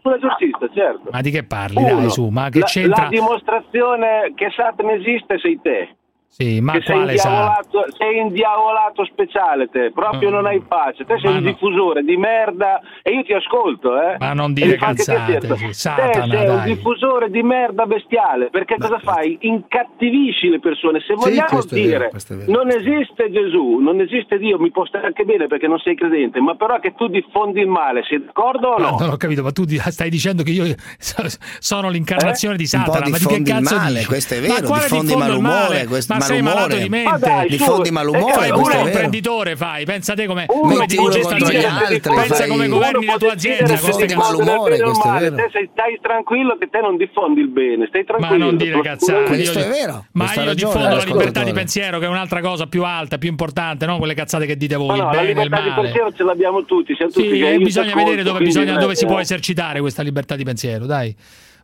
Sull'esorcista, 0.00 0.68
certo. 0.72 1.10
ma 1.10 1.20
di 1.20 1.30
che 1.30 1.42
parli? 1.42 1.82
Uno, 1.82 1.96
dai 1.96 2.10
su 2.10 2.28
ma 2.28 2.48
che 2.48 2.60
la, 2.60 2.66
c'entra? 2.66 3.02
La 3.02 3.08
dimostrazione 3.08 4.32
che 4.34 4.50
Satana 4.54 4.92
esiste 4.92 5.38
sei 5.38 5.60
te. 5.60 5.96
Sì 6.30 6.60
ma 6.60 6.72
che 6.72 6.82
sei 6.84 6.98
indiavolato, 7.00 7.84
sei 7.96 8.18
indiavolato 8.18 9.04
speciale 9.06 9.68
te, 9.68 9.90
proprio 9.92 10.28
Mm. 10.28 10.32
non 10.32 10.46
hai 10.46 10.60
pace, 10.60 11.04
te 11.04 11.18
sei 11.18 11.30
Ma 11.32 11.36
un 11.38 11.42
no. 11.44 11.50
diffusore 11.50 12.02
di 12.02 12.16
merda 12.16 12.80
e 13.02 13.12
io 13.12 13.22
ti 13.24 13.32
ascolto, 13.32 14.00
eh. 14.00 14.16
Ma 14.18 14.34
non 14.34 14.52
dire 14.52 14.76
cazzate, 14.76 15.40
sì, 15.40 15.48
Te 15.66 15.72
Satana, 15.72 16.26
sei 16.26 16.48
un 16.48 16.56
dai. 16.56 16.74
diffusore 16.74 17.30
di 17.30 17.42
merda 17.42 17.86
bestiale, 17.86 18.50
perché 18.50 18.76
cosa 18.78 18.98
fai? 19.00 19.36
Incattivisci 19.40 20.48
le 20.48 20.60
persone. 20.60 21.00
Se 21.00 21.14
vogliamo 21.14 21.48
vero, 21.48 21.66
dire 21.70 22.10
vero. 22.28 22.52
non 22.52 22.70
esiste 22.70 23.30
Gesù, 23.30 23.78
non 23.78 24.00
esiste 24.00 24.38
Dio, 24.38 24.58
mi 24.58 24.70
può 24.70 24.84
stare 24.86 25.06
anche 25.06 25.24
bene 25.24 25.46
perché 25.46 25.66
non 25.66 25.78
sei 25.78 25.96
credente, 25.96 26.40
ma 26.40 26.54
però 26.54 26.78
che 26.78 26.94
tu 26.94 27.08
diffondi 27.08 27.60
il 27.60 27.68
male, 27.68 28.02
sei 28.08 28.24
d'accordo 28.24 28.68
o 28.68 28.78
Ma 28.78 28.90
no? 28.90 28.96
non 29.00 29.10
ho 29.10 29.16
capito, 29.16 29.42
ma 29.42 29.50
tu 29.50 29.64
di- 29.64 29.78
stai 29.78 30.10
dicendo 30.10 30.42
che 30.42 30.50
io 30.50 30.64
so- 30.98 31.24
sono 31.58 31.88
l'incarnazione 31.90 32.56
di 32.56 32.64
Eh? 32.70 32.76
Un 32.76 32.84
po' 32.84 32.92
Satana, 32.92 33.10
ma 33.10 33.16
di 33.18 33.24
che 33.24 33.28
diffondi 33.28 33.50
il 33.50 33.56
cazzo 33.56 33.76
male, 33.76 33.92
dici? 33.94 34.06
questo 34.06 34.34
è 34.34 34.40
Ma 34.40 34.54
vero, 34.54 34.66
quale 34.66 34.82
diffondi 34.82 35.16
malumore, 35.16 35.52
male? 35.68 35.86
questo- 35.86 36.14
ma 36.18 36.24
sei 36.24 36.42
malumore. 36.42 36.60
malato 36.68 36.82
di 36.82 36.88
mente. 36.88 37.10
Ma 37.10 37.18
dai, 37.18 37.50
su, 37.50 37.56
Diffondi 37.56 37.90
malumore, 37.90 38.32
fai 38.32 38.50
pure 38.52 38.82
l'imprenditore, 38.82 39.56
fai. 39.56 39.84
Pensa 39.84 40.14
te 40.14 40.26
come, 40.26 40.44
Uno 40.48 40.60
come 40.60 40.74
può 40.74 41.08
dirigi 41.08 41.22
sta 41.22 41.36
azienda. 41.36 41.84
Pensa 42.14 42.46
come 42.46 42.68
governi 42.68 43.06
la 43.06 43.16
tua 43.16 43.32
azienda 43.32 43.64
con 43.66 43.78
queste 43.80 44.04
il 44.04 44.14
questo 44.14 45.02
è 45.02 45.10
male. 45.10 45.30
vero. 45.30 45.36
Te 45.36 45.48
sei- 45.52 45.68
stai 45.72 45.98
tranquillo 46.02 46.56
che 46.58 46.68
te 46.70 46.80
non 46.80 46.96
diffondi 46.96 47.40
il 47.40 47.48
bene, 47.48 47.86
stai 47.88 48.04
Ma 48.06 48.16
tranquillo. 48.16 48.44
non 48.44 48.56
dire 48.56 48.80
cazzate. 48.80 49.22
Questo 49.24 49.58
io- 49.58 49.64
è 49.64 49.68
vero, 49.68 50.04
Ma 50.12 50.24
io 50.24 50.44
ragione, 50.44 50.54
diffondo 50.54 50.96
la 50.96 51.04
libertà 51.04 51.42
di 51.42 51.52
pensiero, 51.52 51.98
che 51.98 52.04
è 52.04 52.08
un'altra 52.08 52.40
cosa 52.40 52.66
più 52.66 52.84
alta, 52.84 53.18
più 53.18 53.28
importante, 53.28 53.86
non 53.86 53.98
quelle 53.98 54.14
cazzate 54.14 54.46
che 54.46 54.56
dite 54.56 54.76
Ma 54.76 54.82
voi, 54.84 54.96
il 54.98 55.02
no, 55.02 55.10
la 55.10 55.10
bene 55.16 55.22
il 55.30 55.36
libertà 55.36 55.62
di 55.62 55.68
male. 55.70 55.82
pensiero 55.82 56.12
ce 56.12 56.22
l'abbiamo 56.24 56.64
tutti, 56.64 56.94
Sì, 57.10 57.40
e 57.40 57.58
bisogna 57.58 57.94
vedere 57.94 58.22
dove, 58.22 58.38
quindi 58.38 58.58
bisogna- 58.58 58.78
dove 58.78 58.94
si 58.94 59.06
può 59.06 59.18
esercitare 59.18 59.80
questa 59.80 60.02
libertà 60.02 60.36
di 60.36 60.44
pensiero, 60.44 60.86
dai. 60.86 61.14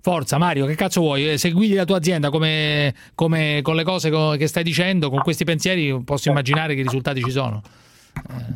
Forza 0.04 0.36
Mario, 0.36 0.66
che 0.66 0.74
cazzo 0.74 1.00
vuoi? 1.00 1.30
Eh, 1.30 1.38
Se 1.38 1.50
guidi 1.50 1.72
la 1.72 1.86
tua 1.86 1.96
azienda 1.96 2.28
come, 2.28 2.92
come 3.14 3.60
con 3.62 3.74
le 3.74 3.84
cose 3.84 4.10
co- 4.10 4.32
che 4.36 4.46
stai 4.48 4.62
dicendo, 4.62 5.08
con 5.08 5.20
questi 5.20 5.44
pensieri 5.44 5.98
posso 6.04 6.28
immaginare 6.28 6.74
che 6.74 6.82
risultati 6.82 7.22
ci 7.22 7.30
sono. 7.30 7.62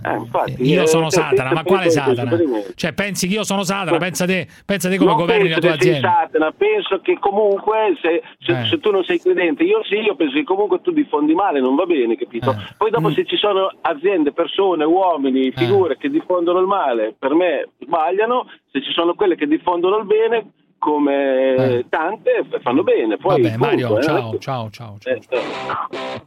Eh, 0.05 0.13
infatti, 0.15 0.63
Io 0.69 0.83
eh, 0.83 0.87
sono 0.87 1.09
cioè, 1.09 1.23
Satana, 1.23 1.53
ma 1.55 1.63
quale 1.63 1.89
Satana? 1.89 2.37
Cioè, 2.75 2.93
pensi 2.93 3.27
che 3.29 3.35
io 3.37 3.45
sono 3.45 3.63
Satana? 3.65 3.97
Pensa 3.97 4.27
te, 4.27 4.47
pensa 4.67 4.91
te 4.91 4.99
come 4.99 5.09
non 5.13 5.21
governi 5.21 5.49
la 5.49 5.57
tua 5.59 5.73
azienda. 5.73 6.27
Satana, 6.31 6.53
penso 6.53 7.01
che 7.01 7.17
comunque 7.19 7.97
se, 8.03 8.23
se- 8.41 8.61
Eh. 8.61 8.65
se 8.67 8.79
tu 8.79 8.91
non 8.91 9.03
sei 9.05 9.19
credente, 9.19 9.63
io 9.65 9.83
sì, 9.85 9.95
io 9.95 10.17
penso 10.17 10.35
che 10.35 10.45
comunque 10.45 10.83
tu 10.83 10.91
diffondi 10.93 11.33
male, 11.33 11.61
non 11.61 11.77
va 11.77 11.87
bene, 11.87 12.15
capito? 12.17 12.51
Eh. 12.51 12.57
Poi 12.77 12.91
Mm. 12.91 12.93
dopo 12.93 13.11
se 13.13 13.25
ci 13.25 13.39
sono 13.39 13.73
aziende, 13.81 14.33
persone, 14.33 14.85
uomini, 14.85 15.51
figure 15.53 15.97
che 15.97 16.11
diffondono 16.11 16.59
il 16.61 16.67
male, 16.67 17.15
per 17.19 17.33
me 17.33 17.71
sbagliano, 17.81 18.45
se 18.71 18.83
ci 18.83 18.93
sono 18.93 19.15
quelle 19.15 19.35
che 19.35 19.47
diffondono 19.47 19.97
il 19.97 20.05
bene, 20.05 20.51
come 20.79 21.55
Eh. 21.55 21.87
tante, 21.89 22.47
fanno 22.63 22.83
bene. 22.83 23.17
Poi, 23.17 23.43
Vabbè, 23.43 23.57
Mario, 23.57 23.87
punto, 23.89 24.01
eh. 24.01 24.05
ciao, 24.05 24.39
ciao, 24.39 24.71
ciao. 24.71 24.97
ciao. 24.99 25.13
Eh, 25.13 25.21
eh. 25.29 26.27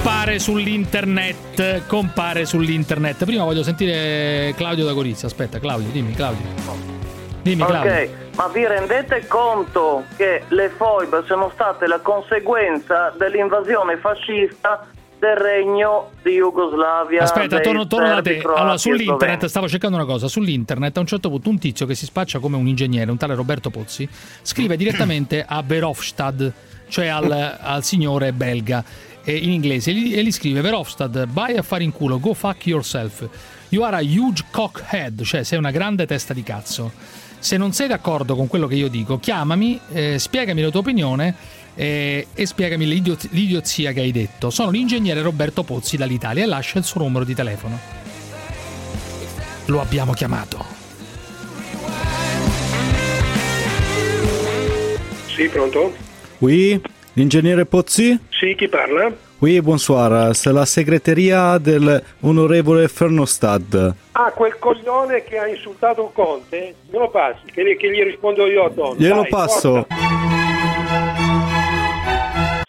Compare 0.00 0.38
sull'internet, 0.38 1.86
compare 1.88 2.44
sull'internet. 2.44 3.24
Prima 3.24 3.42
voglio 3.42 3.64
sentire 3.64 4.54
Claudio 4.56 4.84
da 4.84 4.92
Gorizia. 4.92 5.26
Aspetta, 5.26 5.58
Claudio, 5.58 5.90
dimmi, 5.90 6.14
Claudio. 6.14 6.46
Dimmi, 7.42 7.64
Claudio. 7.64 7.90
Ok, 7.90 8.08
ma 8.36 8.46
vi 8.46 8.64
rendete 8.64 9.26
conto 9.26 10.04
che 10.16 10.44
le 10.48 10.68
foibe 10.68 11.24
sono 11.26 11.50
state 11.52 11.88
la 11.88 11.98
conseguenza 11.98 13.12
dell'invasione 13.18 13.96
fascista 13.96 14.86
del 15.18 15.34
regno 15.34 16.10
di 16.22 16.36
Jugoslavia? 16.36 17.24
Aspetta, 17.24 17.58
torno, 17.58 17.88
torno 17.88 18.08
da 18.08 18.22
te. 18.22 18.40
Allora, 18.40 18.76
sull'internet 18.78 19.46
stavo 19.46 19.68
cercando 19.68 19.96
una 19.96 20.06
cosa. 20.06 20.28
Sull'internet 20.28 20.96
a 20.96 21.00
un 21.00 21.06
certo 21.06 21.28
punto 21.28 21.50
un 21.50 21.58
tizio 21.58 21.86
che 21.86 21.96
si 21.96 22.04
spaccia 22.04 22.38
come 22.38 22.56
un 22.56 22.68
ingegnere, 22.68 23.10
un 23.10 23.16
tale 23.16 23.34
Roberto 23.34 23.68
Pozzi, 23.68 24.08
scrive 24.42 24.76
direttamente 24.76 25.44
a 25.46 25.60
Verhofstadt, 25.60 26.52
cioè 26.88 27.08
al, 27.08 27.58
al 27.60 27.82
signore 27.82 28.32
belga, 28.32 28.84
eh, 29.28 29.36
in 29.36 29.50
inglese, 29.50 29.90
e 29.90 29.94
gli, 29.94 30.14
e 30.16 30.24
gli 30.24 30.32
scrive 30.32 30.62
Verhofstadt, 30.62 31.26
vai 31.26 31.58
a 31.58 31.62
fare 31.62 31.84
in 31.84 31.92
culo, 31.92 32.18
go 32.18 32.32
fuck 32.32 32.66
yourself. 32.66 33.28
You 33.68 33.82
are 33.82 33.96
a 33.96 34.00
huge 34.00 34.44
cockhead, 34.50 35.22
cioè 35.22 35.42
sei 35.42 35.58
una 35.58 35.70
grande 35.70 36.06
testa 36.06 36.32
di 36.32 36.42
cazzo. 36.42 36.90
Se 37.38 37.58
non 37.58 37.74
sei 37.74 37.88
d'accordo 37.88 38.34
con 38.34 38.46
quello 38.46 38.66
che 38.66 38.76
io 38.76 38.88
dico, 38.88 39.18
chiamami, 39.18 39.78
eh, 39.92 40.18
spiegami 40.18 40.62
la 40.62 40.70
tua 40.70 40.80
opinione 40.80 41.34
eh, 41.74 42.26
e 42.32 42.46
spiegami 42.46 42.88
l'idio- 42.88 43.18
l'idiozia 43.30 43.92
che 43.92 44.00
hai 44.00 44.12
detto. 44.12 44.48
Sono 44.48 44.70
l'ingegnere 44.70 45.20
Roberto 45.20 45.62
Pozzi 45.62 45.98
dall'Italia 45.98 46.44
e 46.44 46.46
lascia 46.46 46.78
il 46.78 46.84
suo 46.84 47.02
numero 47.02 47.26
di 47.26 47.34
telefono. 47.34 47.78
Lo 49.66 49.80
abbiamo 49.82 50.14
chiamato. 50.14 50.64
Sì, 55.26 55.46
pronto? 55.48 55.94
Oui, 56.38 56.80
l'ingegnere 57.18 57.66
Pozzi? 57.66 58.16
Sì, 58.30 58.54
chi 58.54 58.68
parla? 58.68 59.12
Oui, 59.40 59.60
bonsoir, 59.60 60.34
c'est 60.34 60.52
la 60.52 60.64
segreteria 60.64 61.58
dell'onorevole 61.58 62.88
Fernostad. 62.88 63.94
Ah, 64.12 64.32
quel 64.32 64.56
coglione 64.58 65.22
che 65.24 65.38
ha 65.38 65.46
insultato 65.46 66.10
Conte? 66.14 66.74
Me 66.90 66.98
lo 66.98 67.10
passi, 67.10 67.42
che, 67.52 67.76
che 67.76 67.90
gli 67.90 68.02
rispondo 68.02 68.46
io 68.46 68.64
a 68.64 68.70
Don. 68.70 68.96
Glielo 68.96 69.22
Dai, 69.22 69.30
passo. 69.30 69.86
forza. 69.88 70.47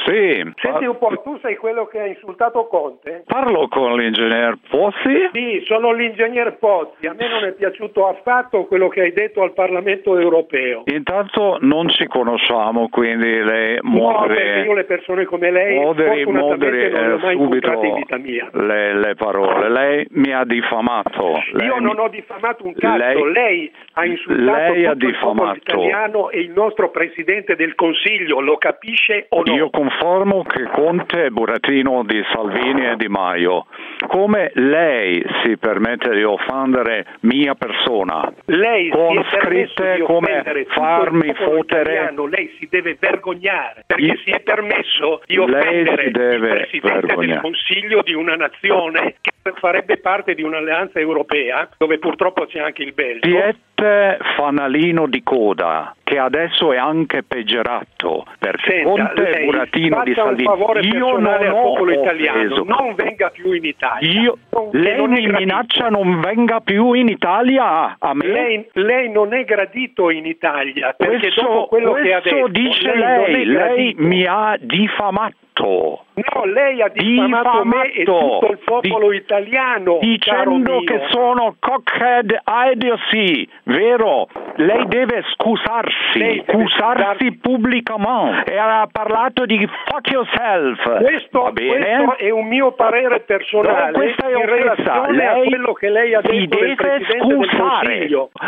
Sì. 0.10 0.52
Senti 0.56 0.86
un 0.86 0.98
po', 0.98 1.22
tu 1.24 1.38
sei 1.42 1.56
quello 1.56 1.86
che 1.86 2.00
ha 2.00 2.06
insultato 2.08 2.66
Conte? 2.68 3.24
Parlo 3.28 3.68
con 3.68 3.96
l'ingegner 3.96 4.58
Pozzi? 4.70 5.30
Sì, 5.34 5.62
sono 5.66 5.92
l'ingegner 5.94 6.58
Pozzi. 6.58 7.06
A 7.06 7.14
me 7.14 7.28
non 7.28 7.44
è 7.44 7.54
piaciuto 7.54 8.08
affatto 8.08 8.66
quello 8.66 8.88
che 8.88 9.02
hai 9.02 9.14
detto 9.14 9.44
al 9.44 9.54
Parlamento 9.54 10.18
europeo. 10.18 10.84
Intanto 10.86 11.58
non 11.62 11.90
ci 11.90 12.08
conosciamo, 12.08 12.90
quindi 12.90 13.44
lei 13.44 13.78
No, 13.82 14.24
perché 14.28 14.44
moderi, 14.44 14.62
io 14.68 14.74
le 14.74 14.84
persone 14.86 15.26
come 15.26 15.52
lei 15.52 15.80
moderi, 15.80 16.26
moderi, 16.26 16.92
non 16.92 17.06
le 17.06 17.12
ho 17.12 17.18
eh, 17.18 17.22
mai 17.22 17.36
subito 17.36 17.68
incontrate 17.68 17.88
in 17.88 17.94
vita 17.96 18.18
mia. 18.18 18.50
le, 18.54 18.94
le 18.96 19.16
parole. 19.16 19.70
Lei 19.70 20.08
mi 20.12 20.34
ha 20.34 20.44
diffamato. 20.44 21.40
Lei 21.54 21.68
Io 21.68 21.80
non 21.80 22.00
ho 22.00 22.08
diffamato 22.08 22.66
un 22.66 22.74
cazzo, 22.74 22.98
Lei- 22.98 23.32
lei, 23.32 23.72
ha 23.94 24.06
insultato 24.06 24.74
lei 24.74 24.86
ha 24.86 24.94
tutto 24.94 25.06
il 25.08 25.18
popolo 25.20 25.54
diffamato. 25.54 25.58
italiano 25.58 26.30
e 26.32 26.40
il 26.40 26.50
nostro 26.52 26.90
Presidente 26.90 27.56
del 27.56 27.76
Consiglio, 27.76 28.40
lo 28.40 28.58
capisce 28.58 29.28
o 29.30 29.44
no? 29.46 29.54
Io 29.54 29.70
confermo 30.00 30.44
che 30.44 30.64
Conte 30.72 31.26
è 31.26 31.30
burattino 31.30 32.04
di 32.06 32.24
Salvini 32.32 32.88
e 32.88 32.96
Di 32.96 33.08
Maio. 33.10 33.66
Come 34.08 34.52
lei 34.56 35.24
si 35.44 35.58
permette 35.58 36.16
di 36.16 36.24
offendere 36.24 37.06
mia 37.22 37.54
persona? 37.56 38.32
Lei 38.46 38.90
con 38.90 39.22
scritte 39.30 40.00
come 40.06 40.44
farmi 40.70 41.34
fottere 41.34 41.92
italiano, 41.92 42.28
lei 42.28 42.56
si 42.58 42.68
deve 42.70 42.96
vergognare 42.98 43.84
perché 43.86 44.04
Io- 44.04 44.18
si 44.24 44.30
è 44.30 44.40
permesso 44.40 45.22
di 45.26 45.38
offendere 45.38 46.06
il 46.06 46.12
Presidente 46.12 46.40
del 46.40 46.82
vergognare. 46.82 47.42
Consiglio 47.42 48.02
di 48.02 48.14
una 48.14 48.36
nazione 48.36 49.16
che 49.22 49.32
farebbe 49.56 49.98
parte 49.98 50.34
di 50.34 50.44
un'alleanza 50.44 51.00
europea 51.00 51.70
dove 51.78 52.00
purtroppo 52.00 52.46
c'è 52.46 52.60
anche 52.60 52.84
il 52.84 52.94
Belgio. 52.94 53.28
Siete 53.28 54.18
fanalino 54.36 55.08
di 55.08 55.22
coda 55.24 55.94
che 56.04 56.18
adesso 56.18 56.74
è 56.74 56.78
anche 56.78 57.24
peggiorato 57.24 58.26
perché 58.40 58.82
Senta, 58.84 58.90
Conte 58.90 59.22
lei 59.22 59.46
burattino 59.46 59.89
di 59.90 60.14
faccia 60.14 60.24
un 60.24 60.38
Salvini. 60.40 60.96
Io 60.98 61.18
non 61.18 61.26
al 61.28 61.52
popolo 61.62 61.92
italiano, 61.92 62.64
non 62.64 62.96
venga 62.96 63.30
più 63.30 63.52
in 63.52 63.66
Italia. 63.66 64.22
Io- 64.22 64.38
Non- 64.52 64.70
lei 64.72 65.08
mi 65.08 65.28
minaccia 65.28 65.88
non 65.90 66.20
venga 66.20 66.60
più 66.60 66.94
in 66.94 67.08
Italia 67.08 67.96
a 67.98 68.14
me? 68.14 68.28
Lei, 68.28 68.70
lei 68.74 69.10
non 69.10 69.34
è 69.34 69.44
gradito 69.44 70.10
in 70.10 70.26
Italia 70.26 70.94
perché 70.98 71.18
questo 71.20 71.42
dopo 71.42 71.68
quello 71.68 71.94
che 71.94 72.14
ha 72.14 72.22
detto 72.22 72.48
dice 72.48 72.96
lei, 72.96 73.34
lei, 73.34 73.46
lei 73.46 73.96
mi 73.98 74.26
ha 74.26 74.56
diffamato. 74.60 76.06
No, 76.34 76.46
lei 76.46 76.82
ha 76.82 76.90
diffamato 76.90 77.64
me 77.66 77.92
e 77.92 78.04
tutto 78.04 78.48
il 78.52 78.60
popolo 78.64 79.12
italiano, 79.12 80.00
caro 80.20 80.52
Dicendo 80.52 80.80
che 80.82 81.02
sono 81.10 81.56
cockhead 81.60 82.38
idiocy, 82.72 83.48
vero? 83.64 84.28
Lei 84.56 84.86
deve 84.88 85.24
scusarsi, 85.34 86.44
scusarsi 86.48 87.38
pubblicamente. 87.38 88.54
E 88.54 88.58
ha 88.58 88.88
parlato 88.92 89.46
di 89.46 89.68
fuck 89.86 90.10
yourself. 90.10 90.98
Questo, 91.02 91.44
Va 91.44 91.52
bene? 91.52 92.04
questo 92.04 92.18
è 92.18 92.30
un 92.30 92.48
mio 92.48 92.72
parere 92.74 93.22
personale 93.22 93.92
No, 93.92 93.98
questa 93.98 94.28
è 94.28 94.36
offesa. 94.36 95.10
Lei 95.10 95.48
quello 95.48 95.74
che 95.74 95.90
lei 95.90 96.14
ha 96.14 96.22
detto 96.22 96.58
deve 96.58 97.06
scusare. 97.20 98.08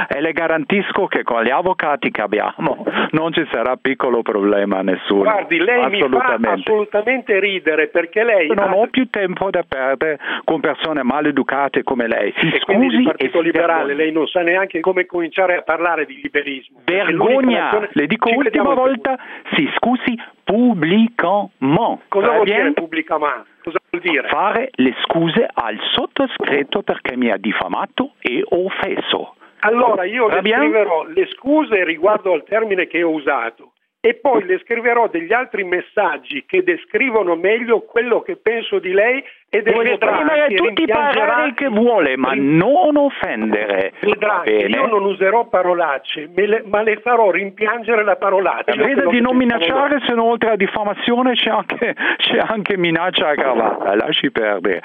E 0.09 0.21
le 0.21 0.31
garantisco 0.31 1.07
che 1.07 1.23
con 1.23 1.43
gli 1.43 1.49
avvocati 1.49 2.11
che 2.11 2.21
abbiamo 2.21 2.85
non 3.11 3.31
ci 3.33 3.45
sarà 3.51 3.75
piccolo 3.81 4.21
problema 4.21 4.79
a 4.79 4.81
nessuno. 4.81 5.23
Guardi, 5.23 5.57
lei 5.59 5.89
mi 5.89 5.99
fa 5.99 6.05
Assolutamente. 6.05 6.71
assolutamente 6.71 7.39
ridere 7.61 7.87
perché 7.87 8.23
lei 8.23 8.47
non 8.47 8.57
ha- 8.57 8.75
ho 8.75 8.87
più 8.87 9.07
tempo 9.09 9.49
da 9.49 9.63
perdere 9.67 10.19
con 10.43 10.59
persone 10.59 11.03
maleducate 11.03 11.83
come 11.83 12.07
lei. 12.07 12.33
Si 12.37 12.51
e 12.51 12.59
quindi 12.59 12.87
il 12.87 12.91
scusi 12.91 13.03
Partito 13.03 13.41
Liberale, 13.41 13.93
lei 13.93 14.11
non 14.11 14.27
sa 14.27 14.41
neanche 14.41 14.79
come 14.79 15.05
cominciare 15.05 15.57
a 15.57 15.61
parlare 15.61 16.05
di 16.05 16.19
liberismo. 16.21 16.79
Vergogna! 16.83 17.87
Le 17.91 18.07
dico 18.07 18.27
Ci 18.27 18.35
ultima 18.35 18.49
crediamo 18.49 18.69
in 18.71 18.75
volta, 18.75 19.17
si 19.53 19.69
scusi 19.77 20.19
pubblicamente. 20.43 22.03
Cosa 22.09 22.31
vuol 22.31 22.45
dire 22.45 22.73
pubblicamente? 22.73 23.49
Cosa 23.63 23.79
vuol 23.89 24.01
dire? 24.01 24.27
Fare 24.27 24.69
le 24.73 24.95
scuse 25.03 25.47
al 25.51 25.77
sottoscritto 25.93 26.81
perché 26.81 27.15
mi 27.15 27.29
ha 27.29 27.37
diffamato 27.37 28.13
e 28.19 28.43
offeso. 28.43 29.35
Allora 29.63 30.05
io 30.05 30.27
le 30.27 30.41
scriverò 30.41 31.03
le 31.03 31.27
scuse 31.27 31.83
riguardo 31.83 32.33
al 32.33 32.43
termine 32.43 32.87
che 32.87 33.03
ho 33.03 33.11
usato 33.11 33.73
e 34.03 34.15
poi 34.15 34.43
le 34.45 34.59
scriverò 34.63 35.07
degli 35.09 35.31
altri 35.31 35.63
messaggi 35.63 36.43
che 36.47 36.63
descrivono 36.63 37.35
meglio 37.35 37.81
quello 37.81 38.21
che 38.21 38.35
penso 38.35 38.79
di 38.79 38.93
lei 38.93 39.23
e 39.47 39.61
Può 39.61 39.83
vedrà 39.83 40.47
che 40.47 40.55
tutti 40.55 40.81
i 40.81 41.53
che 41.53 41.67
vuole, 41.67 42.17
ma 42.17 42.31
non 42.33 42.97
offendere. 42.97 43.93
Vedrà 43.99 44.41
che 44.43 44.65
io 44.67 44.87
non 44.87 45.03
userò 45.03 45.45
parolacce, 45.45 46.31
le- 46.33 46.63
ma 46.65 46.81
le 46.81 46.99
farò 47.01 47.29
rimpiangere 47.29 48.03
la 48.03 48.15
parolaccia. 48.15 48.73
Quello 48.73 49.11
di 49.11 49.21
non 49.21 49.37
minacciare, 49.37 50.01
se 50.07 50.13
no 50.15 50.23
oltre 50.23 50.51
a 50.51 50.55
diffamazione 50.55 51.33
c'è 51.33 51.51
anche, 51.51 51.93
c'è 52.17 52.39
anche 52.39 52.77
minaccia 52.77 53.27
aggravata. 53.27 53.93
Lasci 53.93 54.31
perdere. 54.31 54.81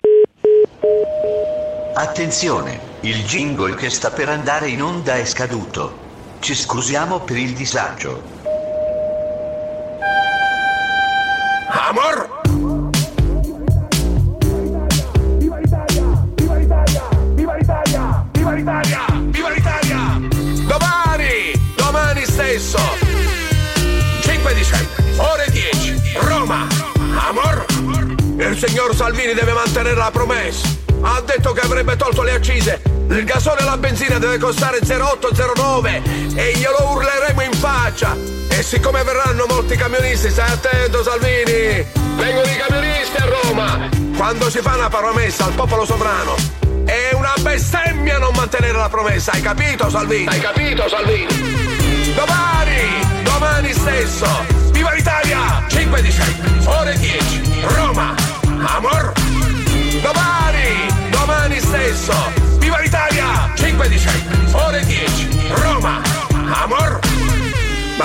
Attenzione, 1.94 3.00
il 3.00 3.24
jingle 3.24 3.74
che 3.76 3.88
sta 3.88 4.10
per 4.10 4.28
andare 4.28 4.68
in 4.68 4.82
onda 4.82 5.14
è 5.14 5.24
scaduto. 5.24 6.04
Ci 6.40 6.54
scusiamo 6.54 7.24
per 7.24 7.36
il 7.36 7.54
disagio. 7.54 8.35
Amor! 11.78 12.40
Viva 15.38 15.58
l'Italia! 15.58 16.26
Viva 18.32 19.50
l'Italia! 19.50 20.20
Domani! 20.66 21.52
Domani 21.76 22.24
stesso! 22.24 22.78
5 24.20 24.54
dicembre, 24.54 25.02
ore 25.18 25.46
10, 25.50 26.00
Roma! 26.20 26.66
Amor! 27.28 27.66
Il 28.38 28.56
signor 28.56 28.94
Salvini 28.94 29.34
deve 29.34 29.52
mantenere 29.52 29.96
la 29.96 30.10
promessa. 30.10 30.85
Ha 31.02 31.20
detto 31.20 31.52
che 31.52 31.60
avrebbe 31.60 31.96
tolto 31.96 32.22
le 32.22 32.32
accise. 32.32 32.80
Il 33.08 33.24
gasole 33.24 33.60
e 33.60 33.64
la 33.64 33.76
benzina 33.76 34.18
deve 34.18 34.38
costare 34.38 34.84
0,809 34.84 36.02
e 36.34 36.52
glielo 36.56 36.90
urleremo 36.92 37.42
in 37.42 37.52
faccia. 37.52 38.16
E 38.48 38.62
siccome 38.62 39.02
verranno 39.04 39.46
molti 39.46 39.76
camionisti, 39.76 40.30
stai 40.30 40.50
attento 40.50 41.02
Salvini! 41.02 41.86
Vengono 42.16 42.46
i 42.46 42.56
camionisti 42.56 43.16
a 43.18 43.26
Roma! 43.26 43.88
Quando 44.16 44.48
si 44.48 44.60
fa 44.60 44.74
una 44.74 44.88
promessa 44.88 45.44
al 45.44 45.52
popolo 45.52 45.84
sovrano, 45.84 46.34
è 46.86 47.10
una 47.12 47.34
bestemmia 47.40 48.18
non 48.18 48.32
mantenere 48.34 48.78
la 48.78 48.88
promessa, 48.88 49.32
hai 49.32 49.42
capito 49.42 49.90
Salvini? 49.90 50.26
Hai 50.26 50.40
capito 50.40 50.88
Salvini? 50.88 51.26
Domani, 52.14 53.22
domani 53.22 53.72
stesso, 53.72 54.26
viva 54.70 54.92
l'Italia! 54.92 55.64
5 55.68 56.02
dicembre, 56.02 56.25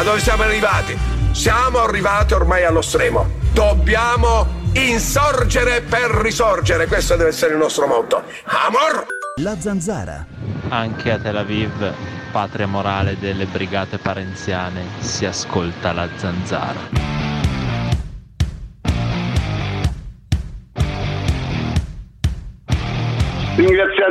Ma 0.01 0.07
dove 0.07 0.19
siamo 0.19 0.41
arrivati? 0.41 0.97
Siamo 1.31 1.77
arrivati 1.77 2.33
ormai 2.33 2.63
allo 2.63 2.81
stremo. 2.81 3.29
Dobbiamo 3.53 4.47
insorgere 4.73 5.81
per 5.81 6.09
risorgere, 6.09 6.87
questo 6.87 7.15
deve 7.15 7.29
essere 7.29 7.51
il 7.51 7.59
nostro 7.59 7.85
motto. 7.85 8.23
Amor! 8.45 9.05
La 9.43 9.59
zanzara. 9.59 10.25
Anche 10.69 11.11
a 11.11 11.19
Tel 11.19 11.37
Aviv, 11.37 11.93
patria 12.31 12.65
morale 12.65 13.19
delle 13.19 13.45
brigate 13.45 13.99
parenziane, 13.99 14.85
si 15.01 15.27
ascolta 15.27 15.91
la 15.91 16.09
zanzara. 16.15 17.20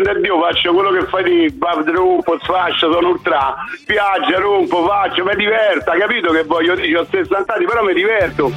Ringraziando 0.01 0.11
a 0.11 0.15
Dio 0.15 0.41
faccio 0.41 0.73
quello 0.73 0.91
che 0.93 1.07
fai 1.09 1.25
di 1.25 1.91
rompo, 1.93 2.39
sfascio, 2.43 2.93
sono 2.93 3.09
ultra, 3.09 3.55
piaggia, 3.85 4.39
rompo, 4.39 4.87
faccio, 4.87 5.25
mi 5.25 5.35
diverta, 5.37 5.93
capito 5.97 6.33
che 6.33 6.45
voglio 6.45 6.75
dire, 6.75 6.99
ho 6.99 7.07
60 7.09 7.53
anni, 7.53 7.67
però 7.67 7.85
mi 7.85 7.93
diverto. 7.93 8.51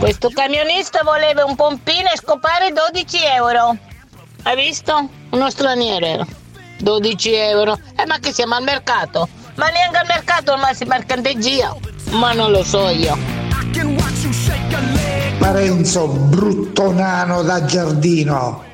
Questo 0.00 0.30
camionista 0.30 1.02
voleva 1.02 1.44
un 1.44 1.54
pompino 1.54 2.08
e 2.12 2.16
scopare 2.16 2.72
12 2.72 3.18
euro. 3.36 3.76
Hai 4.42 4.56
visto? 4.56 5.08
Uno 5.30 5.50
straniero. 5.50 6.06
era. 6.06 6.26
12 6.80 7.34
euro. 7.34 7.78
Eh 7.96 8.06
ma 8.06 8.18
che 8.18 8.32
siamo 8.32 8.54
al 8.54 8.62
mercato? 8.62 9.28
Ma 9.56 9.68
neanche 9.68 9.98
al 9.98 10.06
mercato 10.06 10.52
ormai 10.52 10.74
si 10.74 10.84
mercanteggia. 10.84 11.76
Ma 12.12 12.32
non 12.32 12.52
lo 12.52 12.62
so 12.62 12.88
io. 12.88 13.16
Parenzo, 15.38 16.06
brutto 16.06 16.92
nano 16.92 17.42
da 17.42 17.64
giardino. 17.64 18.66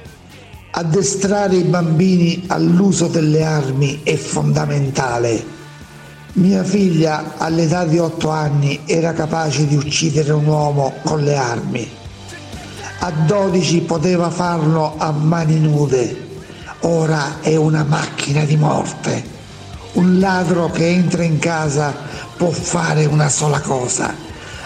Addestrare 0.77 1.55
i 1.55 1.63
bambini 1.63 2.47
all'uso 2.49 3.07
delle 3.07 3.45
armi 3.45 4.01
è 4.03 4.17
fondamentale. 4.17 5.41
Mia 6.33 6.65
figlia 6.65 7.35
all'età 7.39 7.85
di 7.85 7.97
8 7.97 8.29
anni 8.29 8.81
era 8.85 9.13
capace 9.13 9.69
di 9.69 9.77
uccidere 9.77 10.33
un 10.33 10.45
uomo 10.47 10.95
con 11.05 11.23
le 11.23 11.37
armi. 11.37 11.89
A 12.99 13.11
12 13.13 13.83
poteva 13.83 14.31
farlo 14.31 14.95
a 14.99 15.13
mani 15.13 15.61
nude. 15.61 16.27
Ora 16.81 17.41
è 17.41 17.55
una 17.55 17.85
macchina 17.85 18.43
di 18.43 18.57
morte. 18.57 19.23
Un 19.93 20.19
ladro 20.19 20.73
che 20.73 20.89
entra 20.89 21.23
in 21.23 21.39
casa 21.39 21.95
può 22.37 22.51
fare 22.51 23.05
una 23.05 23.29
sola 23.29 23.61
cosa, 23.61 24.13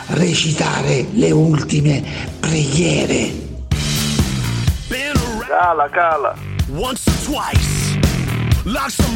recitare 0.06 1.08
le 1.12 1.32
ultime 1.32 2.02
preghiere. 2.40 3.47
Cala, 5.48 5.88
cala. 5.88 6.34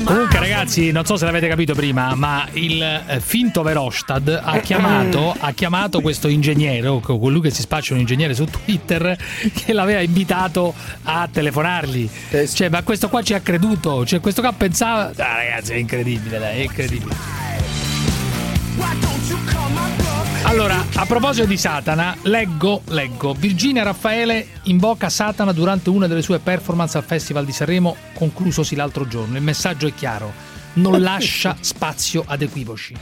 Comunque, 0.04 0.38
ragazzi, 0.38 0.90
non 0.90 1.04
so 1.04 1.18
se 1.18 1.26
l'avete 1.26 1.46
capito 1.46 1.74
prima, 1.74 2.14
ma 2.14 2.48
il 2.52 2.82
eh, 2.82 3.20
finto 3.20 3.62
Verhofstadt 3.62 4.40
ha 4.42 4.56
chiamato, 4.64 5.36
ha 5.38 5.52
chiamato 5.52 6.00
questo 6.00 6.28
ingegnere, 6.28 6.88
o 6.88 7.00
co- 7.00 7.18
colui 7.18 7.42
che 7.42 7.50
si 7.50 7.60
spaccia 7.60 7.92
un 7.92 8.00
ingegnere 8.00 8.32
su 8.32 8.46
Twitter, 8.46 9.14
che 9.52 9.74
l'aveva 9.74 10.00
invitato 10.00 10.72
a 11.02 11.28
telefonargli. 11.30 12.08
Cioè, 12.50 12.70
ma 12.70 12.82
questo 12.82 13.10
qua 13.10 13.20
ci 13.20 13.34
ha 13.34 13.40
creduto. 13.40 14.06
Cioè, 14.06 14.20
questo 14.20 14.40
qua 14.40 14.54
pensava. 14.54 15.12
Ah, 15.14 15.36
ragazzi, 15.36 15.72
è 15.74 15.76
incredibile, 15.76 16.38
dai, 16.38 16.60
è 16.60 16.62
incredibile. 16.62 17.14
Allora, 20.52 20.84
a 20.96 21.06
proposito 21.06 21.46
di 21.46 21.56
Satana, 21.56 22.14
leggo, 22.24 22.82
leggo. 22.88 23.32
Virginia 23.32 23.84
Raffaele 23.84 24.48
invoca 24.64 25.08
Satana 25.08 25.50
durante 25.50 25.88
una 25.88 26.06
delle 26.06 26.20
sue 26.20 26.40
performance 26.40 26.98
al 26.98 27.04
Festival 27.04 27.46
di 27.46 27.52
Sanremo, 27.52 27.96
conclusosi 28.12 28.76
l'altro 28.76 29.08
giorno. 29.08 29.38
Il 29.38 29.42
messaggio 29.42 29.86
è 29.86 29.94
chiaro. 29.94 30.51
Non 30.74 31.02
lascia 31.02 31.54
spazio 31.60 32.24
ad 32.26 32.40
equivoci. 32.40 32.94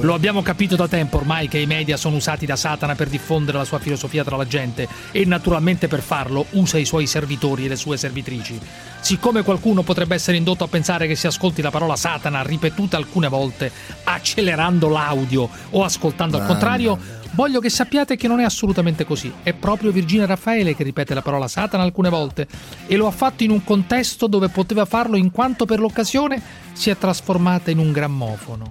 Lo 0.00 0.14
abbiamo 0.14 0.42
capito 0.42 0.76
da 0.76 0.86
tempo 0.86 1.16
ormai 1.16 1.48
che 1.48 1.58
i 1.58 1.66
media 1.66 1.96
sono 1.96 2.16
usati 2.16 2.46
da 2.46 2.54
Satana 2.54 2.94
per 2.94 3.08
diffondere 3.08 3.58
la 3.58 3.64
sua 3.64 3.80
filosofia 3.80 4.22
tra 4.22 4.36
la 4.36 4.46
gente 4.46 4.86
e 5.10 5.24
naturalmente 5.24 5.88
per 5.88 6.02
farlo 6.02 6.46
usa 6.50 6.78
i 6.78 6.84
suoi 6.84 7.08
servitori 7.08 7.64
e 7.64 7.68
le 7.68 7.76
sue 7.76 7.96
servitrici. 7.96 8.60
Siccome 9.00 9.42
qualcuno 9.42 9.82
potrebbe 9.82 10.14
essere 10.14 10.36
indotto 10.36 10.62
a 10.62 10.68
pensare 10.68 11.08
che 11.08 11.16
si 11.16 11.26
ascolti 11.26 11.62
la 11.62 11.70
parola 11.70 11.96
Satana 11.96 12.42
ripetuta 12.42 12.96
alcune 12.96 13.26
volte, 13.26 13.72
accelerando 14.04 14.88
l'audio 14.88 15.48
o 15.70 15.82
ascoltando 15.82 16.36
al 16.36 16.46
contrario, 16.46 16.98
voglio 17.36 17.60
che 17.60 17.68
sappiate 17.68 18.16
che 18.16 18.26
non 18.26 18.40
è 18.40 18.44
assolutamente 18.44 19.04
così. 19.04 19.32
È 19.42 19.52
proprio 19.52 19.92
Virginia 19.92 20.26
Raffaele 20.26 20.74
che 20.74 20.82
ripete 20.82 21.14
la 21.14 21.22
parola 21.22 21.46
Satana 21.46 21.82
alcune 21.84 22.08
volte 22.08 22.48
e 22.86 22.96
lo 22.96 23.06
ha 23.06 23.12
fatto 23.12 23.44
in 23.44 23.50
un 23.50 23.62
contesto 23.62 24.26
dove 24.26 24.48
poteva 24.48 24.86
farlo 24.86 25.16
in 25.16 25.30
quanto 25.30 25.66
per 25.66 25.78
l'occasione 25.78 26.42
si 26.72 26.90
è 26.90 26.98
trasformata 26.98 27.70
in 27.70 27.78
un 27.78 27.92
grammofono. 27.92 28.70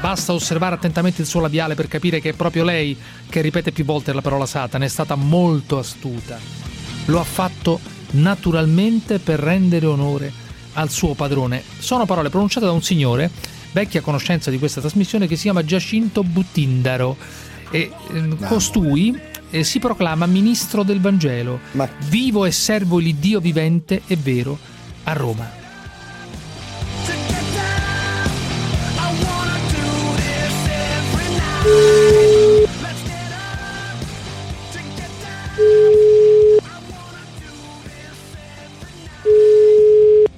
Basta 0.00 0.34
osservare 0.34 0.74
attentamente 0.74 1.22
il 1.22 1.26
suo 1.26 1.40
labiale 1.40 1.74
per 1.74 1.88
capire 1.88 2.20
che 2.20 2.30
è 2.30 2.34
proprio 2.34 2.62
lei 2.62 2.96
che 3.28 3.40
ripete 3.40 3.72
più 3.72 3.84
volte 3.84 4.12
la 4.12 4.20
parola 4.20 4.44
Satana, 4.44 4.84
è 4.84 4.88
stata 4.88 5.14
molto 5.14 5.78
astuta. 5.78 6.38
Lo 7.06 7.20
ha 7.20 7.24
fatto 7.24 7.80
naturalmente 8.10 9.18
per 9.18 9.40
rendere 9.40 9.86
onore 9.86 10.30
al 10.74 10.90
suo 10.90 11.14
padrone. 11.14 11.62
Sono 11.78 12.04
parole 12.04 12.28
pronunciate 12.28 12.66
da 12.66 12.72
un 12.72 12.82
signore, 12.82 13.30
vecchia 13.72 14.02
conoscenza 14.02 14.50
di 14.50 14.58
questa 14.58 14.80
trasmissione, 14.80 15.26
che 15.26 15.36
si 15.36 15.42
chiama 15.42 15.64
Giacinto 15.64 16.22
Buttindaro. 16.22 17.16
E 17.70 17.90
ehm, 18.10 18.46
costui 18.46 19.18
eh, 19.50 19.62
si 19.62 19.78
proclama 19.78 20.26
ministro 20.26 20.82
del 20.82 21.00
Vangelo. 21.00 21.60
Vivo 22.08 22.44
e 22.44 22.50
servo 22.50 23.00
il 23.00 23.14
Dio 23.14 23.40
vivente 23.40 24.02
e 24.06 24.16
vero 24.16 24.58
a 25.04 25.12
Roma. 25.12 25.62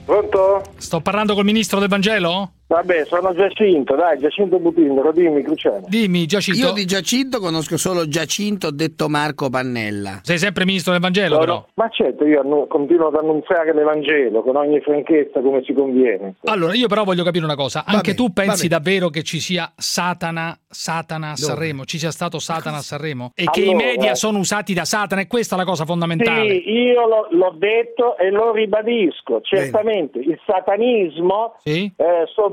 Pronto? 0.05 0.63
Sto 0.77 1.01
parlando 1.01 1.35
col 1.35 1.45
ministro 1.45 1.81
del 1.81 1.89
Vangelo? 1.89 2.53
Vabbè, 2.69 3.05
sono 3.07 3.33
Giacinto, 3.33 3.95
dai, 3.95 4.19
Giacinto 4.19 4.59
Butindaro, 4.59 5.13
dimmi, 5.13 5.43
Cruciano. 5.43 5.85
Dimmi, 5.87 6.27
Giacinto. 6.27 6.67
Io 6.67 6.73
di 6.73 6.85
Giacinto 6.85 7.39
conosco 7.39 7.77
solo 7.77 8.09
Giacinto 8.09 8.73
detto 8.73 9.09
Marco 9.09 9.49
Pannella. 9.49 10.19
Sei 10.23 10.37
sempre 10.39 10.65
ministro 10.65 10.91
del 10.91 11.01
Vangelo, 11.01 11.39
però. 11.39 11.65
Ma 11.75 11.89
certo, 11.91 12.27
io 12.27 12.41
annu- 12.41 12.67
continuo 12.67 13.07
ad 13.07 13.15
annunziare 13.15 13.73
l'Evangelo 13.73 14.43
con 14.43 14.57
ogni 14.57 14.81
franchezza 14.81 15.41
come 15.41 15.63
ci 15.63 15.73
conviene. 15.75 16.35
Allora, 16.45 16.75
io 16.75 16.89
però 16.89 17.05
voglio 17.05 17.23
capire 17.23 17.45
una 17.45 17.55
cosa. 17.55 17.85
Anche 17.87 18.15
bene, 18.15 18.17
tu 18.17 18.33
pensi 18.33 18.67
davvero 18.67 19.11
che 19.11 19.23
ci 19.23 19.39
sia 19.39 19.73
Satana, 19.77 20.59
Satana 20.69 21.29
a 21.29 21.35
Dove? 21.35 21.53
Sanremo? 21.53 21.85
Ci 21.85 21.99
sia 21.99 22.11
stato 22.11 22.41
Satana 22.41 22.79
a 22.79 22.83
Sanremo? 22.83 23.31
E 23.37 23.45
che 23.49 23.61
i 23.61 23.69
Allora- 23.71 23.85
media 23.85 24.15
sono 24.17 24.39
usati 24.39 24.75
da 24.75 24.85
Satana? 24.85 25.21
E 25.21 25.29
questa 25.29 25.55
è 25.55 25.59
la 25.59 25.65
cosa 25.65 25.85
fondamentale. 25.85 26.49
Sì, 26.51 26.69
io 26.71 27.07
lo- 27.07 27.29
l'ho 27.31 27.55
detto 27.57 28.17
e 28.19 28.31
lo 28.31 28.51
ribadisco. 28.53 29.41
Certamente 29.43 30.19
il 30.19 30.37
satanismo, 30.45 31.55
eh, 31.63 31.93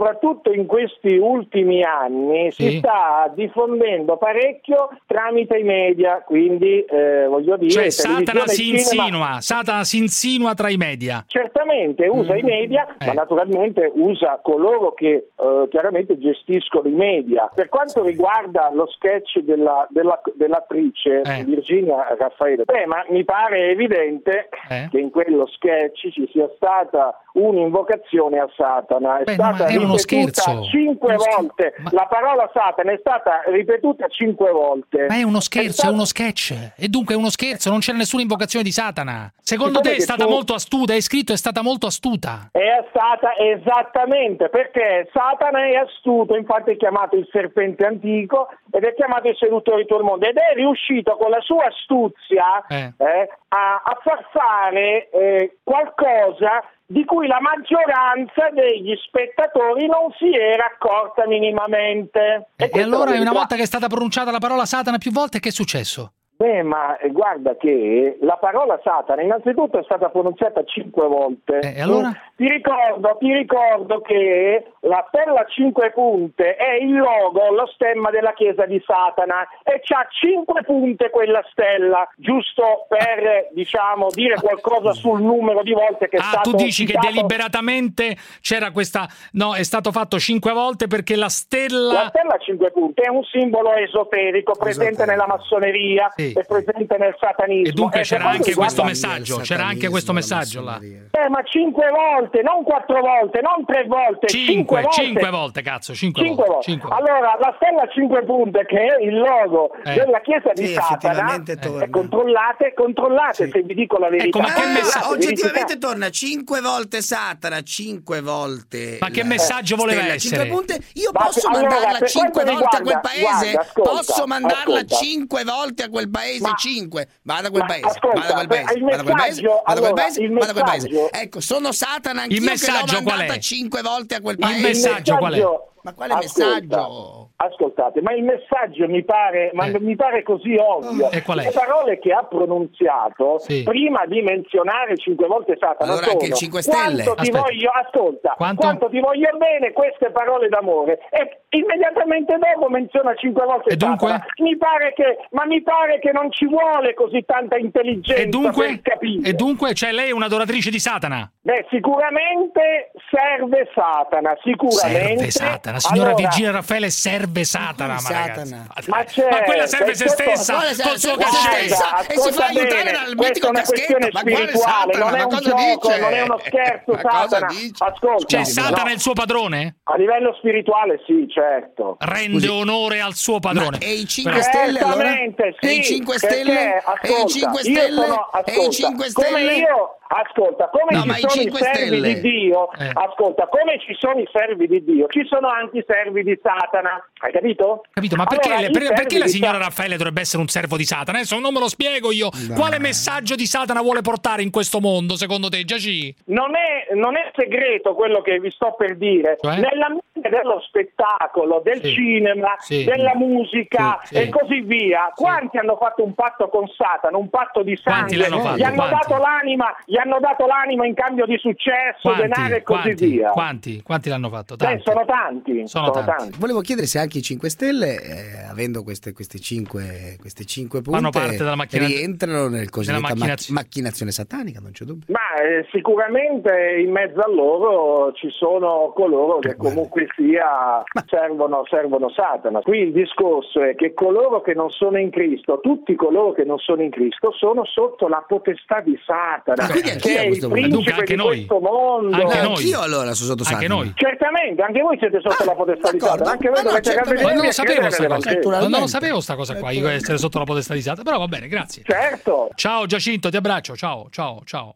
soprattutto 0.04 0.52
in 0.52 0.66
questi 0.66 1.16
ultimi 1.16 1.82
anni, 1.84 2.52
si 2.52 2.70
Sì. 2.70 2.78
sta 2.80 3.32
diffondendo 3.34 4.18
parecchio 4.18 4.90
tramite 5.08 5.58
i 5.58 5.64
media. 5.64 6.22
Quindi, 6.26 6.84
eh, 6.84 7.26
voglio 7.28 7.56
dire, 7.56 7.72
Cioè, 7.72 7.90
Satana 7.90 8.46
si 8.48 8.64
cinema- 8.64 8.80
insinua, 9.06 9.38
Satana 9.42 9.84
si 9.86 9.98
insinua 10.00 10.54
tra 10.56 10.70
i 10.70 10.76
media. 10.76 11.24
Certamente 11.28 12.08
usa 12.08 12.34
Mm. 12.34 12.38
i 12.38 12.42
media, 12.44 12.86
Eh. 13.00 13.06
ma 13.08 13.14
naturalmente 13.14 13.90
usa 13.96 14.40
coloro 14.44 14.94
che 14.94 15.28
eh, 15.44 15.68
chiaramente 15.70 16.18
gestiscono 16.18 16.88
i 16.88 16.92
media. 16.94 17.50
Per 17.54 17.70
quanto 17.70 18.04
riguarda 18.04 18.70
lo 18.74 18.88
sketch 18.88 19.40
della- 19.40 19.86
della- 19.90 20.22
dell'attrice 20.36 21.22
Eh. 21.22 21.44
Virginia 21.46 22.16
Raffaele, 22.18 22.64
beh, 22.64 22.86
ma 22.86 23.06
mi 23.10 23.24
pare 23.24 23.70
evidente 23.70 24.50
Eh. 24.70 24.88
che 24.92 25.00
in 25.00 25.10
quello 25.12 25.46
sketch 25.48 26.10
ci 26.12 26.28
sia 26.32 26.50
stata 26.56 27.18
un'invocazione 27.34 28.40
a 28.40 28.50
Satana. 28.56 29.20
È 29.20 29.24
Beh, 29.24 29.36
ma 29.38 29.54
stata 29.56 29.70
è 29.72 29.76
uno 29.78 29.96
ripetuta 29.96 30.42
scherzo. 30.42 30.64
cinque 30.64 31.16
volte. 31.16 31.74
La 31.92 32.06
parola 32.10 32.50
Satana 32.54 32.92
è 32.92 32.98
stata 33.00 33.42
ripetuta 33.48 34.08
cinque 34.08 34.52
volte. 34.52 35.06
Ma 35.08 35.16
è 35.16 35.24
uno 35.24 35.40
scherzo, 35.40 35.70
è, 35.70 35.74
stato- 35.74 35.94
uno 35.94 36.06
sketch. 36.06 36.74
E 36.78 36.88
dunque 36.88 37.16
è 37.16 37.18
uno 37.18 37.30
scherzo, 37.30 37.70
non 37.70 37.80
c'è 37.80 37.94
nessuna 37.94 38.22
invocazione 38.22 38.64
di 38.64 38.72
Satana. 38.72 39.32
Secondo 39.42 39.78
Siccome 39.78 39.96
te 39.96 40.02
è 40.02 40.02
stata 40.02 40.24
tu- 40.26 40.30
molto 40.30 40.54
astuta? 40.54 40.94
Hai 40.94 41.02
scritto 41.02 41.34
è 41.34 41.38
stata 41.38 41.62
molto 41.62 41.88
astuta. 41.88 42.50
È 42.52 42.86
stata 42.90 43.36
esattamente 43.38 44.50
perché 44.50 45.10
Satana 45.12 45.66
è 45.66 45.76
astuto, 45.76 46.36
infatti 46.36 46.72
è 46.72 46.78
chiamato 46.78 47.16
il 47.16 47.28
serpente 47.32 47.86
antico 47.86 48.50
ed 48.72 48.84
è 48.84 48.94
chiamato 48.96 49.28
il 49.28 49.36
seduttore 49.38 49.82
di 49.82 49.88
tutto 49.88 50.00
il 50.00 50.06
mondo 50.06 50.26
ed 50.26 50.38
è 50.38 50.54
riuscito 50.56 51.16
con 51.18 51.30
la 51.30 51.42
sua 51.42 51.66
astuzia 51.66 52.66
Eh. 52.68 52.94
eh, 52.98 53.30
a, 53.50 53.82
a 53.84 53.98
far 54.02 54.28
fare 54.32 55.10
eh, 55.10 55.58
qualcosa 55.64 56.64
di 56.86 57.06
cui 57.06 57.28
la 57.28 57.40
maggioranza 57.40 58.50
degli 58.54 58.94
spettatori 59.06 59.88
non 59.88 60.12
si 60.18 60.34
era 60.34 60.66
accorta 60.66 61.26
minimamente. 61.28 62.48
E, 62.56 62.70
questa 62.70 62.86
allora 62.86 63.20
una 63.20 63.32
volta 63.32 63.56
che 63.56 63.64
è 63.64 63.66
stata 63.66 63.88
pronunciata 63.88 64.32
la 64.32 64.40
parola 64.40 64.66
Satana 64.66 64.98
più 64.98 65.12
volte, 65.12 65.40
che 65.40 65.50
è 65.50 65.52
successo? 65.52 66.14
Beh, 66.36 66.64
ma 66.64 66.98
eh, 66.98 67.10
guarda 67.12 67.56
che 67.56 68.18
la 68.22 68.38
parola 68.38 68.80
Satana 68.84 69.22
innanzitutto 69.22 69.80
è 69.80 69.84
stata 69.84 70.10
pronunciata 70.10 70.64
cinque 70.66 71.08
volte. 71.08 71.60
e 71.60 71.80
allora? 71.82 72.12
Ti 72.36 72.50
ricordo, 72.50 73.16
ti 73.20 73.32
ricordo 73.32 74.02
che 74.02 74.66
la 74.82 75.06
stella 75.08 75.42
a 75.42 75.46
cinque 75.46 75.92
punte 75.92 76.56
è 76.56 76.74
il 76.82 76.98
logo, 76.98 77.52
lo 77.52 77.68
stemma 77.68 78.10
della 78.10 78.34
chiesa 78.34 78.66
di 78.66 78.82
Satana 78.86 79.48
e 79.64 79.80
c'ha 79.84 80.06
cinque 80.10 80.64
punte 80.64 81.10
quella 81.12 81.42
stella, 81.52 82.10
giusto 82.18 82.86
per, 82.90 83.50
diciamo, 83.52 84.08
dire 84.12 84.36
qualcosa 84.42 84.92
sul 84.94 85.22
numero 85.22 85.62
di 85.62 85.72
volte 85.74 86.10
che 86.10 86.18
è 86.18 86.20
Ah, 86.20 86.24
stato 86.24 86.50
tu 86.50 86.56
dici 86.58 86.84
che 86.86 86.94
citato. 86.94 87.08
deliberatamente 87.14 88.18
c'era 88.42 88.72
questa. 88.72 89.08
No, 89.34 89.54
è 89.54 89.64
stato 89.64 89.92
fatto 89.92 90.18
cinque 90.18 90.52
volte 90.52 90.88
perché 90.88 91.16
la 91.16 91.30
stella. 91.30 91.94
La 91.94 92.08
stella 92.10 92.34
a 92.34 92.38
cinque 92.40 92.72
punti 92.72 93.02
è 93.04 93.10
un 93.10 93.24
simbolo 93.24 93.74
esoterico 93.76 94.54
presente 94.58 95.06
nella 95.06 95.28
massoneria 95.28 96.12
Sì. 96.16 96.33
E 96.34 96.44
presente 96.44 96.98
nel 96.98 97.16
satanismo. 97.20 97.68
E 97.70 97.72
dunque 97.72 98.00
Eh, 98.02 98.04
c'era 98.04 98.30
anche 98.30 98.54
questo 98.54 98.84
messaggio. 98.84 99.38
C'era 99.38 99.66
anche 99.66 99.90
questo 99.90 100.14
messaggio 100.14 100.62
là. 100.62 100.80
Eh, 100.82 101.30
ma 101.30 101.42
cinque 101.44 101.90
volte, 101.90 102.42
non 102.42 102.64
quattro 102.64 103.00
volte, 103.02 103.42
non 103.42 103.66
tre 103.66 103.86
volte, 103.88 104.28
cinque, 104.28 104.54
Cinque, 104.54 104.82
volte. 104.82 105.02
cinque 105.04 105.30
volte, 105.30 105.62
cazzo, 105.62 105.94
cinque, 105.94 106.24
Cinque 106.24 106.46
volte. 106.46 106.78
volte. 106.78 106.96
Allora, 106.96 107.38
la 107.40 107.54
stella 107.58 107.82
a 107.84 107.88
cinque 107.90 108.24
punte, 108.26 108.66
che 108.66 108.78
è 108.80 109.02
il 109.04 109.18
logo 109.20 109.72
Eh. 109.84 109.94
della 109.94 110.22
chiesa 110.22 110.52
di 110.54 110.68
Sì, 110.68 110.74
Satana, 110.74 110.94
effettivamente 110.96 111.56
torna. 111.58 111.84
eh, 111.86 111.90
controllate, 111.90 112.74
controllate 112.76 113.50
se 113.50 113.62
vi 113.62 113.74
dico 113.74 113.98
la 113.98 114.10
verità. 114.10 114.28
Ecco, 114.28 114.40
ma 114.40 114.46
che 114.46 114.54
Controllate, 114.54 114.82
messaggio- 114.84 115.12
Oggettivamente 115.14 115.78
torna 115.78 116.10
cinque 116.10 116.62
volte 116.62 117.02
Satana, 117.02 117.62
cinque 117.62 118.22
volte. 118.22 118.98
Ma 119.00 119.10
che 119.10 119.24
messaggio 119.24 119.76
voleva 119.76 120.00
stella 120.02 120.16
essere? 120.16 120.42
Cinque 120.42 120.56
punte. 120.58 120.84
Io 120.94 121.10
Ma 121.14 121.24
posso 121.26 121.48
allora, 121.48 121.70
mandarla 121.70 122.08
cinque 122.08 122.44
volte 122.44 122.78
a 122.78 122.82
quel 122.82 123.00
paese? 123.02 123.22
guarda, 123.22 123.60
ascolta, 123.62 123.90
posso 123.90 124.26
mandarla 124.28 124.76
ascolta. 124.80 124.96
cinque 124.96 125.44
volte 125.44 125.84
a 125.84 125.90
quel 125.90 126.10
paese? 126.10 126.13
Ma- 126.42 126.56
cinque. 126.56 127.08
Vado 127.24 127.48
a 127.48 127.50
quel 127.50 127.62
ma 127.62 127.68
paese. 127.68 127.88
ascolta, 127.88 128.20
vado 128.20 128.32
a 128.34 128.36
quel 128.36 128.48
paese. 128.48 128.74
il 128.74 128.84
Vado 128.84 128.96
a 129.00 129.04
quel 129.04 129.16
paese. 129.16 129.42
messaggio- 129.42 129.62
Vado 129.66 129.80
a 129.80 129.82
quel 129.84 129.94
paese. 129.94 130.22
il 130.22 130.32
Vado 130.34 130.46
a 130.50 130.54
quel 130.54 130.64
paese. 130.64 131.10
Ecco, 131.12 131.40
sono 131.42 131.72
Satana 131.72 132.22
anch'io 132.24 132.38
Il 132.38 132.44
che 132.44 132.72
l'ho 132.94 133.02
mandata 133.02 133.34
è? 133.34 133.40
cinque 133.40 133.82
volte 133.82 134.16
a 134.16 134.22
quel 134.22 134.36
Il 134.36 134.40
paese. 134.42 134.62
messaggio 134.62 135.18
qual 135.18 135.34
è? 135.34 135.44
Ma 135.84 135.94
quale 135.94 136.14
Ascolta, 136.14 136.46
messaggio? 136.46 137.32
Ascoltate, 137.44 138.02
ma 138.02 138.14
il 138.14 138.24
messaggio 138.24 138.88
mi 138.88 139.04
pare, 139.04 139.52
ma 139.54 139.68
mi 139.80 139.96
pare 139.96 140.24
così 140.24 140.56
ovvio. 140.56 141.12
E 141.12 141.22
qual 141.22 141.40
è? 141.40 141.44
Le 141.46 141.52
parole 141.52 142.00
che 142.00 142.12
ha 142.14 142.24
pronunziato 142.24 143.40
Sì. 143.40 143.64
prima 143.64 144.06
di 144.06 144.22
menzionare 144.22 144.96
cinque 144.98 145.28
volte 145.28 145.58
Satana 145.60 145.92
Allora 145.92 146.06
sono 146.06 146.14
anche 146.20 146.26
il 146.28 146.34
5 146.34 146.62
Stelle. 146.62 147.04
quanto 147.04 147.14
ti 147.22 147.30
Aspetta. 147.30 147.40
voglio, 147.42 147.70
ascolta, 147.72 148.34
Quanto? 148.38 148.62
quanto? 148.62 148.90
ti 148.90 149.00
voglio 149.00 149.30
bene, 149.38 149.72
queste 149.74 150.12
parole 150.12 150.48
d'amore. 150.48 151.00
E 151.10 151.42
immediatamente 151.50 152.38
dopo 152.38 152.70
menziona 152.70 153.14
cinque 153.16 153.46
volte 153.46 153.70
E 153.72 153.76
dunque? 153.76 154.08
Satana. 154.08 154.26
Mi 154.38 154.58
pare 154.58 154.94
che, 154.94 155.18
ma 155.32 155.46
mi 155.46 155.62
pare 155.62 156.00
che 156.00 156.12
non 156.12 156.32
ci 156.32 156.46
vuole 156.48 156.94
così 156.94 157.24
tanta 157.26 157.58
intelligenza 157.58 158.22
E 158.22 158.28
dunque? 158.28 158.66
per 158.68 158.82
capire. 158.82 159.30
E 159.30 159.34
dunque, 159.34 159.74
cioè 159.74 159.92
lei 159.92 160.10
è 160.10 160.14
un'adoratrice 160.14 160.70
di 160.70 160.80
Satana? 160.80 161.30
Beh, 161.42 161.66
sicuramente 161.70 162.92
serve 163.12 163.70
Satana, 163.74 164.34
sicuramente. 164.44 165.30
Serve 165.30 165.32
Satana, 165.32 165.80
signora 165.80 166.10
Allora, 166.12 166.22
Virginia 166.22 166.52
Raffaele 166.52 166.90
serve 166.90 167.33
Satana, 167.44 167.94
ma 167.94 168.00
Satana? 168.00 168.68
ragazzi. 168.68 168.90
Ma, 168.90 169.06
certo, 169.06 169.36
Ma 169.36 169.42
quella 169.44 169.68
serve 169.68 169.96
se 169.96 170.04
questo- 170.06 170.24
stessa 170.24 170.54
col 170.54 170.64
suo 170.74 170.98
serve 170.98 171.24
se 171.24 171.30
cachet. 171.38 171.64
e 171.64 171.68
si 171.68 171.74
ascolta 172.20 172.32
fa 172.42 172.46
aiutare 172.46 172.84
bene, 172.84 172.92
dal 172.92 173.14
mitico 173.16 173.50
caschetto. 173.52 173.98
Ma 174.12 174.22
quale 174.22 174.52
Satana? 174.58 174.98
non 175.06 175.16
è 175.16 175.18
Ma 175.18 175.24
un 175.24 175.30
cosa 175.30 175.50
gioco, 175.50 175.88
dice? 175.88 176.00
non 176.00 176.14
è 176.14 176.22
uno 176.22 176.40
scherzo, 176.46 176.98
Satana. 177.02 177.48
dice? 177.48 177.84
Ascolta, 177.84 178.26
Cioè, 178.28 178.40
no, 178.40 178.46
Satana 178.46 178.90
è 178.90 178.94
il 178.94 179.00
suo 179.00 179.14
padrone? 179.14 179.76
a 179.84 179.96
livello 179.98 180.34
spirituale 180.38 181.02
sì, 181.06 181.26
certo. 181.30 181.98
Rende 182.00 182.48
onore 182.50 183.02
al 183.02 183.14
suo 183.16 183.40
padrone. 183.40 183.78
Ma 183.80 183.86
e 183.86 183.94
i 183.94 184.08
5 184.08 184.32
Però- 184.32 184.44
Stelle 184.44 184.80
allora? 184.80 185.12
Sì, 185.14 185.66
E 185.68 185.72
i 185.74 185.84
5 185.84 186.18
perché, 186.20 186.36
Stelle? 186.36 186.60
E 186.62 186.78
i 186.78 186.82
ascolta, 186.84 187.28
5 187.28 187.62
io 187.62 187.74
Stelle? 187.76 188.02
sono- 188.02 188.32
E 188.34 188.38
i 188.38 188.52
ascolta, 188.52 188.72
5 188.72 189.12
come 189.14 189.28
Stelle? 189.28 189.56
io- 189.56 189.98
ascolta, 190.22 190.70
come 190.70 190.96
No, 190.96 191.02
ci 191.14 191.20
sono 191.20 191.34
i 191.34 191.44
5 191.44 191.60
servi 191.60 191.80
Stelle. 191.98 192.14
di 192.14 192.22
Dio, 192.22 192.72
Eh. 192.74 192.92
ascolta, 192.94 193.48
come 193.48 193.80
ci 193.80 193.96
sono 193.98 194.20
i 194.20 194.28
servi 194.32 194.68
di 194.68 194.84
Dio, 194.84 195.08
ci 195.08 195.26
sono 195.26 195.48
anche 195.50 195.80
i 195.80 195.84
servi 195.88 196.24
di 196.24 196.40
Satana. 196.42 197.04
Hai 197.20 197.32
capito? 197.32 197.84
Capito, 197.92 198.16
ma 198.16 198.26
perché, 198.26 198.52
Allora, 198.54 198.70
per- 198.70 198.94
perché 198.94 199.18
la 199.18 199.28
signora 199.28 199.54
Satana- 199.54 199.66
Raffaele 199.70 199.98
dovrebbe 199.98 200.22
essere 200.22 200.42
un 200.42 200.48
servo 200.48 200.78
di 200.78 200.84
Satana? 200.86 201.18
Adesso 201.20 201.40
non 201.40 201.54
me 201.54 201.60
lo 201.60 201.68
spiego 201.70 202.12
io. 202.12 202.30
Quale 202.56 202.80
messaggio 202.80 203.36
di 203.36 203.46
Satana 203.46 203.82
vuole 203.82 204.02
portare 204.02 204.42
in 204.44 204.52
questo 204.52 204.80
mondo, 204.80 205.16
secondo 205.16 205.50
te, 205.50 205.64
Giaci? 205.64 206.14
Non 206.26 206.52
è, 206.56 206.94
non 206.96 207.16
è 207.18 207.32
segreto 207.36 207.94
quello 207.96 208.22
che 208.22 208.40
vi 208.40 208.52
sto 208.52 208.74
per 208.78 208.96
dire. 208.98 209.38
Cioè? 209.42 209.56
Nella 209.58 209.90
mente 209.90 210.30
dello 210.30 210.60
spettacolo, 210.62 211.62
del 211.64 211.82
Sì. 211.82 211.92
cinema, 211.94 212.56
Sì. 212.60 212.84
della 212.84 213.16
musica 213.16 214.00
Sì, 214.04 214.16
sì. 214.16 214.22
e 214.22 214.30
così 214.30 214.62
via, 214.62 215.12
quanti 215.16 215.58
hanno 215.58 215.78
fatto 215.78 216.04
un 216.04 216.14
patto 216.14 216.50
con 216.50 216.68
Satana, 216.68 217.18
un 217.18 217.30
patto 217.30 217.64
di 217.64 217.76
sangue? 217.82 218.02
fatto? 218.18 218.56
Gli 218.58 218.64
hanno, 218.64 218.76
Quanti? 218.76 219.08
dato 219.08 219.18
l'anima, 219.22 219.76
gli 219.86 219.98
hanno 220.04 220.20
dato 220.20 220.46
l'anima 220.46 220.86
in 220.86 220.94
cambio 220.94 221.26
di 221.26 221.38
successo, 221.38 222.14
denaro 222.16 222.56
e 222.56 222.64
così 222.64 222.82
quanti, 222.82 223.06
via. 223.08 223.30
quanti, 223.30 223.82
quanti 223.82 224.10
l'hanno 224.10 224.30
fatto? 224.30 224.56
Beh, 224.56 224.66
Tanti. 224.66 224.84
sono 224.86 225.06
tanti. 225.06 225.68
Sono 225.68 225.90
tanti. 225.92 226.38
Volevo 226.40 226.62
chiedere 226.62 226.88
se 226.88 227.00
anche 227.00 227.20
i 227.20 227.22
5 227.22 227.50
Stelle, 227.50 228.02
eh, 228.02 228.44
avendo 228.50 228.84
queste, 228.84 229.14
queste, 229.14 229.40
5, 229.40 230.18
queste 230.20 230.46
cinque 230.46 230.82
punte, 230.82 231.00
Fanno 231.00 231.10
parte 231.12 231.38
della 231.38 231.56
macchina- 231.56 231.86
rientrano 231.86 232.48
nel 232.50 232.70
cosiddetta 232.70 232.98
della 233.00 233.08
mac- 233.10 233.18
macchinazione. 233.18 233.60
macchinazione 233.62 234.12
satanica, 234.12 234.60
non 234.60 234.72
c'è 234.72 234.86
dubbio. 234.86 235.06
Ma 235.14 235.42
eh, 235.42 235.66
sicuramente 235.72 236.52
in 236.80 236.92
mezzo 236.92 237.20
a 237.20 237.30
loro 237.30 238.12
ci 238.14 238.30
sono 238.32 238.92
coloro 238.96 239.40
che 239.40 239.56
comunque 239.56 240.08
sia 240.16 240.84
servono, 241.08 241.64
servono 241.70 242.10
Satana. 242.10 242.60
Qui 242.62 242.80
il 242.80 242.92
discorso 242.92 243.62
è 243.62 243.76
che 243.76 243.94
coloro 243.94 244.42
che 244.42 244.54
non 244.54 244.70
sono 244.72 244.98
in 245.00 245.10
Cristo, 245.12 245.60
tutti 245.62 245.96
coloro 245.96 246.32
che 246.34 246.44
non 246.44 246.58
sono 246.60 246.82
in 246.82 246.90
Cristo, 246.92 247.32
sono 247.32 247.64
sotto 247.66 248.08
la 248.08 248.24
potestà 248.28 248.82
di 248.82 248.98
Satana, 249.06 249.64
Ah, 249.64 249.70
quindi 249.70 249.92
anch'io 249.94 250.20
a 250.22 250.26
questo 250.26 250.48
punto. 250.50 250.68
Dunque 250.68 250.92
anche 250.92 251.06
di 251.06 251.16
noi. 251.16 251.48
mondo. 251.50 252.16
Anche 252.16 252.38
Eh, 252.38 252.42
noi. 252.42 252.50
Anch'io 252.56 252.80
allora 252.82 253.14
sono 253.14 253.30
sotto 253.36 253.44
Anche 253.54 253.68
noi. 253.68 253.94
Certamente, 253.96 254.62
anche 254.62 254.82
voi 254.82 254.98
siete 255.00 255.20
sotto 255.22 255.44
la 255.46 255.54
potestà 255.54 255.92
di. 255.92 256.00
Satana, 256.00 256.32
anche 256.32 256.50
voi 256.50 256.58
Ah, 256.60 256.62
no, 256.64 256.70
dovete 256.70 256.94
ravvedervi 256.94 257.34
non 257.36 257.46
lo 257.46 257.52
sapevo 257.52 257.90
sta 257.90 258.08
cosa. 258.08 258.60
Ma 258.62 258.68
non 258.68 258.80
lo 258.80 258.88
sapevo 258.88 259.20
sta 259.22 259.36
cosa 259.36 259.56
qua, 259.56 259.72
io 259.72 259.88
essere 259.88 260.18
sotto 260.18 260.40
la 260.40 260.46
potestà 260.46 260.74
di 260.74 260.82
Satana. 260.82 261.04
Però 261.04 261.18
va 261.18 261.28
bene, 261.28 261.48
grazie. 261.48 261.84
Certo. 261.86 262.50
Ciao 262.56 262.86
Giacinto, 262.86 263.30
ti 263.30 263.38
abbraccio. 263.38 263.76
Ciao, 263.76 264.08
ciao, 264.12 264.42
ciao. 264.46 264.72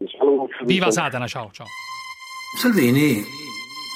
Viva 0.64 0.90
Satana, 0.90 1.26
ciao, 1.26 1.50
ciao. 1.52 1.66
Salvini 2.60 3.22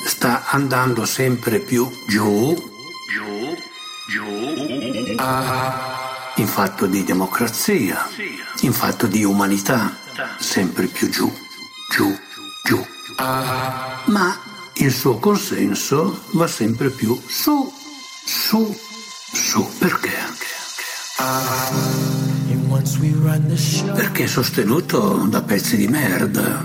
sta 0.07 0.43
andando 0.51 1.05
sempre 1.05 1.59
più 1.61 1.89
giù, 2.09 2.55
giù, 2.55 3.55
giù, 4.11 5.15
ah, 5.17 6.33
in 6.37 6.47
fatto 6.47 6.87
di 6.87 7.03
democrazia, 7.05 8.07
in 8.63 8.73
fatto 8.73 9.07
di 9.07 9.25
umanità, 9.25 9.97
sempre 10.39 10.87
più 10.87 11.09
giù, 11.09 11.33
giù, 11.91 12.15
giù. 12.65 12.85
Ah, 13.17 14.03
ma 14.07 14.37
il 14.75 14.93
suo 14.93 15.19
consenso 15.19 16.23
va 16.33 16.47
sempre 16.47 16.91
più 16.91 17.19
su, 17.27 17.73
su, 18.25 18.77
su. 19.33 19.69
Perché? 19.79 20.11
Perché 23.95 24.25
è 24.25 24.27
sostenuto 24.27 25.27
da 25.29 25.43
pezzi 25.43 25.77
di 25.77 25.89
merda. 25.89 26.65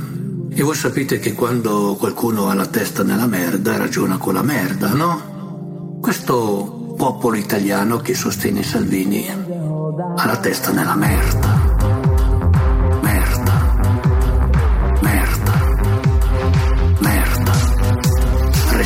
E 0.50 0.64
voi 0.64 0.76
sapete 0.76 1.20
che 1.20 1.34
quando 1.34 1.96
qualcuno 2.00 2.50
ha 2.50 2.54
la 2.54 2.66
testa 2.66 3.04
nella 3.04 3.28
merda 3.28 3.78
ragiona 3.78 4.18
con 4.18 4.34
la 4.34 4.42
merda, 4.42 4.94
no? 4.94 6.00
Questo 6.02 6.96
popolo 6.98 7.36
italiano 7.36 7.98
che 7.98 8.16
sostiene 8.16 8.64
Salvini 8.64 9.30
ha 9.30 10.26
la 10.26 10.38
testa 10.38 10.72
nella 10.72 10.96
merda. 10.96 11.48
Merda. 11.48 11.57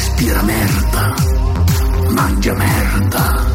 Respira 0.01 0.41
merda. 0.41 1.15
Mangia 2.09 2.55
merda. 2.55 3.45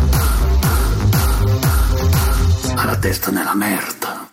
Ha 2.76 2.84
la 2.84 2.96
testa 2.98 3.32
nella 3.32 3.54
merda. 3.56 4.30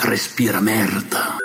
Respira 0.00 0.60
merda. 0.60 1.36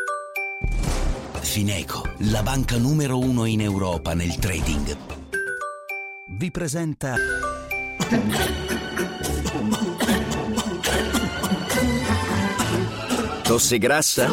Fineco, 1.39 2.03
la 2.17 2.43
banca 2.43 2.75
numero 2.75 3.17
uno 3.17 3.45
in 3.45 3.61
Europa 3.61 4.13
nel 4.13 4.35
trading, 4.35 4.97
vi 6.31 6.51
presenta 6.51 7.15
Tosse 13.47 13.77
grassa? 13.77 14.29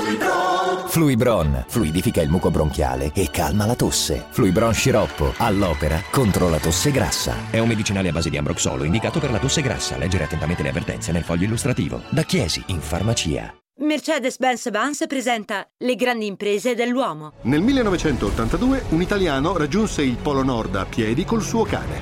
Fluibron 0.88 1.66
fluidifica 1.68 2.20
il 2.20 2.28
muco 2.28 2.50
bronchiale 2.50 3.12
e 3.14 3.30
calma 3.30 3.64
la 3.64 3.76
tosse. 3.76 4.26
Fluibron 4.30 4.74
sciroppo 4.74 5.34
all'opera 5.36 6.02
contro 6.10 6.48
la 6.48 6.58
tosse 6.58 6.90
grassa. 6.90 7.48
È 7.48 7.60
un 7.60 7.68
medicinale 7.68 8.08
a 8.08 8.12
base 8.12 8.28
di 8.28 8.38
ambroxolo 8.38 8.82
indicato 8.82 9.20
per 9.20 9.30
la 9.30 9.38
tosse 9.38 9.62
grassa. 9.62 9.96
Leggere 9.98 10.24
attentamente 10.24 10.64
le 10.64 10.70
avvertenze 10.70 11.12
nel 11.12 11.22
foglio 11.22 11.44
illustrativo. 11.44 12.02
Da 12.08 12.22
Chiesi 12.22 12.60
in 12.66 12.80
farmacia. 12.80 13.54
Mercedes-Benz 13.76 14.72
Vans 14.72 15.04
presenta 15.06 15.64
Le 15.78 15.94
grandi 15.94 16.26
imprese 16.26 16.74
dell'uomo. 16.74 17.34
Nel 17.42 17.60
1982 17.60 18.86
un 18.88 19.00
italiano 19.00 19.56
raggiunse 19.56 20.02
il 20.02 20.16
Polo 20.16 20.42
Nord 20.42 20.74
a 20.74 20.86
piedi 20.86 21.24
col 21.24 21.42
suo 21.42 21.62
cane. 21.62 22.00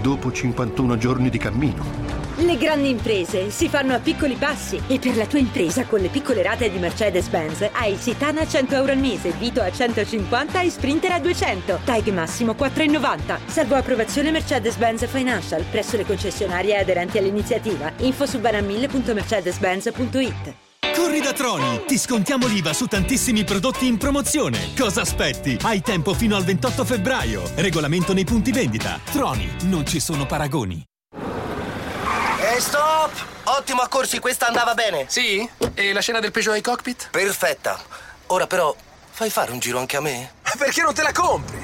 Dopo 0.00 0.30
51 0.30 0.96
giorni 0.98 1.30
di 1.30 1.38
cammino. 1.38 2.23
Le 2.36 2.56
grandi 2.56 2.88
imprese 2.88 3.50
si 3.50 3.68
fanno 3.68 3.94
a 3.94 4.00
piccoli 4.00 4.34
passi 4.34 4.82
e 4.88 4.98
per 4.98 5.16
la 5.16 5.26
tua 5.26 5.38
impresa 5.38 5.84
con 5.84 6.00
le 6.00 6.08
piccole 6.08 6.42
rate 6.42 6.68
di 6.68 6.78
Mercedes-Benz 6.78 7.68
hai 7.70 7.96
Citana 7.96 8.40
a 8.40 8.46
100 8.46 8.74
euro 8.74 8.90
al 8.90 8.98
mese, 8.98 9.30
Vito 9.38 9.62
a 9.62 9.70
150 9.70 10.60
e 10.60 10.68
Sprinter 10.68 11.12
a 11.12 11.20
200. 11.20 11.78
Tag 11.84 12.08
massimo 12.08 12.56
4,90. 12.58 13.38
Salvo 13.46 13.76
approvazione 13.76 14.32
Mercedes-Benz 14.32 15.06
Financial 15.06 15.62
presso 15.70 15.96
le 15.96 16.04
concessionarie 16.04 16.76
aderenti 16.76 17.18
all'iniziativa. 17.18 17.92
Info 17.98 18.26
su 18.26 18.40
baranmille.mercedes-benz.it 18.40 20.54
Corri 20.92 21.20
da 21.20 21.32
Troni! 21.32 21.84
Ti 21.86 21.98
scontiamo 21.98 22.48
l'IVA 22.48 22.72
su 22.72 22.86
tantissimi 22.86 23.44
prodotti 23.44 23.86
in 23.86 23.96
promozione. 23.96 24.58
Cosa 24.76 25.02
aspetti? 25.02 25.56
Hai 25.62 25.82
tempo 25.82 26.12
fino 26.14 26.34
al 26.34 26.42
28 26.42 26.84
febbraio. 26.84 27.48
Regolamento 27.54 28.12
nei 28.12 28.24
punti 28.24 28.50
vendita. 28.50 28.98
Troni, 29.04 29.48
non 29.62 29.86
ci 29.86 30.00
sono 30.00 30.26
paragoni. 30.26 30.84
E 32.54 32.60
stop! 32.60 33.10
Ottimo 33.42 33.82
a 33.82 33.88
corsi, 33.88 34.20
questa 34.20 34.46
andava 34.46 34.74
bene. 34.74 35.06
Sì? 35.08 35.48
E 35.74 35.92
la 35.92 35.98
scena 35.98 36.20
del 36.20 36.30
Peugeot 36.30 36.54
ai 36.54 36.62
cockpit? 36.62 37.08
Perfetta. 37.10 37.80
Ora 38.26 38.46
però, 38.46 38.72
fai 39.10 39.28
fare 39.28 39.50
un 39.50 39.58
giro 39.58 39.80
anche 39.80 39.96
a 39.96 40.00
me? 40.00 40.34
Perché 40.56 40.80
non 40.82 40.94
te 40.94 41.02
la 41.02 41.10
compri? 41.10 41.58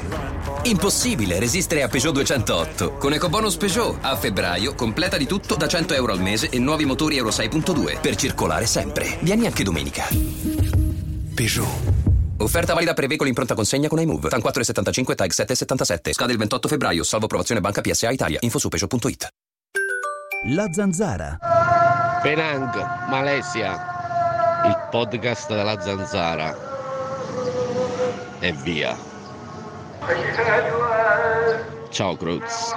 Impossibile 0.65 1.39
resistere 1.39 1.85
a 1.85 1.89
Peugeot 1.89 2.13
208. 2.15 2.95
Con 2.95 3.13
EcoBonus 3.13 3.57
Peugeot, 3.57 3.99
a 4.01 4.17
febbraio, 4.17 4.75
completa 4.75 5.17
di 5.17 5.27
tutto 5.27 5.55
da 5.55 5.69
100 5.69 5.95
euro 5.95 6.13
al 6.13 6.21
mese 6.21 6.49
e 6.49 6.59
nuovi 6.59 6.85
motori 6.85 7.19
Euro 7.19 7.31
6.2 7.31 8.01
per 8.01 8.17
circolare 8.17 8.67
sempre. 8.67 9.17
Vieni 9.21 9.47
anche 9.47 9.63
domenica. 9.63 10.09
Peugeot. 11.33 11.69
Offerta 12.39 12.75
valida 12.75 12.95
per 12.95 13.07
veicoli 13.07 13.29
in 13.29 13.37
pronta 13.37 13.55
consegna 13.55 13.87
con 13.87 14.01
iMove. 14.01 14.29
TAN 14.29 14.41
4,75 14.41 15.15
TAG 15.15 15.31
7,77. 15.31 16.13
Scade 16.15 16.33
il 16.33 16.39
28 16.39 16.67
febbraio, 16.67 17.05
salvo 17.05 17.27
approvazione 17.27 17.61
Banca 17.61 17.81
PSA 17.81 18.11
Italia. 18.11 18.39
Info 18.41 18.59
su 18.59 18.69
Peugeot.it. 18.69 19.29
La 20.45 20.69
zanzara. 20.73 21.39
Penang, 22.23 22.73
Malesia. 23.11 23.77
il 24.65 24.89
podcast 24.91 25.49
della 25.49 25.79
zanzara. 25.79 26.57
E 28.41 28.53
via. 28.53 28.97
Ciao 31.91 32.17
Cruz. 32.17 32.73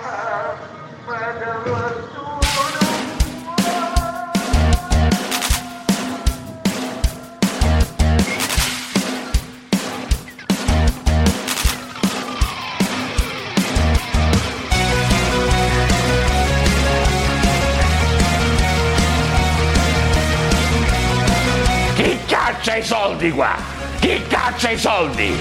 Caccia 22.63 22.77
i 22.77 22.83
soldi 22.83 23.31
qua? 23.31 23.55
Chi 23.99 24.21
caccia 24.25 24.69
i 24.69 24.77
soldi? 24.77 25.35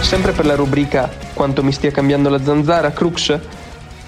Sempre 0.00 0.32
per 0.32 0.46
la 0.46 0.54
rubrica 0.54 1.10
Quanto 1.34 1.62
mi 1.62 1.72
stia 1.72 1.90
cambiando 1.90 2.30
la 2.30 2.42
zanzara, 2.42 2.90
Crux, 2.92 3.38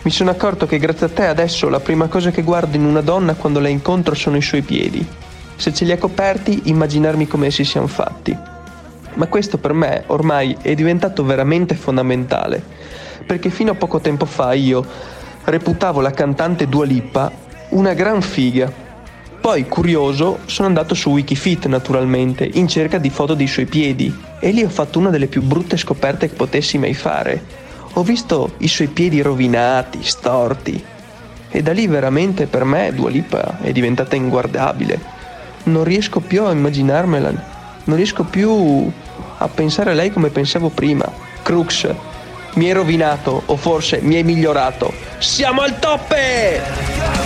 mi 0.01 0.11
sono 0.11 0.31
accorto 0.31 0.65
che 0.65 0.79
grazie 0.79 1.05
a 1.05 1.11
te 1.11 1.27
adesso 1.27 1.69
la 1.69 1.81
prima 1.81 2.07
cosa 2.09 2.31
che 2.31 2.41
guardo 2.41 2.77
in 2.77 2.87
una 2.87 3.03
donna 3.03 3.35
quando 3.35 3.61
la 3.61 3.69
incontro 3.69 4.15
sono 4.15 4.39
i 4.39 4.43
suoi 4.43 4.63
piedi. 4.63 5.07
Se 5.57 5.75
ce 5.75 5.85
li 5.85 5.93
ha 5.93 5.99
coperti, 5.99 6.63
immaginarmi 6.65 7.27
come 7.27 7.49
essi 7.49 7.63
siano 7.63 7.87
fatti. 7.87 8.35
Ma 9.15 9.27
questo 9.27 9.59
per 9.59 9.75
me 9.75 10.05
ormai 10.07 10.57
è 10.63 10.75
diventato 10.75 11.23
veramente 11.25 11.75
fondamentale, 11.75 12.63
perché 13.27 13.51
fino 13.51 13.73
a 13.73 13.75
poco 13.75 14.01
tempo 14.01 14.25
fa 14.25 14.55
io 14.55 14.83
reputavo 15.45 16.01
la 16.01 16.13
cantante 16.13 16.67
Dua 16.67 16.87
Lipa 16.87 17.31
una 17.71 17.93
gran 17.93 18.23
figa. 18.23 18.89
Poi, 19.41 19.67
curioso, 19.67 20.41
sono 20.45 20.69
andato 20.69 20.95
su 20.95 21.11
Wikifit 21.11 21.67
naturalmente, 21.67 22.49
in 22.53 22.69
cerca 22.69 22.99
di 22.99 23.09
foto 23.09 23.33
dei 23.33 23.47
suoi 23.47 23.65
piedi, 23.65 24.15
e 24.39 24.51
lì 24.51 24.63
ho 24.63 24.69
fatto 24.69 24.99
una 24.99 25.09
delle 25.09 25.29
più 25.29 25.43
brutte 25.43 25.79
scoperte 25.79 26.29
che 26.29 26.35
potessi 26.35 26.77
mai 26.77 26.93
fare. 26.93 27.43
Ho 27.95 28.03
visto 28.03 28.53
i 28.59 28.69
suoi 28.69 28.89
piedi 28.89 29.23
rovinati, 29.23 30.01
storti, 30.03 30.85
e 31.49 31.63
da 31.63 31.73
lì 31.73 31.87
veramente 31.87 32.47
per 32.47 32.65
me 32.65 32.93
Dua 32.95 33.09
Lipa 33.09 33.59
è 33.63 33.73
diventata 33.73 34.15
inguardabile. 34.15 35.01
Non 35.65 35.85
riesco 35.85 36.21
più 36.21 36.45
a 36.45 36.53
immaginarmela, 36.53 37.33
non 37.85 37.97
riesco 37.97 38.25
più 38.25 38.93
a 39.39 39.49
pensare 39.49 39.91
a 39.91 39.95
lei 39.95 40.13
come 40.13 40.29
pensavo 40.29 40.69
prima. 40.69 41.11
Crux, 41.43 41.93
mi 42.55 42.67
hai 42.67 42.73
rovinato, 42.73 43.43
o 43.47 43.57
forse 43.57 44.01
mi 44.03 44.17
hai 44.17 44.23
migliorato. 44.23 44.93
Siamo 45.19 45.63
al 45.63 45.79
toppe! 45.79 47.20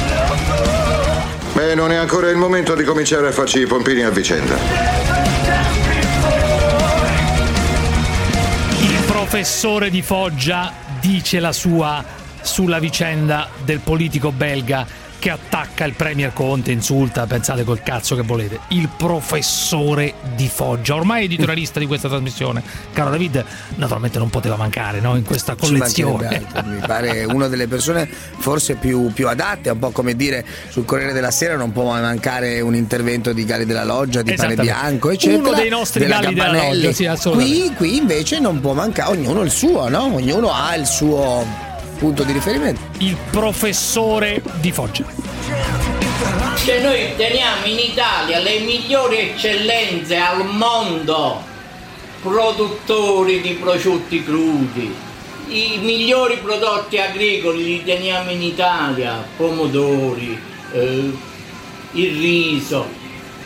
Beh, 1.54 1.76
non 1.76 1.92
è 1.92 1.94
ancora 1.94 2.30
il 2.30 2.36
momento 2.36 2.74
di 2.74 2.82
cominciare 2.82 3.28
a 3.28 3.30
farci 3.30 3.60
i 3.60 3.66
pompini 3.66 4.02
a 4.02 4.10
vicenda. 4.10 4.56
Il 8.80 9.04
professore 9.06 9.88
di 9.88 10.02
Foggia 10.02 10.72
dice 11.00 11.38
la 11.38 11.52
sua 11.52 12.04
sulla 12.42 12.78
vicenda 12.78 13.48
del 13.64 13.78
politico 13.78 14.32
belga 14.32 14.84
che 15.24 15.30
attacca 15.30 15.86
il 15.86 15.94
premier 15.94 16.34
Conte, 16.34 16.70
insulta, 16.70 17.24
pensate 17.24 17.64
col 17.64 17.82
cazzo 17.82 18.14
che 18.14 18.20
volete. 18.20 18.60
Il 18.68 18.90
professore 18.94 20.12
di 20.34 20.48
Foggia, 20.48 20.96
ormai 20.96 21.24
editorialista 21.24 21.78
di 21.78 21.86
questa 21.86 22.08
trasmissione, 22.08 22.62
caro 22.92 23.08
David, 23.08 23.42
naturalmente 23.76 24.18
non 24.18 24.28
poteva 24.28 24.56
mancare 24.56 25.00
no? 25.00 25.16
in 25.16 25.24
questa 25.24 25.54
collezione. 25.54 26.26
altro, 26.26 26.70
mi 26.70 26.78
pare 26.86 27.24
una 27.24 27.48
delle 27.48 27.66
persone 27.68 28.06
forse 28.06 28.74
più, 28.74 29.14
più 29.14 29.26
adatte, 29.26 29.70
un 29.70 29.78
po' 29.78 29.92
come 29.92 30.14
dire 30.14 30.44
sul 30.68 30.84
Corriere 30.84 31.14
della 31.14 31.30
Sera 31.30 31.56
non 31.56 31.72
può 31.72 31.84
mancare 31.84 32.60
un 32.60 32.74
intervento 32.74 33.32
di 33.32 33.46
Gali 33.46 33.64
della 33.64 33.84
Loggia, 33.84 34.20
di 34.20 34.34
Pane. 34.34 34.56
Bianco, 34.56 35.10
eccetera. 35.10 35.38
Uno 35.38 35.52
dei 35.54 35.70
nostri 35.70 36.00
della 36.00 36.20
Gali 36.20 36.34
della 36.34 36.46
Gabbanelli. 36.48 36.82
Loggia, 36.82 37.16
sì, 37.16 37.30
qui, 37.30 37.72
qui 37.74 37.96
invece 37.96 38.40
non 38.40 38.60
può 38.60 38.74
mancare, 38.74 39.12
ognuno 39.12 39.40
il 39.40 39.50
suo, 39.50 39.88
no? 39.88 40.14
Ognuno 40.14 40.52
ha 40.52 40.76
il 40.76 40.84
suo 40.84 41.72
punto 41.94 42.22
di 42.22 42.32
riferimento. 42.32 42.80
Il 42.98 43.16
professore 43.30 44.42
di 44.60 44.70
Foggia. 44.72 45.04
Se 46.54 46.80
noi 46.80 47.14
teniamo 47.16 47.66
in 47.66 47.78
Italia 47.78 48.38
le 48.40 48.60
migliori 48.60 49.18
eccellenze 49.18 50.16
al 50.16 50.46
mondo, 50.46 51.42
produttori 52.22 53.40
di 53.40 53.52
prosciutti 53.52 54.24
crudi, 54.24 54.94
i 55.48 55.78
migliori 55.82 56.38
prodotti 56.38 56.98
agricoli 56.98 57.64
li 57.64 57.84
teniamo 57.84 58.30
in 58.30 58.42
Italia, 58.42 59.22
pomodori, 59.36 60.40
eh, 60.72 61.12
il 61.92 62.18
riso, 62.18 62.86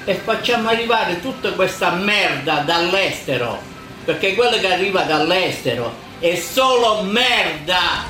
e 0.04 0.14
facciamo 0.14 0.68
arrivare 0.68 1.20
tutta 1.20 1.52
questa 1.52 1.90
merda 1.90 2.62
dall'estero, 2.64 3.60
perché 4.04 4.34
quello 4.34 4.58
che 4.58 4.72
arriva 4.72 5.02
dall'estero 5.02 6.06
è 6.20 6.34
solo 6.34 7.02
merda. 7.02 8.04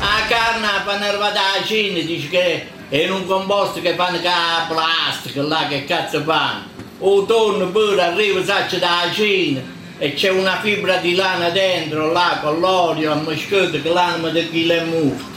La 0.00 0.26
carne 0.28 0.68
fanno 0.84 1.04
arrivare 1.04 1.32
da 1.32 1.64
Cina, 1.64 2.00
dice 2.00 2.28
che 2.28 2.68
è 2.88 2.96
in 2.96 3.12
un 3.12 3.26
composto 3.26 3.80
che 3.80 3.94
fanno 3.94 4.20
la 4.22 4.66
plastica, 4.68 5.42
là 5.42 5.66
che 5.68 5.84
cazzo 5.84 6.22
fanno. 6.22 6.76
O 7.00 7.24
tonno 7.24 7.68
pure 7.68 8.02
arriva 8.02 8.44
saccio 8.44 8.76
da 8.76 9.08
Cina 9.12 9.60
e 9.98 10.14
c'è 10.14 10.30
una 10.30 10.60
fibra 10.60 10.96
di 10.96 11.14
lana 11.14 11.48
dentro, 11.48 12.12
là 12.12 12.38
con 12.42 12.58
l'olio, 12.60 13.12
a 13.12 13.14
moschetto, 13.14 13.80
che 13.80 13.88
l'anima 13.88 14.28
di 14.28 14.50
chilo 14.50 14.72
e 14.74 14.80
mufto. 14.82 15.36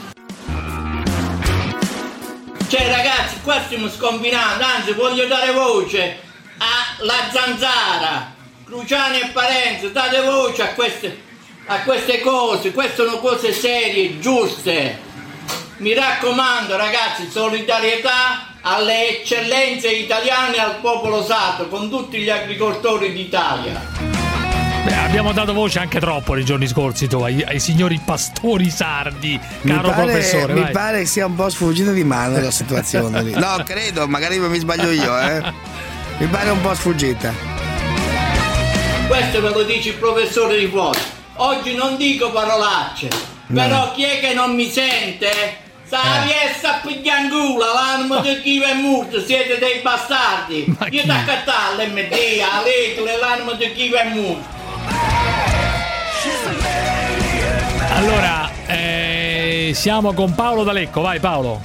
Cioè 2.68 2.88
ragazzi, 2.90 3.42
qua 3.44 3.62
stiamo 3.66 3.90
scombinando, 3.90 4.64
anzi 4.64 4.94
voglio 4.94 5.26
dare 5.26 5.52
voce 5.52 6.20
alla 6.58 7.30
zanzara, 7.32 8.31
Cruciani 8.72 9.20
e 9.20 9.28
Parenzo, 9.34 9.90
date 9.90 10.22
voce 10.22 10.62
a 10.62 10.68
queste, 10.70 11.18
a 11.66 11.82
queste 11.82 12.22
cose, 12.22 12.72
queste 12.72 13.04
sono 13.04 13.18
cose 13.18 13.52
serie, 13.52 14.18
giuste. 14.18 14.98
Mi 15.80 15.94
raccomando 15.94 16.78
ragazzi, 16.78 17.30
solidarietà 17.30 18.54
alle 18.62 19.10
eccellenze 19.20 19.90
italiane 19.90 20.56
e 20.56 20.60
al 20.62 20.76
popolo 20.80 21.22
sardo, 21.22 21.68
con 21.68 21.90
tutti 21.90 22.20
gli 22.20 22.30
agricoltori 22.30 23.12
d'Italia. 23.12 23.82
Beh, 24.86 24.96
abbiamo 24.96 25.34
dato 25.34 25.52
voce 25.52 25.80
anche 25.80 26.00
troppo 26.00 26.34
nei 26.34 26.46
giorni 26.46 26.66
scorsi 26.66 27.10
tu, 27.10 27.20
ai, 27.20 27.44
ai 27.44 27.60
signori 27.60 28.00
pastori 28.06 28.70
sardi, 28.70 29.38
Mi 29.64 29.72
caro 29.76 29.90
pare, 29.90 30.04
professore. 30.14 30.54
mi 30.54 30.62
vai. 30.62 30.72
pare 30.72 31.00
che 31.00 31.08
sia 31.08 31.26
un 31.26 31.36
po' 31.36 31.50
sfuggita 31.50 31.92
di 31.92 32.06
mano 32.06 32.40
la 32.40 32.52
situazione 32.52 33.22
lì. 33.22 33.32
No, 33.38 33.62
credo, 33.66 34.08
magari 34.08 34.40
mi 34.40 34.60
sbaglio 34.60 34.92
io, 34.92 35.20
eh. 35.20 35.44
Mi 36.20 36.28
pare 36.28 36.52
un 36.52 36.62
po' 36.62 36.74
sfuggita. 36.74 37.61
Questo 39.12 39.42
ve 39.42 39.50
lo 39.50 39.64
dice 39.64 39.90
il 39.90 39.96
professore 39.96 40.58
di 40.58 40.68
fuori. 40.68 40.98
Oggi 41.36 41.76
non 41.76 41.98
dico 41.98 42.32
parolacce, 42.32 43.10
però 43.54 43.92
chi 43.92 44.04
è 44.04 44.22
che 44.22 44.34
non 44.34 44.56
mi 44.56 44.72
sente? 44.72 45.58
Sa 45.84 46.24
riesca 46.24 46.76
a 46.76 46.80
pigliangula, 46.80 47.74
l'anima 47.74 48.22
di 48.22 48.42
chi 48.42 48.62
è 48.62 48.74
morto, 48.76 49.20
siete 49.20 49.60
dei 49.60 49.82
bastardi. 49.82 50.60
Io 50.92 51.02
ti 51.04 51.10
accattare 51.10 51.88
l'MD, 51.88 52.14
a 52.40 52.62
lettere, 52.64 53.18
l'anima 53.20 53.52
di 53.52 53.74
chi 53.74 53.92
è 53.92 54.14
morto. 54.14 54.48
Allora, 57.90 58.50
eh, 58.66 59.72
siamo 59.76 60.14
con 60.14 60.34
Paolo 60.34 60.64
D'Alecco, 60.64 61.02
vai 61.02 61.20
Paolo. 61.20 61.62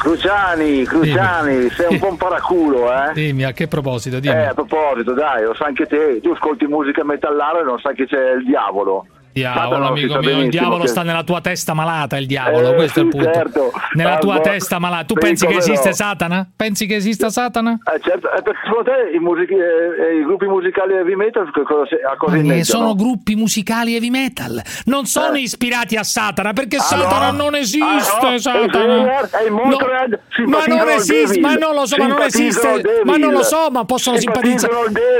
Cruciani, 0.00 0.84
Cruciani, 0.86 1.68
sei 1.68 1.92
un 1.92 1.98
po' 1.98 2.08
un 2.08 2.16
paraculo, 2.16 2.90
eh? 2.90 3.12
Dimmi, 3.12 3.44
a 3.44 3.52
che 3.52 3.68
proposito? 3.68 4.18
Dimmi. 4.18 4.34
Eh, 4.34 4.46
a 4.46 4.54
proposito, 4.54 5.12
dai, 5.12 5.44
lo 5.44 5.52
sai 5.54 5.68
anche 5.68 5.84
te, 5.84 6.20
tu 6.22 6.30
ascolti 6.30 6.66
musica 6.66 7.04
metallare 7.04 7.60
e 7.60 7.64
non 7.64 7.78
sai 7.78 7.94
che 7.94 8.06
c'è 8.06 8.32
il 8.32 8.44
diavolo. 8.44 9.06
Diavolo, 9.32 9.68
Satana 9.70 9.86
amico 9.88 10.18
mio, 10.18 10.40
il 10.40 10.48
diavolo 10.50 10.82
che- 10.82 10.88
sta 10.88 11.02
nella 11.02 11.22
tua 11.22 11.40
testa 11.40 11.72
malata, 11.72 12.16
il 12.16 12.26
diavolo, 12.26 12.72
Eh, 12.72 12.74
questo 12.74 13.00
è 13.00 13.02
il 13.04 13.10
sì, 13.12 13.16
punto. 13.16 13.32
certo. 13.32 13.72
Nella 13.92 14.14
Ah, 14.16 14.18
tua 14.18 14.40
testa 14.40 14.78
malata. 14.80 15.04
Tu 15.04 15.14
sì, 15.14 15.20
pensi 15.20 15.46
che 15.46 15.56
esiste 15.56 15.88
no. 15.90 15.94
Satana? 15.94 16.48
Pensi 16.56 16.86
che 16.86 16.96
esista 16.96 17.30
Satana? 17.30 17.78
Eh, 17.94 18.00
certo, 18.00 18.28
eh, 18.32 18.42
perché 18.42 18.58
secondo 18.64 18.90
te 18.90 19.16
i, 19.16 19.18
music- 19.20 19.50
eh, 19.52 19.56
eh, 19.56 20.18
i 20.20 20.24
gruppi 20.24 20.46
musicali 20.46 20.94
heavy 20.94 21.14
metal 21.14 21.46
a 21.46 22.16
cosa 22.16 22.36
inventano? 22.36 22.64
sono 22.64 22.94
gruppi 22.96 23.36
musicali 23.36 23.94
heavy 23.94 24.10
metal, 24.10 24.60
non 24.86 25.06
sono 25.06 25.36
ispirati 25.36 25.94
a 25.96 26.02
Satana 26.02 26.52
perché 26.52 26.76
Ah, 26.76 26.80
Satana 26.80 27.30
no? 27.30 27.44
non 27.44 27.54
esiste. 27.54 28.26
Ah, 28.26 28.30
no? 28.30 28.38
Satana. 28.38 29.28
No, 29.48 29.76
ma 30.46 30.64
non 30.66 30.88
esiste, 30.88 31.38
ma 31.40 31.54
non 31.54 31.74
lo 31.74 31.86
so, 31.86 31.96
ma 31.98 32.06
non 32.06 32.22
esiste, 32.22 32.82
ma 33.04 33.16
non 33.16 33.32
lo 33.32 33.42
so, 33.44 33.68
ma 33.70 33.84
possono 33.84 34.16
simpatizzare, 34.18 34.72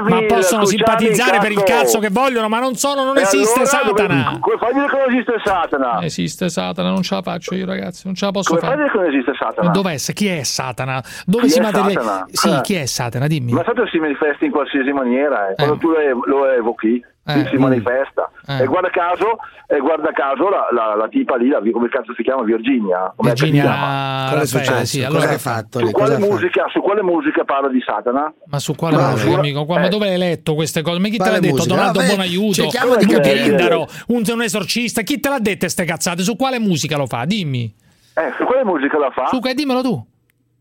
ma 0.03 0.23
possono 0.27 0.65
simpatizzare 0.65 1.39
per 1.39 1.53
il 1.53 1.62
cazzo. 1.62 1.99
che 2.01 2.09
vogliono, 2.11 2.49
ma 2.49 2.59
non 2.61 2.77
sono, 2.77 3.05
non 3.05 3.16
esiste 3.19 3.61
dove- 3.85 3.99
Satana. 4.09 4.39
Come 4.40 4.56
fai 4.59 4.70
a 4.70 4.72
dire 4.74 4.86
che 4.86 4.97
non 4.97 5.10
esiste 5.10 5.35
Satana? 5.44 6.02
Esiste 6.02 6.48
Satana, 6.48 6.90
non 6.90 7.02
ce 7.02 7.14
la 7.14 7.22
faccio 7.22 7.55
io, 7.55 7.66
ragazzi, 7.66 8.02
non 8.06 8.14
ce 8.14 8.24
la 8.24 8.31
posso 8.31 8.48
Come 8.55 8.60
fai 8.60 8.68
a 8.68 8.72
fare. 8.72 8.82
dire 8.89 8.93
che 8.97 9.05
non 9.05 9.14
esiste 9.14 9.32
Satana? 9.39 9.70
Dov'è? 9.70 9.97
Chi 9.97 10.27
è 10.28 10.43
Satana? 10.43 11.02
Dove 11.27 11.44
Chi 11.44 11.51
si 11.51 11.60
materializza? 11.60 12.27
Sì, 12.31 12.48
Eh. 12.51 12.60
chi 12.62 12.74
è 12.74 12.86
Satana? 12.86 13.27
Dimmi. 13.27 13.52
Ma 13.52 13.62
Satana 13.64 13.89
si 13.90 13.98
manifesta 13.98 14.44
in 14.44 14.51
qualsiasi 14.51 14.93
maniera, 14.93 15.48
eh. 15.51 15.55
quando 15.55 15.77
tu 15.77 15.89
lo, 15.90 16.44
eh, 17.24 17.47
si 17.51 17.56
mm. 17.56 17.60
manifesta. 17.60 18.30
Eh. 18.47 18.62
E 18.62 18.66
guarda 18.66 18.90
caso, 18.90 19.38
e 19.66 19.78
guarda 19.78 20.10
caso 20.12 20.48
la, 20.48 20.68
la, 20.72 20.94
la, 20.97 21.09
tipa 21.09 21.36
lì, 21.36 21.48
la, 21.48 21.60
come 21.72 21.88
cazzo 21.88 22.14
si 22.14 22.22
chiama? 22.22 22.42
Virginia. 22.42 23.12
Com'è 23.14 23.32
Virginia, 23.32 24.26
cosa 24.30 24.40
è 24.40 24.47
successo? 24.47 24.84
Sì, 24.86 25.05
allora, 25.05 25.22
cosa 25.22 25.34
ha 25.34 25.38
fatto? 25.38 25.78
Su 25.78 25.90
quale, 25.90 26.18
musica, 26.18 26.66
su 26.72 26.80
quale, 26.80 27.02
musica, 27.02 27.44
parla 27.44 27.68
di 27.68 27.80
Satana? 27.80 28.32
Ma 28.47 28.59
su 28.59 28.74
quale 28.74 28.97
no, 28.97 29.10
musica, 29.10 29.38
amico? 29.38 29.64
Qua, 29.64 29.76
eh. 29.76 29.80
Ma 29.80 29.88
dove 29.88 30.09
hai 30.09 30.18
letto 30.18 30.55
queste 30.55 30.82
cose? 30.82 30.98
Ma 30.98 31.09
chi 31.09 31.16
quale 31.16 31.38
te 31.38 31.47
l'ha 31.47 31.52
musica? 31.52 31.68
detto? 31.68 31.74
Donato 31.76 32.01
Buonaiuto, 32.01 32.52
Cerchiamo 32.55 32.97
di 32.97 33.12
eh, 33.12 33.55
eh, 33.56 33.86
un, 34.09 34.22
un 34.26 34.42
esorcista, 34.42 35.02
chi 35.02 35.20
te 35.20 35.28
l'ha 35.28 35.38
detto 35.38 35.68
ste 35.68 35.84
cazzate? 35.84 36.22
Su 36.22 36.36
quale 36.36 36.59
musica 36.59 36.97
lo 36.97 37.06
fa? 37.06 37.24
Dimmi. 37.24 37.74
Eh, 38.14 38.32
su 38.36 38.44
quale 38.44 38.64
musica 38.64 38.98
lo 38.98 39.10
fa? 39.10 39.28
Luca, 39.32 39.51
eh, 39.51 39.55
dimmelo 39.55 39.82
tu. 39.82 40.06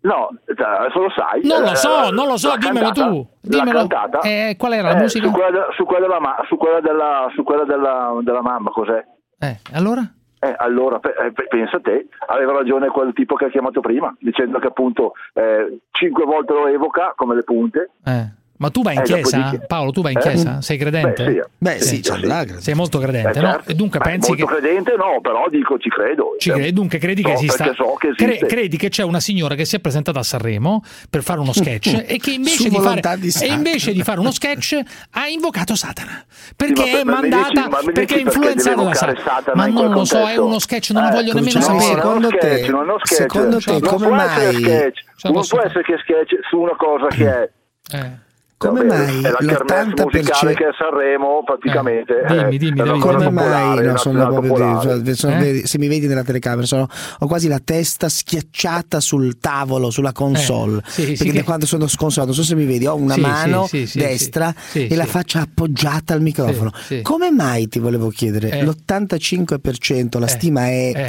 No, 0.01 0.29
se 0.45 0.99
lo 0.99 1.09
sai. 1.15 1.41
Non 1.43 1.61
lo 1.61 1.75
so, 1.75 2.05
eh, 2.05 2.11
non 2.11 2.27
lo 2.27 2.37
so, 2.37 2.55
dimmelo 2.57 2.91
cantata, 2.91 3.09
tu. 3.09 3.27
Dimmelo. 3.41 3.87
cantata. 3.87 4.19
Eh, 4.21 4.49
eh, 4.49 4.55
qual 4.57 4.73
era 4.73 4.89
la 4.91 4.97
eh, 4.97 5.01
musica? 5.01 5.25
Su 5.27 5.31
quella, 5.33 5.49
de, 5.49 5.65
su 5.75 5.85
quella, 5.85 6.07
della, 6.07 6.45
su 6.47 6.55
quella, 6.57 6.79
della, 6.79 7.31
su 7.35 7.43
quella 7.43 7.63
della, 7.65 8.17
della 8.21 8.41
mamma, 8.41 8.69
cos'è? 8.69 9.03
Eh, 9.39 9.59
allora? 9.73 10.01
Eh, 10.41 10.55
allora, 10.57 10.99
pe- 10.99 11.15
eh, 11.19 11.47
pensa 11.49 11.77
a 11.77 11.81
te, 11.81 12.07
aveva 12.27 12.53
ragione 12.53 12.87
quel 12.87 13.11
tipo 13.11 13.35
che 13.35 13.45
ha 13.45 13.49
chiamato 13.49 13.81
prima, 13.81 14.15
dicendo 14.19 14.57
che 14.59 14.67
appunto 14.67 15.11
eh, 15.33 15.79
cinque 15.91 16.23
volte 16.23 16.53
lo 16.53 16.67
evoca 16.67 17.11
come 17.15 17.35
le 17.35 17.43
punte, 17.43 17.89
eh. 18.05 18.37
Ma 18.59 18.69
tu 18.69 18.81
vai 18.81 18.95
in 18.95 19.01
eh, 19.01 19.03
chiesa? 19.03 19.37
Dice... 19.37 19.65
Paolo, 19.67 19.91
tu 19.91 20.01
vai 20.01 20.11
in 20.11 20.17
eh, 20.17 20.21
chiesa? 20.21 20.57
Eh? 20.57 20.61
Sei 20.61 20.77
credente? 20.77 21.23
Beh, 21.23 21.31
sì, 21.31 21.41
Beh, 21.57 21.79
sì, 21.79 22.03
sì, 22.03 22.55
sì. 22.55 22.61
sei 22.61 22.73
molto 22.73 22.99
credente, 22.99 23.39
Beh, 23.39 23.39
no? 23.39 23.51
Certo. 23.51 23.71
E 23.71 23.73
dunque 23.73 23.99
Beh, 23.99 24.05
pensi 24.05 24.35
che. 24.35 24.45
che... 24.45 24.45
credente 24.45 24.95
no, 24.97 25.21
però 25.21 25.47
dico 25.49 25.77
ci 25.79 25.87
credo. 25.87 26.35
Ci 26.37 26.49
cioè, 26.49 26.57
credi, 26.57 26.73
dunque 26.73 26.97
credi 26.97 27.21
so, 27.21 27.27
che 27.27 27.33
esista... 27.35 27.73
So 27.73 27.95
che 27.97 28.13
Cre- 28.15 28.45
credi 28.45 28.75
che 28.75 28.89
c'è 28.89 29.03
una 29.03 29.21
signora 29.21 29.55
che 29.55 29.63
si 29.63 29.77
è 29.77 29.79
presentata 29.79 30.19
a 30.19 30.23
Sanremo 30.23 30.83
per 31.09 31.23
fare 31.23 31.39
uno 31.39 31.53
sketch 31.53 32.03
e 32.05 32.17
che 32.17 32.31
invece, 32.31 32.67
di 32.67 32.79
fare... 32.79 33.01
Di 33.17 33.31
e 33.41 33.47
invece 33.47 33.93
di 33.93 34.03
fare 34.03 34.19
uno 34.19 34.31
sketch 34.31 34.77
ha 35.11 35.27
invocato 35.27 35.75
Satana. 35.75 36.21
Perché 36.57 36.83
per 36.83 36.99
è 36.99 37.03
mandata, 37.05 37.47
dici, 37.47 37.69
perché, 37.69 37.91
perché 37.93 38.15
è 38.15 38.19
influenzata 38.19 38.83
da 38.83 38.93
Satana. 38.93 39.41
Ma 39.55 39.67
non 39.67 39.91
lo 39.91 40.03
so, 40.03 40.27
è 40.27 40.35
uno 40.35 40.59
sketch, 40.59 40.89
non 40.89 41.03
lo 41.03 41.09
eh, 41.09 41.11
voglio 41.13 41.33
nemmeno 41.33 41.61
sapere. 41.61 41.81
Secondo 41.81 42.27
te, 42.27 42.63
secondo 43.03 43.57
te 43.59 43.79
come 43.79 44.09
mai? 44.09 44.91
Non 45.21 45.33
può 45.33 45.43
cioè, 45.43 45.65
essere 45.65 45.83
che 45.83 45.97
sketch 46.01 46.39
su 46.49 46.59
una 46.59 46.75
cosa 46.75 47.07
che 47.07 47.25
è... 47.25 47.49
Eh 47.91 48.27
come 48.59 48.83
mai 48.83 49.23
è 49.23 49.29
la 49.29 49.37
l'80% 49.39 50.03
musicale 50.03 50.53
che 50.53 50.65
è 50.65 50.71
Sanremo 50.77 51.43
praticamente 51.45 52.25
eh, 52.27 52.35
dimmi 52.35 52.55
eh, 52.55 52.57
dimmi 52.57 52.75
Davide, 52.75 52.99
come 52.99 53.29
mai? 53.31 53.85
no, 53.85 53.95
sono 53.95 54.27
proprio 54.27 54.99
di, 54.99 55.15
sono, 55.15 55.39
eh? 55.39 55.61
se 55.65 55.77
mi 55.77 55.87
vedi 55.87 56.07
nella 56.07 56.23
telecamera 56.23 56.67
sono, 56.67 56.85
ho 57.19 57.25
quasi 57.27 57.47
la 57.47 57.61
testa 57.63 58.09
schiacciata 58.09 58.99
sul 58.99 59.39
tavolo 59.39 59.89
sulla 59.91 60.11
console. 60.11 60.79
Eh, 60.79 60.89
sì, 60.89 61.01
perché 61.03 61.15
sì, 61.15 61.27
da 61.27 61.39
che... 61.39 61.43
quando 61.43 61.65
sono 61.65 61.87
sconsolato 61.87 62.33
non 62.33 62.41
so 62.41 62.45
se 62.45 62.55
mi 62.55 62.65
vedi 62.65 62.85
ho 62.85 62.95
una 62.95 63.13
sì, 63.13 63.21
mano 63.21 63.69
destra 63.93 64.53
e 64.73 64.93
la 64.93 65.05
faccia 65.05 65.39
appoggiata 65.39 66.13
al 66.13 66.21
microfono. 66.21 66.71
Come 67.01 67.31
mai 67.31 67.69
ti 67.69 67.79
volevo 67.79 68.09
chiedere 68.09 68.49
eh. 68.49 68.63
l'85% 68.63 70.19
la 70.19 70.25
eh. 70.25 70.29
stima 70.29 70.67
è 70.67 71.07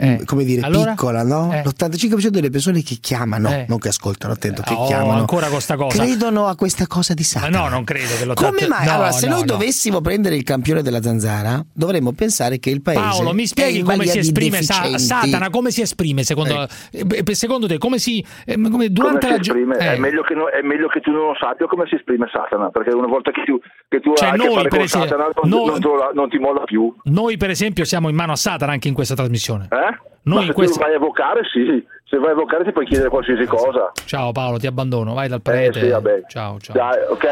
eh, 0.00 0.22
come 0.24 0.44
dire, 0.44 0.62
allora, 0.62 0.92
piccola, 0.92 1.24
no? 1.24 1.52
Eh. 1.52 1.62
L'85% 1.62 2.28
delle 2.28 2.50
persone 2.50 2.82
che 2.82 2.98
chiamano, 3.00 3.50
eh. 3.50 3.64
non 3.68 3.78
che 3.78 3.88
ascoltano, 3.88 4.32
attento, 4.32 4.62
che 4.62 4.72
oh, 4.72 4.86
chiamano, 4.86 5.18
ancora 5.18 5.48
questa 5.48 5.74
cosa. 5.74 6.00
credono 6.00 6.46
a 6.46 6.54
questa 6.54 6.86
cosa 6.86 7.14
di 7.14 7.24
Satana. 7.24 7.58
Ma 7.58 7.64
no, 7.64 7.68
non 7.68 7.82
credo 7.82 8.14
che 8.16 8.24
lo 8.24 8.34
Come 8.34 8.68
mai? 8.68 8.86
No, 8.86 8.92
allora, 8.92 9.06
no, 9.06 9.12
se 9.12 9.26
noi 9.26 9.40
no. 9.40 9.46
dovessimo 9.46 10.00
prendere 10.00 10.36
il 10.36 10.44
campione 10.44 10.82
della 10.82 11.02
zanzara, 11.02 11.60
dovremmo 11.72 12.12
pensare 12.12 12.60
che 12.60 12.70
il 12.70 12.80
paese 12.80 13.00
Paolo, 13.00 13.32
mi 13.32 13.46
spieghi 13.46 13.82
come 13.82 14.06
si 14.06 14.18
esprime 14.18 14.62
sa- 14.62 14.96
Satana, 14.98 15.50
come 15.50 15.72
si 15.72 15.80
esprime 15.80 16.22
secondo, 16.22 16.68
eh. 16.92 17.04
Eh, 17.26 17.34
secondo 17.34 17.66
te, 17.66 17.78
come 17.78 17.98
si 17.98 18.24
come 18.46 18.90
durante 18.90 19.26
come 19.26 19.36
la 19.36 19.38
giornata 19.38 19.78
è, 19.78 19.98
meglio 19.98 20.22
che 20.22 20.34
è 20.34 20.62
meglio 20.62 20.86
che 20.86 21.00
tu 21.00 21.10
non 21.10 21.26
lo 21.26 21.36
sappia 21.40 21.66
come 21.66 21.86
si 21.88 21.96
esprime 21.96 22.28
Satana, 22.32 22.70
perché 22.70 22.94
una 22.94 23.08
volta 23.08 23.32
che 23.32 23.42
tu 23.44 23.58
che 23.88 24.00
tu 24.00 24.14
cioè, 24.14 24.28
hai 24.28 24.36
noi, 24.36 24.64
a 24.64 24.68
che 24.68 24.86
Satana 24.86 25.28
non, 25.42 25.66
non, 25.66 26.10
non, 26.14 26.28
ti 26.28 26.38
molla 26.38 26.62
più. 26.64 26.94
Noi 27.04 27.36
per 27.36 27.50
esempio 27.50 27.84
siamo 27.84 28.08
in 28.08 28.14
mano 28.14 28.32
a 28.32 28.36
Satana 28.36 28.72
anche 28.72 28.86
in 28.86 28.94
questa 28.94 29.14
trasmissione. 29.14 29.68
Eh? 29.70 29.87
Eh? 29.88 29.98
Noi 30.22 30.46
se 30.46 30.52
questo... 30.52 30.78
vai 30.78 30.92
a 30.92 30.96
evocare, 30.96 31.40
sì. 31.52 31.84
Se 32.04 32.18
vai 32.18 32.30
a 32.30 32.32
evocare 32.32 32.64
ti 32.64 32.72
puoi 32.72 32.86
chiedere 32.86 33.08
qualsiasi 33.08 33.42
esatto. 33.42 33.56
cosa. 33.56 33.92
Ciao 34.04 34.32
Paolo, 34.32 34.58
ti 34.58 34.66
abbandono, 34.66 35.14
vai 35.14 35.28
dal 35.28 35.42
prete. 35.42 35.78
Eh, 35.78 35.82
sì, 35.84 35.88
vabbè. 35.88 36.22
Ciao, 36.28 36.58
ciao. 36.58 36.74
Dai, 36.76 36.98
ok. 37.08 37.26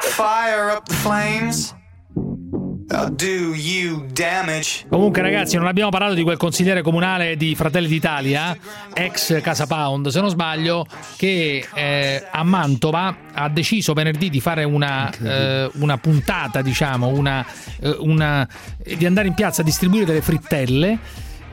Fire 0.00 0.72
up 0.76 0.84
the 0.84 0.94
flames. 0.94 1.74
Uh, 2.14 3.08
do 3.08 3.54
you 3.54 4.04
damage? 4.12 4.84
Comunque, 4.90 5.22
ragazzi, 5.22 5.56
non 5.56 5.66
abbiamo 5.66 5.88
parlato 5.88 6.12
di 6.12 6.22
quel 6.22 6.36
consigliere 6.36 6.82
comunale 6.82 7.36
di 7.36 7.54
Fratelli 7.54 7.86
d'Italia, 7.86 8.54
ex 8.92 9.40
Casa 9.40 9.66
Pound, 9.66 10.08
se 10.08 10.20
non 10.20 10.28
sbaglio, 10.28 10.84
che 11.16 11.66
eh, 11.72 12.26
a 12.30 12.42
Mantova 12.42 13.16
ha 13.32 13.48
deciso 13.48 13.94
venerdì 13.94 14.28
di 14.28 14.40
fare 14.40 14.64
una, 14.64 15.10
eh, 15.10 15.70
una 15.76 15.96
puntata, 15.96 16.60
diciamo, 16.60 17.06
una, 17.06 17.42
eh, 17.80 17.96
una, 18.00 18.46
di 18.84 19.06
andare 19.06 19.28
in 19.28 19.34
piazza 19.34 19.62
a 19.62 19.64
distribuire 19.64 20.04
delle 20.04 20.20
frittelle 20.20 20.98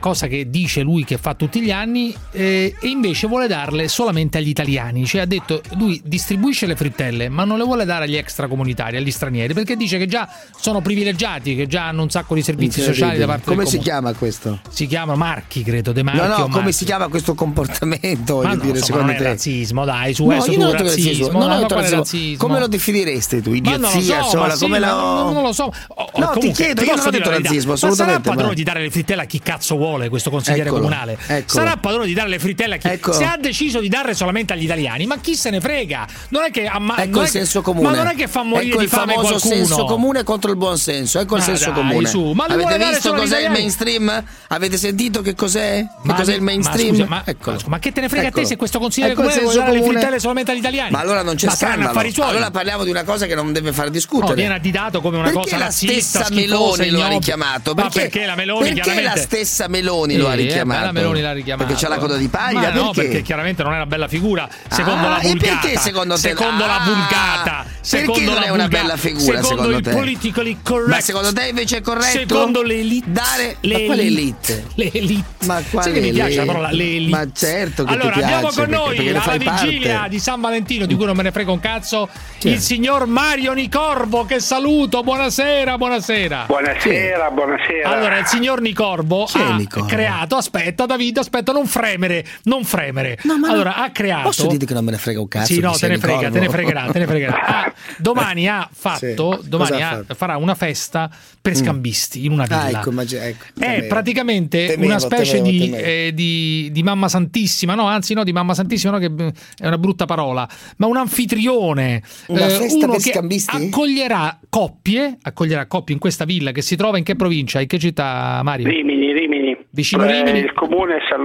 cosa 0.00 0.26
che 0.26 0.50
dice 0.50 0.80
lui 0.82 1.04
che 1.04 1.18
fa 1.18 1.34
tutti 1.34 1.60
gli 1.60 1.70
anni, 1.70 2.14
eh, 2.32 2.74
e 2.80 2.88
invece 2.88 3.26
vuole 3.28 3.46
darle 3.46 3.86
solamente 3.86 4.38
agli 4.38 4.48
italiani. 4.48 5.06
Cioè 5.06 5.20
ha 5.20 5.26
detto 5.26 5.60
lui 5.76 6.00
distribuisce 6.04 6.66
le 6.66 6.74
frittelle, 6.74 7.28
ma 7.28 7.44
non 7.44 7.58
le 7.58 7.64
vuole 7.64 7.84
dare 7.84 8.04
agli 8.04 8.16
extracomunitari, 8.16 8.96
agli 8.96 9.10
stranieri, 9.10 9.54
perché 9.54 9.76
dice 9.76 9.98
che 9.98 10.06
già 10.06 10.28
sono 10.58 10.80
privilegiati, 10.80 11.54
che 11.54 11.66
già 11.66 11.86
hanno 11.86 12.02
un 12.02 12.10
sacco 12.10 12.34
di 12.34 12.42
servizi 12.42 12.80
sociali 12.80 13.18
da 13.18 13.26
parte 13.26 13.44
Come 13.44 13.64
si 13.64 13.76
comune. 13.76 13.84
chiama 13.84 14.12
questo? 14.14 14.60
Si 14.70 14.86
chiama 14.86 15.14
Marchi, 15.14 15.62
credo, 15.62 15.92
De 15.92 16.02
Marchi. 16.02 16.20
No, 16.20 16.26
no, 16.26 16.42
come 16.44 16.56
Marchi. 16.56 16.72
si 16.72 16.84
chiama 16.84 17.08
questo 17.08 17.34
comportamento? 17.34 18.42
Ma 18.42 18.54
no, 18.54 18.56
dire, 18.56 18.78
insomma, 18.78 19.00
non 19.00 19.10
è 19.10 19.20
razzismo, 19.20 19.84
dai, 19.84 20.14
su 20.14 20.24
questo 20.24 20.56
non 20.56 20.72
razzismo. 20.72 21.30
Non 21.30 21.48
non 21.48 21.68
razzismo. 21.68 22.38
Come 22.38 22.58
lo 22.58 22.66
definiresti 22.66 23.42
tu? 23.42 23.52
Idiozia, 23.52 24.22
so, 24.22 24.30
sola, 24.30 24.54
sì, 24.54 24.68
la... 24.68 24.92
non, 24.92 25.42
lo 25.42 25.52
so. 25.52 25.64
O, 25.64 25.72
no, 26.16 26.26
oh, 26.26 26.30
comunque, 26.30 26.40
ti 26.40 26.52
chiedo, 26.52 26.82
io 26.82 26.94
non 26.94 27.06
ho 27.06 27.10
detto 27.10 27.30
razzismo. 27.30 27.74
Ma 27.80 27.94
sarà 27.94 28.20
padrone 28.20 28.54
di 28.54 28.62
dare 28.62 28.80
le 28.80 28.90
frittelle 28.90 29.22
a 29.22 29.24
chi 29.24 29.40
cazzo 29.40 29.76
vuole? 29.76 29.89
vuole 29.90 30.08
questo 30.08 30.30
consigliere 30.30 30.68
eccolo, 30.68 30.82
comunale. 30.82 31.18
Eccolo. 31.26 31.44
Sarà 31.46 31.76
padrone 31.76 32.06
di 32.06 32.14
dare 32.14 32.28
le 32.28 32.38
frittelle 32.38 32.76
a 32.76 32.78
chi 32.78 32.88
ecco. 32.88 33.12
se 33.12 33.24
ha 33.24 33.36
deciso 33.38 33.80
di 33.80 33.88
darle 33.88 34.14
solamente 34.14 34.52
agli 34.52 34.64
italiani, 34.64 35.06
ma 35.06 35.18
chi 35.18 35.34
se 35.34 35.50
ne 35.50 35.60
frega? 35.60 36.06
Non 36.28 36.44
è 36.44 36.50
che 36.50 36.66
amma- 36.66 36.96
ecco 36.98 37.16
non 37.16 37.24
il 37.24 37.30
senso 37.30 37.62
comune. 37.62 37.88
Ma 37.88 37.94
non 37.94 38.06
è 38.06 38.14
che 38.14 38.28
fa 38.28 38.42
morire 38.42 38.72
ecco 38.72 38.80
di 38.80 38.86
fame 38.86 39.14
qualcuno. 39.14 39.34
il 39.34 39.40
senso 39.40 39.84
comune 39.84 40.22
contro 40.24 40.50
il 40.50 40.56
buon 40.56 40.78
senso, 40.78 41.18
ecco 41.18 41.34
ma 41.34 41.38
il 41.38 41.44
senso 41.44 41.70
dai, 41.70 41.74
comune. 41.74 42.08
Su. 42.08 42.32
Ma 42.32 42.44
avete 42.44 42.78
visto 42.78 43.12
cos'è 43.12 43.40
il 43.42 43.50
mainstream? 43.50 44.24
Avete 44.48 44.76
sentito 44.76 45.20
che 45.22 45.34
cos'è? 45.34 45.84
Ma, 46.02 46.14
che 46.14 46.20
cos'è 46.20 46.34
il 46.34 46.42
mainstream? 46.42 47.06
Ma, 47.08 47.24
scusa, 47.40 47.64
ma, 47.66 47.78
che 47.78 47.92
te 47.92 48.00
ne 48.00 48.08
frega 48.08 48.28
a 48.28 48.30
te 48.30 48.44
se 48.44 48.56
questo 48.56 48.78
consigliere 48.78 49.12
ecco 49.12 49.22
comunale 49.22 49.42
vuole 49.42 49.58
dare 49.58 49.72
le 49.72 49.82
frittelle 49.82 50.18
solamente 50.18 50.50
agli 50.52 50.58
italiani? 50.58 50.90
Ma 50.90 51.00
allora 51.00 51.22
non 51.22 51.34
c'è 51.34 51.46
ma 51.46 51.54
scandalo. 51.54 51.98
Allora 52.20 52.50
parliamo 52.50 52.84
di 52.84 52.90
una 52.90 53.04
cosa 53.04 53.26
che 53.26 53.34
non 53.34 53.52
deve 53.52 53.72
far 53.72 53.90
discutere. 53.90 54.28
No, 54.28 54.34
viene 54.34 54.54
additato 54.54 55.00
come 55.00 55.18
una 55.18 55.32
cosa 55.32 55.56
la 55.56 55.70
stessa 55.70 56.26
Meloni 56.30 56.90
lo 56.90 57.02
ha 57.02 57.08
richiamato, 57.08 57.74
perché 57.74 58.24
la 58.24 58.34
Meloni 58.34 58.72
chiaramente 58.72 59.14
la 59.14 59.16
stessa 59.16 59.68
Meloni 59.68 59.79
Meloni 59.80 60.16
lo 60.16 60.28
ha 60.28 60.34
eh, 60.34 60.36
richiamato. 60.36 60.80
Bella 60.80 60.92
Meloni 60.92 61.20
l'ha 61.20 61.32
richiamato. 61.32 61.66
Perché 61.66 61.82
c'è 61.82 61.88
la 61.88 61.98
coda 61.98 62.16
di 62.16 62.28
paglia. 62.28 62.60
Perché? 62.60 62.78
no, 62.78 62.90
perché 62.92 63.22
chiaramente 63.22 63.62
non 63.62 63.72
è 63.72 63.76
una 63.76 63.86
bella 63.86 64.08
figura. 64.08 64.48
Secondo 64.68 65.06
ah, 65.06 65.10
la 65.10 65.18
vulgata. 65.20 65.46
E 65.46 65.60
perché 65.60 65.78
secondo 65.78 66.14
te? 66.14 66.20
Secondo 66.20 66.64
ah, 66.64 66.66
la 66.66 66.80
vulgata. 66.84 67.64
Secondo 67.80 68.12
perché 68.12 68.30
non 68.30 68.42
è 68.42 68.48
una 68.50 68.68
bella 68.68 68.96
figura? 68.96 69.42
Secondo, 69.42 69.62
secondo 69.62 69.80
te? 69.80 69.90
il 69.90 69.96
politically 69.96 70.58
correct. 70.62 70.88
Ma 70.88 71.00
secondo 71.00 71.32
te 71.32 71.48
invece 71.48 71.78
è 71.78 71.80
corretto? 71.80 72.18
Secondo 72.18 72.62
le 72.62 72.78
elite. 72.78 73.10
Dare 73.10 73.56
le 73.60 73.78
ma 73.78 73.84
quale 73.84 74.02
elite? 74.02 74.64
Le 74.74 74.90
elite. 74.92 75.46
Ma 75.46 75.62
quale 75.70 75.90
elite? 75.90 76.06
mi 76.06 76.12
piace 76.12 76.36
la 76.36 76.44
parola 76.44 76.70
le 76.70 76.84
elite. 76.84 77.10
Ma 77.10 77.26
certo 77.32 77.84
che 77.84 77.92
Allora, 77.92 78.14
abbiamo 78.14 78.48
con 78.48 78.54
perché, 78.54 78.70
noi 78.70 78.96
perché 78.96 79.18
alla 79.18 79.36
vigilia 79.36 80.06
di 80.08 80.18
San 80.18 80.40
Valentino, 80.40 80.86
di 80.86 80.94
cui 80.94 81.06
non 81.06 81.16
me 81.16 81.22
ne 81.22 81.32
frega 81.32 81.50
un 81.50 81.60
cazzo, 81.60 82.08
C'è. 82.38 82.50
il 82.50 82.60
signor 82.60 83.06
Mario 83.06 83.52
Nicorvo 83.52 84.24
che 84.24 84.40
saluto. 84.40 85.02
Buonasera, 85.02 85.76
buonasera. 85.76 86.44
Buonasera, 86.46 87.30
buonasera. 87.30 87.88
Allora, 87.88 88.18
il 88.18 88.26
signor 88.26 88.60
Nicorvo 88.60 89.24
Chi 89.24 89.38
ricordo. 89.76 89.94
creato, 89.94 90.36
aspetta 90.36 90.86
Davide, 90.86 91.20
aspetta, 91.20 91.52
non 91.52 91.66
fremere, 91.66 92.24
non 92.44 92.64
fremere. 92.64 93.18
No, 93.22 93.34
allora, 93.44 93.74
no, 93.76 93.82
ha 93.82 93.90
creato... 93.90 94.22
Posso 94.22 94.46
dire 94.46 94.66
che 94.66 94.74
non 94.74 94.84
me 94.84 94.92
ne 94.92 94.98
frega 94.98 95.20
un 95.20 95.28
cazzo? 95.28 95.52
Sì, 95.52 95.60
no, 95.60 95.72
te 95.72 95.88
ne 95.88 95.94
ricordo. 95.94 96.16
frega, 96.16 96.30
te 96.30 96.40
ne 96.40 96.48
fregherà, 96.48 96.88
te 96.90 96.98
ne 96.98 97.06
fregherà. 97.06 97.38
Ah, 97.50 97.72
domani 97.98 98.48
ha 98.48 98.68
fatto, 98.70 99.40
sì. 99.42 99.48
domani 99.48 99.82
ha, 99.82 99.88
fatto? 99.88 100.14
farà 100.14 100.36
una 100.36 100.54
festa 100.54 101.10
per 101.40 101.52
mm. 101.52 101.54
scambisti 101.54 102.20
mm. 102.20 102.24
in 102.24 102.32
una 102.32 102.44
villa. 102.44 102.60
Ah, 102.60 102.70
ecco, 102.70 102.90
immag- 102.90 103.12
ecco, 103.12 103.44
È 103.58 103.84
praticamente 103.84 104.66
temevo, 104.66 104.86
una 104.86 104.98
specie 104.98 105.36
temevo, 105.36 105.50
di, 105.50 105.58
temevo. 105.58 105.84
Eh, 105.84 106.12
di, 106.14 106.68
di, 106.70 106.82
Mamma 106.82 107.08
Santissima, 107.08 107.74
no, 107.74 107.86
anzi 107.86 108.14
no, 108.14 108.24
di 108.24 108.32
Mamma 108.32 108.54
Santissima, 108.54 108.92
no, 108.92 108.98
che 108.98 109.32
è 109.58 109.66
una 109.66 109.78
brutta 109.78 110.04
parola, 110.04 110.48
ma 110.76 110.86
un 110.86 110.96
anfitrione. 110.96 112.02
Una 112.26 112.46
eh, 112.46 112.50
festa 112.50 112.88
per 112.88 113.00
scambisti? 113.00 113.56
Accoglierà 113.56 114.38
coppie, 114.48 115.18
accoglierà 115.20 115.66
coppie 115.66 115.94
in 115.94 116.00
questa 116.00 116.24
villa 116.24 116.52
che 116.52 116.62
si 116.62 116.76
trova 116.76 116.98
in 116.98 117.04
che 117.04 117.16
provincia, 117.16 117.60
in 117.60 117.66
che 117.66 117.78
città 117.78 118.40
Mario? 118.42 118.68
Rimini, 118.68 119.12
Rimini. 119.12 119.59
Vicino 119.70 120.04
eh, 120.04 120.22
Rimini. 120.22 120.38
Il 120.40 120.52
comune 120.52 120.96
è 120.96 121.00
San 121.08 121.20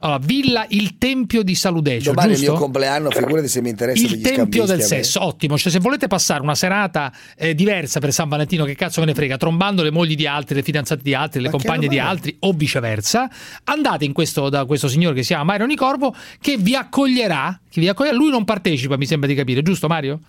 Allora, 0.00 0.18
Villa 0.18 0.66
il 0.68 0.96
Tempio 0.98 1.42
di 1.42 1.54
Saludecio. 1.54 2.10
Domani 2.10 2.30
giusto? 2.30 2.44
è 2.44 2.46
il 2.46 2.52
mio 2.52 2.60
compleanno, 2.60 3.10
cioè, 3.10 3.22
figurati 3.22 3.48
se 3.48 3.60
mi 3.60 3.68
interessa. 3.70 4.06
Il 4.06 4.20
Tempio 4.20 4.64
del 4.64 4.80
Sesso, 4.80 5.24
ottimo. 5.24 5.56
Cioè, 5.58 5.70
se 5.70 5.78
volete 5.78 6.06
passare 6.06 6.42
una 6.42 6.54
serata 6.54 7.12
eh, 7.36 7.54
diversa 7.54 8.00
per 8.00 8.12
San 8.12 8.28
Valentino, 8.28 8.64
che 8.64 8.74
cazzo 8.74 9.00
ve 9.00 9.06
ne 9.06 9.14
frega, 9.14 9.36
trombando 9.36 9.82
le 9.82 9.90
mogli 9.90 10.14
di 10.14 10.26
altri, 10.26 10.54
le 10.54 10.62
fidanzate 10.62 11.02
di 11.02 11.14
altri, 11.14 11.40
le 11.40 11.48
Ma 11.48 11.52
compagne 11.52 11.86
di 11.86 11.98
altri 11.98 12.36
o 12.40 12.52
viceversa, 12.52 13.28
andate 13.64 14.10
questo, 14.12 14.48
da 14.48 14.64
questo 14.64 14.88
signore 14.88 15.14
che 15.14 15.22
si 15.22 15.28
chiama 15.28 15.44
Mario 15.44 15.66
Nicorvo 15.66 16.14
che 16.40 16.56
vi 16.56 16.74
accoglierà, 16.74 17.60
che 17.70 17.80
vi 17.80 17.88
accoglierà. 17.88 18.16
Lui 18.16 18.30
non 18.30 18.44
partecipa, 18.44 18.96
mi 18.96 19.06
sembra 19.06 19.28
di 19.28 19.34
capire, 19.34 19.62
giusto 19.62 19.86
Mario? 19.86 20.20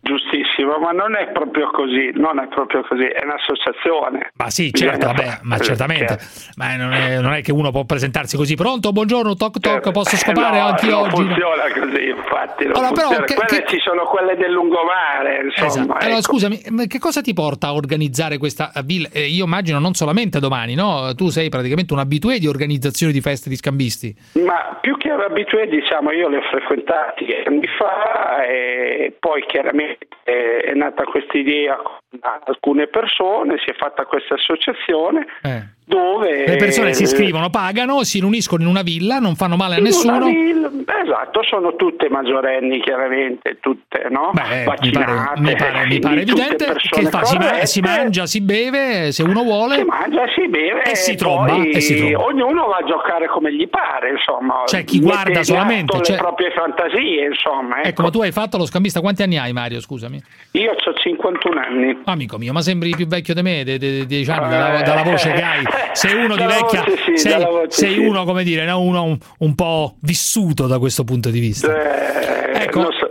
Giustissimo 0.00 0.51
benissimo, 0.54 0.78
ma 0.78 0.90
non 0.92 1.16
è 1.16 1.30
proprio 1.32 1.70
così, 1.70 2.10
non 2.14 2.38
è 2.38 2.46
proprio 2.48 2.82
così, 2.82 3.04
è 3.04 3.22
un'associazione. 3.24 4.32
Ma 4.36 4.50
sì, 4.50 4.72
certo, 4.72 5.06
vabbè, 5.06 5.38
ma 5.42 5.58
certamente. 5.58 6.18
certo. 6.18 6.24
Ma 6.56 6.76
non 6.76 6.92
è, 6.92 7.20
non 7.20 7.32
è 7.32 7.42
che 7.42 7.52
uno 7.52 7.70
può 7.70 7.84
presentarsi 7.84 8.36
così. 8.36 8.54
Pronto, 8.54 8.92
buongiorno, 8.92 9.34
toc 9.34 9.58
toc, 9.60 9.90
posso 9.90 10.16
scopare 10.16 10.56
Eh, 10.56 10.60
no, 10.60 10.66
anche 10.66 10.86
non 10.86 11.00
oggi? 11.00 11.10
funziona 11.10 11.62
così, 11.72 12.08
infatti. 12.08 12.64
non 12.66 12.74
Allora, 12.76 12.92
però, 12.92 13.06
funziona. 13.08 13.24
che- 13.24 13.34
quelle 13.34 13.62
che- 13.64 13.68
ci 13.68 13.80
sono 13.80 14.04
quelle 14.04 14.36
del 14.36 14.50
lungomare, 14.52 15.42
insomma. 15.44 15.66
Esatto. 15.66 15.92
Allora, 15.92 16.08
ecco. 16.18 16.22
scusami, 16.22 16.62
ma 16.70 16.84
che 16.86 16.98
cosa 16.98 17.20
ti 17.20 17.32
porta 17.32 17.68
a 17.68 17.74
organizzare 17.74 18.38
questa 18.38 18.72
villa? 18.84 19.08
Eh, 19.12 19.26
io 19.26 19.44
immagino 19.44 19.78
non 19.78 19.94
solamente 19.94 20.38
domani, 20.40 20.74
no? 20.74 21.12
Tu 21.14 21.28
sei 21.28 21.48
praticamente 21.48 21.92
un 21.92 21.98
abitué 22.00 22.38
di 22.38 22.46
organizzazione 22.46 23.12
di 23.12 23.20
feste 23.20 23.48
di 23.48 23.56
scambisti. 23.56 24.14
Ma 24.44 24.78
più 24.80 24.96
che 24.98 25.10
abitué, 25.10 25.66
diciamo, 25.68 26.10
io 26.10 26.28
li 26.28 26.36
ho 26.36 26.42
frequentati 26.50 27.26
anni 27.46 27.66
fa 27.78 28.44
e 28.44 29.14
poi 29.18 29.44
chiaramente 29.46 30.06
eh, 30.42 30.60
è 30.62 30.74
nata 30.74 31.04
questa 31.04 31.38
idea 31.38 31.76
con 31.76 32.00
alcune 32.44 32.86
persone, 32.88 33.58
si 33.58 33.70
è 33.70 33.74
fatta 33.74 34.04
questa 34.04 34.34
associazione 34.34 35.26
dove... 35.92 36.46
Le 36.46 36.56
persone 36.56 36.94
si 36.94 37.02
iscrivono, 37.02 37.50
pagano, 37.50 38.02
si 38.04 38.20
riuniscono 38.20 38.62
in 38.62 38.68
una 38.68 38.82
villa, 38.82 39.18
non 39.18 39.34
fanno 39.36 39.56
male 39.56 39.76
a 39.76 39.78
nessuno. 39.78 40.26
villa- 40.26 40.70
esatto, 41.02 41.42
sono 41.42 41.76
tutte 41.76 42.08
maggiorenni 42.08 42.80
chiaramente, 42.80 43.58
tutte 43.60 44.06
no? 44.10 44.30
Beh, 44.32 44.42
mi 44.58 44.64
vaccinate. 44.64 45.04
pare, 45.04 45.40
mi 45.40 45.54
pare- 45.54 45.86
mi 45.86 45.98
pare 45.98 46.20
evidente 46.22 46.74
che 46.90 47.02
fa, 47.06 47.24
si, 47.24 47.36
ma- 47.36 47.64
si 47.66 47.80
mangia, 47.80 48.26
si 48.26 48.40
beve, 48.40 49.12
se 49.12 49.22
uno 49.22 49.42
vuole. 49.42 49.76
Si 49.76 49.84
mangia, 49.84 50.22
si 50.34 50.48
beve 50.48 50.82
e 50.84 50.94
si 50.96 51.14
tromba. 51.14 51.56
E 51.62 51.80
si 51.80 51.96
tromba. 51.96 52.24
ognuno 52.24 52.66
va 52.68 52.76
a 52.76 52.84
giocare 52.84 53.28
come 53.28 53.52
gli 53.54 53.68
pare, 53.68 54.10
insomma. 54.10 54.62
C'è 54.64 54.84
chi 54.84 55.00
guarda 55.00 55.42
solamente, 55.42 56.00
c'è- 56.00 56.12
le 56.12 56.18
proprie 56.18 56.50
fantasie, 56.52 57.26
insomma. 57.26 57.78
Ecco. 57.78 57.88
Ecco, 57.88 58.02
ma 58.02 58.10
tu 58.10 58.22
hai 58.22 58.32
fatto 58.32 58.56
lo 58.56 58.64
scambista, 58.66 59.00
quanti 59.00 59.22
anni 59.22 59.36
hai 59.38 59.52
Mario, 59.52 59.80
scusami? 59.80 60.22
Io 60.52 60.70
ho 60.72 60.94
51 60.94 61.60
anni. 61.60 61.98
Amico 62.04 62.38
mio, 62.38 62.52
ma 62.52 62.60
sembri 62.62 62.90
più 62.96 63.06
vecchio 63.06 63.34
di 63.34 63.42
me, 63.42 63.64
di 63.64 64.06
10 64.06 64.30
anni, 64.30 64.48
dalla, 64.48 64.82
dalla 64.82 65.02
voce 65.02 65.32
che 65.32 65.42
hai. 65.42 65.62
Sei 65.92 66.14
uno 66.14 66.36
di 66.36 66.44
vecchia, 66.44 66.84
voce 66.84 66.96
sì, 67.04 67.16
sei, 67.16 67.44
voce 67.44 67.70
sei 67.70 67.92
sì. 67.94 67.98
uno, 67.98 68.24
come 68.24 68.44
dire, 68.44 68.64
no? 68.64 68.80
uno 68.80 69.02
un, 69.02 69.18
un 69.38 69.54
po' 69.54 69.96
vissuto 70.00 70.66
da 70.66 70.78
questo 70.78 71.04
punto 71.04 71.30
di 71.30 71.40
vista. 71.40 71.72
Eh, 71.74 72.62
Ecco. 72.62 72.90
so- 72.92 73.10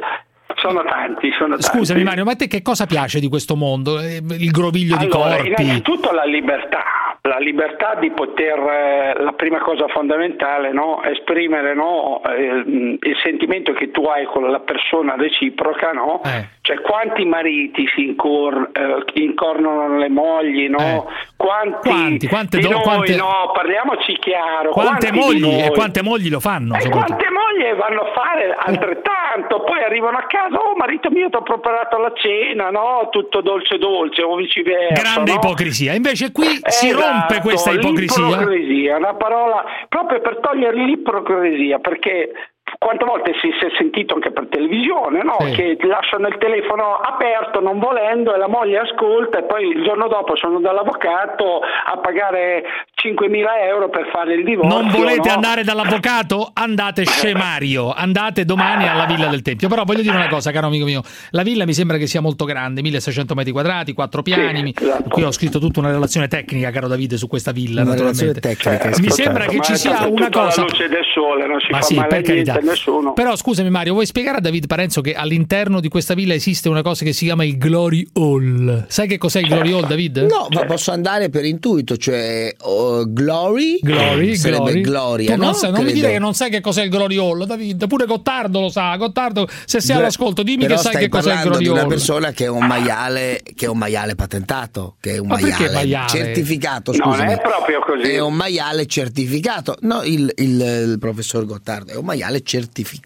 sono 0.56 0.84
tanti, 0.84 1.32
sono 1.32 1.58
tanti. 1.58 1.64
Scusami 1.64 2.04
Mario, 2.04 2.24
ma 2.24 2.32
a 2.32 2.36
te 2.36 2.48
che 2.48 2.62
cosa 2.62 2.86
piace 2.86 3.20
di 3.20 3.28
questo 3.28 3.56
mondo? 3.56 4.00
Eh, 4.00 4.22
Il 4.38 4.52
groviglio 4.52 4.96
di 4.98 5.06
Allora, 5.06 5.38
corpi? 5.38 5.48
innanzitutto 5.64 6.12
la 6.12 6.24
libertà, 6.24 6.84
la 7.24 7.40
libertà 7.40 7.96
di 8.00 8.12
poter, 8.12 8.60
eh, 8.60 9.24
la 9.24 9.34
prima 9.34 9.60
cosa 9.60 9.88
fondamentale, 9.88 10.72
no? 10.72 11.02
esprimere 11.04 11.74
no? 11.74 12.22
eh, 12.26 12.64
il 13.00 13.16
sentimento 13.24 13.74
che 13.74 13.90
tu 13.90 14.04
hai 14.04 14.26
con 14.26 14.50
la 14.52 14.60
persona 14.60 15.16
reciproca, 15.16 15.92
no? 15.92 16.22
Eh. 16.24 16.48
cioè 16.62 16.80
quanti 16.82 17.26
mariti 17.26 17.88
si 17.96 18.06
incor- 18.06 18.70
eh, 18.74 19.22
incornano 19.22 19.98
le 19.98 20.10
mogli, 20.10 20.70
no? 20.70 21.08
Quanti. 21.42 21.90
Quanti? 21.90 22.28
Quante 22.28 22.60
do- 22.60 22.70
noi, 22.70 22.82
quante- 22.84 23.16
no? 23.16 23.52
parliamoci 23.54 24.18
chiaro, 24.20 24.70
Quante 24.70 25.12
mogli 25.12 25.46
e 25.60 25.72
quante 25.72 26.04
mogli 26.04 26.30
lo 26.30 26.40
fanno? 26.40 26.76
E 26.76 26.88
quante 26.90 27.26
mogli 27.30 27.74
vanno 27.76 28.02
a 28.02 28.12
fare 28.14 28.56
altrettanto, 28.58 29.64
poi 29.64 29.84
arrivano 29.84 30.18
a 30.18 30.26
casa, 30.28 30.58
oh 30.58 30.76
marito 30.76 31.10
mio 31.10 31.30
ti 31.30 31.36
ho 31.36 31.42
preparato 31.42 31.98
la 31.98 32.12
cena, 32.16 32.70
no? 32.70 33.08
Tutto 33.12 33.42
dolce 33.42 33.78
dolce 33.78 34.22
o 34.22 34.36
viceversa. 34.36 35.02
Grande 35.02 35.32
no? 35.32 35.38
ipocrisia. 35.38 35.94
Invece 35.94 36.32
qui 36.32 36.60
si 36.68 36.90
Esatto, 36.90 37.06
rompe 37.08 37.42
questa 37.42 37.72
ipocrisia. 37.72 38.26
L'ipocrisia, 38.26 38.98
una 38.98 39.14
parola 39.16 39.64
proprio 39.90 40.22
per 40.22 40.40
togliere 40.42 40.76
l'ipocrisia, 40.86 41.80
perché 41.80 42.32
quante 42.78 43.06
volte 43.06 43.34
si, 43.42 43.50
si 43.60 43.66
è 43.66 43.70
sentito 43.78 44.16
anche 44.16 44.32
per 44.32 44.48
televisione, 44.50 45.22
no? 45.24 45.38
Sì. 45.42 45.76
che 45.78 45.78
lasciano 45.88 46.28
il 46.28 46.38
telefono 46.38 46.96
aperto 46.96 47.60
non 47.60 47.80
volendo 47.80 48.34
e 48.34 48.38
la 48.38 48.48
moglie 48.48 48.80
ascolta 48.80 49.40
e 49.40 49.44
poi 49.44 49.68
il 49.68 49.84
giorno 49.84 50.08
dopo 50.08 50.36
sono 50.36 50.60
dall'avvocato 50.60 51.60
a 51.62 51.98
pagare 52.00 52.64
5.000 53.02 53.46
euro 53.68 53.90
per 53.90 54.10
fare 54.12 54.34
il 54.36 54.44
divorzio. 54.44 54.80
Non 54.80 54.90
volete 54.90 55.30
no? 55.30 55.36
andare 55.36 55.64
dall'avvocato? 55.64 56.50
Andate 56.54 57.06
scemario, 57.06 57.94
andate 57.94 58.46
domani 58.46 58.88
alla 58.88 59.06
Villa 59.06 59.28
del 59.28 59.42
Tempio. 59.42 59.68
Però 59.68 59.84
voglio 59.84 60.02
dire 60.02 60.16
una 60.16 60.28
cosa, 60.28 60.52
caro 60.52 60.68
amico 60.68 60.86
mio, 60.86 61.02
la 61.32 61.44
villa 61.44 61.66
mi 61.66 61.74
sembra 61.74 61.98
che 61.98 62.08
sia 62.08 62.22
molto 62.22 62.46
grande, 62.46 62.82
1600 62.82 63.34
metri 63.36 63.52
quadrati, 63.52 63.94
quattro 63.94 64.22
piani. 64.22 64.62
mi- 64.62 64.74
esatto. 64.76 65.10
Qui 65.10 65.24
ho 65.24 65.32
scritto 65.32 65.60
tutta 65.60 65.80
una 65.80 65.92
relazione 65.92 66.28
tecnica, 66.28 66.70
caro 66.72 66.88
Davide, 66.88 67.18
su 67.18 67.28
questa 67.28 67.52
villa. 67.52 67.82
Una 67.82 67.92
naturalmente. 67.92 68.40
relazione 68.42 68.56
tecnica, 68.56 68.86
mi 68.88 69.08
ascolta. 69.08 69.14
sembra 69.24 69.46
che 69.46 69.60
ci 69.62 69.76
sia 69.76 70.08
una 70.08 70.30
cosa. 70.30 70.62
la 70.62 70.68
luce 70.68 70.88
del 70.88 71.06
sole, 71.14 71.48
non 71.48 71.60
si 71.60 71.72
Ma 71.72 71.78
fa 71.78 71.84
sì, 71.84 71.96
male 71.96 72.08
per 72.08 72.18
a 72.50 72.61
nessuno. 72.64 73.14
Però 73.14 73.36
scusami 73.36 73.70
Mario, 73.70 73.94
vuoi 73.94 74.06
spiegare 74.06 74.38
a 74.38 74.42
David 74.42 74.68
Parenzo 74.68 75.02
che 75.02 75.14
all'interno 75.14 75.80
di 75.80 75.88
questa 75.90 76.14
villa 76.14 76.34
esiste 76.34 76.70
una 76.70 76.82
cosa 76.82 77.04
che 77.06 77.14
si 77.14 77.26
chiama 77.26 77.44
il 77.44 77.58
Glory 77.58 78.08
Hall? 78.14 78.86
Sai 78.88 79.08
che 79.08 79.18
cos'è 79.18 79.40
il 79.40 79.48
Glory 79.48 79.72
Hall, 79.72 79.88
David? 79.88 80.28
No, 80.30 80.48
ma 80.52 80.66
posso 80.66 80.92
andare 80.92 81.30
per 81.30 81.46
intuito, 81.46 81.98
cioè 81.98 82.54
oh, 82.62 83.04
Glory, 83.12 83.80
Glory, 83.82 84.36
sarebbe 84.36 84.82
Glory. 84.82 84.82
Gloria, 84.82 85.34
Tu 85.34 85.38
non, 85.40 85.48
no? 85.50 85.54
sai- 85.54 85.72
non 85.72 85.84
mi 85.84 85.92
dire 85.94 86.12
che 86.12 86.20
non 86.20 86.34
sai 86.34 86.50
che 86.50 86.62
cos'è 86.62 86.84
il 86.84 86.90
Glory 86.90 87.18
Hall, 87.18 87.46
David. 87.46 87.88
Pure 87.88 88.06
Gottardo 88.06 88.60
lo 88.60 88.70
sa. 88.70 88.96
Gottardo, 88.96 89.48
se 89.66 89.80
sei 89.82 89.96
Beh, 89.96 90.02
all'ascolto, 90.02 90.44
dimmi 90.44 90.64
però 90.66 90.76
che 90.76 90.82
sai 90.82 90.96
che 90.98 91.10
cos'è 91.10 91.34
il 91.34 91.42
Glory 91.42 91.64
di 91.64 91.70
una 91.70 91.82
Hall. 91.82 91.88
persona 91.88 92.32
che 92.32 92.46
è 92.46 92.50
un 92.50 92.66
maiale, 92.66 93.42
che 93.56 93.66
è 93.66 93.70
un 93.70 93.78
maiale 93.78 94.16
patentato, 94.16 94.96
che 95.00 95.14
è 95.16 95.18
un 95.18 95.28
maiale, 95.28 95.72
maiale? 95.72 96.08
certificato, 96.10 96.92
Non 96.92 97.12
scusami. 97.14 97.32
è 97.34 97.42
proprio 97.42 97.80
così. 97.86 98.12
È 98.12 98.20
un 98.20 98.34
maiale 98.34 98.86
certificato. 98.86 99.76
No, 99.82 100.02
il, 100.04 100.32
il- 100.38 100.50
il 100.92 100.98
professor 101.00 101.46
Gottardo 101.46 101.92
è 101.92 101.96
un 101.96 102.06
maiale 102.06 102.42
certificato. 102.44 102.51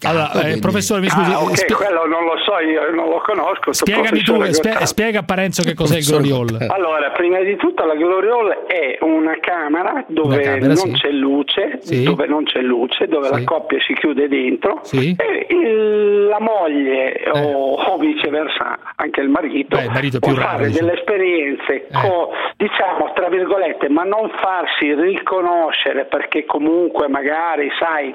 Allora, 0.06 0.30
eh, 0.32 0.40
quindi- 0.40 0.60
professore, 0.60 1.00
mi 1.00 1.08
scusi, 1.08 1.30
Ah, 1.32 1.42
ok, 1.42 1.56
spie- 1.56 1.74
quello 1.76 2.06
non 2.06 2.24
lo 2.24 2.36
so, 2.44 2.58
io 2.58 2.90
non 2.94 3.08
lo 3.08 3.20
conosco. 3.24 3.72
spiegami 3.72 4.20
tu, 4.22 4.42
spie- 4.52 4.86
spiega 4.86 5.20
a 5.20 5.22
Parenzo 5.22 5.62
che 5.62 5.74
cos'è 5.74 5.98
il 5.98 6.04
Glory 6.04 6.30
Hall. 6.30 6.66
Allora, 6.68 7.10
prima 7.10 7.40
di 7.40 7.56
tutto 7.56 7.84
la 7.84 7.94
Glory 7.94 8.28
Hall 8.28 8.66
è 8.66 8.98
una 9.02 9.36
camera 9.40 10.04
dove 10.08 10.34
Una 10.36 10.42
camera, 10.44 10.66
non 10.68 10.76
sì. 10.76 10.92
c'è 10.92 11.10
luce, 11.10 11.78
Sì. 11.80 12.02
dove 12.04 12.26
non 12.26 12.44
c'è 12.44 12.60
luce, 12.60 13.06
dove 13.06 13.26
Sì. 13.26 13.32
la 13.32 13.44
coppia 13.44 13.78
si 13.80 13.94
chiude 13.94 14.28
dentro 14.28 14.80
Sì. 14.82 15.14
e 15.18 15.46
il- 15.50 16.26
la 16.26 16.40
moglie 16.40 17.22
o, 17.32 17.74
o 17.74 17.96
viceversa 17.98 18.78
anche 18.96 19.20
il 19.20 19.28
marito, 19.28 19.76
Beh, 19.76 19.84
il 19.84 19.90
marito 19.90 20.18
può 20.18 20.32
raro, 20.34 20.42
fare 20.48 20.66
diciamo. 20.68 20.86
delle 20.86 20.98
esperienze, 20.98 21.86
co- 21.92 22.30
diciamo 22.56 23.12
tra 23.14 23.28
virgolette, 23.28 23.88
ma 23.88 24.02
non 24.02 24.30
farsi 24.40 24.92
riconoscere 24.94 26.04
perché 26.06 26.44
comunque 26.44 27.08
magari 27.08 27.70
sai 27.78 28.14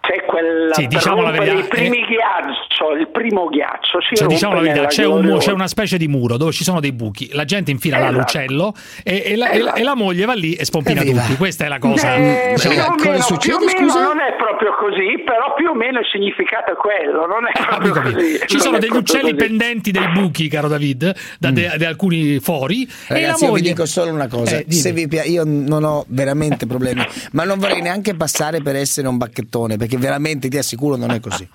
c'è 0.11 0.25
quel 0.25 0.69
Sì, 0.73 0.87
diciamo 0.87 1.21
la 1.21 1.31
verità, 1.31 1.53
i 1.59 1.63
primi 1.67 1.99
ghiaccio, 2.05 2.95
il 2.99 3.07
primo 3.09 3.47
ghiaccio 3.47 4.01
si 4.01 4.15
Cioè, 4.15 4.27
diciamo 4.27 4.55
la 4.55 4.61
verità, 4.61 4.85
c'è, 4.87 5.05
un 5.05 5.37
c'è 5.39 5.51
una 5.51 5.67
specie 5.67 5.97
di 5.97 6.07
muro 6.07 6.37
dove 6.37 6.51
ci 6.51 6.63
sono 6.63 6.79
dei 6.79 6.91
buchi, 6.91 7.29
la 7.33 7.45
gente 7.45 7.71
infila 7.71 7.97
Esatto. 7.97 8.13
l'uccello 8.17 8.73
e, 9.03 9.23
e 9.25 9.35
la, 9.35 9.49
e 9.49 9.59
la- 9.61 9.73
e 9.73 9.83
la 9.83 9.95
moglie 9.95 10.25
va 10.25 10.33
lì 10.33 10.53
e 10.53 10.65
spompina 10.65 11.01
Evviva. 11.01 11.21
tutti. 11.21 11.35
Questa 11.37 11.65
è 11.65 11.67
la 11.67 11.79
cosa. 11.79 12.15
Eh, 12.15 12.53
diciamo- 12.55 12.73
più 12.75 12.81
o 12.83 12.95
cosa 12.95 13.09
meno, 13.11 13.21
succede, 13.23 13.57
più 13.57 13.69
scusa? 13.69 14.03
non 14.03 14.19
è 14.19 14.35
proprio 14.37 14.73
così, 14.75 15.23
però 15.23 15.53
più 15.55 15.69
o 15.69 15.73
meno 15.75 15.99
il 15.99 16.05
significato 16.11 16.71
è 16.71 16.75
quello, 16.75 17.25
non 17.25 17.47
è 17.47 17.51
proprio 17.53 17.91
Amico 17.93 18.01
mio, 18.07 18.13
così. 18.13 18.39
Ci 18.47 18.55
non 18.55 18.61
sono 18.65 18.77
degli 18.79 18.89
proprio 18.89 18.99
uccelli 19.15 19.33
così. 19.33 19.47
pendenti 19.47 19.91
dai 19.91 20.07
buchi, 20.11 20.47
caro 20.49 20.67
David, 20.67 21.13
da, 21.39 21.51
de- 21.51 21.73
da 21.77 21.87
alcuni 21.87 22.39
fori. 22.39 22.83
e 22.83 22.87
la 23.13 23.15
Ragazzi, 23.19 23.43
io 23.45 23.51
vi 23.53 23.57
moglie... 23.59 23.69
dico 23.73 23.85
solo 23.85 24.11
una 24.11 24.27
cosa: 24.27 24.57
Eh, 24.57 24.65
se 24.71 24.91
vi 24.91 25.07
pia- 25.07 25.23
io 25.23 25.43
non 25.45 25.83
ho 25.83 26.03
veramente 26.09 26.65
problemi, 26.65 27.05
ma 27.31 27.43
non 27.43 27.59
vorrei 27.59 27.81
neanche 27.81 28.13
passare 28.15 28.61
per 28.61 28.75
essere 28.75 29.07
un 29.07 29.17
bacchettone, 29.17 29.77
perché 29.77 29.97
veramente 30.01 30.49
ti 30.49 30.57
assicuro 30.57 30.97
non 30.97 31.11
è 31.11 31.19
così. 31.21 31.47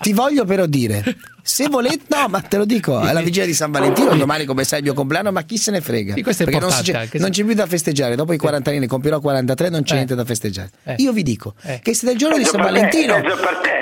Ti 0.00 0.12
voglio 0.12 0.44
però 0.44 0.64
dire. 0.64 1.02
Se 1.48 1.66
volete, 1.68 2.02
no, 2.08 2.28
ma 2.28 2.42
te 2.42 2.58
lo 2.58 2.66
dico, 2.66 3.00
è 3.00 3.10
la 3.10 3.22
vigilia 3.22 3.46
di 3.46 3.54
San 3.54 3.70
Valentino, 3.70 4.14
domani 4.16 4.44
come 4.44 4.64
sai 4.64 4.80
il 4.80 4.84
mio 4.84 4.92
compleanno, 4.92 5.32
ma 5.32 5.42
chi 5.44 5.56
se 5.56 5.70
ne 5.70 5.80
frega? 5.80 6.12
Sì, 6.12 6.22
questo 6.22 6.42
è 6.42 6.44
Perché 6.44 6.60
non, 6.60 6.70
anche, 6.70 7.18
non 7.18 7.30
c'è 7.30 7.42
più 7.42 7.54
da 7.54 7.64
festeggiare, 7.66 8.16
dopo 8.16 8.34
i 8.34 8.36
40 8.36 8.68
anni 8.68 8.80
ne 8.80 8.86
compierò 8.86 9.18
43, 9.18 9.70
non 9.70 9.82
c'è 9.82 9.92
Eh. 9.92 9.94
niente 9.96 10.14
da 10.14 10.26
festeggiare. 10.26 10.70
Eh. 10.84 10.96
Io 10.98 11.10
vi 11.12 11.22
dico 11.22 11.54
Eh. 11.62 11.80
che 11.82 11.94
siete 11.94 12.12
il 12.12 12.18
giorno 12.18 12.36
di 12.36 12.44
San 12.44 12.60
Valentino, 12.60 13.14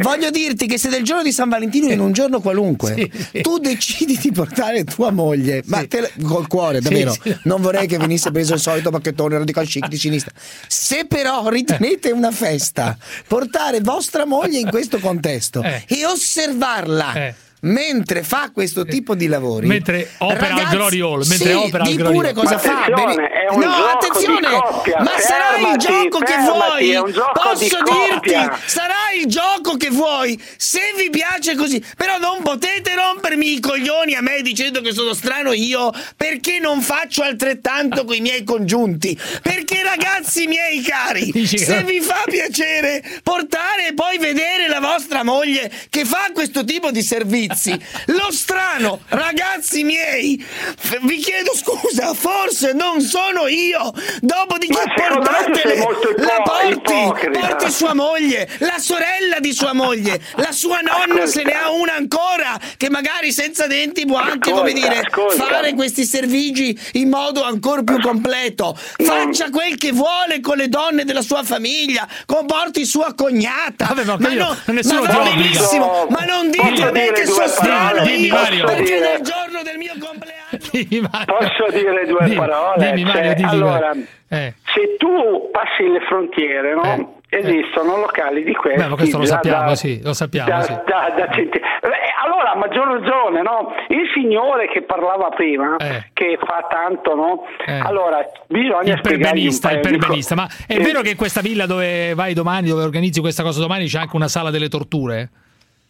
voglio 0.00 0.30
dirti 0.30 0.68
che 0.68 0.78
siete 0.78 0.98
il 0.98 1.04
giorno 1.04 1.24
di 1.24 1.32
San 1.32 1.48
Valentino 1.48 1.90
in 1.90 1.98
un 1.98 2.12
giorno 2.12 2.40
qualunque, 2.40 2.94
Sì, 2.94 3.10
sì. 3.32 3.40
tu 3.40 3.58
decidi 3.58 4.16
di 4.16 4.30
portare 4.30 4.84
tua 4.84 5.10
moglie, 5.10 5.62
ma 5.66 5.84
te 5.88 6.12
col 6.22 6.46
cuore, 6.46 6.80
davvero, 6.80 7.16
sì. 7.20 7.36
non 7.44 7.60
vorrei 7.62 7.88
che 7.88 7.98
venisse 7.98 8.30
preso 8.30 8.54
il 8.54 8.60
solito 8.60 8.90
bacchettone 8.90 9.38
radical 9.38 9.66
chic 9.66 9.88
di 9.88 9.98
sinistra. 9.98 10.30
Se 10.68 11.04
però 11.06 11.48
ritenete 11.48 12.12
una 12.12 12.30
festa, 12.30 12.96
portare 13.26 13.80
vostra 13.80 14.24
moglie 14.24 14.60
in 14.60 14.70
questo 14.70 15.00
contesto 15.00 15.62
Eh. 15.64 15.82
e 15.88 16.06
osservarla. 16.06 17.34
Eh. 17.66 17.72
Mentre 17.72 18.22
fa 18.22 18.50
questo 18.52 18.84
tipo 18.84 19.14
di 19.14 19.26
lavori, 19.26 19.66
Mentre 19.66 20.08
opera 20.18 20.46
al 20.46 20.50
ragazzi, 20.56 20.76
Glory 20.76 21.00
Hall, 21.00 21.24
mentre 21.26 21.48
sì, 21.48 21.52
opera 21.52 21.82
al 21.84 21.90
di 21.90 21.96
Glory 21.96 22.14
pure 22.14 22.28
Hall. 22.28 22.34
cosa 22.34 22.54
Ma 22.54 22.58
fa. 22.58 22.70
attenzione, 22.84 23.14
Bene- 23.14 23.28
è 23.30 23.48
un 23.50 23.58
no, 23.58 23.64
gioco 23.64 23.86
attenzione, 24.06 24.48
di 24.48 24.54
coppia, 24.54 24.96
ma 25.00 25.10
sarà 25.18 25.48
il 25.48 25.60
fermati, 25.62 25.86
gioco 25.86 26.18
che 26.18 26.32
fermati, 26.32 26.84
vuoi. 26.84 26.96
un 26.96 27.12
gioco 27.12 27.40
Posso 27.42 27.54
di 27.64 27.90
dirti, 27.90 28.14
coppia. 28.14 28.58
sarà 28.64 28.94
il 29.18 29.26
gioco 29.26 29.76
che 29.76 29.90
vuoi. 29.90 30.42
Se 30.56 30.80
vi 30.96 31.10
piace 31.10 31.54
così, 31.54 31.82
però 31.96 32.18
non 32.18 32.42
potete 32.42 32.94
rompermi 32.94 33.52
i 33.54 33.60
coglioni 33.60 34.14
a 34.14 34.20
me 34.22 34.42
dicendo 34.42 34.80
che 34.80 34.92
sono 34.92 35.12
strano 35.14 35.52
io 35.52 35.92
perché 36.16 36.58
non 36.58 36.80
faccio 36.80 37.22
altrettanto 37.22 38.04
con 38.04 38.14
i 38.14 38.20
miei 38.20 38.44
congiunti. 38.44 39.18
Perché 39.42 39.82
ragazzi 39.82 40.46
miei 40.46 40.80
cari, 40.82 41.30
che- 41.32 41.46
se 41.58 41.82
vi 41.82 42.00
fa 42.00 42.22
piacere 42.26 43.02
portare 43.22 43.88
e 43.88 43.94
poi 43.94 44.18
vedere 44.18 44.68
la 44.68 44.80
vostra 44.80 45.22
moglie 45.24 45.70
che 45.90 46.04
fa 46.04 46.30
questo 46.32 46.64
tipo 46.64 46.90
di 46.90 47.02
servizi, 47.02 47.54
ragazzi, 47.56 47.84
lo 48.06 48.30
strano, 48.30 49.00
ragazzi 49.08 49.82
miei, 49.82 50.44
f- 50.78 50.98
vi 51.02 51.16
chiedo 51.16 51.52
scusa, 51.56 52.12
forse 52.14 52.72
non 52.72 53.00
sono 53.00 53.46
io. 53.46 53.92
Dopodiché 54.20 54.82
portatele, 54.94 55.78
la 56.18 56.42
porti, 56.44 57.28
porti 57.32 57.70
sua 57.70 57.94
moglie, 57.94 58.48
la 58.58 58.76
sorella 58.78 59.38
di 59.40 59.52
sua 59.54 59.72
moglie, 59.72 60.20
la 60.36 60.52
sua 60.52 60.80
nonna 60.80 61.26
se 61.26 61.42
ne 61.42 61.52
ha 61.52 61.70
una 61.70 61.94
ancora, 61.94 62.58
che 62.76 62.90
magari 62.90 63.32
senza 63.32 63.66
denti 63.66 64.04
può 64.06 64.18
anche, 64.18 64.50
come 64.50 64.72
Ascolta, 64.72 64.88
dire, 64.88 65.00
ascolta. 65.06 65.44
fare 65.46 65.74
questi 65.74 66.04
servigi 66.04 66.78
in 66.92 67.08
modo 67.08 67.42
ancora 67.42 67.82
più 67.82 67.98
completo. 68.00 68.76
Faccia 68.76 69.48
quel 69.50 69.76
che 69.76 69.92
vuole 69.92 70.40
con 70.40 70.56
le 70.58 70.68
donne 70.68 71.04
della 71.04 71.22
sua 71.22 71.42
famiglia, 71.42 72.06
comporti 72.26 72.84
sua 72.84 73.14
cognata. 73.14 73.86
Vabbè, 73.86 74.04
ma 74.04 74.16
ma, 74.18 74.26
quello- 74.26 74.44
no- 74.66 74.82
ma 74.82 75.00
va 75.00 75.22
benissimo, 75.22 76.06
ma 76.10 76.24
non 76.24 76.50
dite 76.50 76.64
Posso 76.66 76.90
sono 77.36 77.46
strano 77.48 77.90
parole? 77.90 78.02
Dimmi, 78.10 78.26
io, 78.26 78.34
Mario. 78.34 78.64
perché 78.64 78.80
Posso 78.82 78.92
nel 78.94 79.00
dire? 79.00 79.20
giorno 79.22 79.62
del 79.62 79.76
mio 79.78 79.92
compleanno 79.98 80.34
Dimmi. 80.72 81.08
Posso 81.26 81.66
dire 81.70 82.06
due 82.06 82.24
Dimmi, 82.24 82.36
parole? 82.36 82.84
Dimmi, 82.86 83.04
Mario, 83.04 83.22
Cioè, 83.22 83.34
dimmi, 83.34 83.50
allora. 83.50 83.92
Eh. 84.28 84.54
se 84.74 84.96
tu 84.98 85.50
passi 85.52 85.86
le 85.88 86.00
frontiere, 86.08 86.74
no? 86.74 87.14
Esistono 87.28 87.96
locali 87.98 88.44
di 88.44 88.54
questi. 88.54 88.80
Beh, 88.80 88.88
ma 88.88 88.94
questo 88.96 89.18
lo 89.18 89.24
sappiamo, 89.26 89.68
da- 89.68 89.74
sì, 89.74 90.00
lo 90.02 90.12
sappiamo, 90.14 90.48
da- 90.48 90.60
sì. 90.62 90.72
da- 90.86 91.12
da 91.16 91.28
centi- 91.32 91.58
Eh, 91.58 91.90
allora, 92.24 92.52
a 92.52 92.56
maggior 92.56 92.86
ragione, 93.00 93.42
no? 93.42 93.74
Il 93.88 94.08
signore 94.14 94.68
che 94.68 94.82
parlava 94.82 95.28
prima, 95.30 95.76
Eh. 95.76 96.04
che 96.12 96.38
fa 96.40 96.66
tanto, 96.70 97.14
no? 97.14 97.44
Eh. 97.66 97.78
Allora, 97.80 98.24
bisogna 98.46 98.94
Il 98.94 99.00
perbenista, 99.00 99.70
il 99.72 99.80
perbenista. 99.80 100.34
Ma 100.34 100.48
è 100.66 100.74
Eh, 100.76 100.78
vero 100.80 101.00
che 101.02 101.10
in 101.10 101.16
questa 101.16 101.40
villa 101.40 101.66
dove 101.66 102.14
vai 102.14 102.32
domani, 102.32 102.68
dove 102.68 102.82
organizzi 102.84 103.20
questa 103.20 103.42
cosa 103.42 103.60
domani, 103.60 103.86
c'è 103.86 103.98
anche 103.98 104.16
una 104.16 104.28
sala 104.28 104.50
delle 104.50 104.68
torture? 104.68 105.30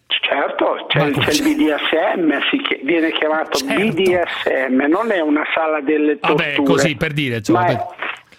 Certo, 0.08 0.86
c'è, 0.88 1.10
c'è 1.10 1.30
il? 1.32 1.54
BDSM, 1.56 2.38
si 2.50 2.58
chi- 2.62 2.80
viene 2.84 3.12
chiamato 3.12 3.58
Certo. 3.58 3.92
BDSM, 3.92 4.84
non 4.88 5.10
è 5.10 5.20
una 5.20 5.44
sala 5.54 5.80
delle 5.80 6.18
torture. 6.18 6.54
Vabbè, 6.56 6.62
così 6.62 6.96
per 6.96 7.12
dire, 7.12 7.36
insomma. 7.38 7.66
è, 7.66 7.86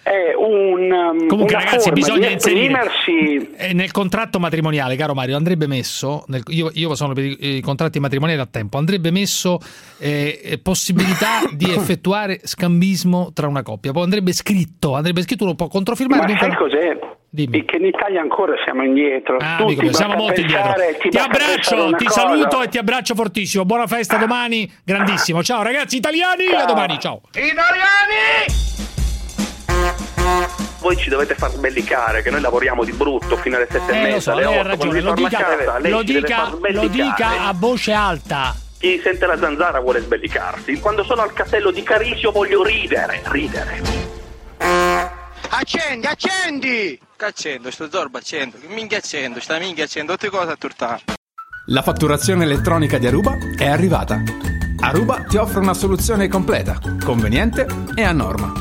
è 0.02 0.34
un, 0.34 0.90
um, 0.90 1.26
Comunque, 1.26 1.54
ragazzi, 1.56 1.90
bisogna 1.92 2.28
inserire 2.28 2.90
eh, 3.56 3.74
nel 3.74 3.90
contratto 3.90 4.38
matrimoniale, 4.38 4.96
caro 4.96 5.12
Mario, 5.12 5.36
andrebbe 5.36 5.66
messo. 5.66 6.24
nel- 6.28 6.42
io, 6.48 6.70
io 6.72 6.94
sono 6.94 7.12
per 7.12 7.24
i, 7.24 7.60
contratti 7.60 8.00
matrimoniali 8.00 8.40
a 8.40 8.46
tempo. 8.46 8.78
Andrebbe 8.78 9.10
messo 9.10 9.58
eh, 9.98 10.40
eh, 10.42 10.58
possibilità 10.58 11.40
di 11.52 11.70
effettuare 11.70 12.40
scambismo 12.42 13.30
tra 13.34 13.46
una 13.46 13.62
coppia. 13.62 13.92
Poi 13.92 14.02
andrebbe 14.04 14.32
scritto, 14.32 14.94
andrebbe 14.94 15.20
scritto, 15.22 15.44
uno 15.44 15.54
può 15.54 15.68
controfirmare. 15.68 16.20
Ma 16.22 16.26
dunque- 16.28 16.46
sai 16.48 16.56
cos'è? 16.56 17.16
Dimmi. 17.30 17.64
Che 17.66 17.76
in 17.76 17.84
Italia 17.84 18.22
ancora 18.22 18.54
siamo 18.64 18.82
indietro. 18.82 19.36
Ah, 19.38 19.56
Tu 19.58 19.64
amico 19.64 19.82
ti 19.82 19.92
siamo 19.94 20.14
molto 20.14 20.40
indietro. 20.40 20.72
Ti, 20.98 21.08
pensare 21.10 21.24
abbraccio, 21.26 21.96
ti 21.96 22.04
cosa. 22.06 22.20
saluto 22.20 22.62
e 22.62 22.68
ti 22.68 22.78
abbraccio 22.78 23.14
fortissimo. 23.14 23.64
Buona 23.66 23.86
festa 23.86 24.16
domani, 24.16 24.70
grandissimo. 24.82 25.42
Ciao 25.42 25.62
ragazzi 25.62 25.96
italiani, 25.96 26.46
a 26.46 26.58
Ciao. 26.58 26.66
domani, 26.66 26.98
ciao. 26.98 27.20
Voi 30.80 30.96
ci 30.96 31.10
dovete 31.10 31.34
far 31.34 31.50
sbellicare 31.50 32.22
che 32.22 32.30
noi 32.30 32.40
lavoriamo 32.40 32.82
di 32.84 32.92
brutto 32.92 33.36
fino 33.36 33.56
alle 33.56 33.66
sette 33.70 33.92
e 33.92 33.96
Eh, 33.96 34.00
lo 34.00 34.06
mezza, 34.06 34.20
so, 34.20 34.30
alle 34.32 34.44
lei 34.44 34.54
ha 34.56 34.60
otto. 34.60 34.68
Ragione, 34.68 35.00
lo 35.00 35.12
dica, 35.12 35.38
a 35.38 35.40
casa, 35.42 35.78
lo 35.88 36.02
dica, 36.02 36.48
lo 36.70 36.86
dica 36.88 37.28
a 37.46 37.52
voce 37.54 37.92
alta. 37.92 38.54
Chi 38.78 39.00
sente 39.02 39.26
la 39.26 39.36
zanzara 39.36 39.80
vuole 39.80 40.00
sbellicarsi. 40.00 40.78
Quando 40.80 41.02
sono 41.04 41.22
al 41.22 41.32
castello 41.34 41.70
di 41.72 41.82
Carisio 41.82 42.30
voglio 42.30 42.62
ridere, 42.62 43.20
ridere. 43.24 43.82
Accendi, 45.50 46.06
accendi! 46.06 47.00
Che 47.16 47.24
accendo? 47.24 47.70
Sto 47.70 47.88
zorba 47.90 48.18
accendo. 48.18 48.58
Che 48.58 48.68
minchia 48.68 48.98
accendo? 48.98 49.40
Sta 49.40 49.58
minchia 49.58 49.84
accendo. 49.84 50.12
Tutte 50.12 50.28
cose 50.30 50.50
a 50.50 50.56
turtare. 50.56 51.02
La 51.66 51.82
fatturazione 51.82 52.44
elettronica 52.44 52.98
di 52.98 53.06
Aruba 53.06 53.36
è 53.56 53.66
arrivata. 53.66 54.22
Aruba 54.80 55.24
ti 55.24 55.36
offre 55.36 55.60
una 55.60 55.74
soluzione 55.74 56.28
completa, 56.28 56.78
conveniente 57.04 57.66
e 57.94 58.02
a 58.02 58.12
norma. 58.12 58.52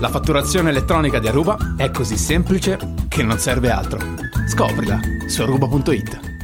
La 0.00 0.08
fatturazione 0.08 0.70
elettronica 0.70 1.18
di 1.18 1.28
Aruba 1.28 1.74
è 1.76 1.90
così 1.90 2.16
semplice 2.16 2.78
che 3.08 3.22
non 3.22 3.38
serve 3.38 3.70
altro. 3.70 3.98
Scoprila 4.48 4.98
su 5.26 5.42
aruba.it. 5.42 6.39